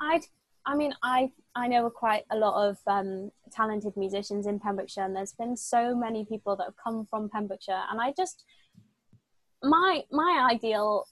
I'd, 0.00 0.26
I 0.66 0.74
mean, 0.76 0.92
I, 1.02 1.30
I 1.54 1.68
know 1.68 1.88
quite 1.88 2.24
a 2.30 2.36
lot 2.36 2.68
of 2.68 2.76
um, 2.86 3.30
talented 3.50 3.96
musicians 3.96 4.46
in 4.46 4.60
Pembrokeshire, 4.60 5.04
and 5.04 5.16
there's 5.16 5.32
been 5.32 5.56
so 5.56 5.94
many 5.96 6.26
people 6.26 6.54
that 6.56 6.64
have 6.64 6.76
come 6.76 7.06
from 7.06 7.30
Pembrokeshire, 7.30 7.82
and 7.90 8.00
I 8.00 8.12
just, 8.14 8.44
my, 9.62 10.02
my 10.10 10.48
ideal 10.50 11.06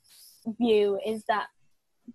view 0.59 0.99
is 1.05 1.25
that 1.25 1.47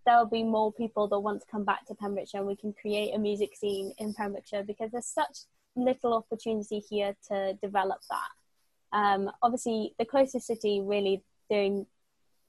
there'll 0.05 0.25
be 0.25 0.43
more 0.43 0.71
people 0.73 1.07
that 1.07 1.19
want 1.19 1.41
to 1.41 1.47
come 1.49 1.63
back 1.63 1.85
to 1.85 1.95
Pembrokeshire, 1.95 2.39
and 2.39 2.47
we 2.47 2.55
can 2.55 2.73
create 2.73 3.13
a 3.13 3.17
music 3.17 3.55
scene 3.55 3.93
in 3.97 4.13
Pembrokeshire 4.13 4.63
because 4.63 4.91
there's 4.91 5.05
such 5.05 5.39
little 5.75 6.13
opportunity 6.13 6.79
here 6.79 7.15
to 7.29 7.53
develop 7.61 7.99
that. 8.09 8.97
Um, 8.97 9.31
obviously, 9.41 9.93
the 9.99 10.05
closest 10.05 10.47
city 10.47 10.81
really 10.81 11.23
doing 11.49 11.85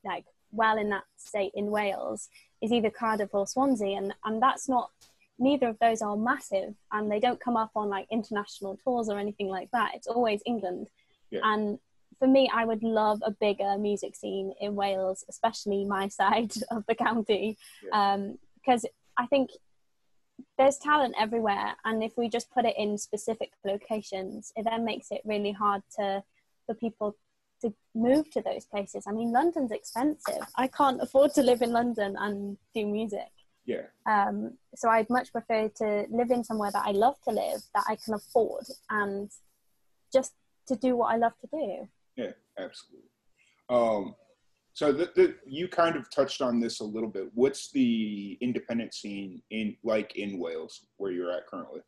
like 0.04 0.24
well 0.50 0.78
in 0.78 0.88
that 0.90 1.04
state 1.16 1.52
in 1.54 1.70
Wales 1.70 2.28
is 2.62 2.72
either 2.72 2.90
Cardiff 2.90 3.30
or 3.32 3.46
Swansea, 3.46 3.96
and 3.96 4.14
and 4.24 4.42
that's 4.42 4.68
not 4.68 4.90
neither 5.38 5.68
of 5.68 5.78
those 5.78 6.02
are 6.02 6.16
massive, 6.16 6.74
and 6.90 7.10
they 7.10 7.20
don't 7.20 7.40
come 7.40 7.56
up 7.56 7.70
on 7.76 7.88
like 7.88 8.06
international 8.10 8.76
tours 8.82 9.08
or 9.08 9.18
anything 9.18 9.48
like 9.48 9.70
that. 9.72 9.92
It's 9.94 10.08
always 10.08 10.42
England, 10.46 10.88
Yeah. 11.30 11.40
and 11.44 11.78
for 12.18 12.28
me, 12.28 12.50
I 12.52 12.64
would 12.64 12.82
love 12.82 13.22
a 13.24 13.30
bigger 13.30 13.76
music 13.78 14.16
scene 14.16 14.52
in 14.60 14.74
Wales, 14.74 15.24
especially 15.28 15.84
my 15.84 16.08
side 16.20 16.52
of 16.70 16.84
the 16.86 16.94
county, 16.94 17.56
because 17.82 18.84
I 19.16 19.26
think 19.26 19.50
there's 20.56 20.78
talent 20.78 21.14
everywhere, 21.18 21.74
and 21.84 22.02
if 22.02 22.16
we 22.16 22.28
just 22.28 22.50
put 22.50 22.64
it 22.64 22.74
in 22.76 22.98
specific 22.98 23.50
locations, 23.64 24.52
it 24.56 24.64
then 24.64 24.84
makes 24.84 25.10
it 25.10 25.22
really 25.24 25.52
hard 25.52 25.82
to 25.96 26.22
for 26.66 26.74
people 26.74 27.16
to 27.60 27.74
move 27.94 28.30
to 28.30 28.40
those 28.42 28.64
places. 28.66 29.04
I 29.08 29.12
mean, 29.12 29.32
London's 29.32 29.72
expensive. 29.72 30.42
I 30.56 30.68
can't 30.68 31.02
afford 31.02 31.32
to 31.34 31.42
live 31.42 31.62
in 31.62 31.72
London 31.72 32.14
and 32.18 32.56
do 32.74 32.86
music. 32.86 33.30
Yeah, 33.64 33.82
Um, 34.06 34.56
so 34.74 34.88
I'd 34.88 35.10
much 35.10 35.30
prefer 35.30 35.68
to 35.68 36.06
live 36.08 36.30
in 36.30 36.42
somewhere 36.42 36.70
that 36.72 36.86
I 36.86 36.92
love 36.92 37.16
to 37.24 37.30
live, 37.30 37.60
that 37.74 37.84
I 37.86 37.96
can 37.96 38.14
afford, 38.14 38.64
and 38.88 39.30
just 40.10 40.32
to 40.68 40.76
do 40.76 40.96
what 40.96 41.12
I 41.12 41.16
love 41.16 41.34
to 41.40 41.48
do. 41.52 41.88
Absolutely. 42.58 43.10
Um, 43.70 44.14
so 44.72 44.92
the, 44.92 45.10
the, 45.16 45.34
you 45.46 45.68
kind 45.68 45.96
of 45.96 46.08
touched 46.10 46.40
on 46.40 46.60
this 46.60 46.80
a 46.80 46.84
little 46.84 47.08
bit. 47.08 47.30
What's 47.34 47.70
the 47.72 48.38
independent 48.40 48.94
scene 48.94 49.42
in 49.50 49.76
like 49.82 50.16
in 50.16 50.38
Wales 50.38 50.86
where 50.96 51.10
you're 51.10 51.32
at 51.32 51.46
currently? 51.46 51.80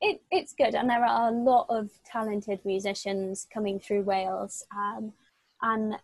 it, 0.00 0.22
it's 0.30 0.52
good 0.52 0.74
and 0.74 0.88
there 0.88 1.04
are 1.04 1.28
a 1.28 1.32
lot 1.32 1.66
of 1.68 1.90
talented 2.04 2.60
musicians 2.64 3.46
coming 3.52 3.80
through 3.80 4.02
wales 4.02 4.64
um, 4.76 5.12
and 5.62 5.94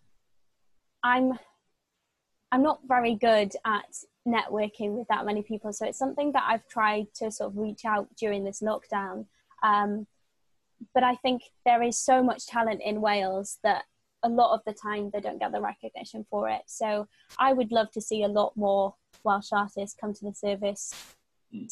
i'm 1.04 1.38
i'm 2.50 2.62
not 2.62 2.80
very 2.86 3.14
good 3.14 3.52
at 3.66 3.84
networking 4.26 4.96
with 4.96 5.06
that 5.08 5.26
many 5.26 5.42
people 5.42 5.72
so 5.72 5.86
it's 5.86 5.98
something 5.98 6.32
that 6.32 6.44
i've 6.46 6.66
tried 6.68 7.06
to 7.14 7.30
sort 7.30 7.50
of 7.50 7.58
reach 7.58 7.84
out 7.84 8.08
during 8.16 8.44
this 8.44 8.62
lockdown 8.62 9.26
um, 9.62 10.06
but 10.94 11.02
i 11.02 11.14
think 11.16 11.42
there 11.64 11.82
is 11.82 11.98
so 11.98 12.22
much 12.22 12.46
talent 12.46 12.80
in 12.84 13.00
wales 13.00 13.58
that 13.62 13.84
a 14.24 14.28
lot 14.28 14.54
of 14.54 14.60
the 14.66 14.72
time 14.72 15.10
they 15.12 15.20
don't 15.20 15.40
get 15.40 15.52
the 15.52 15.60
recognition 15.60 16.24
for 16.30 16.48
it 16.48 16.62
so 16.66 17.06
i 17.38 17.52
would 17.52 17.72
love 17.72 17.90
to 17.90 18.00
see 18.00 18.22
a 18.22 18.28
lot 18.28 18.56
more 18.56 18.94
welsh 19.24 19.48
artists 19.52 19.96
come 20.00 20.12
to 20.14 20.24
the 20.24 20.34
service 20.34 21.14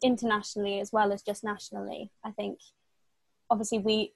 internationally 0.03 0.81
as 0.81 0.93
well 0.93 1.12
as 1.12 1.23
just 1.23 1.45
nationally. 1.45 2.11
I 2.24 2.31
think 2.31 2.59
obviously 3.49 3.78
we 3.78 4.12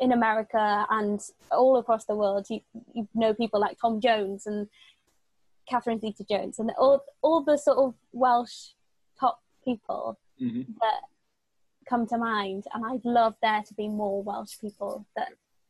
in 0.00 0.12
America 0.12 0.86
and 0.90 1.20
all 1.50 1.76
across 1.76 2.06
the 2.06 2.16
world, 2.16 2.46
you, 2.50 2.60
you 2.94 3.08
know 3.14 3.34
people 3.34 3.60
like 3.60 3.78
Tom 3.80 4.00
Jones 4.00 4.46
and 4.46 4.68
Catherine 5.68 6.00
Zeta 6.00 6.24
Jones 6.28 6.58
and 6.58 6.72
all 6.78 7.04
all 7.22 7.42
the 7.42 7.56
sort 7.56 7.78
of 7.78 7.94
Welsh 8.12 8.70
top 9.18 9.40
people 9.64 10.18
Mm-hmm. 10.40 10.72
that 10.80 11.02
come 11.88 12.06
to 12.08 12.18
mind. 12.18 12.64
And 12.74 12.84
I'd 12.84 13.04
love 13.04 13.34
there 13.42 13.62
to 13.66 13.74
be 13.74 13.88
more 13.88 14.22
Welsh 14.22 14.58
people 14.60 15.06
that 15.16 15.28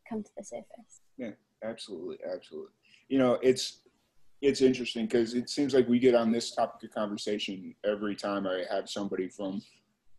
come 0.08 0.22
to 0.22 0.30
the 0.36 0.44
surface. 0.44 1.00
Yeah, 1.16 1.30
absolutely, 1.62 2.18
absolutely. 2.32 2.72
You 3.08 3.18
know, 3.18 3.38
it's 3.42 3.80
it's 4.40 4.60
interesting 4.60 5.06
because 5.06 5.34
it 5.34 5.48
seems 5.48 5.72
like 5.72 5.88
we 5.88 6.00
get 6.00 6.16
on 6.16 6.32
this 6.32 6.50
topic 6.50 6.90
of 6.90 6.94
conversation 6.94 7.74
every 7.84 8.16
time 8.16 8.46
I 8.46 8.64
have 8.68 8.90
somebody 8.90 9.28
from 9.28 9.62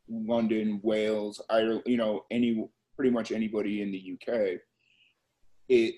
London, 0.10 0.80
Wales, 0.84 1.41
I 1.49 1.80
you 1.86 1.98
know 1.98 2.26
any 2.32 2.68
pretty 2.95 3.11
much 3.11 3.32
anybody 3.32 3.82
in 3.82 3.91
the 3.91 4.14
UK. 4.14 4.60
It 5.70 5.95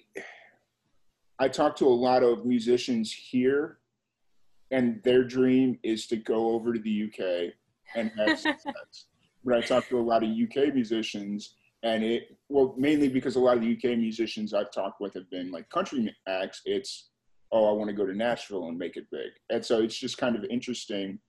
I 1.37 1.47
talk 1.49 1.75
to 1.77 1.85
a 1.85 1.89
lot 1.89 2.23
of 2.23 2.45
musicians 2.45 3.11
here, 3.11 3.79
and 4.71 5.01
their 5.03 5.23
dream 5.23 5.79
is 5.83 6.07
to 6.07 6.15
go 6.15 6.51
over 6.51 6.73
to 6.73 6.79
the 6.79 7.03
UK 7.09 7.53
and 7.95 8.11
have 8.17 8.39
success. 8.39 9.05
But 9.45 9.53
I 9.55 9.61
talk 9.61 9.87
to 9.89 9.99
a 9.99 10.01
lot 10.01 10.23
of 10.23 10.29
UK 10.29 10.73
musicians, 10.73 11.55
and 11.83 12.03
it 12.03 12.35
well 12.49 12.73
mainly 12.77 13.07
because 13.07 13.35
a 13.35 13.39
lot 13.39 13.57
of 13.57 13.63
the 13.63 13.73
UK 13.73 13.97
musicians 13.97 14.53
I've 14.53 14.71
talked 14.71 14.99
with 14.99 15.13
have 15.13 15.29
been 15.29 15.51
like 15.51 15.69
country 15.69 16.13
acts. 16.27 16.61
It's 16.65 17.09
oh 17.51 17.69
I 17.69 17.73
want 17.73 17.89
to 17.89 17.95
go 17.95 18.05
to 18.05 18.15
Nashville 18.15 18.67
and 18.67 18.77
make 18.77 18.97
it 18.97 19.05
big, 19.11 19.31
and 19.49 19.63
so 19.63 19.81
it's 19.81 19.97
just 19.97 20.17
kind 20.17 20.35
of 20.35 20.43
interesting 20.45 21.19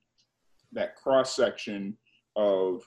that 0.73 0.95
cross 0.95 1.35
section 1.35 1.95
of 2.35 2.83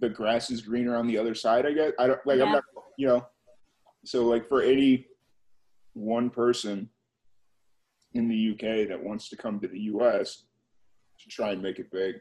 the 0.00 0.08
grass 0.08 0.50
is 0.50 0.62
greener 0.62 0.96
on 0.96 1.06
the 1.06 1.18
other 1.18 1.34
side. 1.34 1.66
I 1.66 1.72
guess 1.72 1.92
I 1.98 2.06
don't 2.06 2.26
like 2.26 2.40
I'm 2.40 2.52
not 2.52 2.64
you 2.96 3.06
know. 3.06 3.26
So 4.06 4.24
like 4.24 4.48
for 4.48 4.62
any 4.62 5.06
one 5.92 6.30
person 6.30 6.88
in 8.14 8.28
the 8.28 8.52
UK 8.52 8.88
that 8.88 9.02
wants 9.02 9.28
to 9.28 9.36
come 9.36 9.60
to 9.60 9.68
the 9.68 9.80
US 9.80 10.44
to 11.20 11.28
try 11.28 11.52
and 11.52 11.62
make 11.62 11.78
it 11.78 11.90
big, 11.90 12.16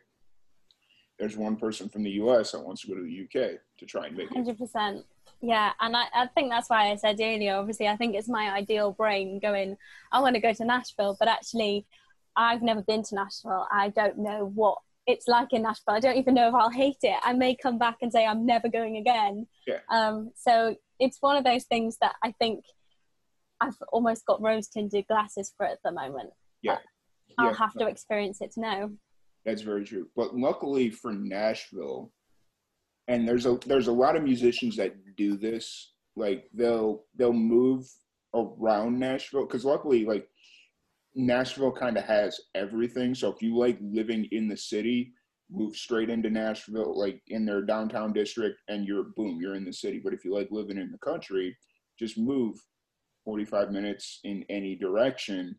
there's 1.19 1.37
one 1.37 1.55
person 1.55 1.89
from 1.89 2.03
the 2.03 2.11
US 2.11 2.51
that 2.51 2.63
wants 2.63 2.81
to 2.81 2.87
go 2.87 2.95
to 2.95 3.03
the 3.03 3.23
UK 3.23 3.59
to 3.79 3.85
try 3.85 4.07
and 4.07 4.17
make 4.17 4.31
it. 4.31 4.33
Hundred 4.33 4.57
percent. 4.57 5.05
Yeah, 5.41 5.71
and 5.81 5.95
I, 5.95 6.05
I 6.13 6.27
think 6.27 6.49
that's 6.49 6.69
why 6.69 6.89
I 6.91 6.95
said 6.95 7.19
earlier. 7.19 7.55
Obviously, 7.55 7.87
I 7.87 7.97
think 7.97 8.15
it's 8.15 8.29
my 8.29 8.51
ideal 8.51 8.91
brain 8.91 9.39
going. 9.39 9.77
I 10.11 10.21
want 10.21 10.35
to 10.35 10.41
go 10.41 10.53
to 10.53 10.65
Nashville, 10.65 11.17
but 11.19 11.27
actually, 11.27 11.85
I've 12.35 12.61
never 12.61 12.81
been 12.81 13.03
to 13.03 13.15
Nashville. 13.15 13.67
I 13.71 13.89
don't 13.89 14.19
know 14.19 14.51
what 14.55 14.77
it's 15.05 15.27
like 15.27 15.51
in 15.51 15.63
Nashville. 15.63 15.95
I 15.95 15.99
don't 15.99 16.15
even 16.17 16.33
know 16.33 16.47
if 16.47 16.53
I'll 16.53 16.69
hate 16.69 16.97
it. 17.03 17.17
I 17.23 17.33
may 17.33 17.55
come 17.55 17.77
back 17.77 17.97
and 18.01 18.11
say 18.11 18.25
I'm 18.25 18.45
never 18.45 18.69
going 18.69 18.97
again. 18.97 19.47
Yeah. 19.67 19.79
Um. 19.89 20.31
So 20.35 20.75
it's 20.99 21.17
one 21.19 21.35
of 21.35 21.43
those 21.43 21.65
things 21.65 21.97
that 22.01 22.15
I 22.23 22.31
think 22.39 22.63
I've 23.59 23.75
almost 23.91 24.25
got 24.25 24.41
rose 24.41 24.67
tinted 24.67 25.07
glasses 25.07 25.53
for 25.57 25.65
at 25.65 25.79
the 25.83 25.91
moment. 25.91 26.31
Yeah. 26.61 26.77
I'll 27.37 27.47
Yeah, 27.47 27.57
have 27.57 27.73
to 27.73 27.87
experience 27.87 28.39
it 28.41 28.53
to 28.53 28.61
know. 28.61 28.91
That's 29.45 29.61
very 29.61 29.83
true. 29.83 30.07
But 30.15 30.35
luckily 30.35 30.89
for 30.89 31.11
Nashville, 31.11 32.11
and 33.07 33.27
there's 33.27 33.45
a 33.45 33.57
there's 33.65 33.87
a 33.87 33.91
lot 33.91 34.15
of 34.15 34.23
musicians 34.23 34.77
that 34.77 34.95
do 35.17 35.35
this. 35.35 35.93
Like 36.15 36.49
they'll 36.53 37.03
they'll 37.15 37.33
move 37.33 37.87
around 38.33 38.99
Nashville 38.99 39.45
because 39.45 39.65
luckily 39.65 40.05
like 40.05 40.27
Nashville 41.15 41.71
kind 41.71 41.97
of 41.97 42.05
has 42.05 42.39
everything. 42.55 43.13
So 43.13 43.31
if 43.31 43.41
you 43.41 43.57
like 43.57 43.77
living 43.81 44.27
in 44.31 44.47
the 44.47 44.57
city, 44.57 45.13
move 45.51 45.75
straight 45.75 46.09
into 46.09 46.29
Nashville, 46.29 46.97
like 46.97 47.21
in 47.27 47.45
their 47.45 47.61
downtown 47.61 48.13
district, 48.13 48.59
and 48.69 48.87
you're 48.87 49.05
boom, 49.15 49.39
you're 49.41 49.55
in 49.55 49.65
the 49.65 49.73
city. 49.73 49.99
But 50.03 50.13
if 50.13 50.23
you 50.23 50.33
like 50.33 50.49
living 50.51 50.77
in 50.77 50.91
the 50.91 50.97
country, 50.99 51.55
just 51.99 52.17
move 52.17 52.57
45 53.25 53.71
minutes 53.71 54.19
in 54.23 54.45
any 54.49 54.75
direction 54.75 55.55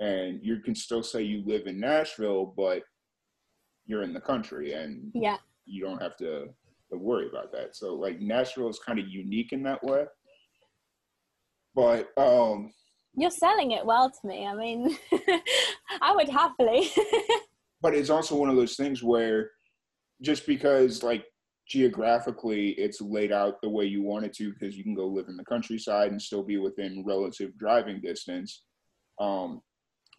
and 0.00 0.40
you 0.42 0.58
can 0.60 0.74
still 0.74 1.02
say 1.02 1.22
you 1.22 1.42
live 1.46 1.66
in 1.66 1.78
Nashville, 1.78 2.46
but 2.56 2.82
you're 3.86 4.02
in 4.02 4.12
the 4.12 4.20
country 4.20 4.72
and 4.72 5.10
Yeah. 5.14 5.38
you 5.66 5.84
don't 5.84 6.02
have 6.02 6.16
to, 6.16 6.46
to 6.90 6.98
worry 6.98 7.28
about 7.28 7.52
that. 7.52 7.76
So 7.76 7.94
like 7.94 8.20
Nashville 8.20 8.68
is 8.70 8.78
kind 8.78 8.98
of 8.98 9.06
unique 9.08 9.52
in 9.52 9.62
that 9.64 9.82
way. 9.84 10.04
But 11.74 12.08
um 12.18 12.72
You're 13.16 13.30
selling 13.30 13.72
it 13.72 13.84
well 13.84 14.10
to 14.10 14.26
me. 14.26 14.46
I 14.46 14.54
mean, 14.54 14.96
I 16.00 16.14
would 16.14 16.28
happily. 16.28 16.90
but 17.80 17.94
it's 17.94 18.10
also 18.10 18.36
one 18.36 18.48
of 18.50 18.56
those 18.56 18.76
things 18.76 19.02
where 19.02 19.50
just 20.22 20.46
because 20.46 21.02
like 21.02 21.24
geographically 21.66 22.70
it's 22.72 23.00
laid 23.00 23.32
out 23.32 23.60
the 23.62 23.68
way 23.68 23.84
you 23.84 24.02
want 24.02 24.24
it 24.24 24.32
to 24.34 24.52
because 24.52 24.76
you 24.76 24.82
can 24.84 24.94
go 24.94 25.06
live 25.06 25.28
in 25.28 25.36
the 25.36 25.44
countryside 25.44 26.10
and 26.10 26.20
still 26.20 26.42
be 26.42 26.58
within 26.58 27.02
relative 27.06 27.56
driving 27.58 28.00
distance 28.02 28.64
um, 29.20 29.60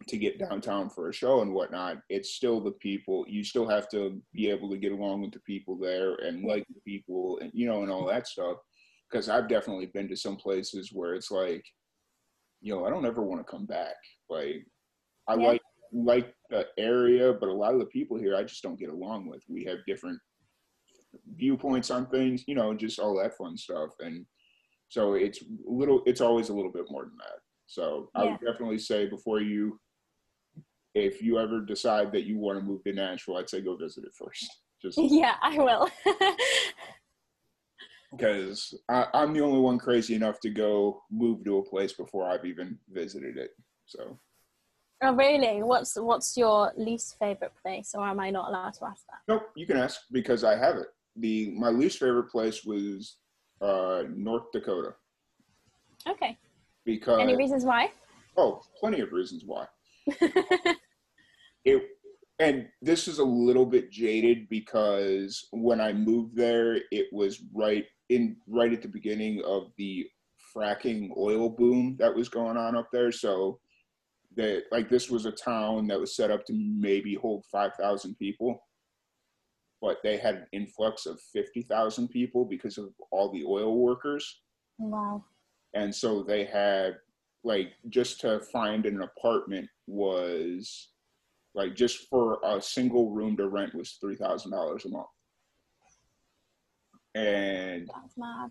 to 0.08 0.18
get 0.18 0.38
downtown 0.38 0.90
for 0.90 1.08
a 1.08 1.12
show 1.12 1.40
and 1.40 1.52
whatnot 1.52 1.98
it's 2.10 2.34
still 2.34 2.60
the 2.60 2.72
people 2.72 3.24
you 3.28 3.42
still 3.42 3.66
have 3.66 3.88
to 3.88 4.20
be 4.32 4.50
able 4.50 4.68
to 4.70 4.76
get 4.76 4.92
along 4.92 5.22
with 5.22 5.32
the 5.32 5.40
people 5.40 5.76
there 5.76 6.16
and 6.16 6.44
like 6.44 6.64
the 6.68 6.80
people 6.86 7.38
and 7.40 7.50
you 7.54 7.66
know 7.66 7.82
and 7.82 7.90
all 7.90 8.04
that 8.06 8.26
stuff 8.26 8.58
because 9.10 9.28
i've 9.28 9.48
definitely 9.48 9.86
been 9.86 10.08
to 10.08 10.16
some 10.16 10.36
places 10.36 10.90
where 10.92 11.14
it's 11.14 11.30
like 11.30 11.64
you 12.60 12.74
know 12.74 12.84
i 12.86 12.90
don't 12.90 13.06
ever 13.06 13.22
want 13.22 13.40
to 13.40 13.50
come 13.50 13.64
back 13.64 13.94
like 14.28 14.66
i 15.28 15.34
Yeah. 15.34 15.48
like 15.48 15.62
like 15.92 16.34
the 16.50 16.66
area, 16.76 17.32
but 17.32 17.48
a 17.48 17.52
lot 17.52 17.72
of 17.72 17.78
the 17.78 17.86
people 17.86 18.18
here 18.18 18.36
I 18.36 18.42
just 18.42 18.62
don't 18.62 18.78
get 18.78 18.90
along 18.90 19.28
with. 19.28 19.42
We 19.48 19.64
have 19.64 19.78
different 19.86 20.18
viewpoints 21.36 21.90
on 21.90 22.06
things, 22.06 22.44
you 22.46 22.54
know, 22.54 22.74
just 22.74 22.98
all 22.98 23.16
that 23.22 23.36
fun 23.36 23.56
stuff. 23.56 23.90
And 24.00 24.26
so 24.88 25.14
it's 25.14 25.40
a 25.42 25.46
little, 25.64 26.02
it's 26.04 26.20
always 26.20 26.48
a 26.48 26.54
little 26.54 26.72
bit 26.72 26.86
more 26.90 27.04
than 27.04 27.16
that. 27.18 27.38
So 27.66 28.10
I 28.14 28.24
would 28.24 28.40
definitely 28.44 28.78
say 28.78 29.06
before 29.06 29.40
you, 29.40 29.78
if 30.96 31.20
you 31.20 31.38
ever 31.38 31.60
decide 31.60 32.10
that 32.12 32.24
you 32.24 32.38
want 32.38 32.58
to 32.58 32.64
move 32.64 32.82
to 32.84 32.92
Nashville, 32.92 33.36
I'd 33.36 33.50
say 33.50 33.60
go 33.60 33.76
visit 33.76 34.04
it 34.04 34.14
first. 34.14 34.46
Just 34.80 34.96
Yeah, 35.00 35.34
I 35.42 35.58
will. 35.58 35.88
because 38.16 38.74
I'm 38.88 39.34
the 39.34 39.40
only 39.42 39.60
one 39.60 39.78
crazy 39.78 40.14
enough 40.14 40.40
to 40.40 40.50
go 40.50 41.02
move 41.10 41.44
to 41.44 41.58
a 41.58 41.62
place 41.64 41.92
before 41.92 42.28
I've 42.30 42.46
even 42.46 42.78
visited 42.90 43.36
it. 43.36 43.50
So 43.84 44.18
oh, 45.02 45.14
really? 45.14 45.62
What's 45.62 45.96
what's 45.96 46.34
your 46.36 46.72
least 46.78 47.18
favorite 47.18 47.52
place, 47.62 47.94
or 47.94 48.06
am 48.06 48.18
I 48.18 48.30
not 48.30 48.48
allowed 48.48 48.72
to 48.74 48.86
ask 48.86 49.04
that? 49.10 49.20
nope, 49.28 49.50
you 49.54 49.66
can 49.66 49.76
ask 49.76 50.00
because 50.12 50.44
I 50.44 50.56
have 50.56 50.76
it. 50.76 50.86
The 51.16 51.50
my 51.58 51.68
least 51.68 51.98
favorite 51.98 52.30
place 52.30 52.64
was 52.64 53.18
uh, 53.60 54.04
North 54.14 54.44
Dakota 54.52 54.94
Okay. 56.08 56.38
because 56.86 57.20
Any 57.20 57.36
reasons 57.36 57.64
why? 57.64 57.90
oh, 58.38 58.62
plenty 58.80 59.00
of 59.00 59.12
reasons 59.12 59.42
why. 59.44 59.66
it 61.66 61.82
and 62.38 62.68
this 62.82 63.08
is 63.08 63.18
a 63.18 63.24
little 63.24 63.66
bit 63.66 63.90
jaded 63.90 64.48
because 64.50 65.48
when 65.52 65.80
I 65.80 65.92
moved 65.92 66.36
there, 66.36 66.78
it 66.90 67.06
was 67.12 67.42
right 67.54 67.84
in 68.08 68.36
right 68.46 68.72
at 68.72 68.82
the 68.82 68.88
beginning 68.88 69.42
of 69.44 69.72
the 69.76 70.06
fracking 70.54 71.10
oil 71.16 71.48
boom 71.48 71.96
that 71.98 72.14
was 72.14 72.28
going 72.28 72.56
on 72.56 72.76
up 72.76 72.88
there. 72.92 73.12
So 73.12 73.58
that 74.36 74.64
like 74.70 74.88
this 74.88 75.10
was 75.10 75.26
a 75.26 75.32
town 75.32 75.86
that 75.88 76.00
was 76.00 76.16
set 76.16 76.30
up 76.30 76.44
to 76.46 76.52
maybe 76.54 77.14
hold 77.14 77.44
five 77.50 77.72
thousand 77.80 78.16
people, 78.16 78.62
but 79.80 79.98
they 80.02 80.16
had 80.16 80.34
an 80.36 80.46
influx 80.52 81.06
of 81.06 81.20
fifty 81.32 81.62
thousand 81.62 82.08
people 82.08 82.44
because 82.44 82.78
of 82.78 82.90
all 83.10 83.32
the 83.32 83.44
oil 83.44 83.78
workers 83.78 84.40
wow. 84.78 85.24
and 85.74 85.94
so 85.94 86.22
they 86.22 86.44
had 86.44 86.96
like 87.44 87.72
just 87.88 88.20
to 88.20 88.40
find 88.40 88.86
an 88.86 89.02
apartment 89.02 89.68
was 89.86 90.88
like 91.56 91.74
just 91.74 92.06
for 92.08 92.38
a 92.44 92.60
single 92.62 93.10
room 93.10 93.36
to 93.36 93.48
rent 93.48 93.74
was 93.74 93.96
three 94.00 94.14
thousand 94.16 94.52
dollars 94.52 94.84
a 94.84 94.88
month 94.90 95.06
and 97.14 97.88
That's 97.94 98.16
mad. 98.16 98.50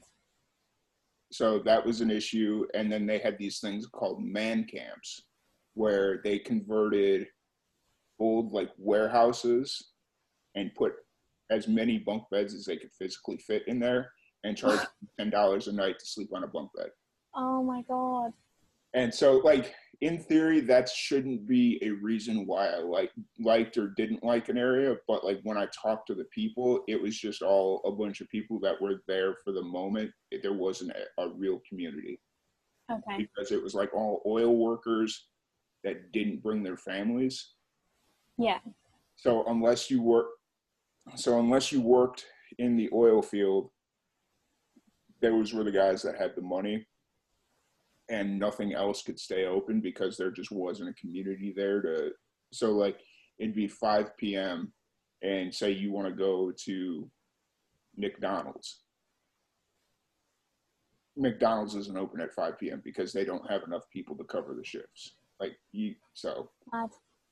so 1.31 1.59
that 1.59 1.85
was 1.85 2.01
an 2.01 2.11
issue 2.11 2.65
and 2.73 2.91
then 2.91 3.05
they 3.05 3.19
had 3.19 3.37
these 3.37 3.59
things 3.59 3.85
called 3.87 4.23
man 4.23 4.65
camps 4.65 5.21
where 5.75 6.19
they 6.23 6.39
converted 6.39 7.27
old 8.19 8.51
like 8.51 8.71
warehouses 8.77 9.91
and 10.55 10.73
put 10.75 10.93
as 11.51 11.67
many 11.67 11.99
bunk 11.99 12.23
beds 12.31 12.53
as 12.53 12.65
they 12.65 12.77
could 12.77 12.91
physically 12.97 13.37
fit 13.37 13.63
in 13.67 13.79
there 13.79 14.09
and 14.43 14.57
charge 14.57 14.79
ten 15.19 15.29
dollars 15.29 15.67
a 15.67 15.71
night 15.71 15.99
to 15.99 16.05
sleep 16.05 16.29
on 16.33 16.43
a 16.43 16.47
bunk 16.47 16.69
bed 16.75 16.89
Oh 17.37 17.61
my 17.61 17.81
god. 17.81 18.31
And 18.95 19.13
so 19.13 19.37
like 19.37 19.73
in 20.01 20.17
theory 20.17 20.59
that 20.59 20.89
shouldn't 20.89 21.47
be 21.47 21.79
a 21.83 21.89
reason 21.91 22.45
why 22.47 22.67
i 22.69 22.77
like 22.79 23.11
liked 23.39 23.77
or 23.77 23.89
didn't 23.95 24.23
like 24.23 24.49
an 24.49 24.57
area 24.57 24.95
but 25.07 25.23
like 25.23 25.39
when 25.43 25.57
i 25.57 25.67
talked 25.67 26.07
to 26.07 26.15
the 26.15 26.25
people 26.25 26.83
it 26.87 26.99
was 27.01 27.15
just 27.17 27.41
all 27.41 27.81
a 27.85 27.91
bunch 27.91 28.19
of 28.21 28.29
people 28.29 28.59
that 28.59 28.81
were 28.81 29.01
there 29.07 29.35
for 29.43 29.51
the 29.53 29.61
moment 29.61 30.11
there 30.41 30.53
wasn't 30.53 30.91
a, 30.91 31.21
a 31.21 31.29
real 31.29 31.61
community 31.69 32.19
Okay. 32.91 33.17
because 33.17 33.51
it 33.51 33.61
was 33.63 33.73
like 33.73 33.91
all 33.95 34.21
oil 34.27 34.55
workers 34.57 35.27
that 35.83 36.11
didn't 36.11 36.43
bring 36.43 36.61
their 36.63 36.77
families 36.77 37.53
Yeah. 38.37 38.59
so 39.15 39.43
unless 39.47 39.89
you 39.89 40.01
work 40.01 40.27
so 41.15 41.39
unless 41.39 41.71
you 41.71 41.81
worked 41.81 42.25
in 42.59 42.75
the 42.75 42.89
oil 42.93 43.21
field 43.21 43.69
those 45.21 45.53
were 45.53 45.63
the 45.63 45.71
guys 45.71 46.01
that 46.03 46.17
had 46.17 46.35
the 46.35 46.41
money 46.41 46.85
and 48.09 48.39
nothing 48.39 48.73
else 48.73 49.01
could 49.01 49.19
stay 49.19 49.45
open 49.45 49.81
because 49.81 50.17
there 50.17 50.31
just 50.31 50.51
wasn't 50.51 50.89
a 50.89 50.93
community 50.93 51.53
there 51.55 51.81
to 51.81 52.11
so 52.51 52.71
like 52.71 52.99
it'd 53.39 53.55
be 53.55 53.67
5 53.67 54.15
p.m 54.17 54.71
and 55.21 55.53
say 55.53 55.71
you 55.71 55.91
want 55.91 56.07
to 56.07 56.13
go 56.13 56.51
to 56.65 57.09
mcdonald's. 57.97 58.81
Mcdonald's 61.17 61.75
isn't 61.75 61.97
open 61.97 62.19
at 62.19 62.33
5 62.33 62.59
p.m 62.59 62.81
because 62.83 63.13
they 63.13 63.25
don't 63.25 63.49
have 63.49 63.63
enough 63.63 63.89
people 63.91 64.15
to 64.17 64.23
cover 64.25 64.53
the 64.53 64.65
shifts. 64.65 65.15
Like 65.39 65.57
you 65.71 65.95
so 66.13 66.49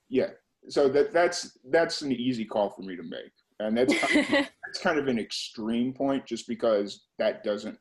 yeah 0.09 0.29
so 0.69 0.87
that 0.89 1.11
that's 1.11 1.57
that's 1.69 2.01
an 2.01 2.11
easy 2.11 2.45
call 2.45 2.69
for 2.69 2.81
me 2.81 2.95
to 2.95 3.03
make. 3.03 3.31
And 3.59 3.77
that's 3.77 3.97
kind 3.99 4.19
of, 4.19 4.27
that's 4.65 4.79
kind 4.81 4.97
of 4.97 5.07
an 5.07 5.19
extreme 5.19 5.93
point 5.93 6.25
just 6.25 6.47
because 6.47 7.05
that 7.19 7.43
doesn't 7.43 7.77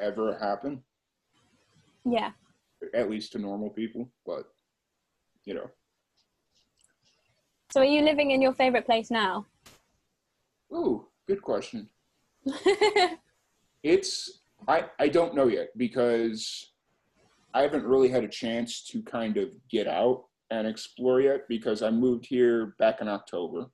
ever 0.00 0.38
happen 0.38 0.82
yeah. 2.12 2.30
at 2.94 3.10
least 3.10 3.32
to 3.32 3.38
normal 3.38 3.70
people 3.70 4.08
but 4.26 4.44
you 5.44 5.54
know 5.54 5.68
So 7.70 7.80
are 7.80 7.84
you 7.84 8.02
living 8.02 8.30
in 8.30 8.40
your 8.42 8.54
favorite 8.54 8.86
place 8.86 9.10
now? 9.10 9.46
ooh 10.74 11.06
good 11.26 11.42
question 11.42 11.88
it's 13.82 14.40
i 14.66 14.84
i 14.98 15.08
don't 15.08 15.34
know 15.34 15.46
yet 15.48 15.68
because 15.76 16.72
i 17.54 17.62
haven't 17.62 17.84
really 17.84 18.08
had 18.08 18.24
a 18.24 18.28
chance 18.28 18.82
to 18.84 19.02
kind 19.02 19.36
of 19.36 19.48
get 19.70 19.86
out 19.86 20.24
and 20.50 20.66
explore 20.66 21.20
yet 21.20 21.46
because 21.48 21.82
i 21.82 21.90
moved 21.90 22.26
here 22.26 22.74
back 22.78 23.00
in 23.00 23.08
october 23.08 23.66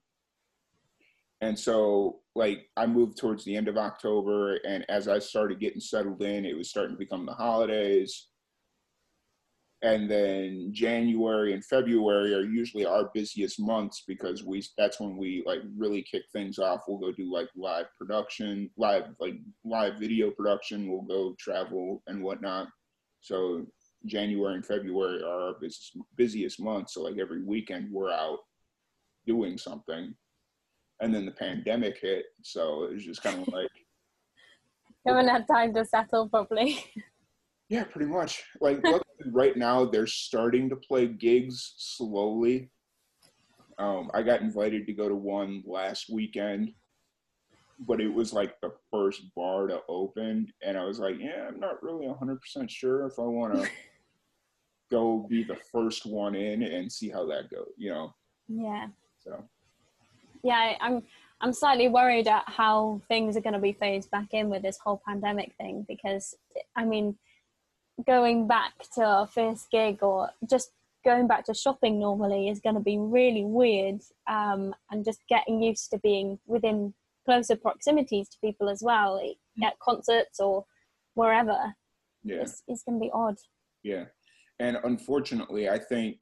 and 1.44 1.58
so 1.58 2.20
like 2.34 2.70
i 2.76 2.86
moved 2.86 3.18
towards 3.18 3.44
the 3.44 3.54
end 3.54 3.68
of 3.68 3.76
october 3.76 4.56
and 4.66 4.84
as 4.88 5.08
i 5.08 5.18
started 5.18 5.60
getting 5.60 5.80
settled 5.80 6.22
in 6.22 6.46
it 6.46 6.56
was 6.56 6.70
starting 6.70 6.94
to 6.94 6.98
become 6.98 7.26
the 7.26 7.32
holidays. 7.32 8.28
And 9.82 10.10
then 10.10 10.70
january 10.72 11.52
and 11.52 11.62
february 11.62 12.32
are 12.32 12.40
usually 12.60 12.86
our 12.86 13.10
busiest 13.12 13.60
months 13.60 14.04
because 14.08 14.42
we 14.42 14.64
that's 14.78 14.98
when 14.98 15.18
we 15.18 15.42
like 15.44 15.60
really 15.76 16.02
kick 16.10 16.22
things 16.32 16.58
off. 16.58 16.84
We'll 16.88 16.96
go 16.96 17.12
do 17.12 17.30
like 17.30 17.50
live 17.54 17.88
production 17.98 18.70
live 18.78 19.08
like 19.20 19.34
live 19.62 19.98
video 19.98 20.30
production. 20.30 20.90
We'll 20.90 21.02
go 21.02 21.34
travel 21.38 22.02
and 22.06 22.22
whatnot. 22.22 22.68
So 23.20 23.66
january 24.06 24.54
and 24.54 24.64
february 24.64 25.22
are 25.22 25.48
our 25.48 25.54
busiest, 25.60 25.98
busiest 26.16 26.60
months. 26.60 26.94
So 26.94 27.02
like 27.02 27.18
every 27.18 27.42
weekend 27.44 27.92
we're 27.92 28.10
out 28.10 28.38
doing 29.26 29.58
something 29.58 30.14
and 31.00 31.14
then 31.14 31.26
the 31.26 31.32
pandemic 31.32 31.98
hit 32.00 32.26
so 32.42 32.84
it 32.84 32.94
was 32.94 33.04
just 33.04 33.22
kind 33.22 33.40
of 33.40 33.48
like 33.52 33.68
Haven't 35.06 35.28
had 35.28 35.46
time 35.46 35.74
to 35.74 35.84
settle 35.84 36.28
properly. 36.28 36.78
Yeah, 37.70 37.84
pretty 37.84 38.10
much. 38.10 38.44
Like 38.60 38.84
right 39.32 39.56
now, 39.56 39.86
they're 39.86 40.06
starting 40.06 40.68
to 40.68 40.76
play 40.76 41.06
gigs 41.06 41.74
slowly. 41.78 42.70
Um, 43.78 44.10
I 44.12 44.22
got 44.22 44.42
invited 44.42 44.86
to 44.86 44.92
go 44.92 45.08
to 45.08 45.14
one 45.14 45.64
last 45.66 46.10
weekend, 46.10 46.72
but 47.80 48.02
it 48.02 48.12
was 48.12 48.32
like 48.34 48.60
the 48.60 48.70
first 48.92 49.22
bar 49.34 49.66
to 49.68 49.80
open, 49.88 50.46
and 50.62 50.76
I 50.76 50.84
was 50.84 50.98
like, 50.98 51.16
yeah, 51.18 51.48
I'm 51.48 51.58
not 51.58 51.82
really 51.82 52.06
100% 52.06 52.38
sure 52.68 53.06
if 53.06 53.18
I 53.18 53.22
want 53.22 53.54
to 53.54 53.68
go 54.90 55.26
be 55.28 55.42
the 55.42 55.56
first 55.72 56.04
one 56.04 56.34
in 56.34 56.62
and 56.62 56.92
see 56.92 57.08
how 57.08 57.26
that 57.26 57.50
goes, 57.50 57.72
you 57.78 57.90
know? 57.90 58.14
yeah. 58.46 58.88
So, 59.18 59.42
Yeah, 60.44 60.74
I'm 60.80 61.02
I'm 61.40 61.52
slightly 61.52 61.88
worried 61.88 62.28
at 62.28 62.44
how 62.46 63.00
things 63.08 63.36
are 63.36 63.40
going 63.40 63.54
to 63.54 63.58
be 63.58 63.72
phased 63.72 64.10
back 64.10 64.28
in 64.32 64.48
with 64.48 64.62
this 64.62 64.78
whole 64.78 65.02
pandemic 65.04 65.52
thing 65.58 65.84
because 65.88 66.36
I 66.76 66.84
mean, 66.84 67.16
going 68.06 68.46
back 68.46 68.72
to 68.94 69.02
our 69.02 69.26
first 69.26 69.70
gig 69.70 70.02
or 70.02 70.30
just 70.48 70.70
going 71.04 71.26
back 71.26 71.44
to 71.46 71.54
shopping 71.54 71.98
normally 71.98 72.48
is 72.48 72.60
going 72.60 72.76
to 72.76 72.80
be 72.80 72.98
really 72.98 73.44
weird, 73.44 74.00
um, 74.26 74.74
and 74.90 75.04
just 75.04 75.20
getting 75.28 75.62
used 75.62 75.90
to 75.90 75.98
being 75.98 76.38
within 76.46 76.94
closer 77.24 77.56
proximities 77.56 78.28
to 78.28 78.38
people 78.40 78.68
as 78.68 78.82
well 78.82 79.20
at 79.64 79.78
concerts 79.80 80.40
or 80.40 80.64
wherever. 81.14 81.74
yeah. 82.22 82.36
It's, 82.42 82.62
it's 82.68 82.82
going 82.82 82.98
to 82.98 83.04
be 83.04 83.10
odd. 83.12 83.36
Yeah. 83.82 84.04
And 84.60 84.78
unfortunately, 84.84 85.68
I 85.68 85.78
think 85.78 86.20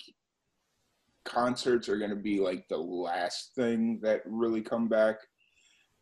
concerts 1.24 1.88
are 1.88 1.98
going 1.98 2.10
to 2.10 2.16
be 2.16 2.40
like 2.40 2.64
the 2.68 2.76
last 2.76 3.54
thing 3.54 4.00
that 4.02 4.22
really 4.26 4.62
come 4.62 4.88
back. 4.88 5.16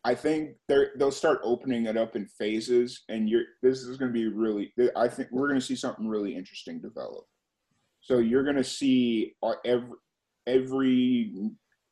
I 0.03 0.15
think 0.15 0.55
they're 0.67 0.91
they'll 0.97 1.11
start 1.11 1.41
opening 1.43 1.85
it 1.85 1.95
up 1.95 2.15
in 2.15 2.25
phases, 2.25 3.03
and 3.09 3.29
you're 3.29 3.43
this 3.61 3.81
is 3.81 3.97
going 3.97 4.09
to 4.09 4.13
be 4.13 4.27
really. 4.27 4.73
I 4.95 5.07
think 5.07 5.29
we're 5.31 5.47
going 5.47 5.59
to 5.59 5.65
see 5.65 5.75
something 5.75 6.07
really 6.07 6.35
interesting 6.35 6.81
develop. 6.81 7.25
So 8.01 8.17
you're 8.17 8.43
going 8.43 8.55
to 8.55 8.63
see 8.63 9.35
uh, 9.43 9.53
every 9.63 9.97
every 10.47 11.33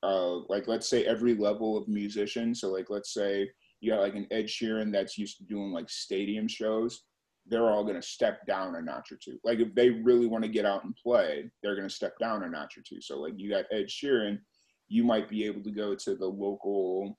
uh, 0.02 0.38
like 0.48 0.68
let's 0.68 0.90
say 0.90 1.06
every 1.06 1.36
level 1.36 1.78
of 1.78 1.88
musician. 1.88 2.56
So 2.56 2.70
like 2.70 2.90
let's 2.90 3.14
say 3.14 3.50
you 3.80 3.92
got 3.92 4.02
like 4.02 4.16
an 4.16 4.28
Ed 4.32 4.46
Sheeran 4.46 4.92
that's 4.92 5.18
used 5.18 5.38
to 5.38 5.44
doing 5.44 5.72
like 5.72 5.90
stadium 5.90 6.48
shows 6.48 7.04
they're 7.50 7.70
all 7.70 7.84
going 7.84 8.00
to 8.00 8.02
step 8.02 8.46
down 8.46 8.76
a 8.76 8.82
notch 8.82 9.12
or 9.12 9.18
two. 9.24 9.40
Like 9.44 9.60
if 9.60 9.74
they 9.76 9.90
really 9.90 10.28
want 10.28 10.44
to 10.44 10.50
get 10.50 10.66
out 10.66 10.84
and 10.84 10.96
play, 10.96 11.50
they're 11.62 11.76
going 11.76 11.88
to 11.88 11.94
step 11.94 12.18
down 12.20 12.44
a 12.44 12.50
notch 12.50 12.78
or 12.78 12.82
two. 12.82 13.02
So 13.02 13.20
like 13.20 13.34
you 13.38 13.50
got 13.50 13.66
Ed 13.72 13.88
Sheeran, 13.88 14.40
you 14.88 15.04
might 15.04 15.30
be 15.30 15.46
able 15.46 15.64
to 15.64 15.72
go 15.72 15.96
to 15.96 16.16
the 16.16 16.28
local 16.28 17.18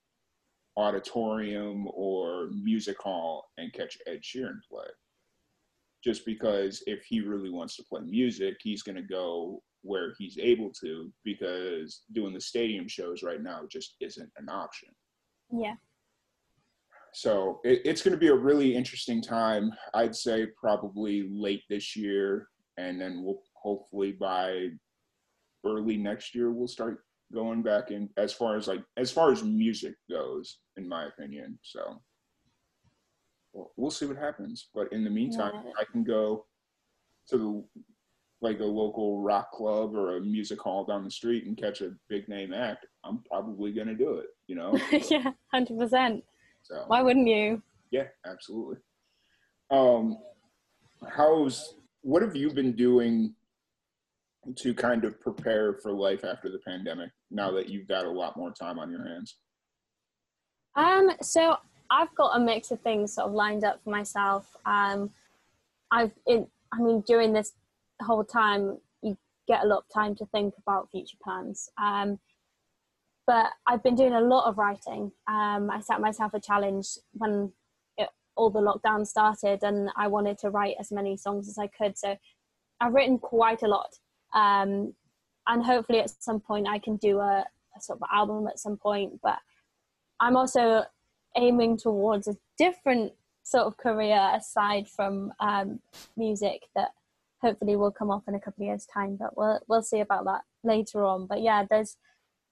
auditorium 0.77 1.89
or 1.93 2.49
music 2.51 2.97
hall 3.01 3.47
and 3.59 3.73
catch 3.73 3.99
Ed 4.07 4.21
Sheeran 4.23 4.59
play. 4.69 4.87
Just 6.03 6.25
because 6.25 6.83
if 6.87 7.05
he 7.05 7.21
really 7.21 7.51
wants 7.51 7.77
to 7.77 7.85
play 7.85 8.01
music, 8.01 8.57
he's 8.63 8.83
going 8.83 8.97
to 8.97 9.03
go 9.03 9.63
where 9.83 10.15
he's 10.19 10.39
able 10.39 10.71
to 10.81 11.13
because 11.25 12.03
doing 12.13 12.33
the 12.33 12.41
stadium 12.41 12.87
shows 12.89 13.23
right 13.23 13.43
now 13.43 13.63
just 13.71 13.97
isn't 14.01 14.31
an 14.37 14.49
option. 14.49 14.89
Yeah. 15.53 15.75
So 17.13 17.61
it, 17.65 17.83
it's 17.85 18.03
going 18.03 18.13
to 18.13 18.19
be 18.19 18.29
a 18.29 18.35
really 18.35 18.75
interesting 18.75 19.23
time. 19.23 19.73
I'd 19.95 20.15
say 20.15 20.47
probably 20.59 21.29
late 21.31 21.63
this 21.69 21.97
year, 21.97 22.49
and 22.77 23.01
then 23.01 23.23
we'll 23.23 23.43
hopefully 23.55 24.13
by 24.13 24.69
early 25.67 25.97
next 25.97 26.35
year 26.35 26.51
we'll 26.51 26.69
start 26.69 27.05
going 27.33 27.63
back 27.63 27.91
in 27.91 28.09
as 28.17 28.33
far 28.33 28.57
as 28.57 28.67
like 28.67 28.83
as 28.97 29.11
far 29.11 29.33
as 29.33 29.43
music 29.43 29.95
goes, 30.11 30.59
in 30.77 30.89
my 30.89 31.07
opinion. 31.07 31.59
So 31.63 32.01
we'll, 33.53 33.73
we'll 33.77 33.91
see 33.91 34.07
what 34.07 34.17
happens. 34.17 34.69
But 34.75 34.93
in 34.93 35.05
the 35.05 35.11
meantime, 35.11 35.53
Yeah. 35.55 35.73
I 35.79 35.85
can 35.91 36.05
go 36.05 36.47
to 37.29 37.39
the 37.39 37.81
like 38.43 38.61
a 38.61 38.65
local 38.65 39.21
rock 39.21 39.53
club 39.53 39.95
or 39.95 40.17
a 40.17 40.21
music 40.21 40.61
hall 40.61 40.85
down 40.87 41.05
the 41.05 41.11
street 41.11 41.45
and 41.45 41.57
catch 41.59 41.83
a 41.83 41.93
big 42.09 42.27
name 42.27 42.55
act. 42.55 42.87
I'm 43.05 43.23
probably 43.25 43.73
going 43.73 43.89
to 43.89 43.95
do 43.95 44.15
it. 44.15 44.29
You 44.47 44.57
know. 44.57 44.79
yeah, 45.11 45.33
hundred 45.53 45.79
percent. 45.79 46.25
So 46.63 46.85
Why 46.87 47.03
wouldn't 47.03 47.29
you? 47.29 47.63
Yeah, 47.91 48.07
absolutely. 48.27 48.77
Um, 49.71 50.19
how's 51.09 51.75
what 52.03 52.23
have 52.23 52.37
you 52.37 52.51
been 52.51 52.73
doing 52.73 53.35
to 54.57 54.75
kind 54.75 55.05
of 55.05 55.21
prepare 55.21 55.75
for 55.75 55.93
life 55.93 56.25
after 56.25 56.51
the 56.51 56.61
pandemic? 56.67 57.11
Now 57.31 57.51
that 57.53 57.69
you've 57.69 57.89
got 57.89 58.05
a 58.05 58.11
lot 58.11 58.37
more 58.37 58.53
time 58.53 58.79
on 58.79 58.91
your 58.91 59.07
hands. 59.07 59.37
Um, 60.77 61.11
so 61.21 61.57
I've 61.91 62.15
got 62.15 62.37
a 62.37 62.41
mix 62.41 62.71
of 62.71 62.81
things 62.81 63.15
sort 63.15 63.29
of 63.29 63.35
lined 63.35 63.65
up 63.65 63.83
for 63.83 63.91
myself. 63.91 64.57
Um, 64.65 65.11
I've 65.91 66.13
in, 66.27 66.47
I 66.73 66.81
mean, 66.81 67.03
during 67.03 67.33
this 67.33 67.53
whole 68.01 68.25
time, 68.25 68.79
you 69.03 69.17
get 69.49 69.65
a 69.65 69.67
lot 69.67 69.79
of 69.79 69.89
time 69.93 70.15
to 70.17 70.27
think 70.27 70.55
about 70.59 70.91
future 70.91 71.17
plans. 71.23 71.69
Um, 71.83 72.19
but 73.27 73.47
I've 73.67 73.83
been 73.83 73.95
doing 73.95 74.13
a 74.13 74.21
lot 74.21 74.49
of 74.49 74.59
writing. 74.59 75.13
Um, 75.29 75.71
I 75.71 75.81
set 75.81 76.01
myself 76.01 76.35
a 76.35 76.41
challenge 76.41 76.99
when 77.13 77.53
it, 77.97 78.09
all 78.37 78.51
the 78.51 78.61
lockdown 78.61 79.07
started, 79.07 79.63
and 79.63 79.91
I 79.97 80.09
wanted 80.09 80.39
to 80.39 80.51
write 80.51 80.77
as 80.81 80.91
many 80.91 81.17
songs 81.17 81.49
as 81.49 81.59
I 81.59 81.69
could. 81.69 81.97
So 81.99 82.17
I've 82.81 82.95
written 82.95 83.19
quite 83.19 83.63
a 83.63 83.69
lot, 83.69 83.95
um, 84.35 84.95
and 85.47 85.65
hopefully 85.65 86.01
at 86.01 86.11
some 86.11 86.41
point 86.41 86.67
I 86.69 86.79
can 86.79 86.97
do 86.97 87.19
a, 87.19 87.45
a 87.77 87.81
sort 87.81 88.01
of 88.01 88.09
album 88.13 88.47
at 88.49 88.59
some 88.59 88.77
point. 88.77 89.21
But 89.23 89.39
I'm 90.19 90.37
also 90.37 90.85
aiming 91.37 91.77
towards 91.79 92.27
a 92.27 92.37
different 92.59 93.13
sort 93.43 93.67
of 93.67 93.77
career 93.77 94.31
aside 94.35 94.89
from 94.89 95.33
um, 95.41 95.81
music 96.17 96.63
that 96.75 96.91
hopefully 97.43 97.75
will 97.77 97.91
come 97.91 98.11
off 98.11 98.25
in 98.29 98.35
a 98.35 98.41
couple 98.41 98.65
of 98.65 98.69
years' 98.69 98.87
time. 98.87 99.17
But 99.17 99.37
we'll 99.37 99.61
we'll 99.69 99.83
see 99.83 100.01
about 100.01 100.25
that 100.25 100.43
later 100.65 101.05
on. 101.05 101.27
But 101.27 101.43
yeah, 101.43 101.65
there's 101.69 101.97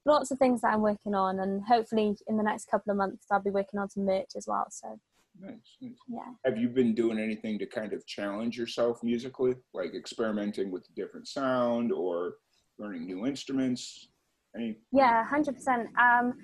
lots 0.08 0.30
of 0.30 0.38
things 0.38 0.62
that 0.62 0.72
I'm 0.72 0.80
working 0.82 1.14
on, 1.14 1.38
and 1.40 1.62
hopefully 1.64 2.16
in 2.26 2.36
the 2.36 2.42
next 2.42 2.68
couple 2.70 2.90
of 2.90 2.96
months 2.96 3.26
I'll 3.30 3.40
be 3.42 3.50
working 3.50 3.78
on 3.78 3.88
some 3.90 4.04
merch 4.04 4.30
as 4.36 4.46
well. 4.48 4.66
So 4.70 4.98
Nice, 5.40 5.76
nice. 5.80 5.92
yeah. 6.08 6.32
Have 6.44 6.58
you 6.58 6.68
been 6.68 6.94
doing 6.94 7.18
anything 7.20 7.60
to 7.60 7.66
kind 7.66 7.92
of 7.92 8.04
challenge 8.06 8.58
yourself 8.58 9.04
musically, 9.04 9.54
like 9.72 9.94
experimenting 9.94 10.72
with 10.72 10.84
a 10.90 10.92
different 11.00 11.28
sound 11.28 11.92
or 11.92 12.38
learning 12.78 13.06
new 13.06 13.24
instruments? 13.24 14.08
Any? 14.56 14.78
Yeah, 14.90 15.24
hundred 15.24 15.54
percent. 15.54 15.90
Um, 15.96 16.34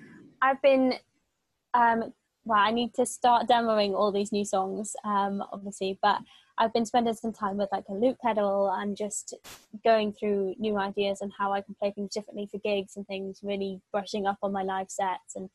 I've 0.41 0.61
been, 0.61 0.93
um, 1.73 2.13
well, 2.45 2.59
I 2.59 2.71
need 2.71 2.93
to 2.93 3.05
start 3.05 3.47
demoing 3.49 3.95
all 3.95 4.13
these 4.13 4.31
new 4.31 4.45
songs, 4.45 4.95
um, 5.03 5.43
obviously, 5.51 5.99
but 6.01 6.19
I've 6.57 6.73
been 6.73 6.85
spending 6.85 7.13
some 7.13 7.33
time 7.33 7.57
with 7.57 7.69
like 7.71 7.83
a 7.89 7.93
loop 7.93 8.17
pedal 8.19 8.71
and 8.71 8.95
just 8.95 9.35
going 9.83 10.13
through 10.13 10.55
new 10.57 10.77
ideas 10.77 11.19
and 11.21 11.31
how 11.37 11.51
I 11.51 11.61
can 11.61 11.75
play 11.75 11.91
things 11.91 12.13
differently 12.13 12.47
for 12.49 12.59
gigs 12.59 12.95
and 12.95 13.05
things. 13.07 13.39
Really 13.43 13.81
brushing 13.91 14.25
up 14.25 14.37
on 14.41 14.53
my 14.53 14.63
live 14.63 14.89
sets 14.89 15.35
and 15.35 15.49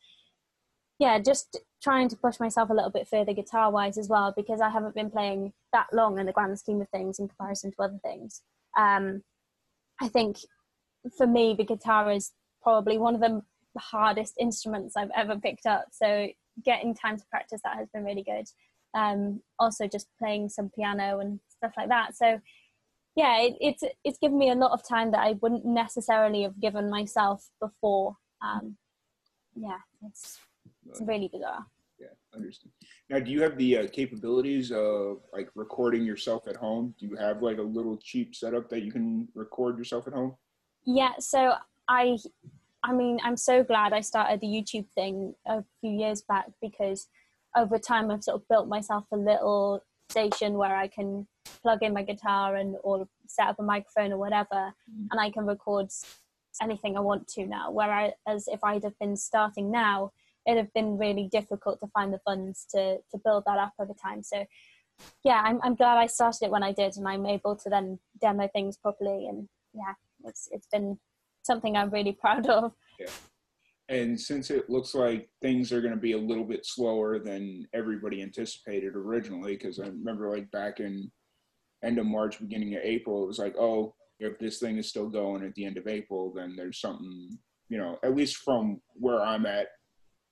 yeah, 0.99 1.17
just 1.17 1.59
trying 1.81 2.07
to 2.09 2.15
push 2.15 2.39
myself 2.39 2.69
a 2.69 2.73
little 2.73 2.91
bit 2.91 3.07
further 3.07 3.33
guitar 3.33 3.71
wise 3.71 3.97
as 3.97 4.07
well 4.07 4.31
because 4.37 4.61
I 4.61 4.69
haven't 4.69 4.93
been 4.93 5.09
playing 5.09 5.51
that 5.73 5.87
long 5.91 6.19
in 6.19 6.27
the 6.27 6.31
grand 6.31 6.59
scheme 6.59 6.79
of 6.79 6.89
things 6.89 7.17
in 7.17 7.27
comparison 7.27 7.71
to 7.71 7.81
other 7.81 7.99
things. 8.03 8.43
Um, 8.77 9.23
I 9.99 10.07
think 10.07 10.37
for 11.17 11.25
me, 11.25 11.55
the 11.57 11.65
guitar 11.65 12.11
is 12.11 12.31
probably 12.61 12.99
one 12.99 13.15
of 13.15 13.21
the 13.21 13.41
hardest 13.79 14.35
instruments 14.39 14.95
I've 14.95 15.09
ever 15.15 15.37
picked 15.37 15.65
up. 15.65 15.85
So 15.91 16.27
getting 16.63 16.93
time 16.93 17.17
to 17.17 17.25
practice 17.31 17.61
that 17.63 17.77
has 17.77 17.89
been 17.89 18.03
really 18.03 18.23
good. 18.23 18.45
Um, 18.93 19.41
also, 19.59 19.87
just 19.87 20.07
playing 20.19 20.49
some 20.49 20.69
piano 20.69 21.19
and 21.19 21.39
stuff 21.49 21.73
like 21.77 21.89
that. 21.89 22.15
So 22.15 22.39
yeah, 23.15 23.41
it, 23.41 23.55
it's 23.59 23.83
it's 24.03 24.19
given 24.19 24.37
me 24.37 24.51
a 24.51 24.55
lot 24.55 24.71
of 24.71 24.87
time 24.87 25.11
that 25.11 25.21
I 25.21 25.33
wouldn't 25.41 25.65
necessarily 25.65 26.43
have 26.43 26.59
given 26.59 26.89
myself 26.89 27.49
before. 27.59 28.15
Um, 28.41 28.77
yeah, 29.55 29.77
it's 30.05 30.39
it's 30.89 31.01
really 31.01 31.29
bizarre. 31.31 31.65
Yeah, 31.99 32.07
understand. 32.33 32.71
Now, 33.09 33.19
do 33.19 33.31
you 33.31 33.41
have 33.43 33.57
the 33.57 33.77
uh, 33.77 33.87
capabilities 33.91 34.71
of 34.71 35.17
like 35.33 35.49
recording 35.55 36.03
yourself 36.03 36.47
at 36.47 36.55
home? 36.55 36.95
Do 36.99 37.05
you 37.05 37.15
have 37.17 37.41
like 37.41 37.57
a 37.57 37.63
little 37.63 37.97
cheap 37.97 38.33
setup 38.33 38.69
that 38.69 38.83
you 38.83 38.91
can 38.91 39.27
record 39.35 39.77
yourself 39.77 40.07
at 40.07 40.13
home? 40.13 40.35
Yeah, 40.85 41.11
so 41.19 41.53
I 41.87 42.17
I 42.83 42.93
mean, 42.93 43.19
I'm 43.23 43.37
so 43.37 43.63
glad 43.63 43.93
I 43.93 44.01
started 44.01 44.39
the 44.39 44.47
YouTube 44.47 44.87
thing 44.95 45.35
a 45.45 45.63
few 45.81 45.91
years 45.91 46.21
back 46.21 46.45
because 46.61 47.07
over 47.55 47.77
time 47.77 48.11
I've 48.11 48.23
sort 48.23 48.41
of 48.41 48.47
built 48.47 48.67
myself 48.67 49.05
a 49.11 49.17
little 49.17 49.83
station 50.09 50.53
where 50.53 50.75
I 50.75 50.87
can 50.87 51.27
plug 51.61 51.83
in 51.83 51.93
my 51.93 52.03
guitar 52.03 52.55
and 52.55 52.75
or 52.83 53.07
set 53.27 53.47
up 53.47 53.59
a 53.59 53.63
microphone 53.63 54.11
or 54.11 54.17
whatever 54.17 54.73
mm-hmm. 54.89 55.07
and 55.11 55.19
I 55.19 55.29
can 55.29 55.45
record 55.45 55.89
anything 56.61 56.97
I 56.97 56.99
want 56.99 57.27
to 57.29 57.45
now. 57.45 57.71
Whereas 57.71 58.13
if 58.47 58.63
I'd 58.63 58.83
have 58.83 58.97
been 58.99 59.15
starting 59.15 59.71
now, 59.71 60.11
it'd 60.45 60.57
have 60.57 60.73
been 60.73 60.97
really 60.97 61.27
difficult 61.31 61.79
to 61.79 61.87
find 61.87 62.13
the 62.13 62.19
funds 62.19 62.65
to 62.71 62.97
to 62.97 63.17
build 63.23 63.43
that 63.45 63.57
up 63.57 63.73
over 63.79 63.93
time. 63.93 64.23
So 64.23 64.45
yeah, 65.23 65.41
I'm 65.43 65.59
I'm 65.63 65.75
glad 65.75 65.97
I 65.97 66.07
started 66.07 66.45
it 66.45 66.51
when 66.51 66.63
I 66.63 66.71
did 66.71 66.97
and 66.97 67.07
I'm 67.07 67.25
able 67.25 67.55
to 67.55 67.69
then 67.69 67.99
demo 68.19 68.47
things 68.47 68.77
properly 68.77 69.27
and 69.27 69.47
yeah, 69.73 69.93
it's 70.25 70.49
it's 70.51 70.67
been 70.67 70.99
something 71.43 71.75
I'm 71.75 71.89
really 71.89 72.13
proud 72.21 72.47
of. 72.47 72.73
And 73.89 74.19
since 74.19 74.49
it 74.49 74.69
looks 74.69 74.95
like 74.95 75.29
things 75.41 75.71
are 75.73 75.81
going 75.81 75.93
to 75.93 75.99
be 75.99 76.13
a 76.13 76.17
little 76.17 76.45
bit 76.45 76.65
slower 76.65 77.19
than 77.19 77.67
everybody 77.73 78.21
anticipated 78.21 78.95
originally, 78.95 79.53
because 79.53 79.79
I 79.79 79.87
remember 79.87 80.29
like 80.29 80.49
back 80.51 80.79
in 80.79 81.11
end 81.83 81.99
of 81.99 82.05
March, 82.05 82.39
beginning 82.39 82.75
of 82.75 82.81
April, 82.83 83.23
it 83.23 83.27
was 83.27 83.39
like, 83.39 83.55
oh, 83.57 83.93
if 84.19 84.37
this 84.39 84.59
thing 84.59 84.77
is 84.77 84.87
still 84.87 85.09
going 85.09 85.43
at 85.43 85.53
the 85.55 85.65
end 85.65 85.77
of 85.77 85.87
April, 85.87 86.31
then 86.33 86.55
there's 86.55 86.79
something, 86.79 87.37
you 87.69 87.77
know, 87.77 87.97
at 88.03 88.15
least 88.15 88.37
from 88.37 88.79
where 88.93 89.21
I'm 89.21 89.45
at, 89.45 89.67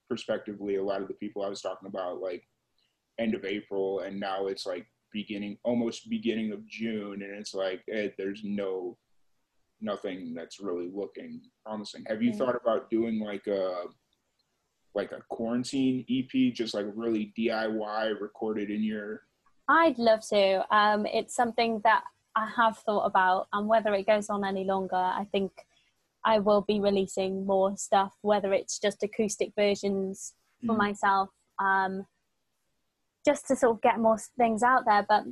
prospectively, 0.07 0.75
a 0.75 0.83
lot 0.83 1.01
of 1.01 1.07
the 1.07 1.15
people 1.15 1.43
I 1.43 1.49
was 1.49 1.61
talking 1.61 1.87
about, 1.87 2.21
like 2.21 2.43
end 3.19 3.35
of 3.35 3.45
April, 3.45 3.99
and 4.01 4.19
now 4.19 4.47
it's 4.47 4.65
like 4.65 4.85
beginning, 5.11 5.57
almost 5.63 6.09
beginning 6.09 6.51
of 6.51 6.65
June, 6.67 7.23
and 7.23 7.33
it's 7.37 7.53
like, 7.53 7.81
eh, 7.91 8.09
there's 8.17 8.41
no 8.43 8.97
nothing 9.81 10.33
that's 10.33 10.59
really 10.59 10.89
looking 10.93 11.41
promising. 11.65 12.05
Have 12.07 12.21
you 12.21 12.31
Yeah. 12.31 12.37
thought 12.37 12.55
about 12.55 12.89
doing 12.89 13.19
like 13.19 13.47
a 13.47 13.85
like 14.95 15.11
a 15.11 15.21
quarantine 15.29 16.03
EP, 16.09 16.51
just 16.51 16.73
like 16.73 16.85
really 16.95 17.31
DIY 17.37 18.19
recorded 18.19 18.69
in 18.71 18.83
your 18.83 19.21
I'd 19.67 19.99
love 19.99 20.21
to. 20.29 20.65
Um, 20.75 21.05
it's 21.05 21.35
something 21.35 21.79
that 21.83 22.03
I 22.35 22.47
have 22.57 22.79
thought 22.79 23.05
about, 23.05 23.47
and 23.53 23.67
whether 23.67 23.93
it 23.93 24.07
goes 24.07 24.27
on 24.29 24.43
any 24.43 24.63
longer, 24.63 24.95
I 24.95 25.27
think 25.31 25.51
I 26.25 26.39
will 26.39 26.61
be 26.61 26.79
releasing 26.79 27.45
more 27.45 27.77
stuff, 27.77 28.17
whether 28.21 28.51
it's 28.51 28.79
just 28.79 29.03
acoustic 29.03 29.53
versions 29.55 30.33
for 30.65 30.73
Mhm. 30.73 30.77
myself, 30.77 31.29
um, 31.59 32.07
just 33.23 33.47
to 33.47 33.55
sort 33.55 33.75
of 33.75 33.81
get 33.81 33.99
more 33.99 34.17
things 34.37 34.63
out 34.63 34.85
there. 34.85 35.03
But 35.07 35.25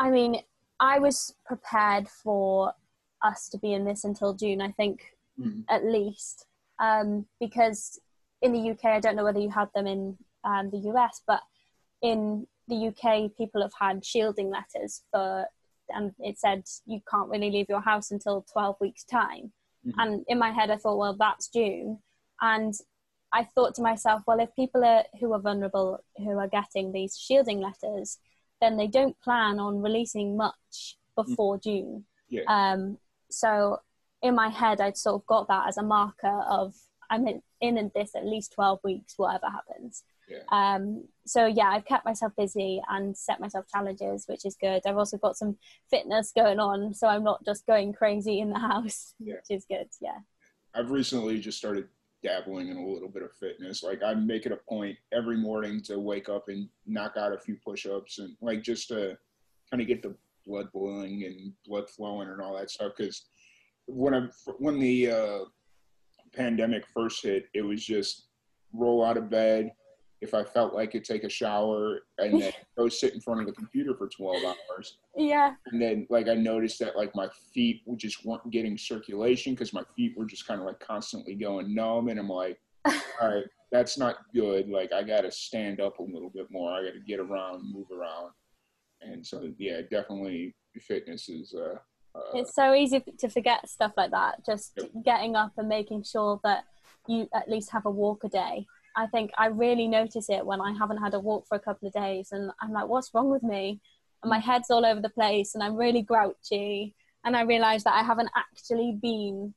I 0.00 0.10
mean, 0.10 0.42
I 0.80 0.98
was 0.98 1.34
prepared 1.44 2.08
for 2.08 2.74
us 3.22 3.48
to 3.50 3.58
be 3.58 3.72
in 3.72 3.84
this 3.84 4.04
until 4.04 4.34
June, 4.34 4.60
I 4.60 4.72
think, 4.72 5.16
Mhm. 5.38 5.64
at 5.68 5.84
least, 5.84 6.46
um, 6.78 7.26
because 7.40 7.98
in 8.40 8.52
the 8.52 8.60
UK, 8.70 8.84
I 8.96 9.00
don't 9.00 9.16
know 9.16 9.24
whether 9.24 9.40
you 9.40 9.50
had 9.50 9.70
them 9.74 9.86
in 9.86 10.18
um, 10.44 10.70
the 10.70 10.78
US, 10.90 11.20
but 11.26 11.42
in 12.00 12.46
the 12.68 12.76
UK, 12.88 13.28
people 13.36 13.60
have 13.60 13.72
had 13.78 14.04
shielding 14.04 14.50
letters 14.50 15.02
for, 15.10 15.46
and 15.88 16.14
it 16.20 16.38
said 16.38 16.62
you 16.86 17.00
can't 17.10 17.28
really 17.28 17.50
leave 17.50 17.68
your 17.68 17.80
house 17.80 18.12
until 18.12 18.42
12 18.42 18.76
weeks' 18.80 19.04
time. 19.04 19.52
Mhm. 19.84 19.94
And 19.98 20.24
in 20.28 20.38
my 20.38 20.52
head, 20.52 20.70
I 20.70 20.76
thought, 20.76 20.96
well, 20.96 21.14
that's 21.14 21.48
June. 21.48 22.02
And 22.40 22.72
I 23.32 23.44
thought 23.44 23.74
to 23.74 23.82
myself, 23.82 24.22
well, 24.26 24.38
if 24.40 24.54
people 24.54 24.84
are, 24.84 25.04
who 25.18 25.32
are 25.32 25.40
vulnerable, 25.40 25.98
who 26.18 26.38
are 26.38 26.48
getting 26.48 26.92
these 26.92 27.18
shielding 27.18 27.60
letters, 27.60 28.18
then 28.60 28.76
they 28.76 28.86
don't 28.86 29.18
plan 29.20 29.58
on 29.58 29.82
releasing 29.82 30.36
much 30.36 30.98
before 31.16 31.58
June. 31.58 32.06
Yeah. 32.28 32.42
Um, 32.46 32.98
so 33.30 33.78
in 34.22 34.34
my 34.34 34.48
head, 34.48 34.80
I'd 34.80 34.96
sort 34.96 35.22
of 35.22 35.26
got 35.26 35.48
that 35.48 35.68
as 35.68 35.76
a 35.78 35.82
marker 35.82 36.40
of 36.48 36.74
I'm 37.10 37.26
in, 37.26 37.42
in 37.60 37.90
this 37.94 38.10
at 38.14 38.26
least 38.26 38.52
12 38.52 38.80
weeks, 38.84 39.14
whatever 39.16 39.46
happens. 39.46 40.02
Yeah. 40.28 40.40
Um, 40.52 41.04
so 41.26 41.46
yeah, 41.46 41.68
I've 41.70 41.86
kept 41.86 42.04
myself 42.04 42.32
busy 42.36 42.82
and 42.90 43.16
set 43.16 43.40
myself 43.40 43.64
challenges, 43.72 44.26
which 44.28 44.44
is 44.44 44.56
good. 44.60 44.82
I've 44.84 44.98
also 44.98 45.16
got 45.16 45.36
some 45.38 45.56
fitness 45.90 46.32
going 46.36 46.60
on, 46.60 46.92
so 46.92 47.06
I'm 47.08 47.24
not 47.24 47.42
just 47.46 47.66
going 47.66 47.94
crazy 47.94 48.40
in 48.40 48.50
the 48.50 48.58
house, 48.70 49.14
Yeah. 49.18 49.36
which 49.36 49.56
is 49.58 49.64
good. 49.64 49.88
Yeah. 50.02 50.18
I've 50.74 50.90
recently 50.90 51.40
just 51.40 51.56
started 51.56 51.88
dabbling 52.22 52.68
in 52.68 52.76
a 52.76 52.86
little 52.86 53.08
bit 53.08 53.22
of 53.22 53.32
fitness. 53.32 53.82
Like 53.82 54.02
I 54.02 54.12
make 54.12 54.44
it 54.44 54.52
a 54.52 54.58
point 54.68 54.98
every 55.12 55.36
morning 55.38 55.80
to 55.84 55.98
wake 55.98 56.28
up 56.28 56.48
and 56.48 56.68
knock 56.86 57.14
out 57.16 57.32
a 57.32 57.38
few 57.38 57.56
push-ups 57.64 58.18
and 58.18 58.36
like 58.42 58.62
just 58.62 58.88
to 58.88 59.16
kind 59.70 59.80
of 59.80 59.86
get 59.86 60.02
the 60.02 60.14
blood 60.48 60.68
boiling 60.72 61.24
and 61.24 61.52
blood 61.66 61.88
flowing 61.90 62.28
and 62.28 62.40
all 62.40 62.56
that 62.56 62.70
stuff. 62.70 62.92
Because 62.96 63.26
when 63.86 64.14
I 64.14 64.26
when 64.58 64.78
the 64.80 65.10
uh, 65.10 65.38
pandemic 66.34 66.84
first 66.94 67.22
hit, 67.22 67.46
it 67.54 67.62
was 67.62 67.84
just 67.84 68.28
roll 68.72 69.04
out 69.04 69.16
of 69.16 69.30
bed. 69.30 69.70
If 70.20 70.34
I 70.34 70.42
felt 70.42 70.74
like 70.74 70.96
it, 70.96 71.04
take 71.04 71.22
a 71.22 71.28
shower 71.28 72.00
and 72.18 72.42
then 72.42 72.52
go 72.76 72.88
sit 72.88 73.14
in 73.14 73.20
front 73.20 73.40
of 73.40 73.46
the 73.46 73.52
computer 73.52 73.94
for 73.94 74.08
12 74.08 74.42
hours 74.44 74.98
Yeah. 75.16 75.54
and 75.66 75.80
then 75.80 76.08
like 76.10 76.26
I 76.28 76.34
noticed 76.34 76.80
that 76.80 76.96
like 76.96 77.14
my 77.14 77.28
feet 77.54 77.82
just 77.96 78.24
weren't 78.24 78.50
getting 78.50 78.76
circulation 78.76 79.54
because 79.54 79.72
my 79.72 79.84
feet 79.94 80.14
were 80.18 80.26
just 80.26 80.44
kind 80.44 80.60
of 80.60 80.66
like 80.66 80.80
constantly 80.80 81.34
going 81.36 81.72
numb, 81.72 82.08
and 82.08 82.18
I'm 82.18 82.28
like, 82.28 82.58
all 82.86 82.94
right, 83.22 83.44
that's 83.70 83.96
not 83.96 84.16
good. 84.34 84.68
Like 84.68 84.92
I 84.92 85.04
got 85.04 85.20
to 85.20 85.30
stand 85.30 85.80
up 85.80 85.98
a 86.00 86.02
little 86.02 86.30
bit 86.30 86.50
more. 86.50 86.72
I 86.72 86.82
got 86.82 86.94
to 86.94 87.00
get 87.06 87.20
around, 87.20 87.72
move 87.72 87.86
around, 87.92 88.30
and 89.00 89.26
so 89.26 89.50
yeah, 89.58 89.80
definitely 89.90 90.54
fitness 90.80 91.28
is. 91.28 91.54
Uh, 91.54 91.78
uh, 92.14 92.20
It's 92.34 92.54
so 92.54 92.74
easy 92.74 93.02
to 93.18 93.28
forget 93.28 93.68
stuff 93.68 93.92
like 93.96 94.10
that. 94.12 94.44
Just 94.44 94.78
getting 95.04 95.36
up 95.36 95.52
and 95.56 95.68
making 95.68 96.04
sure 96.04 96.40
that 96.44 96.64
you 97.06 97.28
at 97.34 97.48
least 97.48 97.70
have 97.70 97.86
a 97.86 97.90
walk 97.90 98.24
a 98.24 98.28
day. 98.28 98.66
I 98.96 99.06
think 99.06 99.30
I 99.38 99.46
really 99.46 99.86
notice 99.86 100.28
it 100.28 100.44
when 100.44 100.60
I 100.60 100.72
haven't 100.72 100.98
had 100.98 101.14
a 101.14 101.20
walk 101.20 101.46
for 101.48 101.56
a 101.56 101.60
couple 101.60 101.88
of 101.88 101.94
days 101.94 102.28
and 102.32 102.50
I'm 102.60 102.72
like, 102.72 102.88
what's 102.88 103.10
wrong 103.14 103.30
with 103.30 103.42
me? 103.42 103.80
And 104.22 104.30
my 104.30 104.38
head's 104.38 104.70
all 104.70 104.84
over 104.84 105.00
the 105.00 105.08
place 105.08 105.54
and 105.54 105.62
I'm 105.62 105.76
really 105.76 106.02
grouchy. 106.02 106.94
And 107.24 107.36
I 107.36 107.42
realize 107.42 107.84
that 107.84 107.94
I 107.94 108.02
haven't 108.02 108.30
actually 108.36 108.98
been 109.00 109.54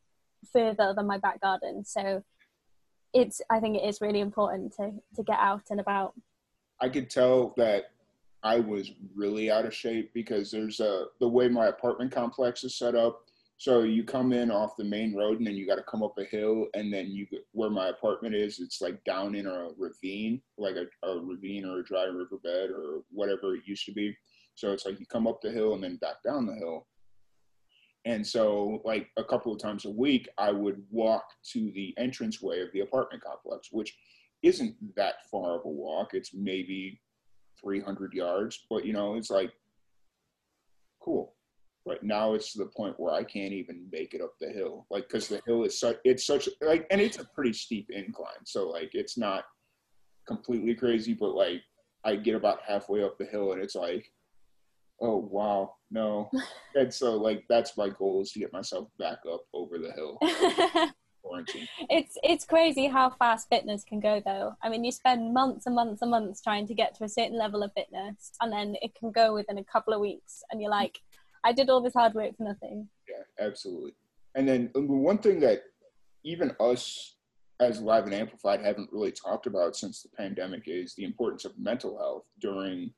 further 0.53 0.93
than 0.95 1.07
my 1.07 1.17
back 1.17 1.41
garden. 1.41 1.83
So 1.85 2.23
it's, 3.13 3.41
I 3.49 3.59
think 3.59 3.77
it 3.77 3.87
is 3.87 4.01
really 4.01 4.19
important 4.19 4.73
to, 4.77 4.91
to 5.15 5.23
get 5.23 5.39
out 5.39 5.63
and 5.71 5.79
about. 5.79 6.13
I 6.79 6.89
could 6.89 7.09
tell 7.09 7.53
that 7.57 7.85
I 8.43 8.59
was 8.59 8.91
really 9.15 9.51
out 9.51 9.65
of 9.65 9.73
shape 9.73 10.11
because 10.13 10.49
there's 10.49 10.79
a 10.79 11.05
the 11.19 11.27
way 11.27 11.47
my 11.47 11.67
apartment 11.67 12.11
complex 12.11 12.63
is 12.63 12.75
set 12.75 12.95
up. 12.95 13.25
So 13.57 13.83
you 13.83 14.03
come 14.03 14.33
in 14.33 14.49
off 14.49 14.75
the 14.75 14.83
main 14.83 15.15
road 15.15 15.37
and 15.37 15.45
then 15.45 15.55
you 15.55 15.67
got 15.67 15.75
to 15.75 15.83
come 15.83 16.01
up 16.01 16.17
a 16.17 16.23
hill 16.23 16.65
and 16.73 16.91
then 16.91 17.11
you 17.11 17.27
where 17.51 17.69
my 17.69 17.89
apartment 17.89 18.33
is, 18.33 18.59
it's 18.59 18.81
like 18.81 19.03
down 19.03 19.35
in 19.35 19.45
a 19.45 19.69
ravine, 19.77 20.41
like 20.57 20.75
a, 20.75 21.07
a 21.07 21.19
ravine 21.19 21.65
or 21.65 21.79
a 21.79 21.83
dry 21.83 22.05
riverbed 22.05 22.71
or 22.71 23.03
whatever 23.11 23.53
it 23.53 23.61
used 23.65 23.85
to 23.85 23.91
be. 23.91 24.17
So 24.55 24.71
it's 24.71 24.85
like 24.85 24.99
you 24.99 25.05
come 25.05 25.27
up 25.27 25.41
the 25.41 25.51
hill 25.51 25.75
and 25.75 25.83
then 25.83 25.97
back 25.97 26.23
down 26.23 26.47
the 26.47 26.55
hill. 26.55 26.87
And 28.05 28.25
so, 28.25 28.81
like 28.83 29.09
a 29.17 29.23
couple 29.23 29.53
of 29.53 29.61
times 29.61 29.85
a 29.85 29.89
week, 29.91 30.27
I 30.37 30.51
would 30.51 30.83
walk 30.89 31.23
to 31.51 31.71
the 31.71 31.93
entranceway 31.97 32.61
of 32.61 32.71
the 32.73 32.79
apartment 32.79 33.23
complex, 33.23 33.69
which 33.71 33.95
isn't 34.41 34.75
that 34.95 35.29
far 35.29 35.59
of 35.59 35.65
a 35.65 35.69
walk. 35.69 36.13
It's 36.13 36.33
maybe 36.33 36.99
300 37.63 38.13
yards, 38.13 38.65
but 38.69 38.85
you 38.85 38.93
know, 38.93 39.15
it's 39.15 39.29
like 39.29 39.51
cool. 41.01 41.33
But 41.85 42.03
now 42.03 42.35
it's 42.35 42.53
to 42.53 42.59
the 42.59 42.67
point 42.67 42.99
where 42.99 43.13
I 43.13 43.23
can't 43.23 43.53
even 43.53 43.87
make 43.91 44.13
it 44.13 44.21
up 44.21 44.33
the 44.39 44.49
hill, 44.49 44.85
like 44.91 45.07
because 45.07 45.27
the 45.27 45.41
hill 45.47 45.63
is 45.63 45.79
such 45.79 45.97
it's 46.03 46.25
such 46.25 46.47
like, 46.61 46.85
and 46.91 47.01
it's 47.01 47.19
a 47.19 47.25
pretty 47.25 47.53
steep 47.53 47.89
incline, 47.89 48.45
so 48.45 48.69
like 48.69 48.91
it's 48.93 49.17
not 49.17 49.45
completely 50.27 50.75
crazy, 50.75 51.13
but 51.13 51.35
like 51.35 51.61
I 52.05 52.15
get 52.15 52.35
about 52.35 52.59
halfway 52.67 53.03
up 53.03 53.17
the 53.17 53.25
hill 53.25 53.53
and 53.53 53.61
it's 53.61 53.75
like, 53.75 54.11
oh 55.01 55.17
wow, 55.17 55.73
no, 55.89 56.29
and 56.75 56.93
so 56.93 57.15
like 57.15 57.43
that's 57.49 57.77
my 57.77 57.89
goal 57.89 58.21
is 58.21 58.31
to 58.33 58.39
get 58.39 58.53
myself 58.53 58.87
back 58.99 59.19
up 59.31 59.41
over 59.53 59.79
the 59.79 59.91
hill. 59.91 60.19
Quarantine. 61.21 61.67
it's 61.89 62.17
it's 62.23 62.45
crazy 62.45 62.87
how 62.87 63.09
fast 63.09 63.47
fitness 63.49 63.83
can 63.83 63.99
go 63.99 64.21
though 64.25 64.55
i 64.63 64.69
mean 64.69 64.83
you 64.83 64.91
spend 64.91 65.33
months 65.33 65.65
and 65.65 65.75
months 65.75 66.01
and 66.01 66.11
months 66.11 66.41
trying 66.41 66.67
to 66.67 66.73
get 66.73 66.95
to 66.95 67.03
a 67.03 67.09
certain 67.09 67.37
level 67.37 67.63
of 67.63 67.71
fitness 67.73 68.31
and 68.41 68.51
then 68.51 68.75
it 68.81 68.93
can 68.95 69.11
go 69.11 69.33
within 69.33 69.57
a 69.57 69.63
couple 69.63 69.93
of 69.93 69.99
weeks 69.99 70.43
and 70.51 70.61
you're 70.61 70.71
like 70.71 70.99
i 71.43 71.51
did 71.51 71.69
all 71.69 71.81
this 71.81 71.93
hard 71.93 72.13
work 72.13 72.35
for 72.37 72.43
nothing 72.43 72.87
Yeah, 73.09 73.45
absolutely. 73.45 73.93
And 74.35 74.47
then 74.47 74.71
um, 74.75 74.87
one 74.87 75.17
thing 75.17 75.39
that 75.41 75.63
even 76.23 76.55
us 76.59 77.15
as 77.59 77.79
Live 77.79 78.05
and 78.05 78.13
Amplified 78.13 78.61
haven't 78.61 78.89
really 78.91 79.11
talked 79.11 79.45
about 79.45 79.75
since 79.75 80.01
the 80.01 80.09
pandemic 80.17 80.63
is 80.65 80.95
the 80.95 81.03
importance 81.03 81.45
of 81.45 81.57
mental 81.59 81.97
health 81.97 82.23
during 82.39 82.91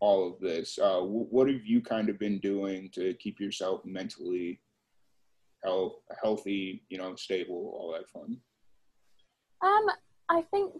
all 0.00 0.26
of 0.26 0.40
this. 0.40 0.78
Uh, 0.78 1.00
what 1.00 1.48
have 1.48 1.64
you 1.64 1.80
kind 1.80 2.08
of 2.08 2.18
been 2.18 2.38
doing 2.40 2.90
to 2.94 3.14
keep 3.14 3.38
yourself 3.38 3.80
mentally 3.84 4.60
health, 5.64 5.94
healthy, 6.22 6.84
you 6.88 6.98
know, 6.98 7.14
stable, 7.16 7.72
all 7.78 7.92
that 7.92 8.08
fun? 8.08 8.38
um 9.62 9.86
i 10.28 10.42
think 10.42 10.72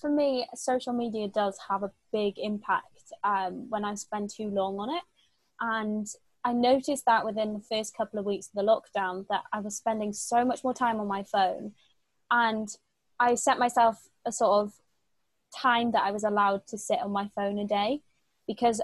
for 0.00 0.10
me 0.10 0.46
social 0.54 0.92
media 0.92 1.28
does 1.28 1.58
have 1.68 1.82
a 1.82 1.90
big 2.12 2.34
impact 2.38 3.12
um, 3.24 3.66
when 3.68 3.84
i 3.84 3.94
spend 3.94 4.30
too 4.30 4.48
long 4.48 4.78
on 4.78 4.90
it 4.90 5.02
and 5.60 6.06
i 6.44 6.52
noticed 6.52 7.04
that 7.06 7.24
within 7.24 7.52
the 7.54 7.60
first 7.60 7.96
couple 7.96 8.18
of 8.18 8.24
weeks 8.24 8.48
of 8.48 8.52
the 8.54 8.62
lockdown 8.62 9.26
that 9.28 9.44
i 9.52 9.60
was 9.60 9.76
spending 9.76 10.12
so 10.12 10.44
much 10.44 10.64
more 10.64 10.74
time 10.74 10.98
on 11.00 11.06
my 11.06 11.22
phone 11.22 11.72
and 12.30 12.76
i 13.18 13.34
set 13.34 13.58
myself 13.58 14.08
a 14.26 14.32
sort 14.32 14.64
of 14.64 14.72
time 15.56 15.90
that 15.92 16.02
i 16.02 16.10
was 16.10 16.24
allowed 16.24 16.66
to 16.66 16.78
sit 16.78 16.98
on 17.00 17.10
my 17.10 17.28
phone 17.34 17.58
a 17.58 17.66
day 17.66 18.00
because 18.46 18.80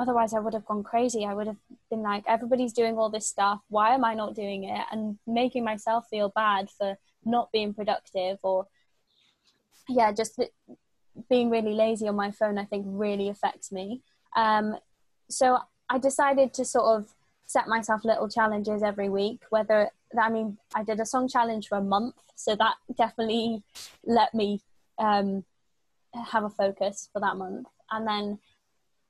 otherwise 0.00 0.34
i 0.34 0.38
would 0.38 0.54
have 0.54 0.66
gone 0.66 0.82
crazy. 0.82 1.24
I 1.24 1.34
would 1.34 1.46
have 1.46 1.62
been 1.90 2.02
like 2.02 2.24
everybody's 2.26 2.72
doing 2.72 2.96
all 2.96 3.10
this 3.10 3.26
stuff. 3.26 3.60
Why 3.68 3.94
am 3.94 4.04
i 4.04 4.14
not 4.14 4.34
doing 4.34 4.64
it? 4.64 4.84
And 4.90 5.18
making 5.26 5.64
myself 5.64 6.06
feel 6.08 6.32
bad 6.34 6.70
for 6.70 6.96
not 7.24 7.50
being 7.52 7.74
productive 7.74 8.38
or 8.42 8.66
yeah 9.88 10.12
just 10.12 10.40
being 11.30 11.50
really 11.50 11.72
lazy 11.72 12.06
on 12.08 12.16
my 12.16 12.30
phone 12.30 12.58
i 12.58 12.64
think 12.64 12.84
really 12.88 13.28
affects 13.28 13.72
me. 13.72 14.02
Um, 14.36 14.76
so 15.28 15.58
i 15.88 15.98
decided 15.98 16.52
to 16.54 16.64
sort 16.64 16.86
of 16.96 17.14
set 17.46 17.68
myself 17.68 18.04
little 18.04 18.28
challenges 18.28 18.82
every 18.82 19.08
week 19.08 19.40
whether 19.50 19.90
i 20.20 20.28
mean 20.28 20.58
i 20.74 20.82
did 20.82 21.00
a 21.00 21.06
song 21.06 21.28
challenge 21.28 21.68
for 21.68 21.78
a 21.78 21.82
month 21.82 22.14
so 22.36 22.54
that 22.54 22.74
definitely 22.96 23.62
let 24.04 24.34
me 24.34 24.60
um, 24.98 25.44
have 26.24 26.44
a 26.44 26.50
focus 26.50 27.08
for 27.12 27.20
that 27.20 27.36
month. 27.36 27.66
And 27.90 28.06
then 28.06 28.38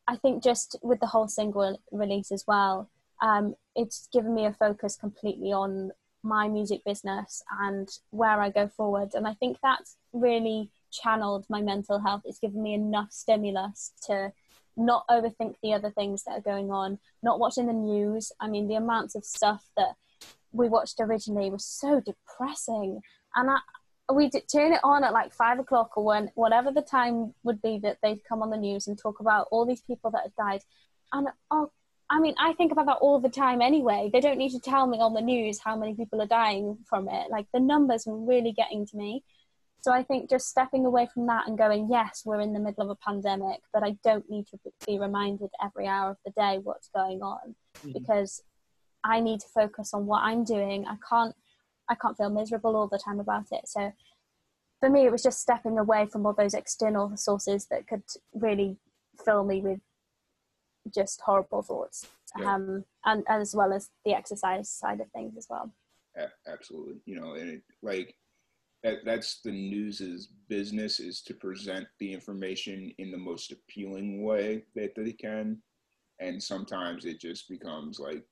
i 0.08 0.16
think 0.16 0.42
just 0.42 0.76
with 0.82 1.00
the 1.00 1.06
whole 1.06 1.28
single 1.28 1.80
release 1.90 2.30
as 2.32 2.44
well 2.46 2.88
um, 3.22 3.54
it's 3.74 4.08
given 4.12 4.34
me 4.34 4.44
a 4.44 4.52
focus 4.52 4.96
completely 4.96 5.52
on 5.52 5.92
my 6.22 6.48
music 6.48 6.82
business 6.84 7.42
and 7.60 7.88
where 8.10 8.40
I 8.40 8.50
go 8.50 8.68
forward. 8.68 9.10
And 9.14 9.26
I 9.26 9.34
think 9.34 9.58
that's 9.62 9.96
really 10.12 10.70
channeled 10.90 11.46
my 11.48 11.62
mental 11.62 12.00
health. 12.00 12.22
It's 12.24 12.40
given 12.40 12.62
me 12.62 12.74
enough 12.74 13.12
stimulus 13.12 13.92
to 14.06 14.32
not 14.76 15.06
overthink 15.08 15.54
the 15.62 15.72
other 15.72 15.90
things 15.90 16.24
that 16.24 16.32
are 16.32 16.40
going 16.40 16.70
on, 16.70 16.98
not 17.22 17.38
watching 17.38 17.66
the 17.66 17.72
news. 17.72 18.32
I 18.40 18.48
mean, 18.48 18.68
the 18.68 18.74
amounts 18.74 19.14
of 19.14 19.24
stuff 19.24 19.64
that 19.76 19.94
we 20.52 20.68
watched 20.68 21.00
originally 21.00 21.50
was 21.50 21.64
so 21.64 22.00
depressing. 22.00 23.00
And 23.34 23.50
I, 23.50 23.58
we 24.12 24.28
did 24.28 24.48
turn 24.48 24.72
it 24.72 24.80
on 24.84 25.02
at 25.04 25.12
like 25.12 25.32
five 25.32 25.58
o'clock 25.58 25.96
or 25.96 26.04
when 26.04 26.30
whatever 26.34 26.70
the 26.70 26.82
time 26.82 27.34
would 27.42 27.60
be 27.60 27.78
that 27.80 27.98
they'd 28.02 28.24
come 28.24 28.42
on 28.42 28.50
the 28.50 28.56
news 28.56 28.86
and 28.86 28.96
talk 28.98 29.20
about 29.20 29.48
all 29.50 29.66
these 29.66 29.80
people 29.80 30.10
that 30.12 30.22
had 30.22 30.34
died. 30.36 30.60
And 31.12 31.28
oh 31.50 31.70
I 32.08 32.20
mean, 32.20 32.34
I 32.38 32.52
think 32.52 32.70
about 32.70 32.86
that 32.86 32.98
all 33.00 33.18
the 33.18 33.28
time 33.28 33.60
anyway. 33.60 34.10
They 34.12 34.20
don't 34.20 34.38
need 34.38 34.52
to 34.52 34.60
tell 34.60 34.86
me 34.86 34.98
on 35.00 35.12
the 35.12 35.20
news 35.20 35.58
how 35.58 35.76
many 35.76 35.92
people 35.94 36.22
are 36.22 36.26
dying 36.26 36.78
from 36.88 37.08
it. 37.08 37.30
Like 37.30 37.46
the 37.52 37.58
numbers 37.58 38.06
were 38.06 38.16
really 38.16 38.52
getting 38.52 38.86
to 38.86 38.96
me. 38.96 39.24
So 39.80 39.92
I 39.92 40.04
think 40.04 40.30
just 40.30 40.48
stepping 40.48 40.86
away 40.86 41.08
from 41.12 41.26
that 41.26 41.48
and 41.48 41.58
going, 41.58 41.88
yes, 41.90 42.22
we're 42.24 42.40
in 42.40 42.52
the 42.52 42.60
middle 42.60 42.84
of 42.84 42.90
a 42.90 42.94
pandemic, 42.94 43.60
but 43.72 43.82
I 43.82 43.96
don't 44.04 44.28
need 44.30 44.46
to 44.48 44.58
be 44.86 45.00
reminded 45.00 45.50
every 45.62 45.88
hour 45.88 46.10
of 46.10 46.16
the 46.24 46.30
day 46.30 46.58
what's 46.62 46.88
going 46.88 47.22
on 47.22 47.56
Mhm. 47.78 47.92
because 47.92 48.42
I 49.02 49.20
need 49.20 49.40
to 49.40 49.48
focus 49.48 49.92
on 49.92 50.06
what 50.06 50.22
I'm 50.22 50.44
doing. 50.44 50.86
I 50.86 50.96
can't 51.08 51.34
I 51.88 51.94
can't 51.94 52.16
feel 52.16 52.30
miserable 52.30 52.76
all 52.76 52.88
the 52.88 52.98
time 52.98 53.20
about 53.20 53.46
it. 53.52 53.68
So 53.68 53.92
for 54.80 54.90
me 54.90 55.06
it 55.06 55.12
was 55.12 55.22
just 55.22 55.40
stepping 55.40 55.78
away 55.78 56.06
from 56.06 56.26
all 56.26 56.32
those 56.32 56.54
external 56.54 57.16
sources 57.16 57.66
that 57.66 57.86
could 57.88 58.02
really 58.34 58.76
fill 59.24 59.44
me 59.44 59.60
with 59.60 59.80
just 60.94 61.20
horrible 61.22 61.62
thoughts 61.62 62.06
Yeah. 62.38 62.54
um, 62.54 62.84
and 63.04 63.24
as 63.28 63.54
well 63.54 63.72
as 63.72 63.90
the 64.04 64.12
exercise 64.14 64.68
side 64.68 65.00
of 65.00 65.10
things 65.10 65.36
as 65.36 65.46
well 65.48 65.72
A- 66.16 66.30
absolutely 66.46 67.00
you 67.06 67.18
know 67.18 67.34
and 67.34 67.48
it 67.48 67.62
like 67.82 68.14
that 68.82 69.04
that's 69.04 69.40
the 69.40 69.50
news's 69.50 70.28
business 70.48 71.00
is 71.00 71.22
to 71.22 71.34
present 71.34 71.88
the 71.98 72.12
information 72.12 72.92
in 72.98 73.10
the 73.10 73.18
most 73.18 73.50
appealing 73.50 74.22
way 74.22 74.64
that 74.74 74.94
they 74.94 75.12
can 75.12 75.60
and 76.20 76.40
sometimes 76.40 77.04
it 77.04 77.18
just 77.18 77.48
becomes 77.48 77.98
like 77.98 78.24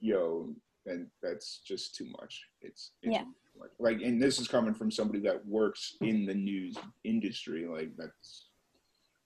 yo 0.00 0.54
and 0.86 1.06
that's 1.22 1.60
just 1.66 1.94
too 1.94 2.06
much. 2.20 2.42
It's, 2.60 2.92
it's 3.02 3.12
Yeah. 3.14 3.24
like, 3.58 3.70
like 3.78 4.02
and 4.02 4.20
this 4.20 4.38
is 4.38 4.48
coming 4.48 4.74
from 4.74 4.90
somebody 4.90 5.20
that 5.20 5.44
works 5.46 5.96
in 6.00 6.26
the 6.26 6.34
news 6.34 6.76
industry. 7.04 7.66
Like 7.66 7.92
that's 7.96 8.46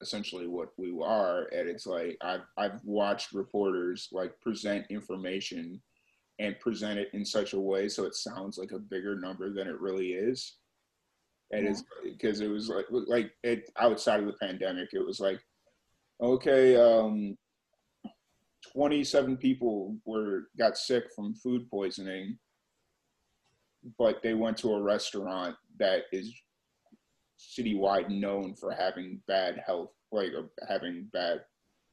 essentially 0.02 0.46
what 0.46 0.70
we 0.76 0.94
are. 1.02 1.44
And 1.52 1.68
it's 1.68 1.86
like 1.86 2.18
i've 2.20 2.44
i've 2.58 2.80
watched 2.84 3.32
reporters 3.32 4.08
like 4.12 4.38
present 4.40 4.86
information 4.90 5.80
and 6.38 6.60
present 6.60 6.98
it 6.98 7.08
in 7.14 7.24
such 7.24 7.54
a 7.54 7.60
way 7.60 7.88
so 7.88 8.04
it 8.04 8.14
sounds 8.14 8.58
like 8.58 8.72
a 8.72 8.78
bigger 8.78 9.18
number 9.18 9.50
than 9.52 9.66
it 9.68 9.80
really 9.80 10.08
is. 10.12 10.56
And 11.52 11.66
it's 11.66 11.84
because 12.04 12.40
it 12.40 12.48
was 12.48 12.68
like 12.68 12.86
like 12.90 13.32
it 13.42 13.70
outside 13.78 14.20
of 14.20 14.26
the 14.26 14.32
pandemic 14.34 14.90
it 14.92 15.04
was 15.06 15.20
like 15.20 15.40
okay 16.20 16.76
um 16.76 17.36
27 18.72 19.36
people 19.36 19.96
were 20.04 20.48
got 20.58 20.76
sick 20.76 21.04
from 21.14 21.34
food 21.34 21.68
poisoning 21.70 22.38
but 23.98 24.22
they 24.22 24.34
went 24.34 24.56
to 24.56 24.72
a 24.72 24.82
restaurant 24.82 25.54
that 25.78 26.02
is 26.12 26.32
citywide 27.38 28.08
known 28.08 28.54
for 28.54 28.72
having 28.72 29.20
bad 29.28 29.62
health 29.64 29.90
like 30.12 30.30
uh, 30.36 30.42
having 30.68 31.08
bad 31.12 31.42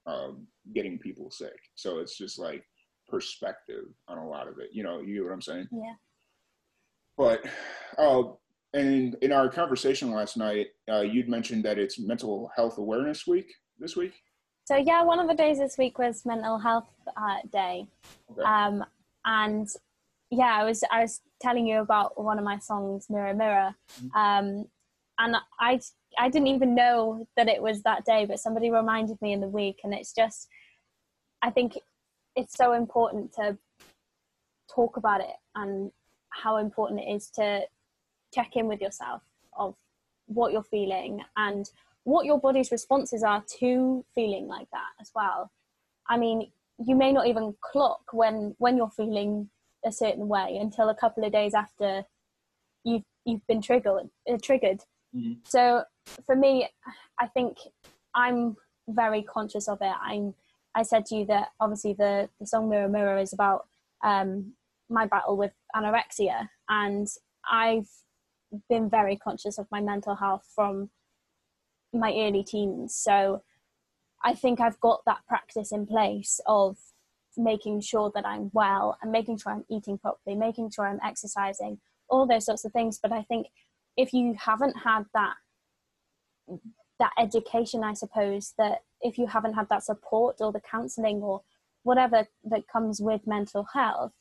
um, 0.06 0.48
getting 0.74 0.98
people 0.98 1.32
sick. 1.32 1.58
So 1.76 2.00
it's 2.00 2.18
just 2.18 2.40
like 2.40 2.64
perspective 3.08 3.86
on 4.08 4.18
a 4.18 4.28
lot 4.28 4.48
of 4.48 4.60
it. 4.60 4.70
You 4.72 4.84
know 4.84 5.02
you 5.02 5.16
get 5.16 5.24
what 5.24 5.34
i'm 5.34 5.42
saying? 5.42 5.68
Yeah. 5.72 5.94
but 7.18 7.46
uh, 7.98 8.24
and 8.74 9.16
in 9.22 9.32
our 9.32 9.50
conversation 9.50 10.12
last 10.12 10.38
night 10.38 10.68
uh, 10.92 11.02
you'd 11.02 11.30
mentioned 11.30 11.64
that 11.66 11.78
it's 11.78 12.00
mental 12.00 12.50
health 12.56 12.78
awareness 12.78 13.28
week 13.28 13.54
this 13.80 13.96
week 13.96 14.14
So 14.66 14.78
yeah, 14.78 15.04
one 15.04 15.20
of 15.20 15.28
the 15.28 15.34
days 15.34 15.60
this 15.60 15.78
week 15.78 15.98
was 15.98 16.26
Mental 16.26 16.58
Health 16.58 16.88
uh, 17.18 17.38
Day, 17.52 17.86
Okay. 18.32 18.44
um, 18.44 18.84
and 19.26 19.68
yeah, 20.30 20.56
I 20.58 20.64
was 20.64 20.84
I 20.90 21.02
was 21.02 21.22
telling 21.42 21.68
you 21.68 21.80
about 21.82 22.22
one 22.22 22.40
of 22.40 22.46
my 22.46 22.58
songs, 22.60 23.08
Mirror 23.10 23.34
Mirror, 23.34 23.76
um, 24.16 24.66
and 25.20 25.36
I 25.60 25.80
I 26.18 26.30
didn't 26.30 26.48
even 26.48 26.76
know 26.76 27.28
that 27.36 27.50
it 27.50 27.62
was 27.62 27.84
that 27.84 28.06
day, 28.06 28.26
but 28.26 28.40
somebody 28.40 28.72
reminded 28.72 29.22
me 29.22 29.34
in 29.34 29.42
the 29.42 29.50
week, 29.50 29.80
and 29.84 29.94
it's 29.94 30.14
just 30.14 30.48
I 31.42 31.50
think 31.50 31.78
it's 32.38 32.56
so 32.56 32.72
important 32.72 33.34
to 33.34 33.58
talk 34.74 34.96
about 34.96 35.20
it 35.20 35.36
and 35.56 35.92
how 36.30 36.56
important 36.58 37.02
it 37.02 37.12
is 37.12 37.30
to 37.32 37.62
check 38.34 38.56
in 38.56 38.68
with 38.68 38.80
yourself 38.82 39.22
of 39.58 39.76
what 40.28 40.52
you're 40.54 40.64
feeling 40.64 41.22
and 41.36 41.70
what 42.04 42.26
your 42.26 42.40
body's 42.40 42.72
responses 42.72 43.24
are 43.24 43.44
to 43.60 44.06
feeling 44.14 44.48
like 44.48 44.68
that 44.72 44.90
as 45.00 45.12
well. 45.16 45.52
I 46.10 46.18
mean, 46.18 46.52
you 46.86 46.96
may 46.96 47.12
not 47.12 47.28
even 47.28 47.56
clock 47.62 48.02
when 48.12 48.56
when 48.58 48.78
you're 48.78 48.90
feeling 48.90 49.50
a 49.86 49.92
certain 49.92 50.28
way 50.28 50.58
until 50.60 50.90
a 50.90 50.96
couple 50.96 51.24
of 51.24 51.32
days 51.32 51.54
after 51.54 52.04
you've 52.84 53.04
you've 53.26 53.46
been 53.48 53.62
triggered 53.62 54.10
uh, 54.30 54.38
triggered. 54.42 54.82
Mhm. 55.16 55.38
So 55.48 55.84
for 56.26 56.36
me, 56.36 56.68
I 57.20 57.28
think 57.28 57.58
I'm 58.16 58.58
very 58.88 59.24
conscious 59.24 59.68
of 59.68 59.78
it. 59.82 59.94
I'm 60.02 60.34
I 60.76 60.84
said 60.84 61.06
to 61.08 61.16
you 61.16 61.26
that 61.28 61.50
obviously 61.60 61.94
the 61.94 62.30
the 62.40 62.48
song 62.48 62.70
Mirror 62.70 62.90
Mirror 62.90 63.18
is 63.20 63.34
about 63.34 63.68
um, 64.04 64.54
my 64.90 65.06
battle 65.06 65.38
with 65.38 65.54
anorexia, 65.76 66.50
and 66.68 67.08
I've 67.50 67.90
been 68.70 68.90
very 68.90 69.16
conscious 69.16 69.58
of 69.58 69.68
my 69.72 69.80
mental 69.80 70.16
health 70.16 70.46
from 70.54 70.90
my 71.94 72.14
early 72.14 72.44
teens. 72.44 72.96
So 72.96 73.44
I 74.24 74.34
think 74.34 74.60
I've 74.60 74.80
got 74.80 75.02
that 75.06 75.26
practice 75.28 75.72
in 75.72 75.86
place 75.86 76.40
of 76.46 76.78
making 77.36 77.82
sure 77.82 78.12
that 78.14 78.26
I'm 78.26 78.52
well 78.54 78.98
and 79.02 79.12
making 79.12 79.38
sure 79.38 79.52
I'm 79.52 79.66
eating 79.70 79.98
properly, 79.98 80.36
making 80.36 80.72
sure 80.72 80.88
I'm 80.88 81.00
exercising, 81.04 81.80
all 82.10 82.28
those 82.28 82.46
sorts 82.46 82.66
of 82.66 82.72
things. 82.72 83.00
But 83.02 83.12
I 83.12 83.24
think 83.24 83.48
if 83.98 84.14
you 84.14 84.36
haven't 84.40 84.76
had 84.84 85.04
that 85.14 85.36
that 87.00 87.12
education, 87.20 87.84
I 87.84 87.94
suppose, 87.94 88.54
that 88.58 88.84
if 89.02 89.18
you 89.18 89.28
haven't 89.28 89.54
had 89.54 89.68
that 89.70 89.84
support 89.84 90.38
or 90.40 90.52
the 90.52 90.62
counselling 90.62 91.18
or 91.18 91.42
whatever 91.84 92.28
that 92.46 92.68
comes 92.68 93.02
with 93.02 93.28
mental 93.28 93.68
health, 93.74 94.14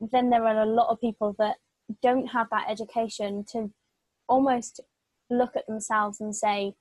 then 0.00 0.30
there 0.30 0.44
are 0.44 0.62
a 0.62 0.66
lot 0.66 0.88
of 0.88 1.00
people 1.00 1.36
that 1.38 1.56
don't 2.02 2.28
have 2.28 2.48
that 2.50 2.66
education 2.68 3.44
to 3.52 3.70
almost 4.28 4.80
look 5.28 5.56
at 5.56 5.66
themselves 5.66 6.20
and 6.20 6.34
say, 6.34 6.74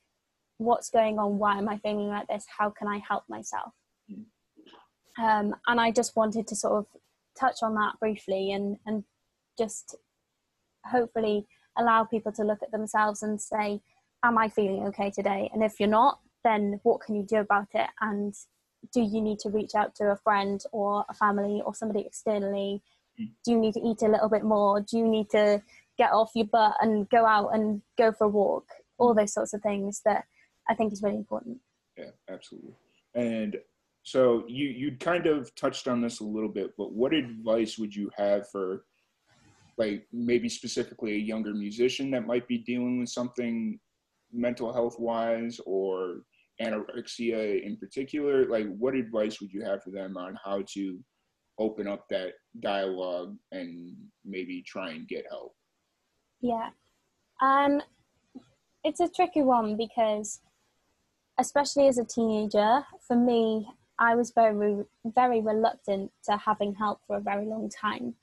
what's 0.59 0.89
going 0.89 1.17
on? 1.17 1.39
Why 1.39 1.57
am 1.57 1.67
I 1.67 1.77
feeling 1.77 2.09
like 2.09 2.27
this? 2.27 2.45
How 2.55 2.69
can 2.69 2.87
I 2.87 3.01
help 3.07 3.23
myself? 3.27 3.73
Mm. 4.11 4.25
Um, 5.17 5.55
and 5.67 5.81
I 5.81 5.91
just 5.91 6.15
wanted 6.15 6.47
to 6.47 6.55
sort 6.55 6.73
of 6.73 6.85
touch 7.39 7.63
on 7.63 7.73
that 7.75 7.93
briefly 7.99 8.51
and, 8.51 8.77
and 8.85 9.03
just 9.57 9.95
hopefully 10.85 11.47
allow 11.77 12.03
people 12.03 12.31
to 12.33 12.43
look 12.43 12.59
at 12.61 12.71
themselves 12.71 13.23
and 13.23 13.41
say, 13.41 13.81
Am 14.23 14.37
I 14.37 14.49
feeling 14.49 14.85
okay 14.87 15.11
today? 15.11 15.49
And 15.53 15.63
if 15.63 15.79
you're 15.79 15.87
not, 15.87 16.19
then 16.43 16.81
what 16.83 16.99
can 16.99 17.15
you 17.15 17.23
do 17.23 17.37
about 17.37 17.67
it? 17.73 17.87
And 18.01 18.33
do 18.93 19.01
you 19.01 19.21
need 19.21 19.39
to 19.39 19.49
reach 19.49 19.75
out 19.75 19.95
to 19.95 20.11
a 20.11 20.17
friend 20.17 20.61
or 20.73 21.05
a 21.09 21.13
family 21.13 21.61
or 21.65 21.73
somebody 21.73 22.01
externally? 22.05 22.81
Mm. 23.19 23.29
Do 23.45 23.51
you 23.51 23.59
need 23.59 23.75
to 23.75 23.81
eat 23.81 24.01
a 24.01 24.09
little 24.09 24.27
bit 24.27 24.43
more? 24.43 24.81
Do 24.81 24.97
you 24.97 25.07
need 25.07 25.29
to 25.29 25.61
get 25.97 26.11
off 26.11 26.31
your 26.35 26.47
butt 26.47 26.75
and 26.81 27.09
go 27.09 27.25
out 27.25 27.49
and 27.53 27.81
go 27.97 28.11
for 28.11 28.25
a 28.25 28.29
walk? 28.29 28.65
All 28.97 29.13
mm. 29.13 29.19
those 29.19 29.33
sorts 29.33 29.53
of 29.53 29.61
things 29.61 30.01
that 30.03 30.25
I 30.69 30.75
think 30.75 30.93
is 30.93 31.01
really 31.01 31.17
important. 31.17 31.57
Yeah, 31.97 32.11
absolutely. 32.29 32.73
And 33.15 33.57
so 34.03 34.43
you 34.47 34.67
you 34.67 34.97
kind 34.99 35.27
of 35.27 35.53
touched 35.55 35.87
on 35.87 36.01
this 36.01 36.19
a 36.19 36.23
little 36.23 36.49
bit, 36.49 36.71
but 36.77 36.93
what 36.93 37.13
advice 37.13 37.77
would 37.77 37.93
you 37.93 38.09
have 38.15 38.49
for 38.49 38.85
like 39.77 40.07
maybe 40.11 40.49
specifically 40.49 41.13
a 41.13 41.17
younger 41.17 41.53
musician 41.53 42.11
that 42.11 42.27
might 42.27 42.47
be 42.47 42.59
dealing 42.59 42.99
with 42.99 43.09
something 43.09 43.79
mental 44.31 44.71
health 44.71 44.97
wise 44.99 45.59
or 45.65 46.21
anorexia 46.61 47.63
in 47.63 47.77
particular? 47.77 48.45
Like 48.45 48.67
what 48.77 48.95
advice 48.95 49.41
would 49.41 49.51
you 49.51 49.63
have 49.63 49.83
for 49.83 49.91
them 49.91 50.17
on 50.17 50.37
how 50.43 50.63
to 50.73 50.99
open 51.57 51.87
up 51.87 52.05
that 52.09 52.33
dialogue 52.61 53.35
and 53.51 53.95
maybe 54.25 54.63
try 54.65 54.91
and 54.91 55.07
get 55.07 55.25
help? 55.29 55.53
Yeah. 56.41 56.69
Um, 57.41 57.81
it's 58.83 58.99
a 58.99 59.09
tricky 59.09 59.41
one 59.41 59.75
because, 59.77 60.39
especially 61.39 61.87
as 61.87 61.97
a 61.97 62.05
teenager, 62.05 62.83
for 63.07 63.15
me, 63.15 63.67
I 63.97 64.15
was 64.15 64.31
very, 64.31 64.83
very 65.05 65.41
reluctant 65.41 66.11
to 66.25 66.37
having 66.37 66.75
help 66.75 66.99
for 67.07 67.17
a 67.17 67.21
very 67.21 67.45
long 67.45 67.69
time. 67.69 68.15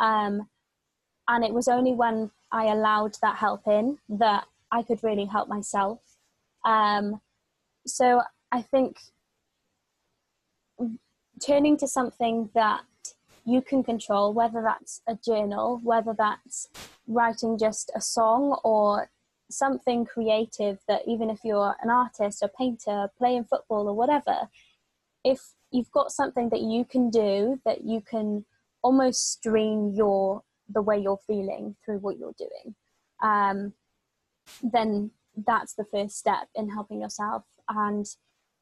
Um, 0.00 0.48
and 1.28 1.44
it 1.44 1.52
was 1.52 1.68
only 1.68 1.92
when 1.92 2.30
I 2.50 2.66
allowed 2.66 3.16
that 3.22 3.36
help 3.36 3.66
in 3.66 3.98
that 4.08 4.46
I 4.70 4.82
could 4.82 5.02
really 5.02 5.26
help 5.26 5.48
myself. 5.48 6.00
Um, 6.64 7.20
so 7.86 8.22
I 8.50 8.62
think 8.62 8.98
turning 11.44 11.76
to 11.78 11.88
something 11.88 12.50
that 12.54 12.82
you 13.44 13.60
can 13.60 13.82
control, 13.82 14.32
whether 14.32 14.62
that's 14.62 15.02
a 15.08 15.16
journal, 15.16 15.80
whether 15.82 16.14
that's 16.16 16.68
writing 17.08 17.58
just 17.58 17.90
a 17.94 18.00
song 18.00 18.58
or 18.62 19.10
something 19.52 20.04
creative 20.04 20.78
that 20.88 21.02
even 21.06 21.30
if 21.30 21.40
you're 21.44 21.76
an 21.82 21.90
artist 21.90 22.42
or 22.42 22.48
painter, 22.48 23.08
playing 23.16 23.44
football 23.44 23.88
or 23.88 23.94
whatever, 23.94 24.48
if 25.24 25.40
you've 25.70 25.90
got 25.90 26.10
something 26.10 26.48
that 26.50 26.60
you 26.60 26.84
can 26.84 27.10
do 27.10 27.60
that 27.64 27.84
you 27.84 28.00
can 28.00 28.44
almost 28.82 29.32
stream 29.32 29.92
your 29.94 30.42
the 30.68 30.82
way 30.82 30.98
you're 30.98 31.20
feeling 31.26 31.76
through 31.84 31.98
what 31.98 32.18
you're 32.18 32.34
doing, 32.38 32.74
um, 33.22 33.72
then 34.62 35.10
that's 35.46 35.74
the 35.74 35.84
first 35.84 36.18
step 36.18 36.48
in 36.54 36.70
helping 36.70 37.00
yourself. 37.00 37.44
And 37.68 38.06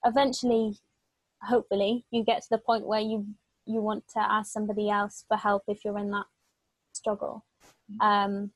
eventually, 0.05 0.79
hopefully, 1.43 2.05
you 2.11 2.25
get 2.25 2.43
to 2.43 2.49
the 2.51 2.59
point 2.59 2.87
where 2.87 3.01
you 3.01 3.27
you 3.67 3.81
want 3.81 4.05
to 4.09 4.21
ask 4.21 4.53
somebody 4.53 4.91
else 4.91 5.25
for 5.29 5.37
help 5.37 5.63
if 5.69 5.85
you're 5.85 5.99
in 5.99 6.11
that 6.11 6.27
struggle. 6.93 7.45
Um, 8.01 8.53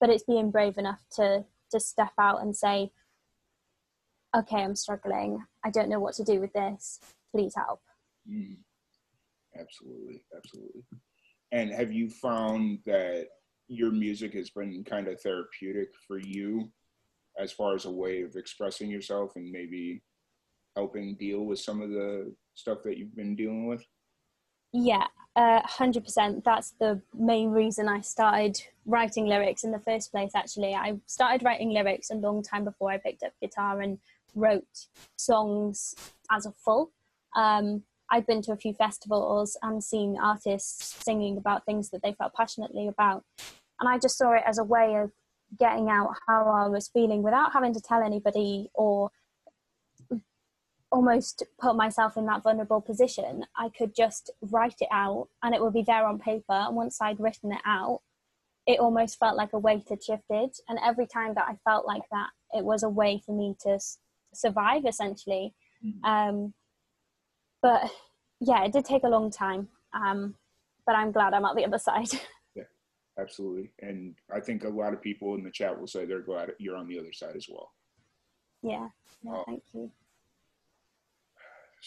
but 0.00 0.10
it's 0.10 0.24
being 0.24 0.50
brave 0.50 0.78
enough 0.78 1.00
to 1.16 1.44
to 1.70 1.80
step 1.80 2.12
out 2.18 2.42
and 2.42 2.56
say, 2.56 2.92
"Okay, 4.36 4.62
I'm 4.62 4.76
struggling. 4.76 5.44
I 5.64 5.70
don't 5.70 5.88
know 5.88 6.00
what 6.00 6.14
to 6.14 6.24
do 6.24 6.40
with 6.40 6.52
this. 6.52 7.00
Please 7.32 7.54
help." 7.56 7.80
Mm. 8.28 8.58
Absolutely, 9.58 10.22
absolutely. 10.36 10.82
And 11.52 11.70
have 11.70 11.92
you 11.92 12.10
found 12.10 12.80
that 12.86 13.28
your 13.68 13.90
music 13.90 14.34
has 14.34 14.50
been 14.50 14.84
kind 14.84 15.08
of 15.08 15.20
therapeutic 15.20 15.88
for 16.06 16.18
you 16.18 16.70
as 17.38 17.52
far 17.52 17.74
as 17.74 17.84
a 17.84 17.90
way 17.90 18.22
of 18.22 18.36
expressing 18.36 18.90
yourself 18.90 19.32
and 19.36 19.50
maybe 19.50 20.02
helping 20.76 21.16
deal 21.16 21.44
with 21.44 21.58
some 21.58 21.80
of 21.80 21.90
the 21.90 22.34
stuff 22.54 22.78
that 22.84 22.98
you've 22.98 23.16
been 23.16 23.34
dealing 23.34 23.66
with? 23.66 23.84
Yeah, 24.72 25.06
Uh, 25.36 25.60
100%. 25.60 26.44
That's 26.44 26.70
the 26.80 27.02
main 27.12 27.50
reason 27.50 27.90
I 27.90 28.00
started 28.00 28.58
writing 28.86 29.26
lyrics 29.26 29.64
in 29.64 29.70
the 29.70 29.78
first 29.78 30.10
place, 30.10 30.30
actually. 30.34 30.74
I 30.74 30.98
started 31.04 31.44
writing 31.44 31.68
lyrics 31.74 32.08
a 32.08 32.14
long 32.14 32.42
time 32.42 32.64
before 32.64 32.90
I 32.90 32.96
picked 32.96 33.22
up 33.22 33.32
guitar 33.38 33.82
and 33.82 33.98
wrote 34.34 34.86
songs 35.18 35.94
as 36.30 36.46
a 36.46 36.52
full. 36.52 36.90
Um, 37.36 37.82
I'd 38.10 38.26
been 38.26 38.40
to 38.42 38.52
a 38.52 38.56
few 38.56 38.72
festivals 38.72 39.58
and 39.62 39.84
seen 39.84 40.16
artists 40.18 41.04
singing 41.04 41.36
about 41.36 41.66
things 41.66 41.90
that 41.90 42.02
they 42.02 42.14
felt 42.14 42.32
passionately 42.32 42.88
about. 42.88 43.22
And 43.78 43.90
I 43.90 43.98
just 43.98 44.16
saw 44.16 44.32
it 44.32 44.42
as 44.46 44.56
a 44.56 44.64
way 44.64 44.94
of 44.94 45.12
getting 45.58 45.90
out 45.90 46.14
how 46.26 46.48
I 46.48 46.66
was 46.68 46.88
feeling 46.88 47.22
without 47.22 47.52
having 47.52 47.74
to 47.74 47.80
tell 47.80 48.02
anybody 48.02 48.70
or 48.72 49.10
almost 51.00 51.42
put 51.60 51.76
myself 51.76 52.16
in 52.16 52.24
that 52.24 52.42
vulnerable 52.42 52.80
position. 52.80 53.44
I 53.56 53.68
could 53.68 53.94
just 53.94 54.30
write 54.40 54.76
it 54.80 54.88
out 54.90 55.28
and 55.42 55.54
it 55.54 55.60
would 55.60 55.74
be 55.74 55.82
there 55.82 56.06
on 56.06 56.18
paper. 56.18 56.54
And 56.54 56.74
once 56.74 57.00
I'd 57.02 57.20
written 57.20 57.52
it 57.52 57.60
out, 57.66 58.00
it 58.66 58.80
almost 58.80 59.18
felt 59.18 59.36
like 59.36 59.52
a 59.52 59.58
weight 59.58 59.88
had 59.90 60.02
shifted. 60.02 60.50
And 60.68 60.78
every 60.82 61.06
time 61.06 61.34
that 61.34 61.44
I 61.48 61.56
felt 61.68 61.86
like 61.86 62.02
that, 62.10 62.30
it 62.54 62.64
was 62.64 62.82
a 62.82 62.88
way 62.88 63.20
for 63.24 63.32
me 63.36 63.54
to 63.60 63.72
s- 63.72 63.98
survive 64.32 64.86
essentially. 64.86 65.54
Mhm. 65.84 66.02
Um, 66.04 66.54
but 67.60 67.90
yeah, 68.40 68.64
it 68.64 68.72
did 68.72 68.86
take 68.86 69.04
a 69.04 69.08
long 69.08 69.30
time. 69.30 69.68
Um, 69.92 70.34
but 70.86 70.94
I'm 70.96 71.12
glad 71.12 71.34
I'm 71.34 71.44
at 71.44 71.56
the 71.56 71.66
other 71.66 71.78
side. 71.90 72.08
yeah, 72.54 72.64
Absolutely. 73.18 73.70
And 73.80 74.14
I 74.34 74.40
think 74.40 74.64
a 74.64 74.68
lot 74.68 74.94
of 74.94 75.02
people 75.02 75.34
in 75.34 75.44
the 75.44 75.50
chat 75.50 75.78
will 75.78 75.86
say 75.86 76.06
they're 76.06 76.20
glad 76.22 76.52
you're 76.58 76.76
on 76.78 76.88
the 76.88 76.98
other 76.98 77.12
side 77.12 77.36
as 77.36 77.46
well. 77.50 77.70
yeah, 78.62 78.88
no, 79.22 79.36
Oh. 79.36 79.44
thank 79.46 79.62
you. 79.74 79.90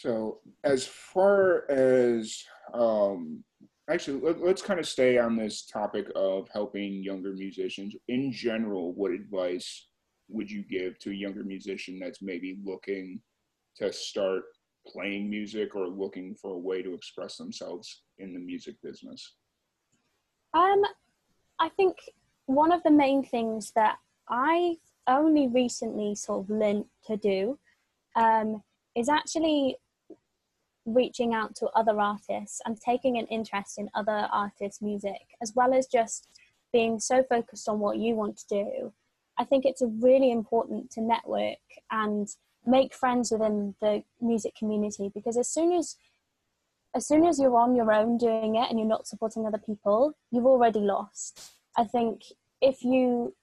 So, 0.02 0.40
as 0.64 0.88
far 0.88 1.70
as 1.70 2.42
um, 2.74 3.44
actually, 3.90 4.22
let, 4.22 4.40
let's 4.42 4.62
kind 4.62 4.80
of 4.80 4.88
stay 4.88 5.18
on 5.18 5.36
this 5.36 5.66
topic 5.66 6.08
of 6.16 6.48
helping 6.54 7.04
younger 7.04 7.34
musicians 7.34 7.96
in 8.08 8.32
general. 8.32 8.94
What 8.94 9.12
advice 9.12 9.88
would 10.30 10.50
you 10.50 10.64
give 10.64 11.00
to 11.00 11.10
a 11.10 11.14
younger 11.14 11.44
musician 11.44 12.00
that's 12.00 12.22
maybe 12.22 12.60
looking 12.64 13.20
to 13.78 13.92
start 13.92 14.44
playing 14.88 15.30
music 15.30 15.76
or 15.76 15.88
looking 15.88 16.34
for 16.34 16.54
a 16.54 16.58
way 16.58 16.82
to 16.82 16.94
express 16.94 17.36
themselves 17.36 18.04
in 18.20 18.34
the 18.34 18.40
music 18.40 18.76
business? 18.82 19.36
Um, 20.54 20.82
I 21.60 21.68
think 21.68 21.98
one 22.46 22.72
of 22.72 22.82
the 22.84 22.92
main 22.92 23.22
things 23.22 23.72
that 23.76 23.98
I 24.30 24.78
only 25.08 25.48
recently 25.48 26.16
sort 26.16 26.46
of 26.46 26.50
learned 26.50 26.86
to 27.08 27.18
do 27.18 27.60
um, 28.16 28.64
is 28.96 29.10
actually 29.10 29.76
reaching 30.86 31.34
out 31.34 31.56
to 31.56 31.68
other 31.68 32.00
artists 32.00 32.62
and 32.66 32.80
taking 32.80 33.18
an 33.18 33.26
interest 33.28 33.78
in 33.78 33.90
other 33.94 34.28
artists' 34.32 34.82
music, 34.82 35.36
as 35.42 35.54
well 35.56 35.74
as 35.74 35.88
just 35.88 36.28
being 36.72 37.00
so 37.00 37.24
focused 37.24 37.68
on 37.68 37.80
what 37.80 37.98
you 37.98 38.16
want 38.16 38.38
to 38.38 38.48
do. 38.48 38.94
I 39.38 39.46
think 39.46 39.66
it's 39.66 39.82
really 39.82 40.32
important 40.32 40.92
to 40.92 41.02
network 41.02 41.58
and 41.92 42.28
make 42.66 42.94
friends 42.94 43.32
within 43.32 43.76
the 43.82 44.04
music 44.22 44.56
community 44.56 45.10
because 45.14 45.38
as 45.38 45.50
soon 45.50 45.72
as 45.72 45.96
as 46.96 47.08
soon 47.08 47.26
as 47.26 47.40
you're 47.40 47.56
on 47.56 47.76
your 47.76 47.94
own 47.94 48.18
doing 48.18 48.56
it 48.56 48.68
and 48.70 48.80
you're 48.80 48.88
not 48.88 49.08
supporting 49.08 49.46
other 49.46 49.60
people, 49.60 50.14
you've 50.32 50.46
already 50.46 50.80
lost. 50.80 51.52
I 51.78 51.84
think 51.84 52.24
if 52.62 52.84
you 52.84 53.36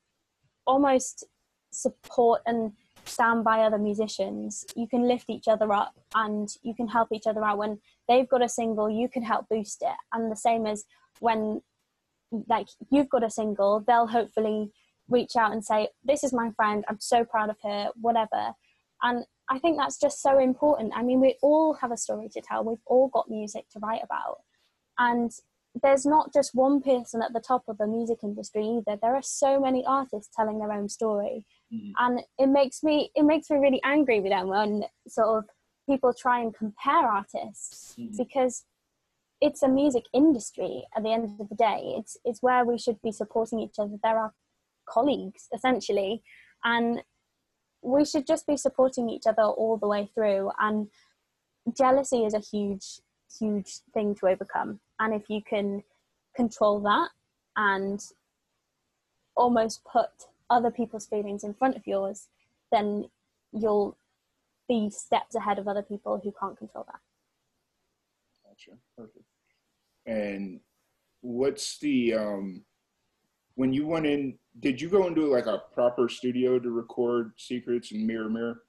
almost 0.67 1.25
support 1.71 2.43
and 2.45 2.73
stand 3.07 3.45
by 3.45 3.61
other 3.61 3.79
musicians, 3.79 4.65
you 4.75 4.87
can 4.89 5.07
lift 5.07 5.31
each 5.31 5.49
other 5.49 5.73
up 5.73 5.95
and 6.15 6.49
you 6.63 6.75
can 6.75 6.89
help 6.89 7.09
each 7.13 7.27
other 7.27 7.45
out. 7.45 7.59
When 7.59 7.81
they've 8.09 8.29
got 8.29 8.43
a 8.43 8.49
single, 8.49 8.91
you 8.91 9.09
can 9.09 9.23
help 9.23 9.49
boost 9.49 9.83
it. 9.83 9.97
And 10.13 10.31
the 10.31 10.37
same 10.37 10.67
as 10.67 10.85
when 11.21 11.63
like 12.49 12.69
you've 12.91 13.09
got 13.09 13.25
a 13.25 13.31
single, 13.31 13.81
they'll 13.87 14.07
hopefully 14.07 14.73
reach 15.09 15.37
out 15.37 15.53
and 15.53 15.65
say, 15.65 15.89
This 16.05 16.25
is 16.25 16.33
my 16.33 16.51
friend, 16.57 16.85
I'm 16.89 17.01
so 17.01 17.25
proud 17.25 17.51
of 17.51 17.57
her, 17.63 17.91
whatever. 18.01 18.53
And 19.03 19.25
I 19.49 19.59
think 19.59 19.79
that's 19.79 19.99
just 19.99 20.21
so 20.21 20.39
important. 20.39 20.93
I 20.97 21.03
mean, 21.03 21.21
we 21.21 21.37
all 21.43 21.75
have 21.75 21.93
a 21.93 21.97
story 21.97 22.29
to 22.31 22.41
tell. 22.41 22.65
We've 22.65 22.79
all 22.87 23.09
got 23.09 23.31
music 23.31 23.69
to 23.71 23.79
write 23.79 24.03
about. 24.03 24.39
And 24.99 25.31
there's 25.83 26.07
not 26.07 26.33
just 26.33 26.55
one 26.55 26.81
person 26.81 27.23
at 27.23 27.33
the 27.33 27.41
top 27.41 27.63
of 27.69 27.79
the 27.79 27.87
music 27.87 28.19
industry 28.23 28.65
either. 28.67 28.99
There 29.01 29.15
are 29.15 29.23
so 29.23 29.61
many 29.61 29.85
artists 29.87 30.35
telling 30.35 30.59
their 30.59 30.73
own 30.73 30.89
story. 30.89 31.45
Mhm. 31.73 31.93
And 31.99 32.21
it 32.39 32.47
makes 32.49 32.83
me 32.83 33.11
it 33.15 33.25
makes 33.25 33.51
me 33.51 33.59
really 33.59 33.81
angry 33.85 34.21
with 34.21 34.31
them 34.33 34.49
when 34.49 34.85
sort 35.09 35.39
of 35.39 35.51
people 35.89 36.13
try 36.15 36.41
and 36.41 36.55
compare 36.55 37.07
artists 37.21 37.95
Mhm. 37.99 38.17
because 38.17 38.65
it's 39.41 39.63
a 39.63 39.69
music 39.69 40.05
industry 40.15 40.87
at 40.97 41.03
the 41.03 41.11
end 41.13 41.41
of 41.41 41.49
the 41.49 41.55
day. 41.55 41.95
It's 41.99 42.17
it's 42.25 42.43
where 42.43 42.65
we 42.65 42.79
should 42.79 43.01
be 43.03 43.13
supporting 43.13 43.61
each 43.61 43.79
other. 43.79 43.99
There 44.03 44.19
are 44.19 44.35
colleagues 44.87 45.49
essentially 45.53 46.23
and 46.65 47.05
we 47.83 48.05
should 48.05 48.27
just 48.27 48.47
be 48.47 48.57
supporting 48.57 49.11
each 49.11 49.27
other 49.27 49.43
all 49.43 49.77
the 49.77 49.87
way 49.89 50.07
through 50.07 50.51
and 50.59 50.91
jealousy 51.77 52.25
is 52.25 52.35
a 52.35 52.39
huge 52.39 53.01
huge 53.39 53.81
thing 53.93 54.15
to 54.15 54.29
overcome 54.29 54.81
and 55.01 55.15
if 55.15 55.29
you 55.29 55.41
can 55.43 55.83
control 56.35 56.81
that 56.81 57.11
and 57.57 58.13
almost 59.37 59.83
put 59.85 60.11
other 60.51 60.71
people's 60.71 61.07
feelings 61.07 61.45
in 61.45 61.55
front 61.55 61.77
of 61.77 61.87
yours 61.87 62.29
then 62.73 63.09
you'll 63.53 63.97
be 64.69 64.91
steps 64.91 65.35
ahead 65.35 65.59
of 65.59 65.69
other 65.69 65.83
people 65.83 66.21
who 66.23 66.33
can't 66.41 66.59
control 66.59 66.85
that 66.87 67.01
Gotcha. 68.57 68.79
Perfect. 68.97 69.25
And 70.07 70.61
what's 71.21 71.79
the 71.79 72.15
um 72.15 72.65
when 73.55 73.73
you 73.73 73.87
went 73.87 74.07
in 74.07 74.39
did 74.61 74.81
you 74.81 74.89
go 74.89 75.07
into 75.07 75.27
like 75.27 75.47
a 75.47 75.63
proper 75.75 76.09
studio 76.09 76.59
to 76.59 76.71
record 76.71 77.33
secrets 77.37 77.93
and 77.93 78.07
mirror 78.07 78.31
mirror? 78.31 78.63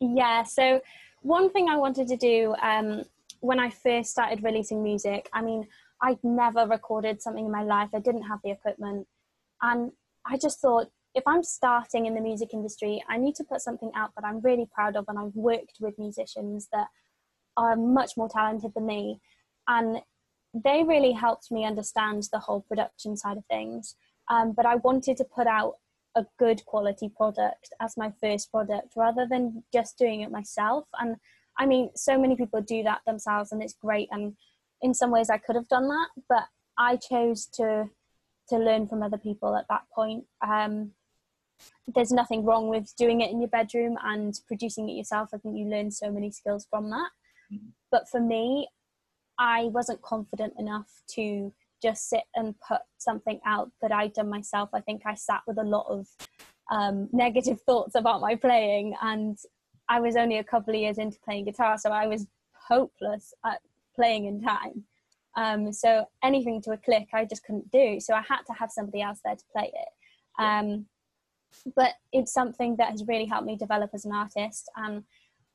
Yeah, 0.00 0.42
so 0.42 0.80
one 1.20 1.50
thing 1.50 1.68
I 1.68 1.76
wanted 1.76 2.08
to 2.08 2.16
do 2.16 2.54
um, 2.60 3.04
when 3.42 3.58
I 3.58 3.70
first 3.70 4.10
started 4.10 4.42
releasing 4.42 4.82
music, 4.82 5.28
I 5.32 5.42
mean, 5.42 5.66
I'd 6.00 6.22
never 6.22 6.66
recorded 6.66 7.20
something 7.20 7.46
in 7.46 7.52
my 7.52 7.64
life, 7.64 7.90
I 7.92 7.98
didn't 7.98 8.22
have 8.22 8.38
the 8.42 8.52
equipment. 8.52 9.06
And 9.60 9.92
I 10.24 10.38
just 10.38 10.60
thought, 10.60 10.88
if 11.14 11.24
I'm 11.26 11.42
starting 11.42 12.06
in 12.06 12.14
the 12.14 12.20
music 12.20 12.50
industry, 12.54 13.02
I 13.08 13.18
need 13.18 13.34
to 13.36 13.44
put 13.44 13.60
something 13.60 13.90
out 13.96 14.12
that 14.14 14.24
I'm 14.24 14.40
really 14.40 14.68
proud 14.72 14.96
of. 14.96 15.04
And 15.08 15.18
I've 15.18 15.34
worked 15.34 15.78
with 15.80 15.98
musicians 15.98 16.68
that 16.72 16.86
are 17.56 17.76
much 17.76 18.12
more 18.16 18.28
talented 18.28 18.72
than 18.74 18.86
me. 18.86 19.20
And 19.66 19.98
they 20.54 20.84
really 20.84 21.12
helped 21.12 21.50
me 21.50 21.64
understand 21.64 22.28
the 22.32 22.38
whole 22.38 22.60
production 22.62 23.16
side 23.16 23.38
of 23.38 23.44
things. 23.46 23.96
Um, 24.30 24.52
but 24.52 24.66
I 24.66 24.76
wanted 24.76 25.16
to 25.16 25.24
put 25.24 25.48
out 25.48 25.74
a 26.14 26.24
good 26.38 26.64
quality 26.64 27.08
product 27.08 27.70
as 27.80 27.96
my 27.96 28.12
first 28.20 28.52
product 28.52 28.92
rather 28.96 29.26
than 29.28 29.64
just 29.72 29.98
doing 29.98 30.20
it 30.20 30.30
myself 30.30 30.84
and 31.00 31.16
i 31.58 31.66
mean 31.66 31.90
so 31.94 32.18
many 32.18 32.36
people 32.36 32.60
do 32.60 32.82
that 32.82 33.00
themselves 33.06 33.52
and 33.52 33.62
it's 33.62 33.74
great 33.74 34.08
and 34.10 34.34
in 34.82 34.94
some 34.94 35.10
ways 35.10 35.30
i 35.30 35.38
could 35.38 35.56
have 35.56 35.68
done 35.68 35.88
that 35.88 36.08
but 36.28 36.44
i 36.78 36.96
chose 36.96 37.46
to 37.46 37.88
to 38.48 38.56
learn 38.58 38.86
from 38.88 39.02
other 39.02 39.18
people 39.18 39.54
at 39.56 39.66
that 39.68 39.82
point 39.94 40.24
um, 40.46 40.90
there's 41.94 42.10
nothing 42.12 42.44
wrong 42.44 42.68
with 42.68 42.92
doing 42.96 43.20
it 43.20 43.30
in 43.30 43.40
your 43.40 43.48
bedroom 43.48 43.96
and 44.04 44.40
producing 44.46 44.88
it 44.88 44.94
yourself 44.94 45.28
i 45.32 45.38
think 45.38 45.56
you 45.56 45.66
learn 45.66 45.90
so 45.90 46.10
many 46.10 46.30
skills 46.30 46.66
from 46.68 46.90
that 46.90 47.10
Mhm. 47.52 47.72
but 47.90 48.08
for 48.08 48.20
me 48.20 48.68
i 49.38 49.64
wasn't 49.64 50.00
confident 50.02 50.54
enough 50.58 51.02
to 51.14 51.52
just 51.82 52.08
sit 52.08 52.22
and 52.36 52.54
put 52.66 52.80
something 52.98 53.40
out 53.44 53.70
that 53.82 53.90
I'd 53.92 54.12
done 54.12 54.28
myself. 54.30 54.70
I 54.72 54.80
think 54.80 55.02
I 55.04 55.14
sat 55.14 55.40
with 55.48 55.58
a 55.58 55.64
lot 55.64 55.86
of 55.88 56.06
um, 56.70 57.08
negative 57.12 57.60
thoughts 57.66 57.96
about 57.96 58.20
my 58.20 58.36
playing, 58.36 58.94
and 59.02 59.36
I 59.88 60.00
was 60.00 60.16
only 60.16 60.38
a 60.38 60.44
couple 60.44 60.74
of 60.74 60.80
years 60.80 60.98
into 60.98 61.18
playing 61.24 61.44
guitar, 61.44 61.76
so 61.78 61.90
I 61.90 62.06
was 62.06 62.26
hopeless 62.68 63.34
at 63.44 63.60
playing 63.94 64.26
in 64.26 64.40
time. 64.40 64.84
Um, 65.36 65.72
so 65.72 66.06
anything 66.22 66.60
to 66.62 66.72
a 66.72 66.76
click, 66.76 67.08
I 67.12 67.24
just 67.24 67.44
couldn't 67.44 67.70
do. 67.70 67.98
So 68.00 68.14
I 68.14 68.22
had 68.22 68.42
to 68.46 68.52
have 68.52 68.70
somebody 68.70 69.02
else 69.02 69.20
there 69.24 69.34
to 69.34 69.44
play 69.52 69.72
it. 69.74 70.42
Um, 70.42 70.86
but 71.76 71.92
it's 72.12 72.32
something 72.32 72.76
that 72.76 72.90
has 72.90 73.04
really 73.06 73.26
helped 73.26 73.46
me 73.46 73.56
develop 73.56 73.90
as 73.94 74.04
an 74.04 74.12
artist. 74.12 74.70
And 74.76 75.04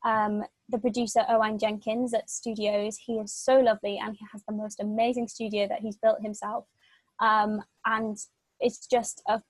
um, 0.05 0.43
the 0.69 0.77
producer 0.77 1.21
Owen 1.29 1.57
Jenkins 1.57 2.13
at 2.13 2.29
Studios. 2.29 2.97
He 2.97 3.13
is 3.13 3.33
so 3.33 3.59
lovely 3.59 3.99
and 4.01 4.15
he 4.15 4.25
has 4.31 4.43
the 4.47 4.53
most 4.53 4.79
amazing 4.79 5.27
studio 5.27 5.67
that 5.67 5.79
he's 5.81 5.97
built 5.97 6.21
himself. 6.21 6.65
Um, 7.19 7.61
and 7.85 8.17
it's 8.59 8.85
just 8.87 9.21
a 9.27 9.41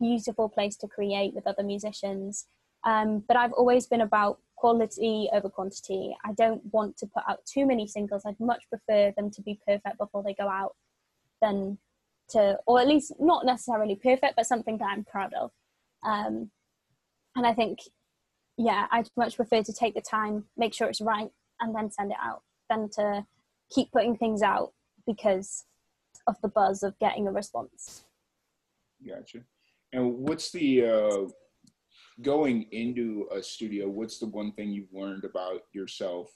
beautiful 0.00 0.48
place 0.48 0.76
to 0.78 0.88
create 0.88 1.34
with 1.34 1.46
other 1.46 1.62
musicians. 1.62 2.46
Um, 2.84 3.24
but 3.28 3.36
I've 3.36 3.52
always 3.52 3.86
been 3.86 4.00
about 4.00 4.38
quality 4.56 5.28
over 5.32 5.48
quantity. 5.48 6.16
I 6.24 6.32
don't 6.32 6.62
want 6.72 6.96
to 6.98 7.06
put 7.06 7.22
out 7.28 7.44
too 7.46 7.66
many 7.66 7.86
singles. 7.86 8.22
I'd 8.26 8.38
much 8.40 8.64
prefer 8.68 9.12
them 9.16 9.30
to 9.30 9.42
be 9.42 9.60
perfect 9.66 9.98
before 9.98 10.22
they 10.22 10.34
go 10.34 10.48
out 10.48 10.74
than 11.40 11.78
to, 12.30 12.58
or 12.66 12.80
at 12.80 12.88
least 12.88 13.12
not 13.18 13.44
necessarily 13.44 13.96
perfect, 13.96 14.36
but 14.36 14.46
something 14.46 14.78
that 14.78 14.88
I'm 14.90 15.04
proud 15.04 15.32
of. 15.34 15.50
Um, 16.04 16.50
and 17.36 17.46
I 17.46 17.54
think 17.54 17.78
yeah, 18.58 18.86
I'd 18.90 19.08
much 19.16 19.36
prefer 19.36 19.62
to 19.62 19.72
take 19.72 19.94
the 19.94 20.00
time, 20.00 20.44
make 20.56 20.74
sure 20.74 20.88
it's 20.88 21.00
right, 21.00 21.30
and 21.60 21.74
then 21.74 21.90
send 21.90 22.10
it 22.10 22.18
out 22.22 22.42
than 22.68 22.88
to 22.90 23.26
keep 23.70 23.90
putting 23.92 24.16
things 24.16 24.42
out 24.42 24.72
because 25.06 25.64
of 26.26 26.36
the 26.42 26.48
buzz 26.48 26.82
of 26.82 26.98
getting 26.98 27.26
a 27.26 27.32
response. 27.32 28.04
Gotcha. 29.06 29.40
And 29.92 30.18
what's 30.18 30.50
the 30.52 30.84
uh, 30.84 31.28
going 32.22 32.66
into 32.72 33.28
a 33.32 33.42
studio? 33.42 33.88
What's 33.88 34.18
the 34.18 34.26
one 34.26 34.52
thing 34.52 34.70
you've 34.70 34.92
learned 34.92 35.24
about 35.24 35.62
yourself 35.72 36.30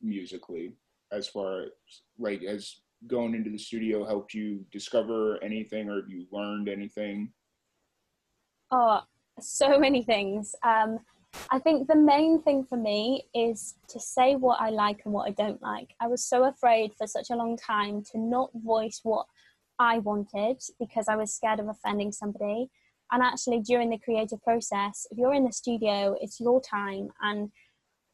musically, 0.00 0.74
as 1.12 1.28
far 1.28 1.62
as 1.62 1.70
like 2.18 2.42
as 2.42 2.76
going 3.06 3.34
into 3.34 3.50
the 3.50 3.58
studio 3.58 4.04
helped 4.04 4.34
you 4.34 4.64
discover 4.70 5.42
anything, 5.42 5.88
or 5.88 5.96
have 5.96 6.10
you 6.10 6.26
learned 6.30 6.68
anything? 6.68 7.32
Oh, 8.70 9.00
so 9.40 9.78
many 9.78 10.02
things. 10.02 10.54
Um, 10.62 10.98
I 11.50 11.58
think 11.58 11.88
the 11.88 11.96
main 11.96 12.42
thing 12.42 12.64
for 12.64 12.76
me 12.76 13.24
is 13.34 13.74
to 13.88 14.00
say 14.00 14.36
what 14.36 14.60
I 14.60 14.70
like 14.70 15.02
and 15.04 15.14
what 15.14 15.28
I 15.28 15.32
don't 15.32 15.62
like. 15.62 15.90
I 16.00 16.08
was 16.08 16.24
so 16.24 16.44
afraid 16.44 16.92
for 16.96 17.06
such 17.06 17.30
a 17.30 17.36
long 17.36 17.56
time 17.56 18.02
to 18.12 18.18
not 18.18 18.50
voice 18.54 19.00
what 19.02 19.26
I 19.78 19.98
wanted 19.98 20.60
because 20.78 21.08
I 21.08 21.16
was 21.16 21.32
scared 21.32 21.60
of 21.60 21.68
offending 21.68 22.12
somebody. 22.12 22.70
And 23.12 23.22
actually, 23.22 23.60
during 23.60 23.90
the 23.90 23.98
creative 23.98 24.42
process, 24.42 25.06
if 25.10 25.18
you're 25.18 25.34
in 25.34 25.44
the 25.44 25.52
studio, 25.52 26.16
it's 26.20 26.40
your 26.40 26.60
time 26.60 27.10
and 27.20 27.50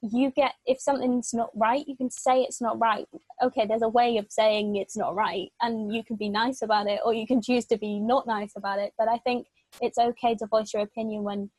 you 0.03 0.31
get 0.31 0.55
if 0.67 0.81
something's 0.81 1.33
not 1.33 1.51
right 1.55 1.87
you 1.89 1.97
can 1.97 2.11
say 2.11 2.43
it's 2.43 2.61
not 2.61 2.79
right. 2.79 3.07
Okay 3.43 3.67
there's 3.67 3.83
a 3.83 3.89
way 3.89 4.19
of 4.19 4.27
saying 4.29 4.77
it's 4.77 4.97
not 4.97 5.15
right 5.15 5.51
and 5.61 5.95
you 5.95 6.05
can 6.05 6.17
be 6.17 6.29
nice 6.29 6.63
about 6.63 6.87
it 6.87 7.01
or 7.05 7.15
you 7.15 7.27
can 7.27 7.41
choose 7.41 7.65
to 7.67 7.79
be 7.79 7.99
not 7.99 8.27
nice 8.27 8.53
about 8.57 8.79
it 8.79 8.93
but 8.99 9.09
i 9.09 9.19
think 9.19 9.47
it's 9.81 9.99
okay 9.99 10.35
to 10.35 10.47
voice 10.47 10.73
your 10.73 10.83
opinion 10.83 11.23
when 11.23 11.51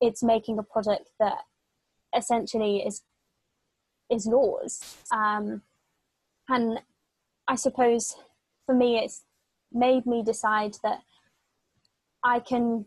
it's 0.00 0.22
making 0.22 0.58
a 0.58 0.62
product 0.62 1.10
that 1.20 1.38
essentially 2.16 2.78
is 2.78 3.02
is 4.10 4.26
yours. 4.26 4.96
Um, 5.12 5.62
and 6.48 6.80
i 7.48 7.54
suppose 7.54 8.16
for 8.66 8.74
me 8.74 8.98
it's 8.98 9.22
made 9.72 10.06
me 10.06 10.22
decide 10.22 10.76
that 10.82 11.00
i 12.24 12.38
can 12.40 12.84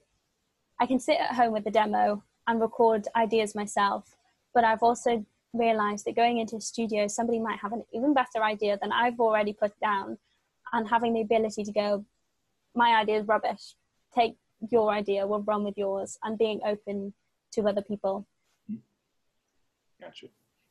i 0.80 0.86
can 0.86 1.00
sit 1.00 1.18
at 1.20 1.36
home 1.36 1.54
with 1.54 1.64
the 1.64 1.72
demo 1.72 2.24
and 2.48 2.60
record 2.60 3.08
ideas 3.16 3.56
myself 3.56 4.16
but 4.54 4.64
i've 4.64 4.84
also 4.84 5.26
realized 5.54 6.06
that 6.06 6.16
going 6.16 6.40
into 6.40 6.58
a 6.58 6.62
studio 6.62 7.08
somebody 7.08 7.40
might 7.40 7.60
have 7.60 7.74
an 7.74 7.84
even 7.94 8.14
better 8.14 8.44
idea 8.44 8.78
than 8.82 8.92
i've 8.92 9.20
already 9.20 9.54
put 9.54 9.72
down 9.80 10.18
and 10.74 10.88
having 10.88 11.14
the 11.14 11.22
ability 11.22 11.64
to 11.64 11.72
go 11.72 12.06
my 12.78 12.96
idea 12.96 13.20
is 13.20 13.28
rubbish. 13.28 13.76
Take 14.16 14.38
your 14.72 14.92
idea. 14.92 15.28
We'll 15.28 15.42
run 15.42 15.64
with 15.64 15.78
yours 15.78 16.18
and 16.24 16.38
being 16.38 16.62
open 16.66 17.14
to 17.54 17.68
other 17.68 17.82
people. 17.82 18.26
Gotcha. 20.00 20.28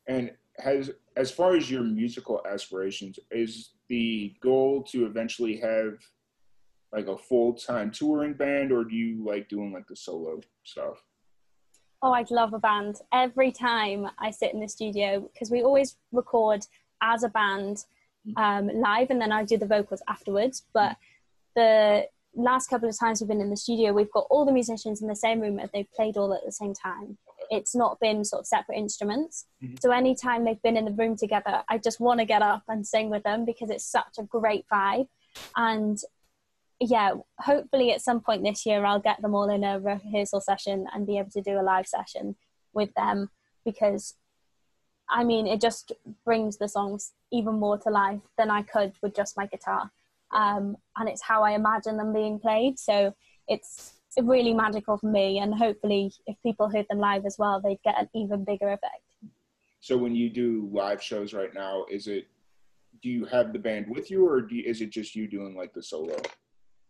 And 0.06 0.30
has 0.58 0.90
as 1.16 1.30
far 1.30 1.56
as 1.56 1.70
your 1.70 1.82
musical 1.82 2.40
aspirations, 2.50 3.18
is 3.30 3.72
the 3.88 4.34
goal 4.40 4.82
to 4.84 5.04
eventually 5.04 5.56
have 5.58 5.94
like 6.92 7.06
a 7.08 7.18
full 7.18 7.54
time 7.54 7.90
touring 7.90 8.34
band, 8.34 8.72
or 8.72 8.84
do 8.84 8.94
you 8.94 9.24
like 9.24 9.48
doing 9.48 9.72
like 9.72 9.86
the 9.88 9.96
solo 9.96 10.40
stuff? 10.64 11.02
oh 12.02 12.12
i'd 12.12 12.30
love 12.30 12.52
a 12.52 12.58
band. 12.58 12.96
Every 13.12 13.50
time 13.50 14.06
i 14.18 14.30
sit 14.30 14.52
in 14.52 14.60
the 14.60 14.68
studio 14.68 15.28
because 15.32 15.50
we 15.50 15.62
always 15.62 15.96
record 16.12 16.64
as 17.02 17.22
a 17.22 17.28
band 17.28 17.84
um, 18.36 18.68
live 18.68 19.08
and 19.10 19.20
then 19.20 19.32
i 19.32 19.44
do 19.44 19.56
the 19.56 19.66
vocals 19.66 20.02
afterwards. 20.08 20.64
But 20.74 20.96
the 21.54 22.06
last 22.34 22.68
couple 22.68 22.88
of 22.88 22.98
times 22.98 23.20
we've 23.20 23.28
been 23.28 23.40
in 23.40 23.48
the 23.50 23.56
studio 23.56 23.92
we've 23.92 24.12
got 24.12 24.26
all 24.28 24.44
the 24.44 24.52
musicians 24.52 25.00
in 25.00 25.08
the 25.08 25.16
same 25.16 25.40
room 25.40 25.58
and 25.58 25.70
they've 25.72 25.90
played 25.92 26.16
all 26.16 26.34
at 26.34 26.44
the 26.44 26.52
same 26.52 26.74
time. 26.74 27.16
It's 27.50 27.74
not 27.74 27.98
been 27.98 28.24
sort 28.24 28.40
of 28.40 28.46
separate 28.46 28.76
instruments. 28.76 29.46
Mhm. 29.64 29.80
so 29.80 29.90
anytime 29.90 30.44
they've 30.44 30.62
been 30.62 30.76
in 30.76 30.84
the 30.84 30.92
room 30.92 31.16
together 31.16 31.64
i 31.70 31.78
just 31.78 31.98
want 31.98 32.20
to 32.20 32.26
get 32.26 32.42
up 32.42 32.62
and 32.68 32.86
sing 32.86 33.08
with 33.08 33.22
them 33.22 33.44
because 33.46 33.70
it's 33.70 33.86
such 33.90 34.14
a 34.18 34.22
great 34.22 34.66
vibe. 34.70 35.08
And 35.56 35.98
yeah 36.80 37.12
hopefully 37.38 37.92
at 37.92 38.02
some 38.02 38.20
point 38.20 38.42
this 38.42 38.66
year 38.66 38.84
i'll 38.84 39.00
get 39.00 39.20
them 39.22 39.34
all 39.34 39.48
in 39.48 39.64
a 39.64 39.80
rehearsal 39.80 40.40
session 40.40 40.86
and 40.92 41.06
be 41.06 41.18
able 41.18 41.30
to 41.30 41.40
do 41.40 41.58
a 41.58 41.62
live 41.62 41.86
session 41.86 42.36
with 42.74 42.92
them 42.94 43.30
because 43.64 44.14
i 45.08 45.24
mean 45.24 45.46
it 45.46 45.60
just 45.60 45.92
brings 46.24 46.58
the 46.58 46.68
songs 46.68 47.12
even 47.32 47.54
more 47.54 47.78
to 47.78 47.88
life 47.88 48.20
than 48.36 48.50
i 48.50 48.62
could 48.62 48.92
with 49.02 49.14
just 49.14 49.36
my 49.36 49.46
guitar. 49.46 49.90
Um, 50.32 50.76
and 50.96 51.08
it's 51.08 51.22
how 51.22 51.42
i 51.44 51.52
imagine 51.52 51.96
them 51.96 52.12
being 52.12 52.40
played. 52.40 52.78
So 52.78 53.14
it's 53.46 53.92
really 54.20 54.52
magical 54.52 54.96
for 54.96 55.06
me 55.06 55.38
and 55.38 55.54
hopefully 55.54 56.10
if 56.26 56.36
people 56.42 56.68
heard 56.68 56.86
them 56.88 56.98
live 56.98 57.26
as 57.26 57.36
well 57.38 57.60
they'd 57.60 57.82
get 57.84 58.00
an 58.00 58.08
even 58.14 58.44
bigger 58.44 58.70
effect. 58.70 59.02
So 59.80 59.96
when 59.96 60.16
you 60.16 60.30
do 60.30 60.68
live 60.72 61.02
shows 61.02 61.32
right 61.32 61.54
now, 61.54 61.84
is 61.90 62.08
it 62.08 62.26
do 63.02 63.10
you 63.10 63.24
have 63.26 63.52
the 63.52 63.58
band 63.58 63.86
with 63.88 64.10
you, 64.10 64.26
or 64.26 64.48
you, 64.50 64.62
is 64.66 64.80
it 64.80 64.90
just 64.90 65.14
you 65.14 65.28
doing 65.28 65.54
like 65.54 65.72
the 65.72 65.82
solo? 65.82 66.16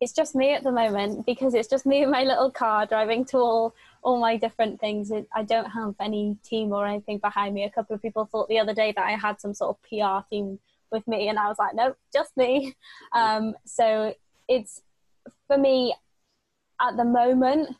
It's 0.01 0.13
just 0.13 0.35
me 0.35 0.53
at 0.53 0.63
the 0.63 0.73
moment 0.73 1.25
because 1.25 1.55
it's 1.55 1.69
just 1.69 1.87
me 1.87 2.03
in 2.03 2.11
my 2.11 2.23
little 2.23 2.51
car 2.51 2.87
driving 2.87 3.25
to 3.27 3.39
all 3.39 3.75
all 4.03 4.21
my 4.21 4.37
different 4.37 4.79
things. 4.81 5.11
It, 5.11 5.27
i 5.35 5.43
don't 5.43 5.71
have 5.71 5.95
any 6.01 6.37
team 6.45 6.73
or 6.73 6.87
anything 6.87 7.19
behind 7.19 7.55
me. 7.55 7.65
A 7.65 7.71
couple 7.71 7.95
of 7.95 8.03
people 8.03 8.27
thought 8.27 8.49
the 8.49 8.59
other 8.59 8.75
day 8.75 8.93
that 8.95 9.05
i 9.05 9.13
had 9.13 9.41
some 9.41 9.55
sort 9.55 9.77
of 9.77 9.83
pr 9.83 10.27
team 10.31 10.59
with 10.93 11.07
me 11.09 11.29
and 11.29 11.39
i 11.39 11.49
was 11.49 11.59
like 11.59 11.75
no 11.75 11.95
just 12.13 12.37
me. 12.37 12.75
Um, 13.13 13.55
so 13.65 14.15
it's 14.49 14.83
for 15.49 15.59
me 15.59 15.95
at 16.81 16.97
the 16.97 17.05
moment 17.05 17.77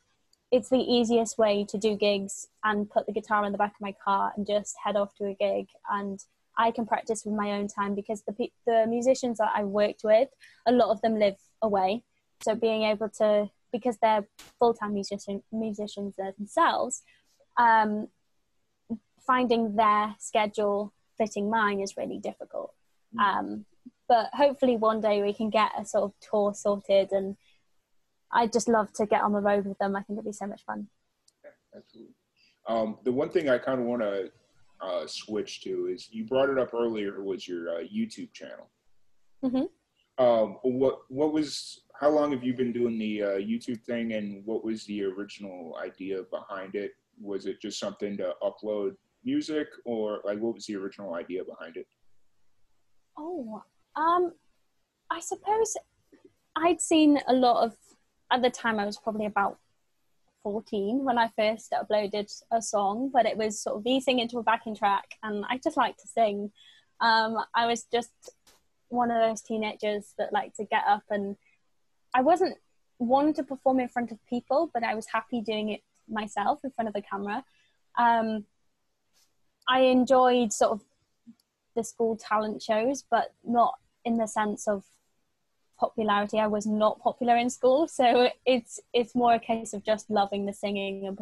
it's 0.53 0.69
the 0.69 0.79
easiest 0.79 1.39
way 1.39 1.65
to 1.69 1.79
do 1.79 1.97
gigs 1.97 2.47
and 2.65 2.89
put 2.89 3.07
the 3.07 3.13
guitar 3.13 3.45
in 3.45 3.53
the 3.53 3.59
back 3.59 3.73
of 3.73 3.81
my 3.81 3.95
car 4.05 4.33
and 4.37 4.47
just 4.47 4.77
head 4.83 4.97
off 4.97 5.15
to 5.17 5.27
a 5.27 5.35
gig. 5.35 5.67
And 5.91 6.21
I 6.57 6.71
can 6.71 6.87
practice 6.87 7.25
with 7.25 7.35
my 7.35 7.53
own 7.53 7.69
time 7.69 7.95
because 7.95 8.23
the 8.23 8.49
the 8.67 8.87
musicians 8.89 9.39
that 9.39 9.51
I've 9.55 9.67
worked 9.67 10.03
with, 10.05 10.29
a 10.67 10.73
lot 10.73 10.91
of 10.91 11.01
them 11.03 11.19
live 11.19 11.37
away. 11.67 12.03
So 12.43 12.55
being 12.55 12.83
able 12.85 13.11
to, 13.19 13.51
because 13.73 13.99
they're 14.01 14.27
full 14.59 14.75
time 14.75 14.95
musician 14.95 15.43
musicians 15.53 16.15
themselves, 16.17 17.03
um, 17.59 18.09
finding 19.27 19.77
their 19.77 20.15
schedule 20.19 20.93
fitting 21.19 21.51
mine 21.51 21.81
is 21.81 21.97
really 21.97 22.19
difficult. 22.19 22.73
Um, 23.19 23.65
but 24.09 24.31
hopefully 24.33 24.77
one 24.77 25.01
day 25.01 25.23
we 25.23 25.33
can 25.33 25.51
get 25.51 25.73
a 25.79 25.85
sort 25.85 26.05
of 26.05 26.13
tour 26.21 26.55
sorted, 26.55 27.13
and 27.13 27.37
I'd 28.31 28.53
just 28.53 28.69
love 28.69 28.93
to 28.95 29.07
get 29.07 29.23
on 29.23 29.33
the 29.33 29.41
road 29.41 29.67
with 29.67 29.79
them. 29.79 29.97
I 29.97 30.03
think 30.03 30.19
it'd 30.19 30.25
be 30.25 30.33
so 30.33 30.47
much 30.47 30.63
fun. 30.65 30.89
Absolutely. 31.75 32.15
Um, 32.69 32.99
the 33.05 33.13
one 33.13 33.31
thing 33.31 33.49
I 33.49 33.59
kind 33.59 33.81
of 33.81 33.87
want 33.87 34.03
to 34.03 34.31
uh, 34.81 35.07
switch 35.07 35.63
to 35.63 35.89
is 35.93 36.09
you 36.11 36.25
brought 36.25 36.51
it 36.51 36.59
up 36.59 36.75
earlier 36.75 37.23
was 37.23 37.47
your 37.49 37.71
uh, 37.71 37.83
YouTube 37.83 38.33
channel. 38.33 38.69
Mhm. 39.43 39.69
Um, 40.19 40.59
what 40.63 41.01
what 41.09 41.33
was 41.33 41.83
how 42.01 42.11
long 42.11 42.33
have 42.33 42.45
you 42.45 42.55
been 42.55 42.73
doing 42.73 42.99
the 42.99 43.23
uh, 43.23 43.39
YouTube 43.39 43.83
thing, 43.83 44.13
and 44.15 44.45
what 44.45 44.65
was 44.65 44.85
the 44.85 45.05
original 45.05 45.77
idea 45.83 46.23
behind 46.31 46.75
it? 46.75 46.93
Was 47.21 47.47
it 47.47 47.61
just 47.61 47.79
something 47.79 48.17
to 48.19 48.35
upload 48.43 48.97
music, 49.25 49.69
or 49.85 50.21
like 50.25 50.39
what 50.39 50.55
was 50.55 50.67
the 50.67 50.77
original 50.77 51.15
idea 51.15 51.43
behind 51.45 51.77
it? 51.77 51.87
Oh, 53.19 53.63
um, 53.95 54.33
I 55.11 55.21
suppose 55.21 55.77
I'd 56.57 56.81
seen 56.81 57.21
a 57.29 57.33
lot 57.33 57.65
of. 57.65 57.75
At 58.33 58.43
the 58.43 58.51
time, 58.51 58.81
I 58.81 58.87
was 58.87 58.99
probably 58.99 59.27
about 59.27 59.59
fourteen 60.43 61.05
when 61.05 61.19
I 61.19 61.31
first 61.37 61.73
uploaded 61.73 62.33
a 62.53 62.61
song, 62.61 63.11
but 63.13 63.27
it 63.27 63.37
was 63.37 63.61
sort 63.61 63.77
of 63.77 63.85
me 63.85 64.01
singing 64.01 64.29
to 64.29 64.39
a 64.39 64.43
backing 64.43 64.75
track, 64.75 65.15
and 65.23 65.45
I 65.49 65.59
just 65.59 65.77
like 65.77 65.97
to 65.99 66.09
sing. 66.09 66.51
Um, 67.01 67.37
I 67.55 67.67
was 67.67 67.85
just 67.93 68.11
one 68.89 69.11
of 69.11 69.21
those 69.21 69.41
teenagers 69.41 70.15
that 70.19 70.33
like 70.33 70.55
to 70.57 70.65
get 70.65 70.83
up 70.87 71.03
and 71.11 71.37
I 72.15 72.23
wasn't 72.23 72.57
one 72.99 73.35
to 73.35 73.43
perform 73.43 73.81
in 73.81 73.89
front 73.89 74.11
of 74.11 74.19
people, 74.27 74.71
but 74.73 74.83
I 74.83 74.95
was 74.95 75.07
happy 75.13 75.41
doing 75.41 75.71
it 75.71 75.83
myself 76.09 76.61
in 76.65 76.71
front 76.71 76.89
of 76.89 76.95
the 76.95 77.03
camera. 77.03 77.45
Um, 77.99 78.45
I 79.69 79.81
enjoyed 79.81 80.53
sort 80.53 80.73
of 80.73 80.85
the 81.75 81.85
school 81.85 82.17
talent 82.17 82.63
shows, 82.63 83.05
but 83.11 83.35
not 83.45 83.75
in 84.05 84.17
the 84.17 84.27
sense 84.27 84.67
of 84.67 84.85
popularity. 85.79 86.39
I 86.39 86.47
was 86.47 86.67
not 86.67 87.01
popular 87.01 87.37
in 87.37 87.51
school, 87.51 87.89
so 87.89 88.31
it's 88.47 88.81
it's 88.93 89.15
more 89.15 89.35
a 89.35 89.39
case 89.39 89.75
of 89.75 89.85
just 89.85 90.09
loving 90.09 90.47
the 90.47 90.53
singing 90.53 91.07
and 91.07 91.19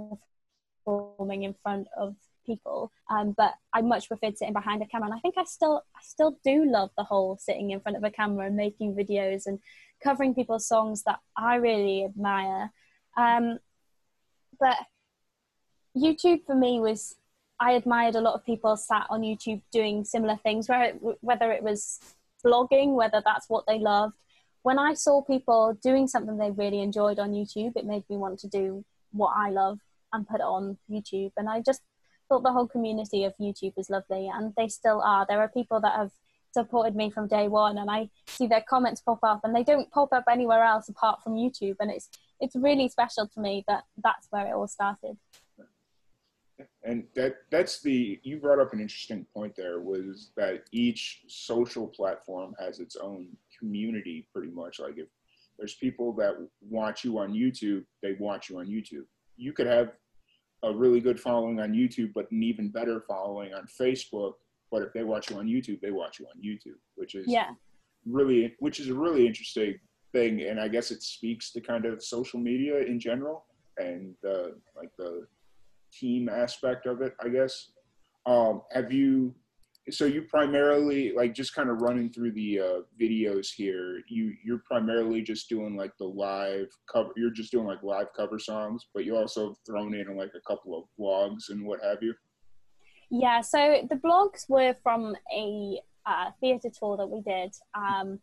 performing 0.84 1.42
in 1.42 1.54
front 1.54 1.88
of 1.96 2.14
people. 2.44 2.92
Um, 3.10 3.34
but 3.36 3.54
I 3.72 3.80
much 3.80 4.08
preferred 4.08 4.36
sitting 4.38 4.54
behind 4.54 4.82
a 4.82 4.86
camera, 4.86 5.08
and 5.08 5.14
I 5.16 5.20
think 5.20 5.34
I 5.36 5.44
still 5.44 5.82
I 5.96 6.00
still 6.02 6.38
do 6.44 6.64
love 6.64 6.90
the 6.96 7.04
whole 7.04 7.38
sitting 7.40 7.70
in 7.70 7.80
front 7.80 7.96
of 7.96 8.04
a 8.04 8.10
camera 8.10 8.46
and 8.46 8.56
making 8.56 8.94
videos 8.94 9.46
and 9.46 9.58
covering 10.02 10.34
people's 10.34 10.66
songs 10.66 11.02
that 11.04 11.20
I 11.36 11.56
really 11.56 12.04
admire. 12.04 12.70
Um, 13.16 13.58
but 14.60 14.76
YouTube 15.96 16.44
for 16.46 16.54
me 16.54 16.80
was 16.80 17.16
I 17.60 17.72
admired 17.72 18.16
a 18.16 18.20
lot 18.20 18.34
of 18.34 18.44
people 18.44 18.76
sat 18.76 19.06
on 19.10 19.22
YouTube 19.22 19.62
doing 19.72 20.04
similar 20.04 20.36
things, 20.36 20.68
whether 21.20 21.52
it 21.52 21.62
was 21.62 22.00
blogging, 22.44 22.94
whether 22.94 23.22
that's 23.24 23.48
what 23.48 23.64
they 23.66 23.78
loved. 23.78 24.14
When 24.62 24.78
I 24.78 24.94
saw 24.94 25.22
people 25.22 25.78
doing 25.82 26.08
something 26.08 26.36
they 26.36 26.50
really 26.50 26.80
enjoyed 26.80 27.18
on 27.18 27.32
YouTube, 27.32 27.72
it 27.76 27.86
made 27.86 28.04
me 28.08 28.16
want 28.16 28.38
to 28.40 28.48
do 28.48 28.84
what 29.12 29.32
I 29.36 29.50
love 29.50 29.78
and 30.12 30.26
put 30.26 30.40
it 30.40 30.46
on 30.46 30.78
YouTube. 30.90 31.32
And 31.36 31.48
I 31.48 31.60
just 31.60 31.82
thought 32.34 32.42
the 32.42 32.52
whole 32.52 32.66
community 32.66 33.24
of 33.24 33.34
YouTube 33.40 33.76
was 33.76 33.90
lovely, 33.90 34.28
and 34.32 34.52
they 34.56 34.68
still 34.68 35.00
are. 35.02 35.24
There 35.28 35.40
are 35.40 35.48
people 35.48 35.80
that 35.80 35.94
have 35.94 36.10
supported 36.52 36.96
me 36.96 37.10
from 37.10 37.26
day 37.26 37.48
one 37.48 37.78
and 37.78 37.90
I 37.90 38.08
see 38.28 38.46
their 38.46 38.64
comments 38.68 39.00
pop 39.00 39.18
up 39.24 39.40
and 39.42 39.52
they 39.52 39.64
don't 39.64 39.90
pop 39.90 40.12
up 40.12 40.22
anywhere 40.30 40.62
else 40.62 40.88
apart 40.88 41.20
from 41.20 41.34
YouTube 41.34 41.74
and 41.80 41.90
it's 41.90 42.08
it's 42.38 42.54
really 42.54 42.88
special 42.88 43.26
to 43.26 43.40
me 43.40 43.64
that 43.66 43.82
that's 44.04 44.28
where 44.30 44.46
it 44.46 44.52
all 44.52 44.68
started. 44.68 45.16
And 46.84 47.08
that 47.16 47.38
that's 47.50 47.82
the 47.82 48.20
you 48.22 48.36
brought 48.36 48.60
up 48.60 48.72
an 48.72 48.78
interesting 48.78 49.26
point 49.34 49.56
there 49.56 49.80
was 49.80 50.30
that 50.36 50.62
each 50.70 51.22
social 51.26 51.88
platform 51.88 52.54
has 52.60 52.78
its 52.78 52.94
own 52.94 53.26
community 53.58 54.28
pretty 54.32 54.52
much 54.52 54.78
like 54.78 54.96
if 54.96 55.08
there's 55.58 55.74
people 55.74 56.12
that 56.12 56.34
watch 56.70 57.02
you 57.02 57.18
on 57.18 57.32
YouTube, 57.32 57.84
they 58.00 58.12
watch 58.20 58.48
you 58.48 58.60
on 58.60 58.66
YouTube. 58.66 59.06
You 59.36 59.52
could 59.52 59.66
have 59.66 59.90
a 60.64 60.72
really 60.74 61.00
good 61.00 61.20
following 61.20 61.60
on 61.60 61.72
YouTube, 61.72 62.12
but 62.14 62.30
an 62.30 62.42
even 62.42 62.68
better 62.68 63.00
following 63.06 63.52
on 63.54 63.66
Facebook. 63.66 64.34
But 64.70 64.82
if 64.82 64.92
they 64.92 65.04
watch 65.04 65.30
you 65.30 65.36
on 65.38 65.46
YouTube, 65.46 65.80
they 65.80 65.90
watch 65.90 66.18
you 66.18 66.26
on 66.26 66.40
YouTube, 66.42 66.78
which 66.96 67.14
is 67.14 67.26
Yeah. 67.28 67.50
really, 68.06 68.54
which 68.58 68.80
is 68.80 68.88
a 68.88 68.94
really 68.94 69.26
interesting 69.26 69.78
thing. 70.12 70.42
And 70.42 70.58
I 70.58 70.68
guess 70.68 70.90
it 70.90 71.02
speaks 71.02 71.52
to 71.52 71.60
kind 71.60 71.84
of 71.84 72.02
social 72.02 72.40
media 72.40 72.78
in 72.78 72.98
general 72.98 73.46
and 73.76 74.14
uh, 74.26 74.50
like 74.76 74.90
the 74.98 75.26
team 75.92 76.28
aspect 76.28 76.86
of 76.86 77.02
it, 77.02 77.14
I 77.20 77.28
guess. 77.28 77.70
Um, 78.26 78.62
have 78.72 78.90
you? 78.92 79.34
So 79.90 80.06
you 80.06 80.22
primarily 80.22 81.12
like 81.12 81.34
just 81.34 81.54
kind 81.54 81.68
of 81.68 81.82
running 81.82 82.10
through 82.10 82.32
the 82.32 82.60
uh, 82.60 82.80
videos 83.00 83.48
here. 83.54 84.00
You 84.08 84.32
you're 84.42 84.62
primarily 84.66 85.20
just 85.20 85.48
doing 85.48 85.76
like 85.76 85.92
the 85.98 86.06
live 86.06 86.68
cover. 86.90 87.10
You're 87.16 87.30
just 87.30 87.52
doing 87.52 87.66
like 87.66 87.82
live 87.82 88.06
cover 88.16 88.38
songs, 88.38 88.86
but 88.94 89.04
you 89.04 89.16
also 89.16 89.48
have 89.48 89.56
thrown 89.66 89.94
in 89.94 90.16
like 90.16 90.32
a 90.34 90.40
couple 90.48 90.78
of 90.78 90.84
vlogs 90.98 91.50
and 91.50 91.66
what 91.66 91.84
have 91.84 91.98
you. 92.02 92.14
Yeah, 93.10 93.42
so 93.42 93.86
the 93.88 93.96
blogs 93.96 94.48
were 94.48 94.74
from 94.82 95.14
a 95.36 95.80
uh, 96.06 96.30
theatre 96.40 96.70
tour 96.70 96.96
that 96.96 97.06
we 97.06 97.20
did. 97.20 97.54
Um, 97.74 98.20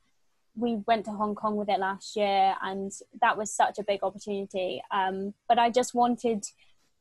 we 0.56 0.82
went 0.88 1.06
to 1.06 1.12
Hong 1.12 1.36
Kong 1.36 1.56
with 1.56 1.70
it 1.70 1.80
last 1.80 2.16
year, 2.16 2.56
and 2.62 2.92
that 3.22 3.38
was 3.38 3.54
such 3.54 3.80
a 3.80 3.84
big 3.84 4.04
opportunity. 4.04 4.82
Um, 4.92 5.34
but 5.48 5.58
I 5.60 5.70
just 5.70 5.94
wanted, 5.94 6.44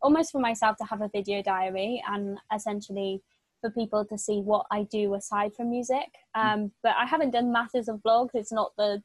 almost 0.03 0.33
for 0.33 0.41
myself, 0.41 0.77
to 0.77 0.85
have 0.85 1.01
a 1.01 1.09
video 1.09 1.43
diary 1.43 2.03
and 2.07 2.39
essentially 2.55 3.23
for 3.61 3.71
people 3.71 4.05
to 4.07 4.19
see 4.19 4.41
what 4.41 4.67
I 4.71 4.85
do 4.85 5.15
aside 5.15 5.55
from 5.55 5.71
music. 5.71 6.09
Um, 6.35 6.73
but 6.83 6.95
I 6.97 7.07
haven't 7.07 7.31
done 7.33 7.53
masses 7.53 7.89
of 7.89 8.01
vlogs. 8.07 8.31
It's 8.35 8.53
not 8.53 8.73
the 8.77 9.03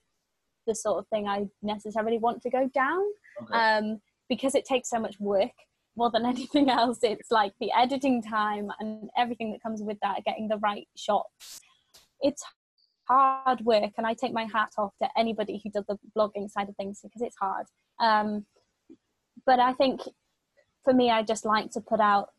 the 0.67 0.75
sort 0.75 0.97
of 0.97 1.07
thing 1.09 1.27
I 1.27 1.45
necessarily 1.61 2.17
want 2.17 2.41
to 2.41 2.49
go 2.49 2.67
down 2.73 3.03
Okay. 3.43 3.53
um, 3.53 4.01
because 4.29 4.55
it 4.55 4.65
takes 4.65 4.89
so 4.89 4.99
much 4.99 5.19
work 5.19 5.51
more 5.95 6.09
than 6.09 6.25
anything 6.33 6.69
else. 6.69 6.99
It's 7.03 7.31
like 7.31 7.53
the 7.59 7.71
editing 7.77 8.21
time 8.21 8.69
and 8.79 9.09
everything 9.17 9.51
that 9.51 9.61
comes 9.61 9.81
with 9.83 9.97
that, 10.01 10.23
getting 10.25 10.47
the 10.47 10.57
right 10.57 10.87
shots. 10.97 11.61
It's 12.21 12.43
hard 13.07 13.61
work, 13.61 13.91
and 13.97 14.07
I 14.07 14.13
take 14.15 14.33
my 14.33 14.47
hat 14.51 14.71
off 14.77 14.93
to 15.01 15.09
anybody 15.15 15.61
who 15.63 15.69
does 15.69 15.85
the 15.87 15.99
blogging 16.17 16.49
side 16.49 16.69
of 16.69 16.75
things 16.75 16.99
because 17.03 17.21
it's 17.21 17.37
hard. 17.39 17.67
Um, 17.99 18.45
but 19.45 19.59
I 19.59 19.73
think 19.73 20.01
for 20.83 20.93
me, 20.93 21.11
I 21.11 21.21
just 21.21 21.45
like 21.45 21.71
to 21.71 21.81
put 21.81 21.99
out 21.99 22.29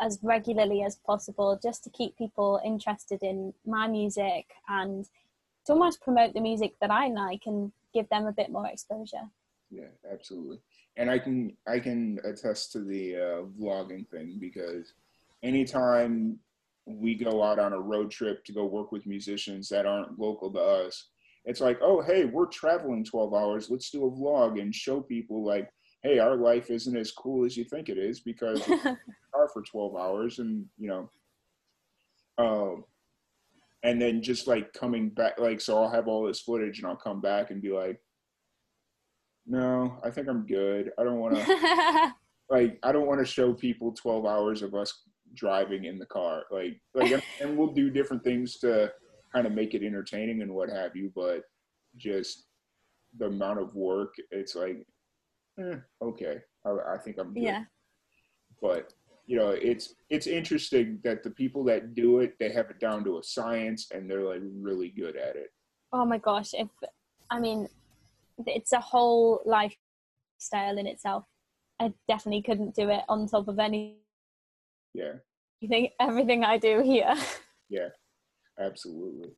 as 0.00 0.18
regularly 0.22 0.82
as 0.82 0.96
possible 0.96 1.58
just 1.62 1.84
to 1.84 1.90
keep 1.90 2.16
people 2.16 2.60
interested 2.64 3.22
in 3.22 3.54
my 3.66 3.86
music 3.86 4.46
and 4.68 5.06
to 5.66 5.72
almost 5.72 6.00
promote 6.00 6.34
the 6.34 6.40
music 6.40 6.74
that 6.80 6.90
I 6.90 7.08
like 7.08 7.42
and 7.46 7.72
give 7.92 8.08
them 8.08 8.26
a 8.26 8.32
bit 8.32 8.50
more 8.50 8.66
exposure. 8.66 9.30
Yeah, 9.70 9.88
absolutely. 10.12 10.58
And 10.96 11.10
I 11.10 11.18
can 11.18 11.56
I 11.66 11.78
can 11.80 12.20
attest 12.24 12.72
to 12.72 12.80
the 12.80 13.16
uh, 13.16 13.42
vlogging 13.60 14.06
thing 14.08 14.38
because 14.40 14.92
anytime 15.42 16.38
we 16.86 17.14
go 17.14 17.42
out 17.42 17.58
on 17.58 17.72
a 17.72 17.80
road 17.80 18.10
trip 18.10 18.44
to 18.44 18.52
go 18.52 18.66
work 18.66 18.92
with 18.92 19.06
musicians 19.06 19.68
that 19.70 19.86
aren't 19.86 20.18
local 20.18 20.52
to 20.52 20.60
us, 20.60 21.08
it's 21.44 21.60
like, 21.60 21.78
oh 21.82 22.02
hey, 22.02 22.24
we're 22.24 22.46
traveling 22.46 23.04
12 23.04 23.34
hours. 23.34 23.70
Let's 23.70 23.90
do 23.90 24.06
a 24.06 24.10
vlog 24.10 24.60
and 24.60 24.74
show 24.74 25.00
people 25.00 25.44
like, 25.44 25.70
hey, 26.04 26.18
our 26.18 26.36
life 26.36 26.70
isn't 26.70 26.96
as 26.96 27.10
cool 27.10 27.44
as 27.44 27.56
you 27.56 27.64
think 27.64 27.88
it 27.88 27.98
is 27.98 28.20
because 28.20 28.66
we're 28.68 28.78
car 29.34 29.48
for 29.52 29.62
12 29.62 29.96
hours 29.96 30.38
and 30.38 30.66
you 30.78 30.88
know. 30.88 31.10
Um, 32.36 32.84
and 33.82 34.00
then 34.00 34.22
just 34.22 34.46
like 34.46 34.72
coming 34.72 35.08
back, 35.08 35.38
like 35.38 35.60
so 35.60 35.82
I'll 35.82 35.90
have 35.90 36.06
all 36.06 36.26
this 36.26 36.40
footage 36.40 36.78
and 36.78 36.86
I'll 36.86 36.96
come 36.96 37.20
back 37.20 37.50
and 37.50 37.60
be 37.60 37.70
like 37.70 37.98
no, 39.46 39.98
I 40.02 40.10
think 40.10 40.28
I'm 40.28 40.46
good. 40.46 40.90
I 40.98 41.04
don't 41.04 41.18
want 41.18 41.36
to 41.36 42.12
like 42.50 42.78
I 42.82 42.92
don't 42.92 43.06
want 43.06 43.20
to 43.20 43.26
show 43.26 43.52
people 43.52 43.92
12 43.92 44.24
hours 44.24 44.62
of 44.62 44.74
us 44.74 45.02
driving 45.34 45.84
in 45.84 45.98
the 45.98 46.06
car. 46.06 46.44
Like 46.50 46.80
like 46.94 47.22
and 47.40 47.56
we'll 47.56 47.72
do 47.72 47.90
different 47.90 48.24
things 48.24 48.58
to 48.58 48.92
kind 49.32 49.46
of 49.46 49.52
make 49.52 49.74
it 49.74 49.82
entertaining 49.82 50.42
and 50.42 50.54
what 50.54 50.70
have 50.70 50.96
you, 50.96 51.12
but 51.14 51.42
just 51.96 52.44
the 53.18 53.26
amount 53.26 53.60
of 53.60 53.74
work, 53.74 54.14
it's 54.30 54.54
like 54.54 54.86
eh, 55.58 55.76
okay. 56.02 56.38
I, 56.64 56.94
I 56.94 56.98
think 56.98 57.18
I'm 57.18 57.34
good. 57.34 57.42
yeah. 57.42 57.64
But 58.60 58.92
you 59.26 59.36
know, 59.38 59.50
it's 59.50 59.94
it's 60.10 60.26
interesting 60.26 60.98
that 61.04 61.22
the 61.22 61.30
people 61.30 61.64
that 61.64 61.94
do 61.94 62.20
it, 62.20 62.34
they 62.38 62.50
have 62.52 62.70
it 62.70 62.78
down 62.78 63.04
to 63.04 63.18
a 63.18 63.22
science 63.22 63.88
and 63.92 64.10
they're 64.10 64.22
like 64.22 64.40
really 64.42 64.90
good 64.90 65.16
at 65.16 65.36
it. 65.36 65.48
Oh 65.92 66.04
my 66.04 66.18
gosh. 66.18 66.54
If 66.54 66.68
I 67.30 67.40
mean, 67.40 67.68
it's 68.46 68.72
a 68.72 68.80
whole 68.80 69.40
lifestyle 69.44 70.78
in 70.78 70.86
itself. 70.86 71.24
I 71.80 71.92
definitely 72.06 72.42
couldn't 72.42 72.74
do 72.74 72.88
it 72.90 73.00
on 73.08 73.26
top 73.26 73.48
of 73.48 73.58
any. 73.58 73.98
Yeah. 74.92 75.14
You 75.60 75.68
think 75.68 75.92
everything 76.00 76.44
I 76.44 76.58
do 76.58 76.80
here. 76.82 77.14
Yeah, 77.70 77.88
absolutely. 78.60 79.30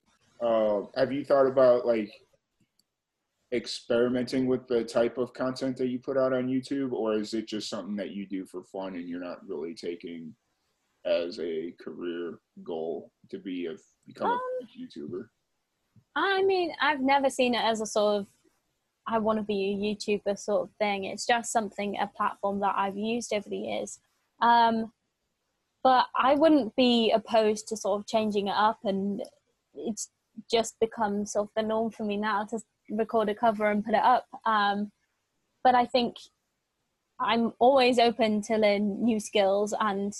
Um, 0.42 0.88
have 0.96 1.12
you 1.12 1.24
thought 1.24 1.46
about 1.46 1.86
like 1.86 2.10
experimenting 3.52 4.46
with 4.46 4.66
the 4.66 4.84
type 4.84 5.18
of 5.18 5.32
content 5.32 5.76
that 5.76 5.88
you 5.88 5.98
put 5.98 6.16
out 6.16 6.32
on 6.32 6.48
YouTube, 6.48 6.92
or 6.92 7.14
is 7.14 7.34
it 7.34 7.46
just 7.46 7.68
something 7.68 7.96
that 7.96 8.10
you 8.10 8.26
do 8.26 8.44
for 8.44 8.64
fun 8.64 8.96
and 8.96 9.08
you're 9.08 9.20
not 9.20 9.46
really 9.46 9.74
taking 9.74 10.34
as 11.04 11.38
a 11.38 11.72
career 11.80 12.40
goal 12.64 13.12
to 13.30 13.38
be 13.38 13.66
a 13.66 13.76
become 14.06 14.32
Um, 14.32 14.40
a 14.62 14.64
YouTuber? 14.64 15.28
I 16.16 16.42
mean, 16.42 16.72
I've 16.80 17.00
never 17.00 17.30
seen 17.30 17.54
it 17.54 17.62
as 17.62 17.80
a 17.80 17.86
sort 17.86 18.20
of 18.20 18.26
I 19.08 19.18
want 19.18 19.38
to 19.38 19.44
be 19.44 19.70
a 19.70 19.76
YouTuber 19.76 20.36
sort 20.36 20.62
of 20.62 20.74
thing. 20.78 21.04
It's 21.04 21.26
just 21.26 21.52
something, 21.52 21.96
a 21.96 22.08
platform 22.08 22.58
that 22.60 22.74
I've 22.76 22.96
used 22.96 23.32
over 23.32 23.48
the 23.48 23.56
years. 23.56 24.00
Um, 24.42 24.92
but 25.84 26.06
I 26.18 26.34
wouldn't 26.34 26.74
be 26.74 27.12
opposed 27.12 27.68
to 27.68 27.76
sort 27.76 28.00
of 28.00 28.06
changing 28.08 28.48
it 28.48 28.56
up, 28.56 28.80
and 28.82 29.22
it's 29.74 30.10
just 30.50 30.74
become 30.80 31.24
sort 31.24 31.46
of 31.46 31.50
the 31.54 31.62
norm 31.62 31.92
for 31.92 32.02
me 32.02 32.16
now 32.16 32.44
to 32.46 32.58
record 32.90 33.28
a 33.28 33.34
cover 33.34 33.70
and 33.70 33.84
put 33.84 33.94
it 33.94 34.02
up. 34.02 34.26
Um, 34.44 34.90
but 35.64 35.74
I 35.74 35.86
think 35.86 36.16
I'm 37.20 37.52
always 37.58 37.98
open 37.98 38.42
to 38.42 38.56
learn 38.56 39.02
new 39.04 39.20
skills 39.20 39.74
and 39.80 40.12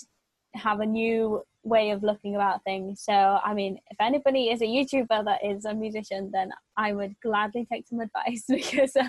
have 0.55 0.79
a 0.79 0.85
new 0.85 1.43
way 1.63 1.91
of 1.91 2.03
looking 2.03 2.35
about 2.35 2.63
things. 2.63 3.01
So, 3.03 3.13
I 3.13 3.53
mean, 3.53 3.77
if 3.89 3.97
anybody 3.99 4.49
is 4.49 4.61
a 4.61 4.65
YouTuber 4.65 5.25
that 5.25 5.45
is 5.45 5.65
a 5.65 5.73
musician, 5.73 6.31
then 6.33 6.51
I 6.75 6.93
would 6.93 7.15
gladly 7.21 7.67
take 7.71 7.87
some 7.87 7.99
advice 7.99 8.45
because 8.49 8.95
uh, 8.95 9.07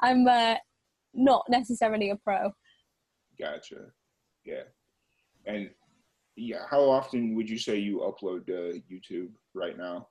I'm 0.00 0.26
uh, 0.26 0.56
not 1.14 1.44
necessarily 1.48 2.10
a 2.10 2.16
pro. 2.16 2.52
Gotcha. 3.38 3.92
Yeah, 4.44 4.62
and 5.46 5.70
yeah, 6.36 6.62
how 6.70 6.88
often 6.88 7.34
would 7.34 7.50
you 7.50 7.58
say 7.58 7.76
you 7.76 7.98
upload 7.98 8.46
to 8.46 8.80
YouTube 8.90 9.30
right 9.54 9.76
now? 9.76 10.08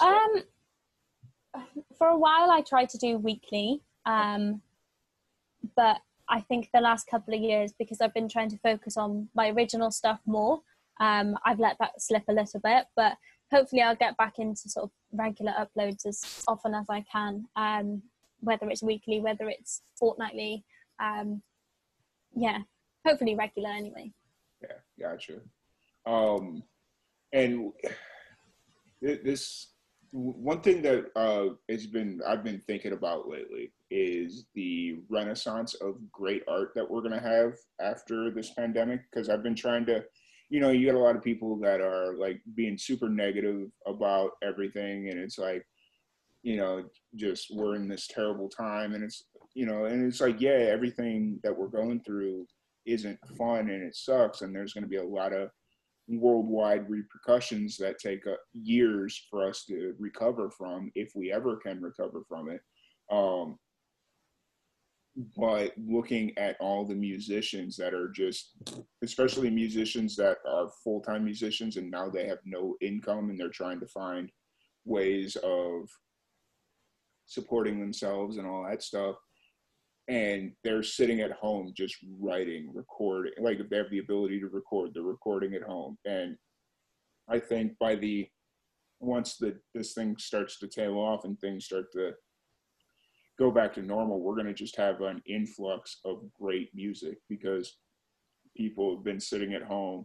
Um, 0.00 0.42
for 1.96 2.08
a 2.08 2.18
while, 2.18 2.50
I 2.50 2.62
tried 2.62 2.88
to 2.90 2.98
do 2.98 3.18
weekly, 3.18 3.82
um, 4.06 4.62
but 5.76 6.00
I 6.28 6.40
think 6.40 6.68
the 6.72 6.80
last 6.80 7.06
couple 7.06 7.34
of 7.34 7.40
years, 7.40 7.72
because 7.78 8.00
I've 8.00 8.14
been 8.14 8.28
trying 8.28 8.50
to 8.50 8.58
focus 8.58 8.96
on 8.96 9.28
my 9.34 9.50
original 9.50 9.90
stuff 9.90 10.20
more, 10.26 10.60
um, 11.00 11.36
I've 11.44 11.58
let 11.58 11.76
that 11.80 12.00
slip 12.00 12.24
a 12.28 12.32
little 12.32 12.60
bit. 12.60 12.86
But 12.94 13.16
hopefully, 13.50 13.82
I'll 13.82 13.96
get 13.96 14.16
back 14.16 14.38
into 14.38 14.68
sort 14.68 14.84
of 14.84 14.90
regular 15.12 15.52
uploads 15.52 16.06
as 16.06 16.44
often 16.46 16.74
as 16.74 16.86
I 16.88 17.04
can, 17.10 17.46
um, 17.56 18.02
whether 18.40 18.68
it's 18.70 18.82
weekly, 18.82 19.20
whether 19.20 19.48
it's 19.48 19.82
fortnightly. 19.98 20.64
Um, 21.00 21.42
yeah, 22.34 22.58
hopefully 23.04 23.34
regular 23.34 23.70
anyway. 23.70 24.12
Yeah, 24.62 25.08
gotcha. 25.08 25.40
Um, 26.06 26.62
and 27.32 27.72
this 29.00 29.68
one 30.12 30.60
thing 30.60 30.82
that 30.82 31.06
uh, 31.16 31.54
has 31.68 31.86
been 31.86 32.20
I've 32.26 32.42
been 32.42 32.62
thinking 32.66 32.92
about 32.92 33.28
lately 33.28 33.72
is 33.90 34.46
the 34.54 34.98
renaissance 35.08 35.74
of 35.74 35.96
great 36.10 36.42
art 36.48 36.72
that 36.74 36.88
we're 36.88 37.02
gonna 37.02 37.20
have 37.20 37.54
after 37.80 38.30
this 38.30 38.50
pandemic. 38.54 39.02
Because 39.10 39.28
I've 39.28 39.42
been 39.42 39.54
trying 39.54 39.86
to, 39.86 40.04
you 40.48 40.60
know, 40.60 40.70
you 40.70 40.86
got 40.86 40.98
a 40.98 41.02
lot 41.02 41.16
of 41.16 41.22
people 41.22 41.56
that 41.60 41.80
are 41.80 42.14
like 42.16 42.40
being 42.54 42.76
super 42.76 43.08
negative 43.08 43.70
about 43.86 44.32
everything, 44.42 45.10
and 45.10 45.18
it's 45.18 45.38
like, 45.38 45.64
you 46.42 46.56
know, 46.56 46.84
just 47.14 47.54
we're 47.54 47.76
in 47.76 47.88
this 47.88 48.08
terrible 48.08 48.48
time, 48.48 48.94
and 48.94 49.04
it's 49.04 49.24
you 49.54 49.66
know, 49.66 49.84
and 49.84 50.06
it's 50.06 50.20
like, 50.20 50.40
yeah, 50.40 50.50
everything 50.50 51.38
that 51.42 51.56
we're 51.56 51.68
going 51.68 52.00
through 52.00 52.46
isn't 52.86 53.18
fun 53.36 53.70
and 53.70 53.82
it 53.82 53.94
sucks 53.94 54.42
and 54.42 54.54
there's 54.54 54.72
to 54.72 54.88
be 54.88 54.96
a 54.96 55.04
lot 55.04 55.32
of 55.32 55.50
worldwide 56.18 56.88
repercussions 56.88 57.76
that 57.76 57.98
take 57.98 58.26
uh, 58.26 58.34
years 58.52 59.26
for 59.30 59.46
us 59.48 59.64
to 59.66 59.94
recover 59.98 60.50
from, 60.50 60.90
if 60.94 61.12
we 61.14 61.32
ever 61.32 61.56
can 61.56 61.80
recover 61.80 62.22
from 62.28 62.50
it. 62.50 62.60
Um, 63.10 63.58
but 65.36 65.72
looking 65.76 66.36
at 66.38 66.56
all 66.60 66.84
the 66.84 66.94
musicians 66.94 67.76
that 67.76 67.94
are 67.94 68.08
just, 68.08 68.52
especially 69.02 69.50
musicians 69.50 70.16
that 70.16 70.38
are 70.48 70.70
full 70.82 71.00
time 71.00 71.24
musicians 71.24 71.76
and 71.76 71.90
now 71.90 72.08
they 72.08 72.26
have 72.26 72.38
no 72.44 72.76
income 72.80 73.30
and 73.30 73.38
they're 73.38 73.48
trying 73.48 73.80
to 73.80 73.86
find 73.86 74.30
ways 74.84 75.36
of 75.42 75.88
supporting 77.26 77.80
themselves 77.80 78.36
and 78.36 78.46
all 78.46 78.64
that 78.68 78.82
stuff. 78.82 79.16
And 80.10 80.52
they're 80.64 80.82
sitting 80.82 81.20
at 81.20 81.30
home 81.30 81.72
just 81.76 81.96
writing, 82.18 82.70
recording. 82.74 83.32
Like 83.40 83.60
if 83.60 83.70
they 83.70 83.76
have 83.76 83.90
the 83.90 84.00
ability 84.00 84.40
to 84.40 84.48
record, 84.48 84.90
they're 84.92 85.02
recording 85.04 85.54
at 85.54 85.62
home. 85.62 85.96
And 86.04 86.36
I 87.28 87.38
think 87.38 87.78
by 87.78 87.94
the 87.94 88.28
once 88.98 89.36
the 89.36 89.56
this 89.72 89.94
thing 89.94 90.16
starts 90.18 90.58
to 90.58 90.66
tail 90.66 90.98
off 90.98 91.24
and 91.24 91.38
things 91.38 91.64
start 91.64 91.92
to 91.92 92.12
go 93.38 93.52
back 93.52 93.72
to 93.74 93.82
normal, 93.82 94.20
we're 94.20 94.34
going 94.34 94.46
to 94.46 94.52
just 94.52 94.76
have 94.76 95.00
an 95.00 95.22
influx 95.26 96.00
of 96.04 96.24
great 96.38 96.70
music 96.74 97.18
because 97.28 97.78
people 98.56 98.94
have 98.94 99.04
been 99.04 99.20
sitting 99.20 99.54
at 99.54 99.62
home 99.62 100.04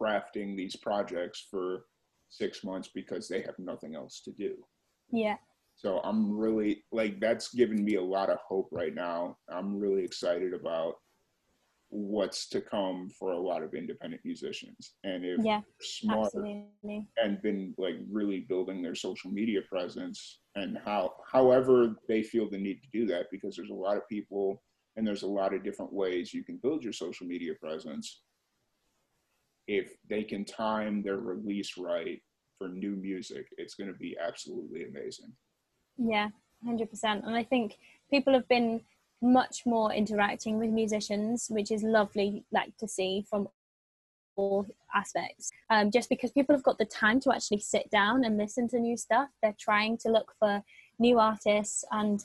crafting 0.00 0.56
these 0.56 0.76
projects 0.76 1.46
for 1.48 1.86
six 2.28 2.64
months 2.64 2.90
because 2.92 3.28
they 3.28 3.40
have 3.40 3.58
nothing 3.58 3.94
else 3.94 4.20
to 4.24 4.32
do. 4.32 4.56
Yeah. 5.12 5.36
So 5.76 6.00
I'm 6.04 6.32
really 6.36 6.84
like 6.90 7.20
that's 7.20 7.54
given 7.54 7.84
me 7.84 7.96
a 7.96 8.02
lot 8.02 8.30
of 8.30 8.38
hope 8.48 8.68
right 8.72 8.94
now. 8.94 9.36
I'm 9.48 9.78
really 9.78 10.04
excited 10.04 10.54
about 10.54 10.94
what's 11.88 12.48
to 12.48 12.60
come 12.60 13.08
for 13.10 13.32
a 13.32 13.38
lot 13.38 13.62
of 13.62 13.74
independent 13.74 14.22
musicians. 14.24 14.94
And 15.04 15.24
if 15.24 15.42
Yeah. 15.44 15.60
smart 15.80 16.32
Absolutely. 16.34 17.06
and 17.18 17.40
been 17.42 17.74
like 17.78 17.96
really 18.10 18.40
building 18.40 18.82
their 18.82 18.94
social 18.94 19.30
media 19.30 19.60
presence 19.62 20.40
and 20.54 20.78
how 20.84 21.14
however 21.30 21.96
they 22.08 22.22
feel 22.22 22.48
the 22.48 22.58
need 22.58 22.82
to 22.82 22.88
do 22.92 23.06
that 23.06 23.26
because 23.30 23.56
there's 23.56 23.70
a 23.70 23.74
lot 23.74 23.96
of 23.96 24.08
people 24.08 24.62
and 24.96 25.06
there's 25.06 25.22
a 25.22 25.26
lot 25.26 25.54
of 25.54 25.64
different 25.64 25.92
ways 25.92 26.32
you 26.34 26.44
can 26.44 26.58
build 26.58 26.82
your 26.82 26.92
social 26.92 27.26
media 27.26 27.54
presence 27.60 28.22
if 29.66 29.96
they 30.08 30.22
can 30.22 30.44
time 30.44 31.02
their 31.02 31.18
release 31.18 31.76
right 31.78 32.20
for 32.58 32.68
new 32.68 32.96
music 32.96 33.46
it's 33.58 33.74
going 33.74 33.90
to 33.90 33.98
be 33.98 34.16
absolutely 34.20 34.84
amazing 34.84 35.32
Yeah, 35.98 36.28
hundred 36.64 36.90
percent. 36.90 37.24
And 37.24 37.36
I 37.36 37.42
think 37.42 37.78
people 38.10 38.32
have 38.34 38.48
been 38.48 38.82
much 39.22 39.64
more 39.64 39.92
interacting 39.92 40.58
with 40.58 40.70
musicians, 40.70 41.48
which 41.48 41.70
is 41.70 41.82
lovely, 41.82 42.44
like 42.52 42.76
to 42.78 42.88
see 42.88 43.24
from 43.28 43.48
all 44.36 44.66
aspects. 44.94 45.50
Um, 45.70 45.90
just 45.90 46.08
because 46.08 46.30
people 46.30 46.54
have 46.54 46.62
got 46.62 46.78
the 46.78 46.84
time 46.84 47.20
to 47.20 47.32
actually 47.32 47.60
sit 47.60 47.90
down 47.90 48.24
and 48.24 48.36
listen 48.36 48.68
to 48.68 48.78
new 48.78 48.96
stuff, 48.96 49.30
they're 49.42 49.56
trying 49.58 49.96
to 49.98 50.10
look 50.10 50.34
for 50.38 50.62
new 50.98 51.18
artists, 51.18 51.84
and 51.90 52.24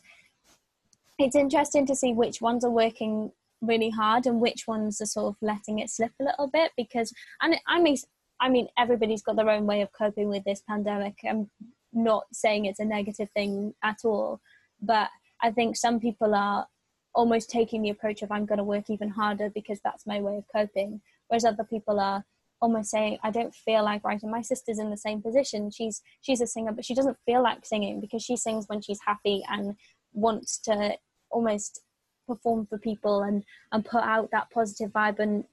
it's 1.17 1.35
interesting 1.35 1.85
to 1.85 1.95
see 1.95 2.13
which 2.13 2.41
ones 2.41 2.65
are 2.65 2.71
working 2.71 3.31
really 3.61 3.91
hard 3.91 4.25
and 4.25 4.41
which 4.41 4.67
ones 4.67 4.99
are 5.01 5.05
sort 5.05 5.27
of 5.27 5.35
letting 5.41 5.79
it 5.79 5.89
slip 5.89 6.11
a 6.19 6.23
little 6.23 6.47
bit. 6.47 6.71
Because, 6.75 7.13
and 7.41 7.55
I 7.67 7.79
mean, 7.79 7.97
I 8.39 8.49
mean, 8.49 8.67
everybody's 8.77 9.21
got 9.21 9.35
their 9.35 9.49
own 9.49 9.65
way 9.67 9.81
of 9.81 9.91
coping 9.91 10.29
with 10.29 10.43
this 10.43 10.63
pandemic. 10.67 11.15
I'm 11.29 11.49
not 11.93 12.23
saying 12.31 12.65
it's 12.65 12.79
a 12.79 12.85
negative 12.85 13.29
thing 13.35 13.73
at 13.83 13.97
all, 14.03 14.39
but 14.81 15.09
I 15.41 15.51
think 15.51 15.75
some 15.75 15.99
people 15.99 16.35
are 16.35 16.67
almost 17.13 17.49
taking 17.49 17.81
the 17.81 17.89
approach 17.89 18.21
of 18.21 18.31
I'm 18.31 18.45
going 18.45 18.57
to 18.57 18.63
work 18.63 18.89
even 18.89 19.09
harder 19.09 19.49
because 19.49 19.79
that's 19.83 20.07
my 20.07 20.19
way 20.21 20.37
of 20.37 20.45
coping, 20.53 21.01
whereas 21.27 21.45
other 21.45 21.63
people 21.63 21.99
are 21.99 22.23
almost 22.61 22.91
saying 22.91 23.17
I 23.23 23.31
don't 23.31 23.53
feel 23.53 23.83
like 23.83 24.03
writing. 24.03 24.29
My 24.29 24.41
sister's 24.41 24.79
in 24.79 24.91
the 24.91 24.97
same 24.97 25.21
position. 25.21 25.71
She's 25.71 26.01
she's 26.21 26.41
a 26.41 26.47
singer, 26.47 26.71
but 26.71 26.85
she 26.85 26.93
doesn't 26.93 27.17
feel 27.25 27.41
like 27.41 27.65
singing 27.65 27.99
because 27.99 28.23
she 28.23 28.37
sings 28.37 28.65
when 28.67 28.81
she's 28.81 28.99
happy 29.05 29.43
and 29.49 29.75
wants 30.13 30.57
to 30.59 30.97
almost 31.29 31.81
perform 32.27 32.65
for 32.67 32.77
people 32.77 33.23
and 33.23 33.43
and 33.71 33.83
put 33.83 34.03
out 34.03 34.29
that 34.31 34.49
positive 34.51 34.91
vibe 34.91 35.19
and 35.19 35.43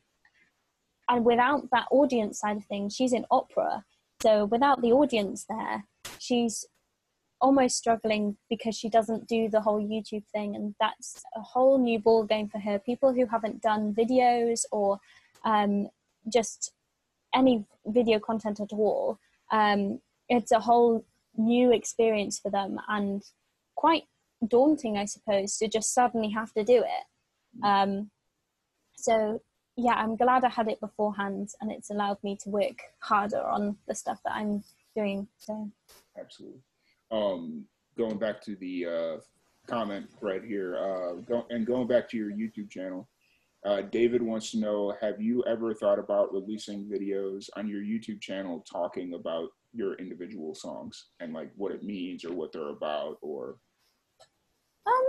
and 1.09 1.24
without 1.24 1.70
that 1.73 1.89
audience 1.90 2.40
side 2.40 2.59
of 2.59 2.65
things, 2.66 2.94
she's 2.94 3.15
in 3.15 3.24
opera. 3.31 3.85
So 4.22 4.46
without 4.46 4.82
the 4.82 4.92
audience 4.92 5.46
there, 5.48 5.84
she's 6.18 6.66
almost 7.40 7.76
struggling 7.76 8.36
because 8.50 8.76
she 8.76 8.88
doesn't 8.88 9.28
do 9.28 9.48
the 9.48 9.60
whole 9.60 9.80
YouTube 9.80 10.24
thing, 10.34 10.56
and 10.56 10.74
that's 10.80 11.22
a 11.36 11.40
whole 11.40 11.78
new 11.78 11.98
ball 11.98 12.24
game 12.24 12.48
for 12.48 12.58
her. 12.58 12.78
People 12.78 13.12
who 13.12 13.26
haven't 13.26 13.62
done 13.62 13.94
videos 13.94 14.62
or 14.72 14.98
um, 15.44 15.88
just 16.32 16.72
any 17.34 17.64
video 17.86 18.18
content 18.18 18.58
at 18.60 18.72
all, 18.72 19.18
um, 19.52 20.00
it's 20.28 20.50
a 20.50 20.60
whole 20.60 21.04
new 21.36 21.72
experience 21.72 22.40
for 22.40 22.50
them 22.50 22.80
and 22.88 23.22
quite 23.76 24.04
daunting, 24.46 24.98
I 24.98 25.04
suppose, 25.04 25.56
to 25.58 25.68
just 25.68 25.94
suddenly 25.94 26.30
have 26.30 26.52
to 26.54 26.64
do 26.64 26.78
it. 26.78 27.64
Um, 27.64 28.10
so 28.96 29.40
yeah, 29.78 29.94
I'm 29.94 30.16
glad 30.16 30.44
I 30.44 30.48
had 30.48 30.68
it 30.68 30.80
beforehand, 30.80 31.50
and 31.60 31.70
it's 31.70 31.90
allowed 31.90 32.18
me 32.24 32.36
to 32.42 32.50
work 32.50 32.78
harder 32.98 33.40
on 33.40 33.76
the 33.86 33.94
stuff 33.94 34.18
that 34.24 34.34
I'm 34.34 34.64
doing. 34.96 35.28
So 35.38 35.70
absolutely 36.18 36.60
um 37.10 37.64
going 37.96 38.18
back 38.18 38.42
to 38.42 38.55
the 38.56 38.86
uh 38.86 39.16
comment 39.66 40.06
right 40.20 40.44
here 40.44 40.76
uh 40.76 41.20
go, 41.22 41.46
and 41.50 41.66
going 41.66 41.86
back 41.86 42.09
to 42.10 42.16
your 42.16 42.30
youtube 42.30 42.70
channel 42.70 43.09
uh, 43.66 43.82
David 43.82 44.22
wants 44.22 44.52
to 44.52 44.59
know 44.59 44.94
Have 45.00 45.20
you 45.20 45.42
ever 45.44 45.74
thought 45.74 45.98
about 45.98 46.32
releasing 46.32 46.84
videos 46.84 47.48
on 47.56 47.66
your 47.66 47.80
YouTube 47.80 48.20
channel 48.20 48.64
talking 48.70 49.14
about 49.14 49.48
your 49.72 49.94
individual 49.94 50.55
songs 50.55 51.09
and 51.18 51.32
like 51.32 51.50
what 51.56 51.72
it 51.72 51.82
means 51.82 52.24
or 52.24 52.32
what 52.32 52.52
they're 52.52 52.68
about? 52.68 53.18
Or, 53.20 53.56
Um, 54.86 55.06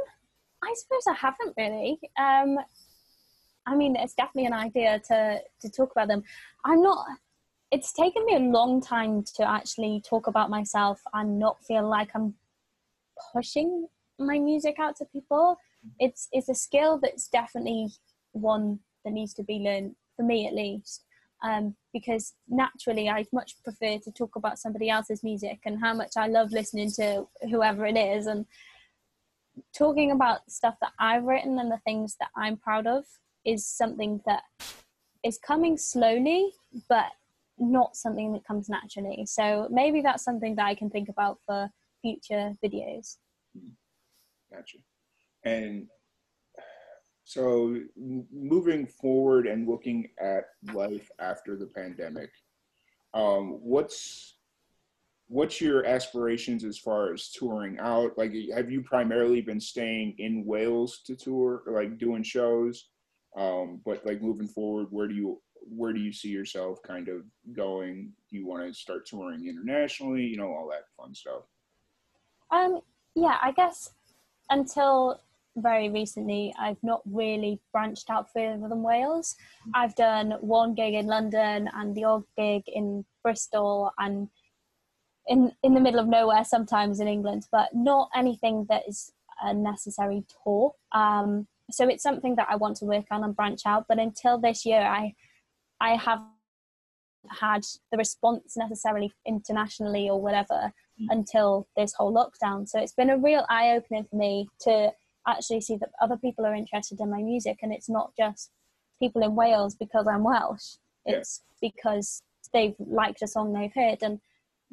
I 0.63 0.73
suppose 0.73 1.03
I 1.07 1.13
haven't 1.13 1.53
really. 1.57 1.99
Um, 2.17 2.57
I 3.69 3.75
mean, 3.75 3.95
it's 3.95 4.15
definitely 4.15 4.47
an 4.47 4.53
idea 4.53 4.99
to 5.07 5.41
to 5.61 5.69
talk 5.69 5.91
about 5.91 6.07
them. 6.07 6.23
I'm 6.65 6.81
not. 6.81 7.05
It's 7.71 7.93
taken 7.93 8.25
me 8.25 8.35
a 8.35 8.39
long 8.39 8.81
time 8.81 9.23
to 9.35 9.47
actually 9.47 10.01
talk 10.03 10.25
about 10.25 10.49
myself 10.49 10.99
and 11.13 11.37
not 11.37 11.63
feel 11.63 11.87
like 11.87 12.09
I'm 12.15 12.33
pushing 13.31 13.87
my 14.17 14.39
music 14.39 14.77
out 14.79 14.95
to 14.97 15.05
people. 15.05 15.57
It's 15.99 16.27
it's 16.31 16.49
a 16.49 16.55
skill 16.55 16.99
that's 17.01 17.27
definitely 17.27 17.89
one 18.31 18.79
that 19.05 19.13
needs 19.13 19.33
to 19.35 19.43
be 19.43 19.59
learned 19.59 19.95
for 20.15 20.23
me 20.23 20.47
at 20.47 20.55
least. 20.55 21.05
Um, 21.41 21.75
because 21.93 22.33
naturally, 22.49 23.07
I'd 23.07 23.31
much 23.31 23.55
prefer 23.63 23.97
to 23.99 24.11
talk 24.11 24.35
about 24.35 24.59
somebody 24.59 24.89
else's 24.89 25.23
music 25.23 25.59
and 25.65 25.79
how 25.79 25.93
much 25.93 26.13
I 26.17 26.27
love 26.27 26.51
listening 26.51 26.91
to 26.93 27.27
whoever 27.49 27.85
it 27.85 27.95
is 27.95 28.25
and 28.27 28.45
talking 29.73 30.11
about 30.11 30.49
stuff 30.49 30.75
that 30.81 30.91
I've 30.99 31.23
written 31.23 31.59
and 31.59 31.71
the 31.71 31.79
things 31.85 32.17
that 32.19 32.29
I'm 32.35 32.57
proud 32.57 32.87
of 32.87 33.05
is 33.45 33.65
something 33.65 34.21
that 34.25 34.43
is 35.23 35.37
coming 35.37 35.77
slowly, 35.77 36.53
but 36.87 37.11
not 37.57 37.95
something 37.95 38.33
that 38.33 38.45
comes 38.45 38.69
naturally. 38.69 39.25
So 39.25 39.67
maybe 39.69 40.01
that's 40.01 40.23
something 40.23 40.55
that 40.55 40.65
I 40.65 40.75
can 40.75 40.89
think 40.89 41.09
about 41.09 41.39
for 41.45 41.69
future 42.01 42.53
videos. 42.63 43.17
gotcha. 44.51 44.77
And 45.43 45.87
so 47.23 47.77
moving 47.95 48.87
forward 48.87 49.45
and 49.45 49.67
looking 49.67 50.09
at 50.19 50.45
life 50.73 51.09
after 51.19 51.55
the 51.57 51.67
pandemic, 51.67 52.31
um, 53.13 53.59
what's 53.61 54.35
what's 55.27 55.61
your 55.61 55.85
aspirations 55.85 56.63
as 56.63 56.77
far 56.77 57.13
as 57.13 57.29
touring 57.29 57.77
out? 57.79 58.17
Like, 58.17 58.33
have 58.55 58.71
you 58.71 58.81
primarily 58.81 59.41
been 59.41 59.59
staying 59.59 60.15
in 60.17 60.43
Wales 60.43 61.01
to 61.05 61.15
tour, 61.15 61.61
like 61.67 61.99
doing 61.99 62.23
shows? 62.23 62.89
Um, 63.35 63.81
but 63.85 64.05
like 64.05 64.21
moving 64.21 64.47
forward, 64.47 64.87
where 64.89 65.07
do 65.07 65.15
you 65.15 65.41
where 65.67 65.93
do 65.93 65.99
you 65.99 66.11
see 66.11 66.29
yourself 66.29 66.79
kind 66.83 67.09
of 67.09 67.23
going? 67.53 68.11
Do 68.29 68.37
you 68.37 68.47
want 68.47 68.65
to 68.67 68.73
start 68.73 69.05
touring 69.05 69.47
internationally? 69.47 70.23
You 70.23 70.37
know, 70.37 70.47
all 70.47 70.69
that 70.71 70.85
fun 70.97 71.13
stuff. 71.13 71.43
Um, 72.51 72.81
yeah, 73.15 73.37
I 73.41 73.51
guess 73.51 73.91
until 74.49 75.19
very 75.55 75.89
recently, 75.89 76.53
I've 76.59 76.81
not 76.83 77.01
really 77.05 77.59
branched 77.71 78.09
out 78.09 78.31
further 78.33 78.67
than 78.67 78.81
Wales. 78.81 79.35
I've 79.73 79.95
done 79.95 80.35
one 80.41 80.73
gig 80.73 80.93
in 80.93 81.07
London 81.07 81.69
and 81.73 81.95
the 81.95 82.05
odd 82.05 82.23
gig 82.37 82.63
in 82.67 83.05
Bristol 83.23 83.91
and 83.97 84.29
in 85.27 85.51
in 85.63 85.73
the 85.73 85.79
middle 85.79 85.99
of 85.99 86.07
nowhere 86.07 86.43
sometimes 86.43 86.99
in 86.99 87.07
England, 87.07 87.45
but 87.51 87.69
not 87.73 88.09
anything 88.15 88.65
that 88.69 88.83
is 88.87 89.11
a 89.41 89.53
necessary 89.53 90.23
tour. 90.43 90.73
Um, 90.91 91.47
so 91.71 91.87
it's 91.87 92.03
something 92.03 92.35
that 92.35 92.47
I 92.49 92.55
want 92.55 92.77
to 92.77 92.85
work 92.85 93.05
on 93.11 93.23
and 93.23 93.35
branch 93.35 93.61
out. 93.65 93.85
But 93.87 93.99
until 93.99 94.39
this 94.39 94.65
year, 94.65 94.81
I 94.81 95.13
I 95.79 95.95
have 95.95 96.21
had 97.29 97.63
the 97.91 97.97
response 97.97 98.55
necessarily 98.57 99.11
internationally 99.27 100.09
or 100.09 100.21
whatever 100.21 100.71
until 101.09 101.67
this 101.77 101.93
whole 101.93 102.13
lockdown. 102.13 102.67
So 102.67 102.79
it's 102.79 102.93
been 102.93 103.09
a 103.09 103.17
real 103.17 103.45
eye 103.49 103.71
opening 103.71 104.05
for 104.09 104.17
me 104.17 104.49
to 104.61 104.91
actually 105.27 105.61
see 105.61 105.77
that 105.77 105.91
other 106.01 106.17
people 106.17 106.45
are 106.45 106.53
interested 106.53 106.99
in 106.99 107.09
my 107.09 107.21
music 107.21 107.59
and 107.61 107.71
it's 107.73 107.89
not 107.89 108.11
just 108.17 108.51
people 109.01 109.23
in 109.23 109.35
Wales 109.35 109.75
because 109.75 110.07
I'm 110.07 110.23
Welsh. 110.23 110.77
Yeah. 111.05 111.17
It's 111.17 111.41
because 111.61 112.21
they've 112.53 112.75
liked 112.79 113.21
a 113.21 113.27
song 113.27 113.53
they've 113.53 113.73
heard, 113.73 113.99
and 114.01 114.19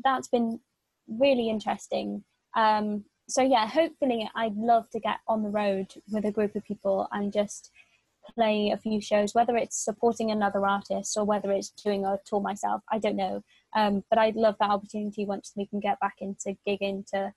that's 0.04 0.28
been 0.28 0.60
really 1.08 1.48
interesting. 1.48 2.24
Um, 2.56 3.04
so 3.28 3.42
yeah, 3.42 3.66
hopefully, 3.66 4.28
I'd 4.34 4.56
love 4.56 4.88
to 4.90 5.00
get 5.00 5.18
on 5.26 5.42
the 5.42 5.48
road 5.48 5.92
with 6.10 6.24
a 6.24 6.30
group 6.30 6.54
of 6.54 6.64
people 6.64 7.08
and 7.12 7.32
just 7.32 7.70
play 8.34 8.70
a 8.70 8.76
few 8.76 9.00
shows, 9.00 9.34
whether 9.34 9.56
it's 9.56 9.84
supporting 9.84 10.30
another 10.30 10.66
artist 10.66 11.16
or 11.16 11.24
whether 11.24 11.50
it's 11.52 11.70
doing 11.70 12.04
a 12.04 12.18
tour 12.24 12.40
myself. 12.40 12.82
I 12.90 12.98
don't 12.98 13.16
know, 13.16 13.42
um, 13.74 14.04
but 14.10 14.18
I'd 14.18 14.36
love 14.36 14.56
that 14.60 14.70
opportunity 14.70 15.24
once 15.24 15.52
we 15.56 15.66
can 15.66 15.80
get 15.80 16.00
back 16.00 16.16
into 16.20 16.56
gigging 16.66 17.06
to 17.10 17.32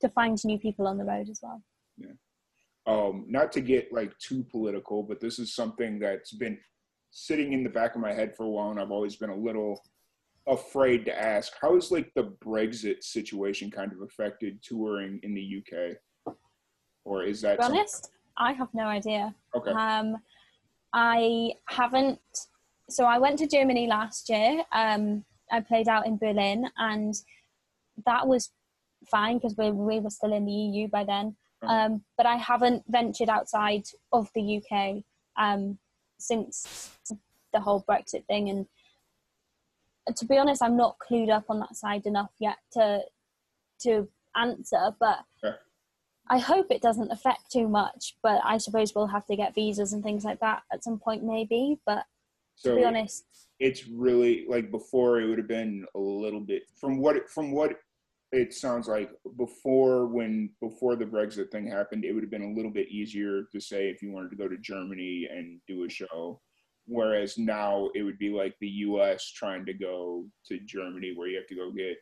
to 0.00 0.08
find 0.10 0.38
new 0.44 0.58
people 0.58 0.86
on 0.86 0.98
the 0.98 1.04
road 1.04 1.28
as 1.30 1.40
well. 1.42 1.62
um, 2.86 3.24
not 3.28 3.52
to 3.52 3.60
get 3.60 3.92
like 3.92 4.16
too 4.18 4.44
political, 4.44 5.02
but 5.02 5.20
this 5.20 5.38
is 5.38 5.54
something 5.54 5.98
that's 5.98 6.32
been 6.32 6.58
sitting 7.10 7.52
in 7.52 7.62
the 7.62 7.70
back 7.70 7.94
of 7.94 8.00
my 8.00 8.12
head 8.12 8.36
for 8.36 8.44
a 8.44 8.48
while, 8.48 8.70
and 8.70 8.80
I've 8.80 8.90
always 8.90 9.16
been 9.16 9.30
a 9.30 9.36
little 9.36 9.80
afraid 10.48 11.04
to 11.06 11.22
ask. 11.22 11.52
How 11.60 11.74
has 11.74 11.90
like 11.90 12.10
the 12.14 12.34
Brexit 12.44 13.02
situation 13.02 13.70
kind 13.70 13.92
of 13.92 14.02
affected 14.02 14.62
touring 14.62 15.20
in 15.22 15.34
the 15.34 15.62
UK, 15.62 16.34
or 17.04 17.24
is 17.24 17.40
that 17.42 17.60
honest, 17.60 18.10
I 18.36 18.52
have 18.52 18.68
no 18.74 18.84
idea. 18.84 19.34
okay? 19.54 19.70
Um, 19.70 20.16
I 20.92 21.52
haven't. 21.68 22.20
So 22.90 23.04
I 23.04 23.18
went 23.18 23.38
to 23.38 23.46
Germany 23.46 23.86
last 23.86 24.28
year. 24.28 24.62
Um, 24.72 25.24
I 25.50 25.60
played 25.60 25.88
out 25.88 26.06
in 26.06 26.18
Berlin, 26.18 26.70
and 26.78 27.14
that 28.06 28.26
was 28.26 28.50
fine 29.10 29.38
because 29.38 29.56
we 29.56 29.70
we 29.70 30.00
were 30.00 30.10
still 30.10 30.32
in 30.32 30.44
the 30.44 30.52
EU 30.52 30.88
by 30.88 31.04
then. 31.04 31.36
Um, 31.62 32.02
but 32.18 32.26
I 32.26 32.36
haven't 32.36 32.82
ventured 32.88 33.30
outside 33.30 33.84
of 34.12 34.28
the 34.34 34.58
UK 34.60 35.02
um, 35.38 35.78
since 36.18 36.90
the 37.54 37.60
whole 37.60 37.84
Brexit 37.88 38.26
thing, 38.26 38.50
and 38.50 38.66
to 40.12 40.26
be 40.26 40.38
honest, 40.38 40.62
I'm 40.62 40.76
not 40.76 40.96
clued 40.98 41.30
up 41.30 41.44
on 41.48 41.60
that 41.60 41.76
side 41.76 42.06
enough 42.06 42.30
yet 42.38 42.56
to 42.72 43.00
to 43.82 44.08
answer. 44.36 44.94
But 44.98 45.18
Okay. 45.44 45.56
I 46.30 46.38
hope 46.38 46.66
it 46.70 46.82
doesn't 46.82 47.12
affect 47.12 47.50
too 47.52 47.68
much, 47.68 48.16
but 48.22 48.40
I 48.44 48.56
suppose 48.56 48.94
we'll 48.94 49.06
have 49.08 49.26
to 49.26 49.36
get 49.36 49.54
visas 49.54 49.92
and 49.92 50.02
things 50.02 50.24
like 50.24 50.40
that 50.40 50.62
at 50.72 50.82
some 50.82 50.98
point, 50.98 51.22
maybe. 51.22 51.78
But 51.84 52.04
so 52.56 52.70
to 52.70 52.76
be 52.76 52.84
honest, 52.84 53.24
it's 53.60 53.86
really 53.86 54.46
like 54.48 54.70
before 54.70 55.20
it 55.20 55.26
would 55.26 55.38
have 55.38 55.48
been 55.48 55.84
a 55.94 55.98
little 55.98 56.40
bit 56.40 56.62
from 56.80 56.98
what 56.98 57.28
from 57.28 57.52
what 57.52 57.76
it 58.32 58.52
sounds 58.52 58.88
like 58.88 59.10
before 59.36 60.06
when 60.06 60.50
before 60.60 60.96
the 60.96 61.04
Brexit 61.04 61.50
thing 61.50 61.66
happened, 61.66 62.04
it 62.04 62.12
would 62.12 62.22
have 62.22 62.30
been 62.30 62.42
a 62.42 62.54
little 62.54 62.70
bit 62.70 62.88
easier 62.88 63.44
to 63.52 63.60
say 63.60 63.88
if 63.88 64.02
you 64.02 64.10
wanted 64.10 64.30
to 64.30 64.36
go 64.36 64.48
to 64.48 64.56
Germany 64.58 65.28
and 65.30 65.60
do 65.68 65.84
a 65.84 65.88
show. 65.88 66.40
Whereas 66.86 67.38
now 67.38 67.88
it 67.94 68.02
would 68.02 68.18
be 68.18 68.30
like 68.30 68.54
the 68.60 68.68
US 68.68 69.24
trying 69.30 69.64
to 69.66 69.74
go 69.74 70.24
to 70.46 70.58
Germany 70.60 71.14
where 71.16 71.28
you 71.28 71.36
have 71.36 71.46
to 71.48 71.54
go 71.54 71.70
get 71.70 71.96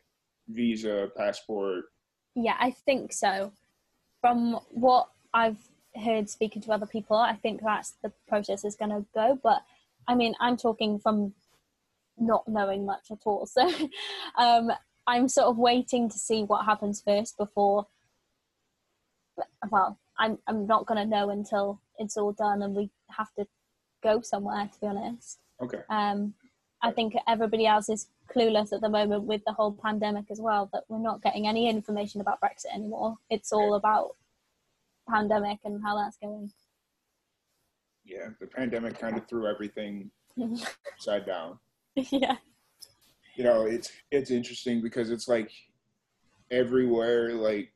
visa, 0.49 1.09
passport. 1.15 1.85
yeah, 2.35 2.55
I 2.59 2.71
think 2.71 3.13
so. 3.13 3.53
From 4.21 4.59
what 4.69 5.09
I've 5.33 5.69
heard 5.95 6.29
speaking 6.29 6.61
to 6.63 6.71
other 6.71 6.85
people, 6.85 7.17
I 7.17 7.35
think 7.35 7.61
that's 7.61 7.93
the 8.01 8.11
process 8.27 8.65
is 8.65 8.75
going 8.75 8.91
to 8.91 9.05
go. 9.13 9.39
But 9.41 9.63
I 10.07 10.15
mean, 10.15 10.35
I'm 10.39 10.57
talking 10.57 10.99
from 10.99 11.33
not 12.17 12.47
knowing 12.47 12.85
much 12.85 13.11
at 13.11 13.19
all. 13.25 13.47
So 13.53 13.69
um, 14.37 14.71
I'm 15.07 15.27
sort 15.27 15.47
of 15.47 15.57
waiting 15.57 16.09
to 16.09 16.17
see 16.17 16.43
what 16.43 16.65
happens 16.65 17.01
first 17.01 17.37
before. 17.37 17.87
Well, 19.69 19.97
I'm 20.17 20.37
I'm 20.47 20.67
not 20.67 20.85
going 20.85 20.99
to 20.99 21.09
know 21.09 21.29
until 21.29 21.81
it's 21.97 22.17
all 22.17 22.33
done 22.33 22.61
and 22.61 22.75
we 22.75 22.89
have 23.09 23.33
to 23.35 23.47
go 24.03 24.21
somewhere. 24.21 24.69
To 24.71 24.79
be 24.79 24.87
honest. 24.87 25.39
Okay. 25.61 25.79
Um, 25.89 26.33
I 26.81 26.91
think 26.91 27.15
everybody 27.27 27.65
else 27.65 27.87
is 27.87 28.07
clueless 28.29 28.73
at 28.73 28.81
the 28.81 28.89
moment 28.89 29.23
with 29.23 29.41
the 29.45 29.53
whole 29.53 29.71
pandemic 29.71 30.25
as 30.29 30.41
well. 30.41 30.69
That 30.73 30.83
we're 30.89 30.99
not 30.99 31.21
getting 31.23 31.47
any 31.47 31.69
information 31.69 32.21
about 32.21 32.41
Brexit 32.41 32.73
anymore. 32.73 33.15
It's 33.29 33.51
all 33.53 33.75
about 33.75 34.15
pandemic 35.09 35.59
and 35.65 35.81
how 35.83 35.97
that's 35.97 36.17
going. 36.17 36.51
Yeah, 38.05 38.29
the 38.39 38.47
pandemic 38.47 38.99
kind 38.99 39.17
of 39.17 39.27
threw 39.27 39.47
everything 39.47 40.11
upside 40.93 41.25
down. 41.25 41.57
yeah, 41.95 42.37
you 43.35 43.43
know 43.43 43.65
it's 43.65 43.91
it's 44.11 44.31
interesting 44.31 44.81
because 44.81 45.09
it's 45.09 45.27
like 45.27 45.51
everywhere 46.51 47.33
like 47.33 47.71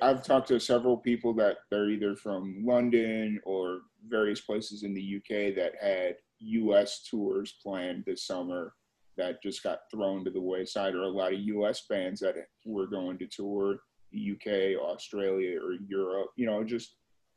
i've 0.00 0.24
talked 0.24 0.48
to 0.48 0.58
several 0.58 0.96
people 0.96 1.34
that 1.34 1.58
they're 1.70 1.90
either 1.90 2.16
from 2.16 2.64
london 2.64 3.38
or 3.44 3.80
various 4.08 4.40
places 4.40 4.82
in 4.82 4.94
the 4.94 5.16
uk 5.16 5.54
that 5.54 5.72
had 5.80 6.16
us 6.40 7.06
tours 7.08 7.56
planned 7.62 8.04
this 8.06 8.26
summer 8.26 8.74
that 9.16 9.42
just 9.42 9.62
got 9.62 9.80
thrown 9.90 10.24
to 10.24 10.30
the 10.30 10.40
wayside 10.40 10.94
or 10.94 11.02
a 11.02 11.08
lot 11.08 11.32
of 11.32 11.40
us 11.40 11.84
bands 11.88 12.20
that 12.20 12.34
were 12.64 12.86
going 12.86 13.18
to 13.18 13.26
tour 13.26 13.78
the 14.12 14.32
uk 14.32 14.80
australia 14.90 15.58
or 15.60 15.74
europe 15.88 16.28
you 16.36 16.46
know 16.46 16.62
just 16.62 16.96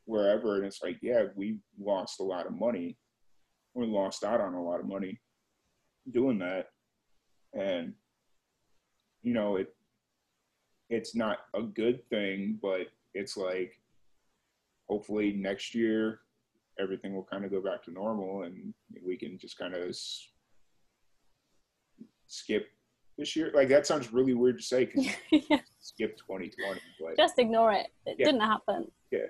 wherever. 0.09 0.55
And 0.55 0.65
it's 0.65 0.81
like 0.83 0.97
yeah 1.01 1.25
we 1.35 1.59
lost 1.79 2.19
a 2.19 2.23
lot 2.23 2.47
of 2.47 2.53
money 2.53 2.97
we 3.75 3.85
lost 3.85 4.23
out 4.23 4.41
on 4.41 4.55
a 4.55 4.63
lot 4.63 4.79
of 4.79 4.87
money 4.87 5.21
doing 6.11 6.39
that. 6.39 6.69
And 7.53 7.93
you 9.21 9.33
know 9.33 9.57
it 9.57 9.73
it's 10.89 11.13
not 11.15 11.39
a 11.53 11.61
good 11.61 12.03
thing 12.09 12.57
but 12.61 12.87
it's 13.13 13.37
like 13.37 13.73
hopefully 14.89 15.33
next 15.33 15.75
year 15.75 16.21
everything 16.79 17.13
will 17.13 17.23
kind 17.29 17.45
of 17.45 17.51
go 17.51 17.61
back 17.61 17.83
to 17.83 17.91
normal 17.91 18.43
and 18.43 18.73
we 19.05 19.17
can 19.17 19.37
just 19.37 19.57
kind 19.57 19.73
of 19.75 19.89
s- 19.89 20.29
skip 22.27 22.67
this 23.17 23.35
year 23.35 23.51
like 23.53 23.67
that 23.67 23.85
sounds 23.85 24.13
really 24.13 24.33
weird 24.33 24.57
to 24.57 24.63
say 24.63 24.85
'cause 24.85 25.05
Yeah. 25.31 25.59
skip 25.79 26.17
2020 26.17 26.79
but 26.99 27.17
just 27.17 27.37
ignore 27.39 27.73
it. 27.73 27.87
It 28.05 28.15
Yeah. 28.19 28.27
didn't 28.27 28.41
happen. 28.41 28.91
Yeah. 29.11 29.27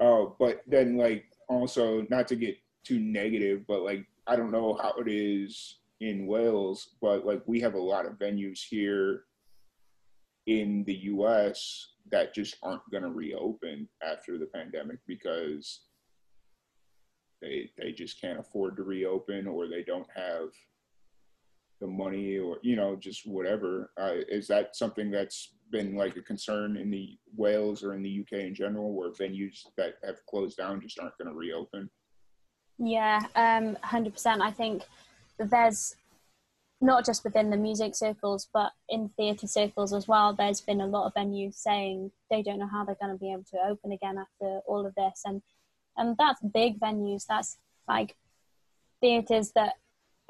Uh, 0.00 0.26
but 0.38 0.62
then 0.66 0.96
like 0.96 1.24
also 1.48 2.02
not 2.10 2.26
to 2.28 2.36
get 2.36 2.56
too 2.84 2.98
negative, 2.98 3.64
but 3.66 3.82
like 3.82 4.06
I 4.26 4.36
don't 4.36 4.50
know 4.50 4.74
how 4.74 4.92
it 4.94 5.08
is 5.08 5.78
in 6.00 6.26
Wales, 6.26 6.96
but 7.00 7.24
like 7.24 7.42
we 7.46 7.60
have 7.60 7.74
a 7.74 7.80
lot 7.80 8.06
of 8.06 8.14
venues 8.18 8.60
here 8.68 9.24
in 10.46 10.82
the 10.84 10.94
US 11.12 11.92
that 12.10 12.34
just 12.34 12.56
aren't 12.64 12.82
going 12.90 13.04
to 13.04 13.10
reopen 13.10 13.88
after 14.02 14.38
the 14.38 14.46
pandemic 14.46 14.98
because 15.06 15.82
they 17.42 17.70
they 17.76 17.92
just 17.92 18.20
can't 18.20 18.40
afford 18.40 18.76
to 18.76 18.84
reopen 18.84 19.46
or 19.46 19.68
they 19.68 19.82
don't 19.82 20.08
have 20.14 20.48
the 21.80 21.86
money 21.86 22.38
or 22.38 22.58
you 22.62 22.76
know 22.76 22.96
just 22.96 23.26
whatever 23.26 23.90
uh, 24.00 24.14
is 24.28 24.46
that 24.46 24.74
something 24.76 25.10
that's 25.10 25.54
been 25.70 25.96
like 25.96 26.16
a 26.16 26.22
concern 26.22 26.76
in 26.76 26.90
the 26.90 27.18
Wales 27.36 27.82
or 27.82 27.94
in 27.94 28.02
the 28.02 28.20
UK 28.20 28.44
in 28.44 28.54
general 28.54 28.94
where 28.94 29.10
venues 29.10 29.66
that 29.76 29.94
have 30.04 30.24
closed 30.26 30.56
down 30.56 30.80
just 30.80 30.98
aren't 30.98 31.18
going 31.18 31.28
to 31.28 31.34
reopen 31.34 31.90
Yeah, 32.78 33.22
um, 33.34 33.76
hundred 33.82 34.12
percent. 34.14 34.42
I 34.42 34.50
think 34.50 34.82
there's 35.38 35.96
not 36.80 37.06
just 37.06 37.22
within 37.22 37.50
the 37.50 37.56
music 37.56 37.94
circles, 37.94 38.48
but 38.52 38.72
in 38.88 39.08
theatre 39.16 39.46
circles 39.46 39.92
as 39.92 40.08
well. 40.08 40.32
There's 40.32 40.60
been 40.60 40.80
a 40.80 40.86
lot 40.86 41.06
of 41.06 41.14
venues 41.14 41.54
saying 41.54 42.10
they 42.30 42.42
don't 42.42 42.58
know 42.58 42.66
how 42.66 42.84
they're 42.84 42.96
going 43.00 43.12
to 43.12 43.18
be 43.18 43.32
able 43.32 43.44
to 43.52 43.58
open 43.68 43.92
again 43.92 44.18
after 44.18 44.60
all 44.66 44.84
of 44.84 44.94
this, 44.94 45.22
and 45.24 45.42
and 45.96 46.16
that's 46.16 46.40
big 46.40 46.78
venues. 46.78 47.26
That's 47.26 47.58
like 47.88 48.16
theatres 49.00 49.52
that 49.54 49.74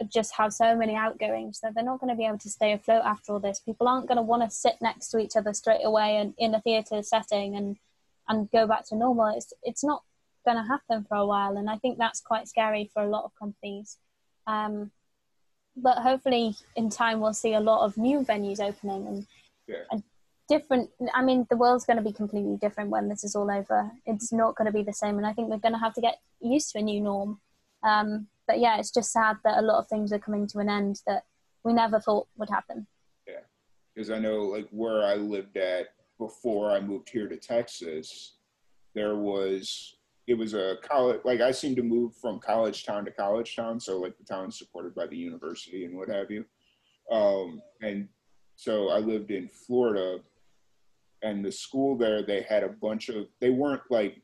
just 0.09 0.35
have 0.35 0.53
so 0.53 0.75
many 0.77 0.95
outgoings 0.97 1.61
that 1.61 1.75
they're 1.75 1.85
not 1.85 2.01
going 2.01 2.11
to 2.11 2.17
be 2.17 2.27
able 2.27 2.39
to 2.39 2.51
stay 2.51 2.73
afloat 2.73 3.03
after 3.05 3.33
all 3.33 3.41
this. 3.41 3.61
People 3.61 3.87
aren't 3.87 4.09
going 4.09 4.17
to 4.17 4.23
want 4.23 4.43
to 4.43 4.51
sit 4.51 4.75
next 4.81 5.09
to 5.09 5.19
each 5.19 5.37
other 5.37 5.53
straight 5.53 5.85
away 5.85 6.17
and 6.17 6.35
in 6.39 6.55
a 6.55 6.61
theatre 6.61 7.03
setting 7.03 7.57
and 7.57 7.77
and 8.29 8.51
go 8.51 8.67
back 8.67 8.87
to 8.87 8.97
normal. 8.97 9.35
It's 9.37 9.53
it's 9.63 9.85
not 9.85 10.03
going 10.45 10.57
to 10.57 10.65
happen 10.65 11.05
for 11.05 11.17
a 11.17 11.27
while, 11.27 11.57
and 11.57 11.71
I 11.71 11.77
think 11.79 11.99
that's 11.99 12.21
quite 12.21 12.49
scary 12.49 12.91
for 12.93 13.03
a 13.03 13.09
lot 13.09 13.25
of 13.25 13.33
companies. 13.39 13.99
Um, 14.47 14.91
but 15.77 15.99
hopefully, 15.99 16.55
in 16.77 16.91
time, 16.91 17.21
we'll 17.21 17.33
see 17.33 17.55
a 17.55 17.61
lot 17.61 17.85
of 17.85 17.97
new 17.97 18.21
venues 18.21 18.61
opening 18.61 19.07
and, 19.07 19.27
Yeah. 19.67 19.85
and 19.91 20.03
different. 20.53 20.91
I 21.15 21.23
mean, 21.23 21.47
the 21.49 21.57
world's 21.57 21.87
going 21.87 21.97
to 21.97 22.03
be 22.03 22.13
completely 22.13 22.57
different 22.61 22.91
when 22.91 23.09
this 23.09 23.25
is 23.25 23.35
all 23.35 23.51
over. 23.51 23.91
It's 24.05 24.33
not 24.33 24.55
going 24.55 24.67
to 24.67 24.73
be 24.73 24.83
the 24.83 24.93
same, 24.93 25.17
and 25.17 25.27
I 25.27 25.33
think 25.33 25.49
we're 25.49 25.57
going 25.57 25.73
to 25.73 25.79
have 25.79 25.95
to 25.95 26.01
get 26.01 26.19
used 26.41 26.73
to 26.73 26.79
a 26.79 26.83
new 26.83 27.01
norm. 27.01 27.41
Um, 27.83 28.27
but 28.47 28.61
yeah, 28.61 28.79
it's 28.79 28.91
just 28.91 29.13
sad 29.13 29.37
that 29.45 29.59
a 29.59 29.63
lot 29.63 29.79
of 29.79 29.89
things 29.89 30.13
are 30.13 30.19
coming 30.19 30.47
to 30.49 30.59
an 30.59 30.69
end 30.69 31.01
that 31.07 31.25
we 31.65 31.73
never 31.73 31.99
thought 31.99 32.29
would 32.37 32.51
happen. 32.51 32.87
Yeah, 33.27 33.45
because 33.95 34.11
I 34.11 34.19
know 34.19 34.41
like 34.43 34.69
where 34.71 35.03
I 35.05 35.15
lived 35.15 35.57
at 35.57 35.89
before 36.19 36.71
I 36.71 36.81
moved 36.81 37.09
here 37.09 37.29
to 37.29 37.37
Texas, 37.37 38.37
there 38.95 39.17
was 39.17 39.97
it 40.27 40.35
was 40.35 40.55
a 40.55 40.77
college 40.83 41.21
like 41.25 41.41
I 41.41 41.51
seem 41.51 41.75
to 41.77 41.83
move 41.83 42.15
from 42.17 42.39
college 42.39 42.85
town 42.85 43.07
to 43.07 43.11
college 43.11 43.57
town, 43.57 43.81
so 43.81 43.99
like 43.99 44.19
the 44.19 44.25
town's 44.25 44.59
supported 44.59 44.95
by 44.95 45.07
the 45.07 45.17
university 45.17 45.87
and 45.87 45.97
what 45.97 46.11
have 46.11 46.31
you. 46.31 46.45
Um, 47.11 47.63
and 47.81 48.09
so 48.57 48.91
I 48.91 48.99
lived 48.99 49.31
in 49.31 49.49
Florida, 49.49 50.21
and 51.23 51.45
the 51.45 51.53
school 51.53 51.97
there 51.97 52.23
they 52.23 52.43
had 52.43 52.63
a 52.63 52.69
bunch 52.69 53.09
of 53.09 53.27
they 53.41 53.51
weren't 53.51 53.83
like 53.91 54.21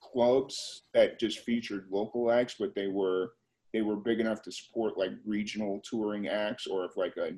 clubs 0.00 0.82
that 0.94 1.18
just 1.18 1.40
featured 1.40 1.86
local 1.90 2.30
acts, 2.30 2.56
but 2.58 2.74
they 2.74 2.88
were 2.88 3.32
they 3.72 3.80
were 3.80 3.96
big 3.96 4.20
enough 4.20 4.42
to 4.42 4.52
support 4.52 4.98
like 4.98 5.12
regional 5.24 5.80
touring 5.88 6.28
acts, 6.28 6.66
or 6.66 6.84
if 6.84 6.96
like 6.96 7.16
a 7.16 7.32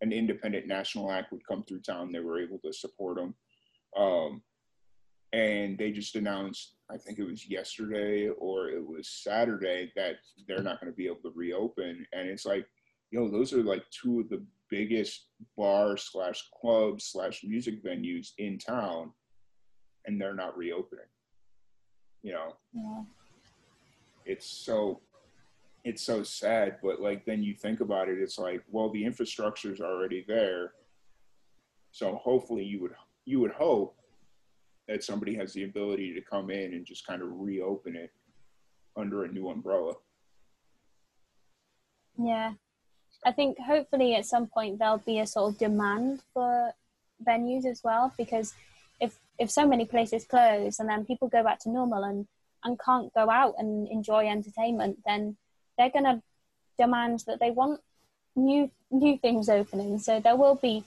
an 0.00 0.12
independent 0.12 0.66
national 0.66 1.10
act 1.10 1.32
would 1.32 1.46
come 1.46 1.64
through 1.64 1.80
town, 1.80 2.12
they 2.12 2.20
were 2.20 2.40
able 2.40 2.58
to 2.58 2.72
support 2.72 3.16
them. 3.16 3.34
Um, 3.96 4.42
and 5.32 5.76
they 5.76 5.90
just 5.90 6.14
announced, 6.14 6.76
I 6.90 6.96
think 6.96 7.18
it 7.18 7.24
was 7.24 7.48
yesterday 7.48 8.28
or 8.28 8.68
it 8.68 8.86
was 8.86 9.08
Saturday, 9.08 9.92
that 9.96 10.16
they're 10.46 10.62
not 10.62 10.80
going 10.80 10.92
to 10.92 10.96
be 10.96 11.06
able 11.06 11.22
to 11.22 11.32
reopen. 11.34 12.06
And 12.12 12.28
it's 12.28 12.46
like, 12.46 12.66
you 13.10 13.18
know, 13.18 13.28
those 13.28 13.52
are 13.52 13.62
like 13.62 13.84
two 13.90 14.20
of 14.20 14.28
the 14.28 14.42
biggest 14.70 15.26
bar 15.56 15.96
slash 15.96 16.42
club 16.60 17.00
slash 17.00 17.42
music 17.44 17.82
venues 17.82 18.28
in 18.38 18.58
town, 18.58 19.12
and 20.06 20.20
they're 20.20 20.34
not 20.34 20.56
reopening. 20.56 21.04
You 22.22 22.32
know, 22.32 22.56
Yeah. 22.72 23.04
it's 24.24 24.46
so 24.46 25.00
it's 25.84 26.02
so 26.02 26.22
sad 26.24 26.76
but 26.82 27.00
like 27.00 27.24
then 27.24 27.40
you 27.42 27.54
think 27.54 27.80
about 27.80 28.08
it 28.08 28.18
it's 28.18 28.36
like 28.36 28.62
well 28.68 28.90
the 28.90 29.02
infrastructure 29.04 29.72
is 29.72 29.80
already 29.80 30.24
there 30.26 30.74
so 31.92 32.16
hopefully 32.16 32.64
you 32.64 32.80
would 32.82 32.94
you 33.24 33.38
would 33.38 33.52
hope 33.52 33.96
that 34.88 35.04
somebody 35.04 35.34
has 35.36 35.52
the 35.52 35.62
ability 35.64 36.12
to 36.12 36.20
come 36.20 36.50
in 36.50 36.74
and 36.74 36.84
just 36.84 37.06
kind 37.06 37.22
of 37.22 37.28
reopen 37.30 37.94
it 37.94 38.10
under 38.96 39.24
a 39.24 39.28
new 39.32 39.48
umbrella 39.48 39.94
Yeah. 42.18 42.54
I 43.24 43.32
think 43.32 43.58
hopefully 43.58 44.14
at 44.14 44.26
some 44.26 44.46
point 44.46 44.78
there'll 44.78 44.98
be 44.98 45.18
a 45.18 45.26
sort 45.26 45.52
of 45.52 45.58
demand 45.58 46.22
for 46.32 46.72
venues 47.26 47.66
as 47.66 47.82
well 47.82 48.12
because 48.16 48.54
if 49.00 49.18
if 49.38 49.50
so 49.50 49.66
many 49.66 49.84
places 49.84 50.24
close 50.24 50.78
and 50.78 50.88
then 50.88 51.04
people 51.04 51.28
go 51.28 51.42
back 51.42 51.58
to 51.60 51.70
normal 51.70 52.04
and 52.04 52.26
and 52.64 52.78
can't 52.78 53.12
go 53.14 53.30
out 53.30 53.54
and 53.58 53.88
enjoy 53.88 54.26
entertainment 54.26 54.98
then 55.06 55.36
they're 55.76 55.90
going 55.90 56.04
to 56.04 56.22
demand 56.76 57.24
that 57.26 57.40
they 57.40 57.50
want 57.50 57.80
new 58.36 58.70
new 58.90 59.18
things 59.18 59.48
opening. 59.48 59.98
So 59.98 60.20
there 60.20 60.36
will 60.36 60.54
be 60.54 60.84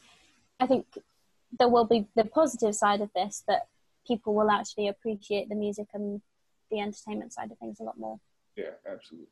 i 0.60 0.68
think 0.68 0.86
there 1.60 1.70
will 1.70 1.86
be 1.86 2.08
the 2.16 2.24
positive 2.24 2.76
side 2.76 3.02
of 3.02 3.10
this 3.14 3.44
that 3.48 3.68
people 4.08 4.34
will 4.34 4.50
actually 4.50 4.88
appreciate 4.88 5.50
the 5.50 5.56
music 5.56 5.88
and 5.94 6.22
the 6.70 6.80
entertainment 6.80 7.34
side 7.34 7.52
of 7.52 7.58
things 7.58 7.80
a 7.80 7.84
lot 7.84 8.00
more. 8.00 8.20
Yeah 8.56 8.76
absolutely. 8.90 9.28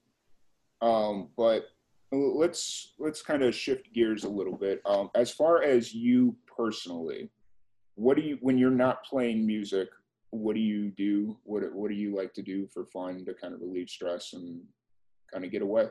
Um 0.81 1.29
but 1.37 1.69
let's 2.11 2.93
let's 2.97 3.21
kind 3.21 3.43
of 3.43 3.53
shift 3.53 3.93
gears 3.93 4.23
a 4.23 4.29
little 4.29 4.55
bit. 4.55 4.81
Um 4.85 5.09
as 5.15 5.31
far 5.31 5.63
as 5.63 5.93
you 5.93 6.35
personally 6.57 7.29
what 7.95 8.17
do 8.17 8.23
you 8.23 8.37
when 8.41 8.57
you're 8.57 8.71
not 8.71 9.03
playing 9.03 9.45
music 9.45 9.89
what 10.31 10.53
do 10.53 10.61
you 10.61 10.91
do? 10.91 11.37
What 11.43 11.63
what 11.73 11.89
do 11.89 11.95
you 11.95 12.15
like 12.15 12.33
to 12.33 12.41
do 12.41 12.67
for 12.67 12.85
fun 12.85 13.25
to 13.25 13.33
kind 13.33 13.53
of 13.53 13.61
relieve 13.61 13.89
stress 13.89 14.33
and 14.33 14.61
kind 15.31 15.43
of 15.43 15.51
get 15.51 15.61
away? 15.61 15.87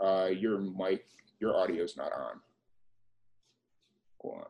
Uh 0.00 0.28
your 0.30 0.58
mic 0.58 1.06
your 1.40 1.56
audio's 1.56 1.96
not 1.96 2.12
on. 2.12 2.40
Go 4.22 4.30
on. 4.30 4.46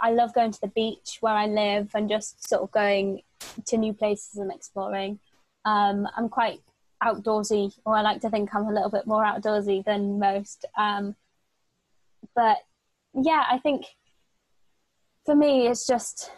I 0.00 0.12
love 0.12 0.32
going 0.32 0.52
to 0.52 0.60
the 0.60 0.68
beach 0.68 1.18
where 1.20 1.34
I 1.34 1.46
live 1.46 1.90
and 1.94 2.08
just 2.08 2.48
sort 2.48 2.62
of 2.62 2.70
going 2.70 3.22
to 3.66 3.76
new 3.76 3.92
places 3.92 4.36
and 4.36 4.52
exploring. 4.52 5.18
Um, 5.64 6.06
I'm 6.16 6.28
quite 6.28 6.60
outdoorsy, 7.02 7.76
or 7.84 7.96
I 7.96 8.02
like 8.02 8.20
to 8.22 8.30
think 8.30 8.54
I'm 8.54 8.66
a 8.66 8.72
little 8.72 8.90
bit 8.90 9.06
more 9.06 9.24
outdoorsy 9.24 9.84
than 9.84 10.18
most. 10.18 10.64
Um, 10.76 11.16
but 12.34 12.58
yeah, 13.14 13.44
I 13.50 13.58
think 13.58 13.86
for 15.24 15.34
me, 15.34 15.66
it's 15.66 15.86
just 15.86 16.30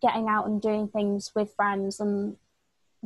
getting 0.00 0.28
out 0.28 0.46
and 0.46 0.60
doing 0.60 0.88
things 0.88 1.32
with 1.34 1.54
friends 1.54 2.00
and 2.00 2.36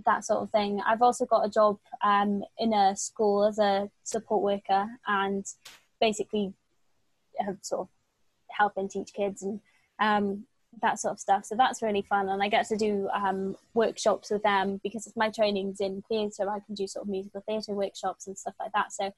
that 0.04 0.24
sort 0.24 0.42
of 0.42 0.50
thing. 0.50 0.80
I've 0.86 1.02
also 1.02 1.26
got 1.26 1.46
a 1.46 1.50
job 1.50 1.78
um, 2.02 2.44
in 2.58 2.72
a 2.72 2.96
school 2.96 3.44
as 3.44 3.58
a 3.58 3.90
support 4.04 4.42
worker 4.42 4.86
and 5.06 5.44
basically 6.00 6.52
sort 7.62 7.82
of 7.82 7.88
helping 8.48 8.88
teach 8.88 9.12
kids 9.12 9.42
and 9.42 9.60
um, 9.98 10.44
that 10.82 10.98
sort 10.98 11.12
of 11.12 11.20
stuff. 11.20 11.44
So 11.44 11.54
that's 11.56 11.82
really 11.82 12.02
fun, 12.02 12.28
and 12.28 12.42
I 12.42 12.48
get 12.48 12.66
to 12.68 12.76
do 12.76 13.08
um, 13.14 13.56
workshops 13.74 14.30
with 14.30 14.42
them 14.42 14.80
because 14.82 15.10
my 15.16 15.30
training's 15.30 15.80
in 15.80 16.02
theatre. 16.08 16.50
I 16.50 16.60
can 16.60 16.74
do 16.74 16.86
sort 16.86 17.04
of 17.04 17.10
musical 17.10 17.42
theatre 17.46 17.72
workshops 17.72 18.26
and 18.26 18.36
stuff 18.36 18.54
like 18.60 18.72
that. 18.72 18.92
So 18.92 19.12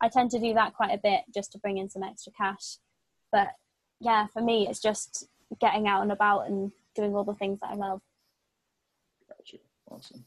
I 0.00 0.08
tend 0.08 0.30
to 0.32 0.38
do 0.38 0.54
that 0.54 0.74
quite 0.74 0.92
a 0.92 1.00
bit 1.02 1.20
just 1.34 1.52
to 1.52 1.58
bring 1.58 1.78
in 1.78 1.88
some 1.88 2.02
extra 2.02 2.32
cash. 2.32 2.78
But 3.30 3.48
yeah, 4.00 4.26
for 4.26 4.42
me, 4.42 4.66
it's 4.68 4.80
just 4.80 5.28
getting 5.60 5.86
out 5.86 6.02
and 6.02 6.12
about 6.12 6.48
and 6.48 6.72
doing 6.94 7.14
all 7.14 7.24
the 7.24 7.34
things 7.34 7.60
that 7.60 7.70
I 7.70 7.74
love. 7.74 8.00
Gotcha. 9.28 9.58
Awesome. 9.90 10.24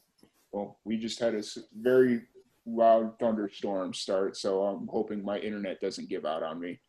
Well, 0.52 0.78
we 0.86 0.98
just 0.98 1.20
had 1.20 1.36
a 1.36 1.44
very 1.78 2.22
loud 2.66 3.20
thunderstorm 3.20 3.94
start, 3.94 4.38
so 4.38 4.64
I'm 4.64 4.88
hoping 4.88 5.24
my 5.24 5.38
internet 5.38 5.82
doesn't 5.82 6.10
give 6.10 6.26
out 6.26 6.44
on 6.44 6.60
me. 6.60 6.80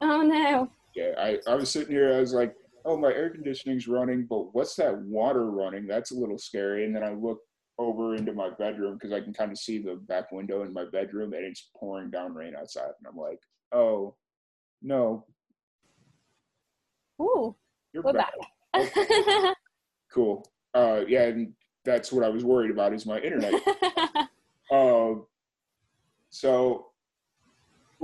Oh 0.00 0.22
no! 0.22 0.68
Yeah, 0.94 1.12
I, 1.18 1.38
I 1.46 1.54
was 1.54 1.70
sitting 1.70 1.94
here, 1.94 2.12
I 2.12 2.20
was 2.20 2.34
like, 2.34 2.54
oh, 2.84 2.96
my 2.96 3.12
air 3.12 3.30
conditioning's 3.30 3.88
running, 3.88 4.26
but 4.28 4.54
what's 4.54 4.74
that 4.76 4.98
water 5.02 5.50
running? 5.50 5.86
That's 5.86 6.10
a 6.10 6.16
little 6.16 6.38
scary. 6.38 6.84
And 6.84 6.94
then 6.94 7.02
I 7.02 7.12
look 7.12 7.38
over 7.78 8.14
into 8.14 8.32
my 8.32 8.50
bedroom 8.58 8.94
because 8.94 9.12
I 9.12 9.20
can 9.20 9.32
kind 9.32 9.50
of 9.50 9.58
see 9.58 9.78
the 9.78 9.96
back 9.96 10.30
window 10.32 10.62
in 10.62 10.72
my 10.72 10.84
bedroom 10.92 11.32
and 11.32 11.44
it's 11.44 11.70
pouring 11.76 12.10
down 12.10 12.34
rain 12.34 12.54
outside. 12.54 12.90
And 12.98 13.06
I'm 13.08 13.16
like, 13.16 13.40
oh, 13.72 14.14
no, 14.82 15.24
Ooh, 17.20 17.54
you're 17.92 18.02
we're 18.02 18.12
back. 18.12 18.32
back. 18.72 19.56
Cool. 20.12 20.46
Uh, 20.74 21.02
yeah, 21.08 21.24
and 21.24 21.52
that's 21.84 22.12
what 22.12 22.24
I 22.24 22.28
was 22.28 22.44
worried 22.44 22.70
about 22.70 22.92
is 22.94 23.06
my 23.06 23.18
internet. 23.18 23.54
Um, 24.72 25.26
so 26.30 26.86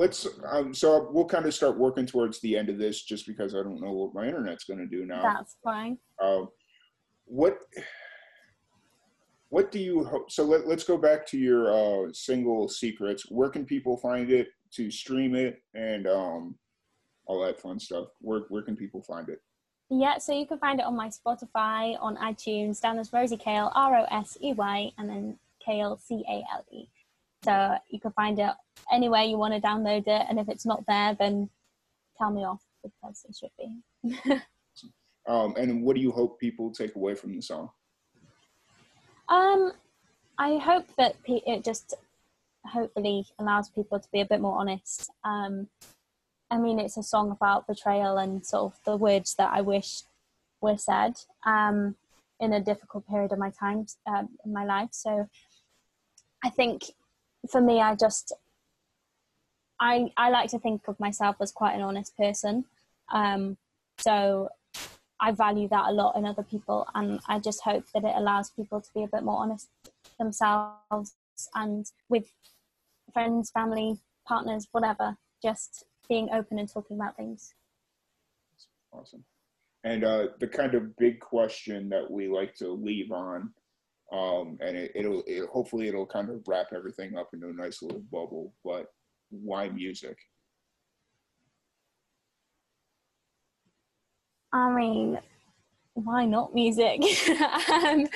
let's. 0.01 0.27
Um, 0.51 0.73
so 0.73 1.09
we'll 1.13 1.27
kind 1.27 1.47
of 1.47 1.55
start 1.55 1.79
working 1.79 2.07
towards 2.07 2.41
the 2.41 2.57
end 2.57 2.71
of 2.71 2.79
this, 2.79 3.03
just 3.03 3.27
because 3.27 3.55
I 3.55 3.59
don't 3.59 3.81
know 3.81 3.93
what 3.93 4.15
my 4.15 4.27
internet's 4.27 4.65
going 4.65 4.81
to 4.81 4.87
do 4.87 5.05
now. 5.05 5.23
That's 5.23 5.57
fine. 5.63 5.99
Um, 6.21 6.49
what 7.27 7.59
what 9.51 9.71
do 9.71 9.79
you 9.79 10.03
hope? 10.05 10.33
So 10.33 10.45
let, 10.45 10.67
let's 10.67 10.85
go 10.85 10.97
back 10.97 11.27
to 11.29 11.39
your 11.39 11.71
uh, 11.73 12.13
single 12.13 12.69
secrets. 12.69 13.31
Where 13.31 13.51
can 13.51 13.65
people 13.65 13.97
find 13.99 14.31
it 14.31 14.49
to 14.73 14.91
stream 14.91 15.35
it 15.35 15.63
and 15.75 16.07
um, 16.07 16.55
all 17.27 17.45
that 17.45 17.61
fun 17.61 17.79
stuff? 17.79 18.09
Where 18.21 18.41
where 18.49 18.63
can 18.63 18.77
people 18.77 19.03
find 19.03 19.29
it? 19.29 19.41
Yeah, 19.93 20.19
so 20.19 20.33
you 20.33 20.47
can 20.47 20.59
find 20.59 20.79
it 20.79 20.87
on 20.87 20.97
my 20.97 21.09
Spotify, 21.09 21.97
on 22.01 22.17
iTunes, 22.17 22.81
down 22.81 22.99
as 22.99 23.11
Rosey 23.11 23.39
Cale, 23.39 23.71
R 23.75 23.97
O 23.97 24.05
S 24.11 24.39
E 24.41 24.53
Y, 24.55 24.93
and 24.97 25.11
then 25.11 25.39
Cale, 25.65 25.99
C 25.99 26.25
A 26.29 26.43
L 26.55 26.65
E. 26.73 26.89
So 27.43 27.77
you 27.89 28.01
can 28.01 28.13
find 28.13 28.39
it 28.39 28.53
anywhere 28.93 29.23
you 29.23 29.39
want 29.39 29.55
to 29.55 29.61
download 29.61 30.07
it, 30.07 30.27
and 30.29 30.39
if 30.39 30.49
it's 30.49 30.67
not 30.67 30.85
there, 30.87 31.15
then 31.19 31.49
tell 32.19 32.31
me 32.31 32.45
off 32.45 32.63
because 32.83 33.25
it 33.29 33.37
should 33.37 33.51
be. 33.59 34.41
Um, 35.27 35.55
and 35.57 35.83
what 35.85 35.97
do 35.97 36.03
you 36.03 36.11
hope 36.11 36.41
people 36.41 36.73
take 36.73 36.97
away 36.97 37.15
from 37.15 37.37
the 37.37 37.43
song? 37.43 37.71
Um, 39.29 39.73
I 40.39 40.57
hope 40.57 40.87
that 40.97 41.15
it 41.25 41.65
just 41.65 41.95
hopefully 42.67 43.27
allows 43.39 43.71
people 43.71 44.01
to 44.01 44.09
be 44.13 44.21
a 44.21 44.27
bit 44.27 44.41
more 44.41 44.59
honest. 44.59 45.11
Um, 45.25 45.69
I 46.51 46.59
mean, 46.59 46.81
it's 46.81 46.97
a 46.97 47.03
song 47.03 47.31
about 47.31 47.69
betrayal 47.69 48.19
and 48.19 48.45
sort 48.45 48.73
of 48.73 48.79
the 48.85 48.97
words 48.97 49.35
that 49.37 49.51
I 49.53 49.61
wish 49.61 50.03
were 50.61 50.77
said 50.77 51.15
um, 51.47 51.95
in 52.41 52.53
a 52.53 52.61
difficult 52.61 53.07
period 53.07 53.33
of 53.33 53.39
my 53.39 53.51
time 53.51 53.87
um, 54.07 54.31
in 54.45 54.53
my 54.53 54.65
life. 54.65 54.91
So 54.93 55.29
I 56.43 56.51
think 56.51 56.85
for 57.49 57.61
me, 57.61 57.81
I 57.81 57.95
just 57.95 58.33
I 59.81 60.13
I 60.17 60.31
like 60.31 60.51
to 60.51 60.59
think 60.59 60.87
of 60.89 61.01
myself 61.01 61.37
as 61.41 61.53
quite 61.53 61.75
an 61.75 61.83
honest 61.83 62.17
person. 62.17 62.65
Um, 63.13 63.57
so 63.99 64.49
I 65.21 65.33
value 65.33 65.69
that 65.69 65.89
a 65.89 65.93
lot 65.93 66.17
in 66.17 66.25
other 66.25 66.43
people, 66.43 66.87
and 66.95 67.21
I 67.27 67.39
just 67.39 67.63
hope 67.63 67.85
that 67.95 68.05
it 68.05 68.15
allows 68.17 68.51
people 68.51 68.81
to 68.81 68.89
be 68.95 69.05
a 69.05 69.09
bit 69.09 69.23
more 69.23 69.41
honest 69.41 69.69
themselves 70.19 71.15
and 71.55 71.87
with 72.09 72.27
friends, 73.13 73.51
family, 73.51 73.99
partners, 74.27 74.69
whatever. 74.73 75.17
Just 75.43 75.85
being 76.09 76.29
open 76.33 76.59
and 76.59 76.71
talking 76.71 76.97
about 76.97 77.17
things. 77.17 77.55
Awesome. 78.93 79.25
And 79.85 80.05
uh, 80.05 80.27
the 80.39 80.47
kind 80.47 80.75
of 80.75 80.95
big 80.97 81.21
question 81.21 81.89
that 81.89 82.11
we 82.11 82.29
like 82.29 82.55
to 82.57 82.71
leave 82.71 83.13
on, 83.13 83.55
um, 84.13 84.59
and 84.61 84.77
it, 84.77 84.93
it'll 84.95 85.23
it, 85.27 85.49
hopefully 85.49 85.89
it'll 85.89 86.07
kind 86.07 86.31
of 86.31 86.43
wrap 86.47 86.69
everything 86.75 87.17
up 87.17 87.31
into 87.33 87.49
a 87.49 87.53
nice 87.53 87.83
little 87.83 88.03
bubble. 88.13 88.53
But 88.65 88.87
why 89.31 89.69
music? 89.69 90.17
I 94.53 94.71
mean, 94.75 95.19
why 95.95 96.25
not 96.25 96.55
music? 96.55 97.03
um, 97.71 98.07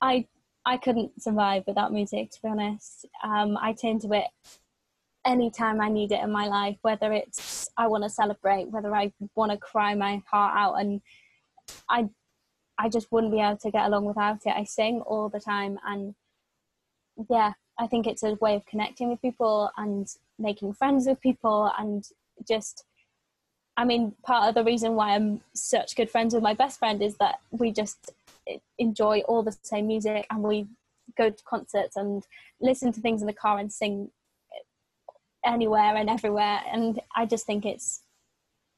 I 0.00 0.26
I 0.64 0.76
couldn't 0.76 1.20
survive 1.20 1.64
without 1.66 1.92
music, 1.92 2.30
to 2.32 2.42
be 2.42 2.48
honest. 2.48 3.06
Um, 3.24 3.56
I 3.60 3.72
turn 3.72 3.98
to 4.00 4.12
it 4.12 4.26
anytime 5.26 5.80
I 5.80 5.88
need 5.88 6.12
it 6.12 6.22
in 6.22 6.30
my 6.30 6.46
life, 6.46 6.76
whether 6.82 7.12
it's 7.12 7.68
I 7.76 7.88
want 7.88 8.04
to 8.04 8.10
celebrate, 8.10 8.70
whether 8.70 8.94
I 8.94 9.12
want 9.34 9.50
to 9.52 9.58
cry 9.58 9.94
my 9.94 10.22
heart 10.30 10.56
out, 10.56 10.74
and 10.74 11.00
I 11.88 12.08
I 12.80 12.88
just 12.88 13.12
wouldn't 13.12 13.32
be 13.32 13.40
able 13.40 13.58
to 13.58 13.70
get 13.70 13.86
along 13.86 14.06
without 14.06 14.46
it. 14.46 14.54
I 14.56 14.64
sing 14.64 15.02
all 15.02 15.28
the 15.28 15.38
time, 15.38 15.78
and 15.86 16.14
yeah, 17.28 17.52
I 17.78 17.86
think 17.86 18.06
it's 18.06 18.22
a 18.22 18.34
way 18.40 18.54
of 18.56 18.64
connecting 18.66 19.10
with 19.10 19.20
people 19.20 19.70
and 19.76 20.08
making 20.38 20.72
friends 20.72 21.06
with 21.06 21.20
people, 21.20 21.70
and 21.78 22.04
just. 22.48 22.84
I 23.76 23.84
mean, 23.84 24.14
part 24.24 24.48
of 24.48 24.54
the 24.54 24.64
reason 24.64 24.94
why 24.94 25.14
I'm 25.14 25.40
such 25.54 25.96
good 25.96 26.10
friends 26.10 26.34
with 26.34 26.42
my 26.42 26.52
best 26.52 26.78
friend 26.78 27.00
is 27.00 27.16
that 27.16 27.40
we 27.50 27.72
just 27.72 28.10
enjoy 28.78 29.20
all 29.20 29.42
the 29.42 29.56
same 29.62 29.86
music 29.86 30.26
and 30.30 30.42
we 30.42 30.66
go 31.16 31.30
to 31.30 31.44
concerts 31.44 31.96
and 31.96 32.26
listen 32.60 32.92
to 32.92 33.00
things 33.00 33.22
in 33.22 33.26
the 33.26 33.32
car 33.32 33.58
and 33.58 33.72
sing 33.72 34.10
anywhere 35.46 35.96
and 35.96 36.10
everywhere. 36.10 36.60
And 36.70 37.00
I 37.16 37.26
just 37.26 37.46
think 37.46 37.64
it's 37.64 38.02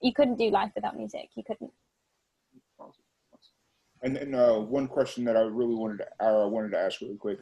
you 0.00 0.12
couldn't 0.12 0.38
do 0.38 0.50
life 0.50 0.72
without 0.74 0.96
music. 0.96 1.30
You 1.34 1.42
couldn't. 1.44 1.72
And 4.02 4.16
then 4.16 4.34
uh, 4.34 4.58
one 4.58 4.88
question 4.88 5.24
that 5.24 5.36
I 5.36 5.40
really 5.40 5.74
wanted 5.74 5.98
to 5.98 6.26
uh, 6.26 6.48
wanted 6.48 6.72
to 6.72 6.78
ask 6.78 7.00
really 7.00 7.16
quick: 7.16 7.38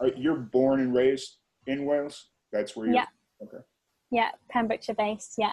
Are, 0.00 0.08
You're 0.08 0.36
born 0.36 0.80
and 0.80 0.94
raised 0.94 1.36
in 1.66 1.84
Wales. 1.84 2.30
That's 2.52 2.74
where 2.74 2.86
you're. 2.86 2.96
Yeah. 2.96 3.06
Okay. 3.42 3.64
Yeah, 4.10 4.30
Pembrokeshire 4.50 4.96
based. 4.96 5.34
Yeah. 5.38 5.52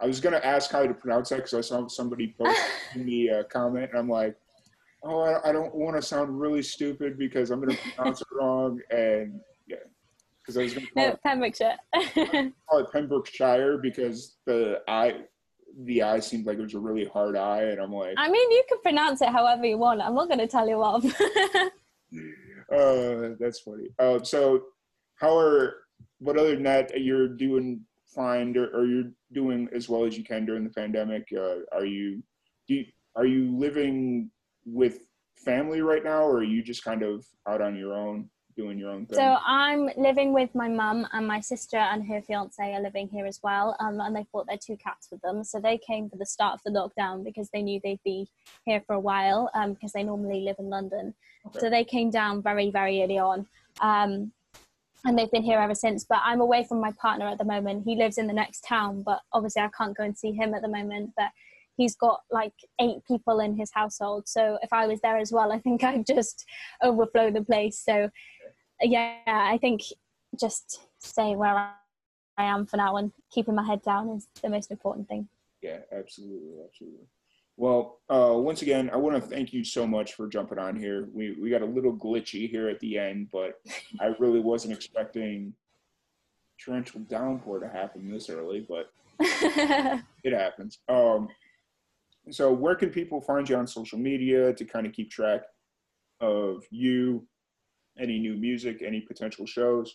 I 0.00 0.06
was 0.06 0.20
gonna 0.20 0.40
ask 0.42 0.70
how 0.72 0.84
to 0.84 0.94
pronounce 0.94 1.28
that 1.28 1.36
because 1.36 1.54
I 1.54 1.60
saw 1.60 1.86
somebody 1.86 2.34
post 2.36 2.60
in 2.94 3.06
the 3.06 3.30
uh, 3.30 3.42
comment, 3.44 3.90
and 3.90 3.98
I'm 3.98 4.08
like, 4.08 4.36
oh, 5.04 5.20
I, 5.20 5.50
I 5.50 5.52
don't 5.52 5.72
want 5.74 5.94
to 5.94 6.02
sound 6.02 6.40
really 6.40 6.62
stupid 6.62 7.16
because 7.16 7.52
I'm 7.52 7.60
gonna 7.60 7.78
pronounce 7.94 8.20
it 8.20 8.26
wrong, 8.32 8.80
and 8.90 9.40
yeah, 9.68 9.76
because 10.40 10.56
I 10.56 10.62
was 10.64 10.74
gonna 10.74 10.86
call, 10.86 11.04
No, 11.04 11.12
it, 11.12 11.22
Pembrokeshire. 11.22 11.76
call 12.68 12.80
it 12.80 12.92
Pembrokeshire 12.92 13.78
because 13.78 14.38
the 14.44 14.80
I 14.88 15.20
the 15.84 16.02
I 16.02 16.20
seemed 16.20 16.46
like 16.46 16.58
it 16.58 16.62
was 16.62 16.74
a 16.74 16.78
really 16.78 17.06
hard 17.06 17.36
I, 17.36 17.62
and 17.62 17.80
I'm 17.80 17.92
like, 17.92 18.14
I 18.16 18.28
mean, 18.28 18.50
you 18.50 18.64
can 18.68 18.80
pronounce 18.82 19.22
it 19.22 19.28
however 19.28 19.64
you 19.66 19.78
want. 19.78 20.00
I'm 20.00 20.14
not 20.14 20.28
going 20.28 20.38
to 20.38 20.46
tell 20.46 20.68
you 20.68 20.82
off. 20.82 21.04
uh, 22.72 23.34
that's 23.38 23.60
funny. 23.60 23.88
Uh, 23.98 24.22
so 24.22 24.62
how 25.16 25.36
are 25.36 25.74
what 26.18 26.38
other 26.38 26.54
than 26.54 26.62
that, 26.64 27.00
you're 27.00 27.28
doing 27.28 27.80
fine, 28.06 28.56
or, 28.56 28.66
or 28.68 28.84
you're 28.84 29.10
doing 29.32 29.68
as 29.74 29.88
well 29.88 30.04
as 30.04 30.16
you 30.16 30.24
can 30.24 30.46
during 30.46 30.64
the 30.64 30.70
pandemic. 30.70 31.26
Uh, 31.36 31.56
are 31.72 31.84
you 31.84 32.22
do 32.68 32.74
you, 32.74 32.84
are 33.16 33.26
you 33.26 33.56
living 33.56 34.30
with 34.64 34.98
family 35.36 35.80
right 35.80 36.04
now, 36.04 36.22
or 36.22 36.38
are 36.38 36.44
you 36.44 36.62
just 36.62 36.84
kind 36.84 37.02
of 37.02 37.24
out 37.48 37.60
on 37.60 37.76
your 37.76 37.94
own 37.94 38.28
doing 38.56 38.78
your 38.78 38.90
own 38.90 39.06
thing? 39.06 39.16
so 39.16 39.36
I'm 39.46 39.90
living 39.96 40.32
with 40.32 40.54
my 40.54 40.68
mum 40.68 41.06
and 41.12 41.26
my 41.26 41.40
sister 41.40 41.76
and 41.76 42.06
her 42.06 42.20
fiance 42.22 42.62
are 42.62 42.80
living 42.80 43.08
here 43.08 43.26
as 43.26 43.40
well. 43.42 43.76
Um, 43.80 44.00
and 44.00 44.14
they've 44.14 44.30
brought 44.30 44.46
their 44.46 44.58
two 44.58 44.76
cats 44.76 45.08
with 45.10 45.20
them. 45.22 45.44
So 45.44 45.60
they 45.60 45.78
came 45.78 46.08
for 46.08 46.16
the 46.16 46.26
start 46.26 46.54
of 46.54 46.62
the 46.64 46.70
lockdown 46.70 47.24
because 47.24 47.48
they 47.50 47.62
knew 47.62 47.80
they'd 47.82 48.02
be 48.04 48.28
here 48.64 48.82
for 48.86 48.94
a 48.94 49.00
while 49.00 49.50
um, 49.54 49.74
because 49.74 49.92
they 49.92 50.02
normally 50.02 50.40
live 50.40 50.56
in 50.58 50.68
London. 50.70 51.14
Okay. 51.46 51.60
So 51.60 51.70
they 51.70 51.84
came 51.84 52.10
down 52.10 52.42
very, 52.42 52.70
very 52.70 53.02
early 53.02 53.18
on. 53.18 53.46
Um, 53.80 54.32
and 55.04 55.18
they've 55.18 55.30
been 55.30 55.42
here 55.42 55.58
ever 55.58 55.74
since. 55.74 56.04
But 56.04 56.20
I'm 56.22 56.40
away 56.40 56.64
from 56.64 56.80
my 56.80 56.92
partner 56.92 57.26
at 57.26 57.38
the 57.38 57.44
moment. 57.44 57.84
He 57.84 57.96
lives 57.96 58.18
in 58.18 58.26
the 58.26 58.32
next 58.32 58.64
town, 58.64 59.02
but 59.02 59.20
obviously 59.32 59.62
I 59.62 59.70
can't 59.76 59.96
go 59.96 60.04
and 60.04 60.16
see 60.16 60.32
him 60.32 60.54
at 60.54 60.62
the 60.62 60.68
moment. 60.68 61.12
But 61.16 61.30
he's 61.76 61.96
got 61.96 62.20
like 62.30 62.52
eight 62.80 63.04
people 63.06 63.40
in 63.40 63.56
his 63.56 63.70
household. 63.72 64.28
So 64.28 64.58
if 64.62 64.72
I 64.72 64.86
was 64.86 65.00
there 65.00 65.18
as 65.18 65.32
well, 65.32 65.52
I 65.52 65.58
think 65.58 65.82
I'd 65.84 66.06
just 66.06 66.44
overflow 66.82 67.30
the 67.30 67.42
place. 67.42 67.78
So 67.78 68.10
yeah, 68.82 69.16
I 69.26 69.58
think 69.58 69.82
just 70.38 70.80
staying 71.00 71.38
where 71.38 71.54
I 71.56 72.44
am 72.44 72.66
for 72.66 72.76
now 72.76 72.96
and 72.96 73.12
keeping 73.30 73.54
my 73.54 73.64
head 73.64 73.82
down 73.82 74.10
is 74.10 74.28
the 74.42 74.48
most 74.48 74.70
important 74.70 75.08
thing. 75.08 75.28
Yeah, 75.62 75.78
absolutely, 75.92 76.62
absolutely. 76.64 77.06
Well, 77.56 78.00
uh, 78.08 78.34
once 78.36 78.62
again, 78.62 78.90
I 78.90 78.96
want 78.96 79.22
to 79.22 79.28
thank 79.28 79.52
you 79.52 79.62
so 79.62 79.86
much 79.86 80.14
for 80.14 80.26
jumping 80.26 80.58
on 80.58 80.74
here. 80.74 81.08
We 81.12 81.36
we 81.40 81.50
got 81.50 81.62
a 81.62 81.66
little 81.66 81.94
glitchy 81.94 82.50
here 82.50 82.68
at 82.68 82.80
the 82.80 82.98
end, 82.98 83.28
but 83.30 83.60
I 84.00 84.14
really 84.18 84.40
wasn't 84.40 84.72
expecting 84.72 85.52
torrential 86.58 87.00
downpour 87.00 87.60
to 87.60 87.68
happen 87.68 88.10
this 88.10 88.30
early, 88.30 88.66
but 88.66 88.90
it 89.20 90.32
happens. 90.32 90.78
Um, 90.88 91.28
so 92.30 92.52
where 92.52 92.74
can 92.74 92.90
people 92.90 93.20
find 93.20 93.48
you 93.48 93.56
on 93.56 93.66
social 93.66 93.98
media 93.98 94.54
to 94.54 94.64
kind 94.64 94.86
of 94.86 94.92
keep 94.92 95.10
track 95.10 95.42
of 96.20 96.64
you, 96.70 97.26
any 97.98 98.18
new 98.18 98.34
music, 98.34 98.82
any 98.84 99.00
potential 99.00 99.46
shows? 99.46 99.94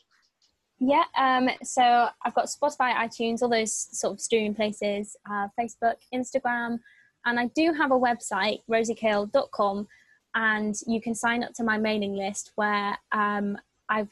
Yeah, 0.80 1.04
um, 1.18 1.50
so 1.64 2.10
I've 2.24 2.36
got 2.36 2.46
Spotify, 2.46 2.94
iTunes, 2.94 3.42
all 3.42 3.50
those 3.50 3.74
sort 3.74 4.14
of 4.14 4.22
streaming 4.22 4.54
places, 4.54 5.16
uh, 5.30 5.48
Facebook, 5.60 5.96
Instagram, 6.14 6.80
and 7.26 7.40
I 7.40 7.48
do 7.56 7.74
have 7.74 7.92
a 7.92 8.00
website, 8.00 8.60
roseycale.com, 8.70 9.88
and 10.36 10.76
you 10.86 11.02
can 11.02 11.16
sign 11.16 11.44
up 11.44 11.54
to 11.56 11.64
my 11.64 11.80
mailing 11.80 12.14
list 12.16 12.52
where 12.56 12.98
um, 13.12 13.58
I've 13.90 14.10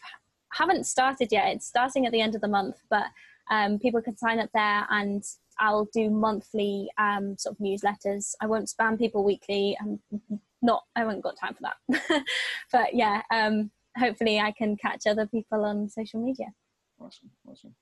haven't 0.52 0.86
started 0.86 1.32
yet. 1.32 1.48
It's 1.50 1.68
starting 1.68 2.06
at 2.06 2.12
the 2.12 2.22
end 2.22 2.34
of 2.34 2.42
the 2.42 2.48
month, 2.48 2.78
but 2.90 3.06
um, 3.52 3.78
people 3.78 4.02
can 4.02 4.18
sign 4.18 4.40
up 4.40 4.50
there, 4.54 4.88
and 4.90 5.24
I'll 5.60 5.88
do 5.94 6.10
monthly 6.10 6.90
um, 6.98 7.38
sort 7.38 7.56
of 7.56 7.60
newsletters. 7.60 8.34
I 8.42 8.48
won't 8.48 8.68
spam 8.70 8.98
people 8.98 9.24
weekly. 9.24 9.78
I'm 9.80 10.00
not. 10.62 10.84
I 10.96 11.02
haven't 11.02 11.22
got 11.22 11.38
time 11.38 11.54
for 11.54 11.64
that. 11.64 12.24
but 12.72 12.94
yeah, 12.94 13.22
um, 13.32 13.70
hopefully 13.98 14.40
I 14.40 14.52
can 14.52 14.76
catch 14.78 15.08
other 15.08 15.26
people 15.28 15.66
on 15.66 15.90
social 15.90 16.24
media. 16.24 16.48
Awesome, 17.00 17.30
awesome. 17.50 17.76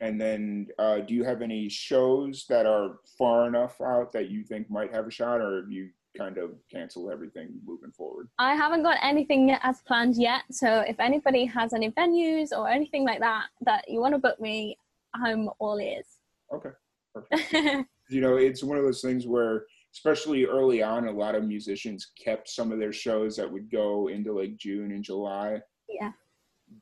And 0.00 0.18
then, 0.18 0.68
uh, 0.78 1.00
do 1.00 1.14
you 1.14 1.24
have 1.24 1.42
any 1.42 1.68
shows 1.68 2.46
that 2.48 2.64
are 2.64 3.00
far 3.18 3.46
enough 3.46 3.80
out 3.82 4.12
that 4.12 4.30
you 4.30 4.42
think 4.44 4.70
might 4.70 4.94
have 4.94 5.06
a 5.06 5.10
shot, 5.10 5.40
or 5.40 5.60
have 5.60 5.70
you 5.70 5.90
kind 6.16 6.38
of 6.38 6.52
canceled 6.72 7.10
everything 7.12 7.50
moving 7.64 7.92
forward? 7.92 8.28
I 8.38 8.54
haven't 8.54 8.82
got 8.82 8.96
anything 9.02 9.50
as 9.62 9.82
planned 9.82 10.16
yet. 10.16 10.42
So 10.50 10.80
if 10.80 10.98
anybody 10.98 11.44
has 11.44 11.74
any 11.74 11.90
venues 11.90 12.48
or 12.56 12.68
anything 12.68 13.04
like 13.04 13.20
that 13.20 13.46
that 13.62 13.88
you 13.88 14.00
want 14.00 14.14
to 14.14 14.18
book 14.18 14.40
me, 14.40 14.78
I'm 15.14 15.50
all 15.58 15.78
ears. 15.78 16.06
Okay, 16.52 16.70
perfect. 17.14 17.86
you 18.08 18.20
know, 18.22 18.36
it's 18.36 18.64
one 18.64 18.78
of 18.78 18.84
those 18.84 19.02
things 19.02 19.26
where, 19.26 19.64
especially 19.94 20.44
early 20.44 20.82
on, 20.82 21.06
a 21.06 21.12
lot 21.12 21.34
of 21.34 21.44
musicians 21.44 22.12
kept 22.22 22.48
some 22.48 22.72
of 22.72 22.78
their 22.78 22.92
shows 22.92 23.36
that 23.36 23.50
would 23.50 23.70
go 23.70 24.08
into 24.08 24.32
like 24.32 24.56
June 24.56 24.92
and 24.92 25.04
July, 25.04 25.60
yeah. 25.88 26.12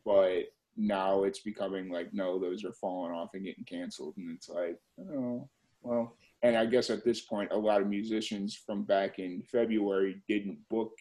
but 0.04 0.44
now 0.76 1.24
it's 1.24 1.40
becoming 1.40 1.90
like, 1.90 2.12
no, 2.12 2.38
those 2.38 2.64
are 2.64 2.72
falling 2.72 3.12
off 3.12 3.30
and 3.34 3.44
getting 3.44 3.64
canceled. 3.64 4.14
And 4.16 4.30
it's 4.34 4.48
like, 4.48 4.78
oh, 5.00 5.48
well. 5.82 6.16
And 6.42 6.56
I 6.56 6.66
guess 6.66 6.88
at 6.88 7.04
this 7.04 7.22
point, 7.22 7.50
a 7.50 7.58
lot 7.58 7.80
of 7.80 7.88
musicians 7.88 8.54
from 8.54 8.84
back 8.84 9.18
in 9.18 9.42
February 9.42 10.22
didn't 10.28 10.58
book 10.70 10.92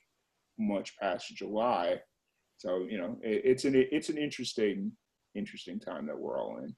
much 0.58 0.98
past 0.98 1.36
July. 1.36 2.00
So, 2.58 2.88
you 2.90 2.98
know, 2.98 3.20
it, 3.22 3.44
it's 3.46 3.66
an 3.66 3.76
it's 3.76 4.10
an 4.10 4.18
interesting 4.18 4.92
interesting 5.36 5.80
time 5.80 6.08
that 6.08 6.18
we're 6.18 6.42
all 6.42 6.58
in. 6.58 6.76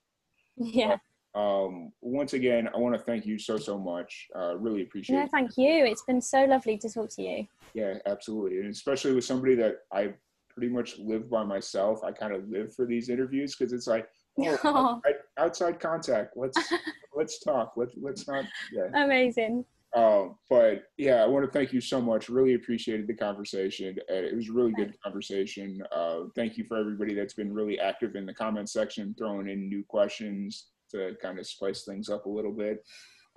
Yeah. 0.57 0.97
Um, 1.35 1.91
once 2.01 2.33
again, 2.33 2.67
I 2.73 2.77
want 2.77 2.95
to 2.95 3.01
thank 3.01 3.25
you 3.25 3.37
so 3.37 3.57
so 3.57 3.77
much. 3.77 4.27
Uh, 4.35 4.57
really 4.57 4.81
appreciate 4.81 5.15
No, 5.15 5.23
it. 5.25 5.31
thank 5.31 5.51
you. 5.57 5.85
It's 5.85 6.01
been 6.03 6.21
so 6.21 6.43
lovely 6.45 6.77
to 6.79 6.89
talk 6.89 7.09
to 7.11 7.21
you. 7.21 7.47
Yeah, 7.73 7.95
absolutely, 8.07 8.59
and 8.59 8.69
especially 8.69 9.13
with 9.13 9.25
somebody 9.25 9.55
that 9.55 9.79
I 9.93 10.13
pretty 10.49 10.69
much 10.73 10.97
live 10.97 11.29
by 11.29 11.43
myself. 11.43 12.03
I 12.03 12.11
kind 12.11 12.33
of 12.33 12.49
live 12.49 12.73
for 12.73 12.85
these 12.85 13.09
interviews 13.09 13.55
because 13.55 13.73
it's 13.73 13.87
like, 13.87 14.07
oh, 14.39 14.57
Oh, 14.63 14.95
outside, 15.05 15.13
outside 15.37 15.79
contact. 15.79 16.35
Let's 16.35 16.57
let's 17.15 17.39
talk. 17.39 17.73
Let's 17.75 17.93
let's 18.01 18.27
not. 18.27 18.45
Yeah. 18.71 19.03
amazing. 19.03 19.65
Um, 19.95 20.35
but 20.51 20.83
yeah, 20.97 21.23
I 21.23 21.25
want 21.27 21.45
to 21.45 21.51
thank 21.51 21.73
you 21.73 21.81
so 21.81 21.99
much. 21.99 22.29
Really 22.29 22.53
appreciated 22.55 23.07
the 23.07 23.13
conversation. 23.15 23.97
It 24.07 24.35
was 24.35 24.49
a 24.49 24.51
really 24.53 24.71
good 24.73 24.93
conversation. 25.03 25.81
Uh, 25.91 26.25
thank 26.35 26.57
you 26.57 26.63
for 26.63 26.77
everybody 26.77 27.15
that's 27.15 27.33
been 27.33 27.51
really 27.51 27.79
active 27.79 28.15
in 28.15 28.27
the 28.27 28.33
comment 28.33 28.69
section, 28.69 29.15
throwing 29.17 29.47
in 29.49 29.67
new 29.67 29.83
questions 29.83 30.67
to 30.91 31.15
kind 31.21 31.39
of 31.39 31.47
spice 31.47 31.83
things 31.83 32.09
up 32.09 32.25
a 32.25 32.29
little 32.29 32.53
bit. 32.53 32.83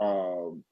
Um, 0.00 0.64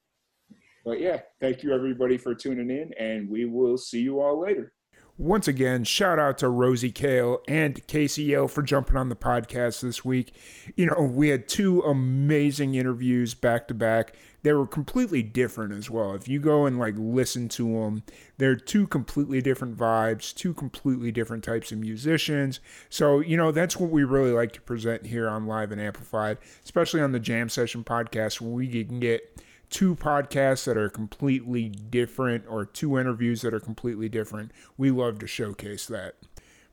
but 0.85 1.01
yeah, 1.01 1.21
thank 1.41 1.63
you 1.63 1.73
everybody 1.73 2.17
for 2.17 2.35
tuning 2.35 2.71
in, 2.71 2.93
and 2.99 3.29
we 3.29 3.45
will 3.45 3.77
see 3.77 4.01
you 4.01 4.21
all 4.21 4.41
later. 4.41 4.73
Once 5.19 5.47
again, 5.47 5.85
shout 5.85 6.19
out 6.19 6.39
to 6.39 6.47
Rosey 6.47 6.95
Cale 6.95 7.43
and 7.47 7.87
Kasey 7.87 8.29
Yale 8.29 8.49
for 8.49 8.63
jumping 8.63 8.97
on 8.97 9.11
the 9.11 9.17
podcast 9.17 9.83
this 9.83 10.03
week. 10.03 10.35
You 10.77 10.87
know, 10.87 11.03
we 11.03 11.29
had 11.29 11.47
two 11.47 11.83
amazing 11.83 12.75
interviews 12.75 13.35
back 13.35 13.69
to 13.69 13.75
back. 13.75 14.15
They 14.43 14.53
were 14.53 14.67
completely 14.67 15.23
different 15.23 15.73
as 15.75 15.91
well. 15.91 16.15
If 16.15 16.29
you 16.29 16.41
go 16.41 16.67
and 16.67 16.79
like 16.79 16.95
listen 16.97 17.49
to 17.51 17.81
them, 17.81 18.03
they're 18.39 18.57
two 18.57 18.87
completely 18.87 19.43
different 19.43 19.77
vibes, 19.77 20.35
two 20.35 20.55
completely 20.55 21.13
different 21.13 21.45
types 21.45 21.73
of 21.73 21.79
musicians. 21.79 22.61
So, 22.89 23.21
you 23.21 23.37
know, 23.37 23.53
that's 23.53 23.77
what 23.77 23.91
we 23.91 24.05
really 24.05 24.33
like 24.33 24.53
to 24.53 24.61
present 24.61 25.07
here 25.07 25.29
on 25.29 25.47
Live 25.47 25.73
and 25.73 25.81
Amplified, 25.81 26.39
especially 26.65 27.01
on 27.01 27.13
the 27.13 27.21
Jam 27.21 27.49
Session 27.49 27.85
podcast, 27.85 28.41
when 28.41 28.53
we 28.53 28.67
can 28.85 29.01
get 29.01 29.41
two 29.69 29.95
podcasts 29.95 30.65
that 30.65 30.77
are 30.77 30.91
completely 30.91 31.69
different 31.69 32.45
or 32.49 32.65
two 32.65 32.99
interviews 32.99 33.43
that 33.43 33.55
are 33.55 33.61
completely 33.61 34.09
different. 34.09 34.51
We 34.77 34.91
love 34.91 35.19
to 35.21 35.27
showcase 35.27 35.87
that. 35.87 36.17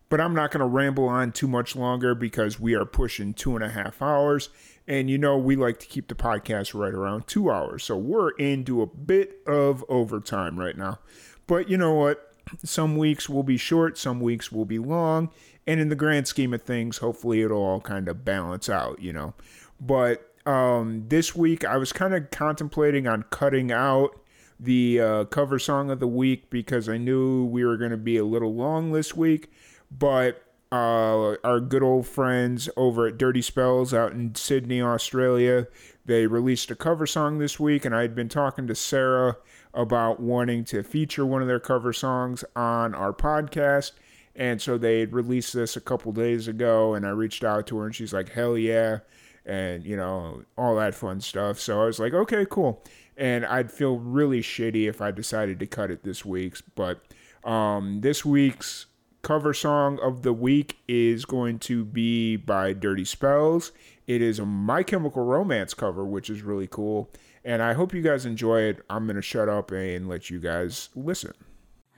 But 0.10 0.22
I'm 0.22 0.34
not 0.34 0.52
going 0.52 0.62
to 0.62 0.66
ramble 0.66 1.08
on 1.08 1.34
too 1.34 1.48
much 1.48 1.76
longer 1.76 2.16
because 2.16 2.60
we 2.60 2.76
are 2.76 2.86
pushing 2.86 3.34
two 3.34 3.56
and 3.56 3.64
a 3.64 3.70
half 3.70 4.02
hours. 4.02 4.50
And 4.88 5.10
you 5.10 5.18
know, 5.18 5.38
we 5.38 5.56
like 5.56 5.80
to 5.80 5.88
keep 5.88 6.08
the 6.08 6.16
podcast 6.16 6.74
right 6.74 6.94
around 6.94 7.28
two 7.28 7.52
hours. 7.52 7.84
So 7.84 7.98
we're 7.98 8.30
into 8.32 8.82
a 8.82 8.86
bit 8.86 9.42
of 9.46 9.84
overtime 9.90 10.58
right 10.58 10.78
now. 10.78 11.00
but 11.46 11.70
you 11.70 11.78
know 11.78 11.94
what? 11.94 12.24
Some 12.64 12.96
weeks 12.96 13.28
will 13.28 13.44
be 13.44 13.58
short, 13.58 13.98
some 13.98 14.22
weeks 14.22 14.52
will 14.52 14.64
be 14.64 14.80
long, 14.80 15.32
and 15.66 15.82
in 15.82 15.90
the 15.90 15.96
grand 15.96 16.28
scheme 16.28 16.54
of 16.54 16.62
things, 16.62 17.00
hopefully 17.00 17.42
it'll 17.42 17.62
all 17.62 17.82
kind 17.82 18.08
of 18.08 18.24
balance 18.24 18.70
out, 18.70 19.02
you 19.02 19.12
know. 19.12 19.34
But 19.82 20.32
um, 20.46 21.04
this 21.10 21.36
week 21.36 21.66
I 21.66 21.76
was 21.76 21.92
kind 21.92 22.14
of 22.14 22.32
contemplating 22.32 23.06
on 23.06 23.24
cutting 23.32 23.70
out 23.72 24.18
the 24.60 25.00
uh, 25.02 25.24
cover 25.26 25.60
song 25.60 25.92
of 25.92 26.00
the 26.00 26.08
week 26.08 26.50
because 26.50 26.88
I 26.88 26.98
knew 26.98 27.46
we 27.46 27.66
were 27.66 27.78
going 27.78 27.92
to 27.92 27.98
be 27.98 28.18
a 28.18 28.24
little 28.26 28.56
long 28.56 28.94
this 28.94 29.14
week, 29.14 29.52
but 29.92 30.42
uh, 30.72 31.36
our 31.44 31.60
good 31.60 31.84
old 31.84 32.08
friends 32.08 32.70
over 32.76 33.08
at 33.08 33.18
Dirty 33.18 33.42
Spells 33.42 33.94
out 33.94 34.12
in 34.12 34.36
Sydney, 34.36 34.82
Australia, 34.82 35.68
they 36.06 36.28
released 36.28 36.72
a 36.72 36.76
cover 36.76 37.06
song 37.06 37.38
this 37.38 37.60
week, 37.60 37.86
and 37.86 37.96
I 37.96 38.02
had 38.02 38.16
been 38.16 38.30
talking 38.30 38.68
to 38.68 38.76
Sarah 38.76 39.38
about 39.74 40.20
wanting 40.20 40.64
to 40.66 40.84
feature 40.84 41.26
one 41.26 41.42
of 41.42 41.48
their 41.48 41.60
cover 41.60 41.94
songs 41.94 42.44
on 42.56 42.96
our 42.96 43.14
podcast. 43.14 43.92
And 44.36 44.62
so 44.62 44.78
they 44.78 45.00
had 45.00 45.14
released 45.14 45.54
this 45.54 45.76
a 45.76 45.82
couple 45.82 46.12
days 46.12 46.48
ago, 46.48 46.94
and 46.94 47.06
I 47.06 47.10
reached 47.10 47.44
out 47.44 47.68
to 47.68 47.78
her, 47.80 47.86
and 47.86 47.96
she's 47.96 48.14
like, 48.14 48.30
hell 48.30 48.58
yeah. 48.58 49.00
And, 49.46 49.86
you 49.86 49.96
know, 49.96 50.44
all 50.58 50.76
that 50.76 50.96
fun 50.96 51.22
stuff. 51.22 51.60
So 51.60 51.82
I 51.82 51.86
was 51.86 52.00
like, 52.00 52.14
okay, 52.14 52.46
cool. 52.50 52.84
And 53.16 53.46
I'd 53.46 53.72
feel 53.72 53.98
really 53.98 54.42
shitty 54.42 54.88
if 54.88 55.02
I 55.02 55.12
decided 55.12 55.60
to 55.60 55.68
cut 55.68 55.90
it 55.90 56.04
this 56.04 56.24
week's. 56.24 56.62
But 56.62 57.02
um, 57.44 58.02
this 58.02 58.24
week's 58.24 58.86
cover 59.28 59.54
song 59.54 60.00
of 60.02 60.22
the 60.22 60.32
week 60.32 60.78
is 60.88 61.26
going 61.26 61.60
to 61.60 61.84
be 61.84 62.38
by 62.38 62.72
Dirty 62.72 63.04
Spells. 63.04 63.74
It 64.08 64.22
is 64.22 64.40
a 64.40 64.46
My 64.46 64.84
Chemical 64.84 65.22
Romance 65.26 65.74
cover, 65.74 66.06
which 66.06 66.30
is 66.30 66.44
really 66.44 66.66
cool. 66.66 67.12
And 67.44 67.62
I 67.62 67.74
hope 67.74 67.94
you 67.94 68.02
guys 68.02 68.26
enjoy 68.26 68.62
it. 68.62 68.80
I'm 68.90 69.06
going 69.06 69.18
to 69.18 69.22
shut 69.22 69.50
up 69.50 69.72
and 69.72 70.08
let 70.08 70.30
you 70.30 70.40
guys 70.40 70.88
listen. 70.96 71.34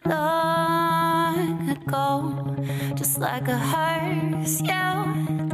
long 0.05 1.69
ago, 1.69 2.55
just 2.95 3.19
like 3.19 3.47
a 3.47 3.59
hearse. 3.59 4.61
You 4.61 5.49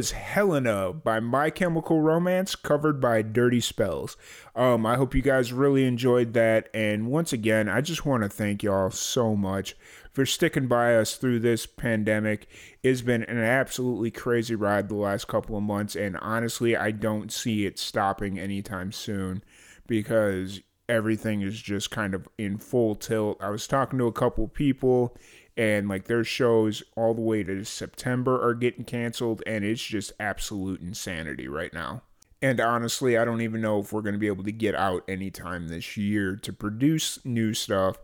was 0.00 0.12
Helena 0.12 0.94
by 0.94 1.20
My 1.20 1.50
Chemical 1.50 2.00
Romance, 2.00 2.56
covered 2.56 3.02
by 3.02 3.20
Dirty 3.20 3.60
Spells. 3.60 4.16
Um, 4.56 4.86
I 4.86 4.96
hope 4.96 5.14
you 5.14 5.20
guys 5.20 5.52
really 5.52 5.84
enjoyed 5.84 6.32
that. 6.32 6.70
And 6.72 7.08
once 7.08 7.34
again, 7.34 7.68
I 7.68 7.82
just 7.82 8.06
want 8.06 8.22
to 8.22 8.30
thank 8.30 8.62
y'all 8.62 8.90
so 8.92 9.36
much 9.36 9.76
for 10.10 10.24
sticking 10.24 10.68
by 10.68 10.96
us 10.96 11.16
through 11.16 11.40
this 11.40 11.66
pandemic. 11.66 12.48
It's 12.82 13.02
been 13.02 13.24
an 13.24 13.40
absolutely 13.40 14.10
crazy 14.10 14.54
ride 14.54 14.88
the 14.88 14.94
last 14.94 15.28
couple 15.28 15.54
of 15.54 15.64
months, 15.64 15.94
and 15.96 16.16
honestly, 16.22 16.74
I 16.74 16.92
don't 16.92 17.30
see 17.30 17.66
it 17.66 17.78
stopping 17.78 18.38
anytime 18.38 18.92
soon 18.92 19.44
because 19.86 20.62
everything 20.88 21.42
is 21.42 21.60
just 21.60 21.90
kind 21.90 22.14
of 22.14 22.26
in 22.38 22.56
full 22.56 22.94
tilt. 22.94 23.36
I 23.42 23.50
was 23.50 23.66
talking 23.66 23.98
to 23.98 24.06
a 24.06 24.12
couple 24.12 24.48
people 24.48 25.14
and 25.56 25.88
like 25.88 26.04
their 26.06 26.24
shows 26.24 26.82
all 26.96 27.14
the 27.14 27.20
way 27.20 27.42
to 27.42 27.64
September 27.64 28.40
are 28.42 28.54
getting 28.54 28.84
canceled 28.84 29.42
and 29.46 29.64
it's 29.64 29.82
just 29.82 30.12
absolute 30.20 30.80
insanity 30.80 31.48
right 31.48 31.72
now. 31.74 32.02
And 32.42 32.58
honestly, 32.60 33.18
I 33.18 33.24
don't 33.24 33.42
even 33.42 33.60
know 33.60 33.80
if 33.80 33.92
we're 33.92 34.00
going 34.02 34.14
to 34.14 34.18
be 34.18 34.26
able 34.26 34.44
to 34.44 34.52
get 34.52 34.74
out 34.74 35.04
anytime 35.08 35.68
this 35.68 35.96
year 35.96 36.36
to 36.36 36.52
produce 36.52 37.18
new 37.24 37.52
stuff 37.54 37.98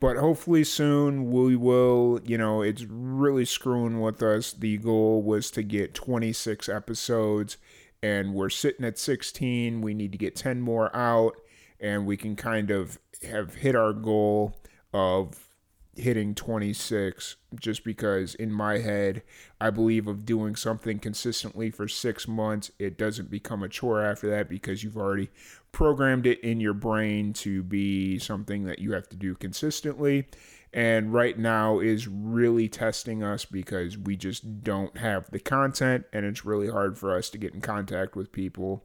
But 0.00 0.16
hopefully 0.16 0.64
soon 0.64 1.30
we 1.30 1.56
will, 1.56 2.20
you 2.24 2.36
know, 2.36 2.62
it's 2.62 2.84
really 2.84 3.44
screwing 3.44 4.00
with 4.00 4.22
us. 4.22 4.52
The 4.52 4.76
goal 4.78 5.22
was 5.22 5.50
to 5.52 5.62
get 5.62 5.94
26 5.94 6.68
episodes 6.68 7.56
and 8.02 8.34
we're 8.34 8.50
sitting 8.50 8.84
at 8.84 8.98
16. 8.98 9.80
We 9.80 9.94
need 9.94 10.12
to 10.12 10.18
get 10.18 10.36
10 10.36 10.60
more 10.60 10.94
out 10.94 11.36
and 11.80 12.06
we 12.06 12.16
can 12.16 12.36
kind 12.36 12.70
of 12.70 12.98
have 13.22 13.54
hit 13.56 13.74
our 13.74 13.92
goal 13.92 14.56
of 14.92 15.45
hitting 15.98 16.34
26 16.34 17.36
just 17.58 17.84
because 17.84 18.34
in 18.34 18.52
my 18.52 18.78
head 18.78 19.22
I 19.60 19.70
believe 19.70 20.06
of 20.06 20.26
doing 20.26 20.54
something 20.54 20.98
consistently 20.98 21.70
for 21.70 21.88
6 21.88 22.28
months 22.28 22.70
it 22.78 22.98
doesn't 22.98 23.30
become 23.30 23.62
a 23.62 23.68
chore 23.68 24.02
after 24.02 24.28
that 24.30 24.48
because 24.48 24.84
you've 24.84 24.96
already 24.96 25.30
programmed 25.76 26.26
it 26.26 26.40
in 26.40 26.58
your 26.58 26.72
brain 26.72 27.34
to 27.34 27.62
be 27.62 28.18
something 28.18 28.64
that 28.64 28.78
you 28.78 28.92
have 28.92 29.06
to 29.10 29.14
do 29.14 29.34
consistently. 29.34 30.26
And 30.72 31.12
right 31.12 31.38
now 31.38 31.80
is 31.80 32.08
really 32.08 32.66
testing 32.66 33.22
us 33.22 33.44
because 33.44 33.98
we 33.98 34.16
just 34.16 34.62
don't 34.62 34.96
have 34.96 35.30
the 35.30 35.38
content 35.38 36.06
and 36.14 36.24
it's 36.24 36.46
really 36.46 36.70
hard 36.70 36.96
for 36.96 37.14
us 37.14 37.28
to 37.28 37.36
get 37.36 37.52
in 37.52 37.60
contact 37.60 38.16
with 38.16 38.32
people 38.32 38.84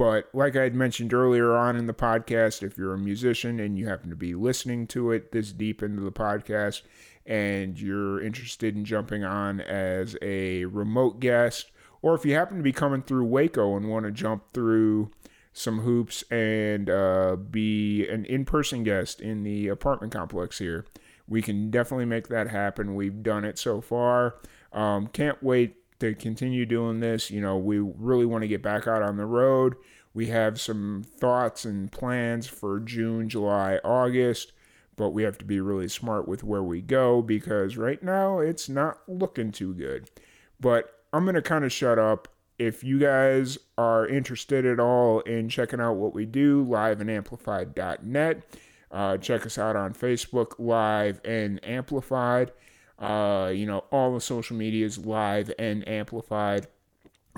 but 0.00 0.30
like 0.32 0.56
I 0.56 0.62
had 0.62 0.74
mentioned 0.74 1.12
earlier 1.12 1.54
on 1.54 1.76
in 1.76 1.86
the 1.86 1.92
podcast, 1.92 2.62
if 2.62 2.78
you're 2.78 2.94
a 2.94 2.98
musician 2.98 3.60
and 3.60 3.76
you 3.76 3.86
happen 3.86 4.08
to 4.08 4.16
be 4.16 4.34
listening 4.34 4.86
to 4.86 5.12
it 5.12 5.30
this 5.30 5.52
deep 5.52 5.82
into 5.82 6.00
the 6.00 6.10
podcast 6.10 6.80
and 7.26 7.78
you're 7.78 8.18
interested 8.18 8.74
in 8.74 8.86
jumping 8.86 9.24
on 9.24 9.60
as 9.60 10.16
a 10.22 10.64
remote 10.64 11.20
guest, 11.20 11.70
or 12.00 12.14
if 12.14 12.24
you 12.24 12.32
happen 12.32 12.56
to 12.56 12.62
be 12.62 12.72
coming 12.72 13.02
through 13.02 13.26
Waco 13.26 13.76
and 13.76 13.90
want 13.90 14.06
to 14.06 14.10
jump 14.10 14.42
through 14.54 15.10
some 15.52 15.80
hoops 15.80 16.24
and 16.30 16.88
uh, 16.88 17.36
be 17.36 18.08
an 18.08 18.24
in 18.24 18.46
person 18.46 18.82
guest 18.82 19.20
in 19.20 19.42
the 19.42 19.68
apartment 19.68 20.14
complex 20.14 20.56
here, 20.56 20.86
we 21.28 21.42
can 21.42 21.70
definitely 21.70 22.06
make 22.06 22.28
that 22.28 22.48
happen. 22.48 22.94
We've 22.94 23.22
done 23.22 23.44
it 23.44 23.58
so 23.58 23.82
far. 23.82 24.36
Um, 24.72 25.08
can't 25.08 25.42
wait 25.42 25.76
to 26.00 26.14
continue 26.14 26.66
doing 26.66 27.00
this. 27.00 27.30
You 27.30 27.40
know, 27.40 27.56
we 27.56 27.78
really 27.78 28.26
want 28.26 28.42
to 28.42 28.48
get 28.48 28.62
back 28.62 28.86
out 28.86 29.02
on 29.02 29.16
the 29.16 29.26
road. 29.26 29.76
We 30.12 30.26
have 30.26 30.60
some 30.60 31.04
thoughts 31.06 31.64
and 31.64 31.90
plans 31.90 32.46
for 32.48 32.80
June, 32.80 33.28
July, 33.28 33.78
August, 33.84 34.52
but 34.96 35.10
we 35.10 35.22
have 35.22 35.38
to 35.38 35.44
be 35.44 35.60
really 35.60 35.88
smart 35.88 36.26
with 36.26 36.42
where 36.42 36.62
we 36.62 36.80
go 36.80 37.22
because 37.22 37.76
right 37.76 38.02
now 38.02 38.40
it's 38.40 38.68
not 38.68 38.98
looking 39.06 39.52
too 39.52 39.72
good. 39.72 40.10
But 40.58 40.92
I'm 41.12 41.24
going 41.24 41.36
to 41.36 41.42
kind 41.42 41.64
of 41.64 41.72
shut 41.72 41.98
up. 41.98 42.28
If 42.58 42.84
you 42.84 42.98
guys 42.98 43.56
are 43.78 44.06
interested 44.06 44.66
at 44.66 44.78
all 44.78 45.20
in 45.20 45.48
checking 45.48 45.80
out 45.80 45.94
what 45.94 46.12
we 46.12 46.26
do, 46.26 46.66
liveandamplified.net, 46.66 48.58
uh, 48.90 49.16
check 49.16 49.46
us 49.46 49.56
out 49.56 49.76
on 49.76 49.94
Facebook, 49.94 50.54
Live 50.58 51.20
and 51.24 51.64
Amplified. 51.64 52.52
Uh, 53.00 53.50
you 53.54 53.66
know, 53.66 53.84
all 53.90 54.12
the 54.12 54.20
social 54.20 54.56
medias 54.56 54.98
live 54.98 55.50
and 55.58 55.88
amplified. 55.88 56.66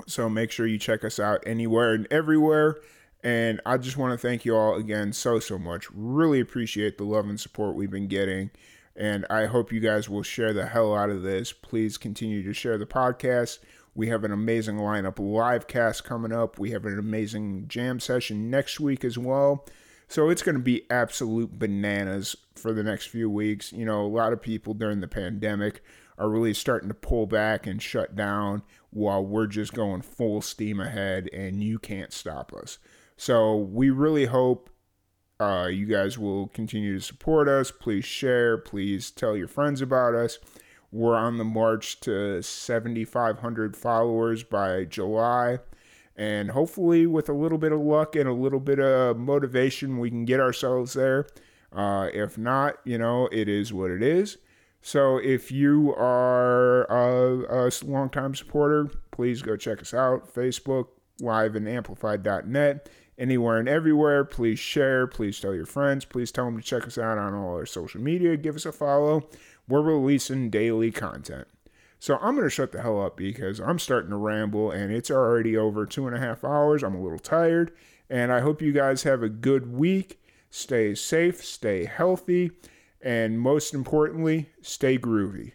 So 0.07 0.29
make 0.29 0.51
sure 0.51 0.67
you 0.67 0.77
check 0.77 1.03
us 1.03 1.19
out 1.19 1.43
anywhere 1.45 1.93
and 1.93 2.07
everywhere. 2.11 2.77
And 3.23 3.61
I 3.65 3.77
just 3.77 3.95
want 3.95 4.19
to 4.19 4.27
thank 4.27 4.43
you 4.43 4.55
all 4.55 4.75
again 4.75 5.13
so, 5.13 5.39
so 5.39 5.57
much. 5.57 5.87
Really 5.93 6.41
appreciate 6.41 6.97
the 6.97 7.05
love 7.05 7.29
and 7.29 7.39
support 7.39 7.75
we've 7.75 7.89
been 7.89 8.07
getting. 8.07 8.51
And 8.95 9.25
I 9.29 9.45
hope 9.45 9.71
you 9.71 9.79
guys 9.79 10.09
will 10.09 10.23
share 10.23 10.53
the 10.53 10.67
hell 10.67 10.93
out 10.93 11.09
of 11.09 11.23
this. 11.23 11.53
Please 11.53 11.97
continue 11.97 12.43
to 12.43 12.53
share 12.53 12.77
the 12.77 12.85
podcast. 12.85 13.59
We 13.95 14.09
have 14.09 14.23
an 14.23 14.31
amazing 14.31 14.77
lineup 14.77 15.19
live 15.19 15.67
cast 15.67 16.03
coming 16.03 16.33
up. 16.33 16.59
We 16.59 16.71
have 16.71 16.85
an 16.85 16.99
amazing 16.99 17.67
jam 17.67 17.99
session 17.99 18.49
next 18.49 18.79
week 18.79 19.05
as 19.05 19.17
well. 19.17 19.65
So 20.13 20.29
it's 20.29 20.43
going 20.43 20.53
to 20.53 20.61
be 20.61 20.85
absolute 20.91 21.57
bananas 21.57 22.35
for 22.53 22.71
the 22.71 22.83
next 22.83 23.07
few 23.07 23.31
weeks. 23.31 23.73
You 23.73 23.83
know, 23.83 24.05
a 24.05 24.05
lot 24.05 24.31
of 24.31 24.43
people 24.43 24.75
during 24.75 25.01
the 25.01 25.07
pandemic 25.07 25.83
are 26.19 26.29
really 26.29 26.53
starting 26.53 26.87
to 26.89 26.93
pull 26.93 27.25
back 27.25 27.65
and 27.65 27.81
shut 27.81 28.15
down 28.15 28.61
while 28.91 29.25
we're 29.25 29.47
just 29.47 29.73
going 29.73 30.03
full 30.03 30.43
steam 30.43 30.79
ahead 30.79 31.31
and 31.33 31.63
you 31.63 31.79
can't 31.79 32.13
stop 32.13 32.53
us. 32.53 32.77
So 33.17 33.55
we 33.55 33.89
really 33.89 34.25
hope 34.25 34.69
uh, 35.39 35.69
you 35.71 35.87
guys 35.87 36.19
will 36.19 36.49
continue 36.49 36.93
to 36.99 37.03
support 37.03 37.47
us. 37.47 37.71
Please 37.71 38.05
share. 38.05 38.55
Please 38.59 39.09
tell 39.09 39.35
your 39.35 39.47
friends 39.47 39.81
about 39.81 40.13
us. 40.13 40.37
We're 40.91 41.17
on 41.17 41.39
the 41.39 41.43
march 41.43 41.99
to 42.01 42.43
7,500 42.43 43.75
followers 43.75 44.43
by 44.43 44.83
July. 44.83 45.57
And 46.15 46.51
hopefully, 46.51 47.07
with 47.07 47.27
a 47.27 47.33
little 47.33 47.57
bit 47.57 47.71
of 47.71 47.79
luck 47.79 48.15
and 48.15 48.29
a 48.29 48.33
little 48.33 48.59
bit 48.59 48.79
of 48.79 49.17
motivation, 49.17 49.97
we 49.97 50.09
can 50.09 50.25
get 50.25 50.39
ourselves 50.39 50.93
there. 50.93 51.27
Uh, 51.71 52.09
if 52.13 52.37
not, 52.37 52.75
you 52.83 52.97
know, 52.97 53.27
it 53.31 53.49
is 53.49 53.73
what 53.73 53.89
it 53.89 54.03
is. 54.03 54.37
So 54.81 55.17
if 55.17 55.51
you 55.51 55.95
are 55.95 56.83
a, 56.83 57.67
a 57.67 57.71
longtime 57.83 58.35
supporter, 58.35 58.91
please 59.11 59.41
go 59.41 59.55
check 59.55 59.81
us 59.81 59.93
out. 59.93 60.31
Facebook, 60.31 60.87
live 61.19 61.55
and 61.55 61.67
amplified.net, 61.67 62.89
anywhere 63.17 63.57
and 63.57 63.69
everywhere. 63.69 64.25
Please 64.25 64.59
share. 64.59 65.07
Please 65.07 65.39
tell 65.39 65.55
your 65.55 65.65
friends. 65.65 66.05
Please 66.05 66.31
tell 66.31 66.45
them 66.45 66.57
to 66.57 66.63
check 66.63 66.85
us 66.85 66.97
out 66.97 67.17
on 67.17 67.33
all 67.33 67.55
our 67.55 67.65
social 67.65 68.01
media. 68.01 68.37
Give 68.37 68.55
us 68.55 68.65
a 68.65 68.71
follow. 68.71 69.29
We're 69.67 69.81
releasing 69.81 70.49
daily 70.49 70.91
content. 70.91 71.47
So 72.03 72.17
I'm 72.17 72.35
going 72.35 72.45
to 72.45 72.49
shut 72.49 72.73
the 72.73 72.81
hell 72.81 73.01
up 73.01 73.15
because 73.15 73.61
I'm 73.61 73.79
starting 73.79 74.09
to 74.09 74.17
ramble 74.17 74.71
and 74.71 74.91
it's 74.91 75.09
already 75.09 75.55
over 75.55 75.85
two 75.85 76.05
and 76.05 76.13
a 76.13 76.19
half 76.19 76.43
hours. 76.43 76.83
I'm 76.83 76.95
a 76.95 77.01
little 77.01 77.17
tired. 77.17 77.71
And 78.09 78.29
I 78.29 78.41
hope 78.41 78.61
you 78.61 78.73
guys 78.73 79.03
have 79.03 79.23
a 79.23 79.29
good 79.29 79.71
week. 79.71 80.21
Stay 80.49 80.95
safe, 80.95 81.45
stay 81.45 81.85
healthy, 81.85 82.51
and 83.01 83.39
most 83.39 83.73
importantly, 83.73 84.49
stay 84.61 84.97
groovy. 84.97 85.53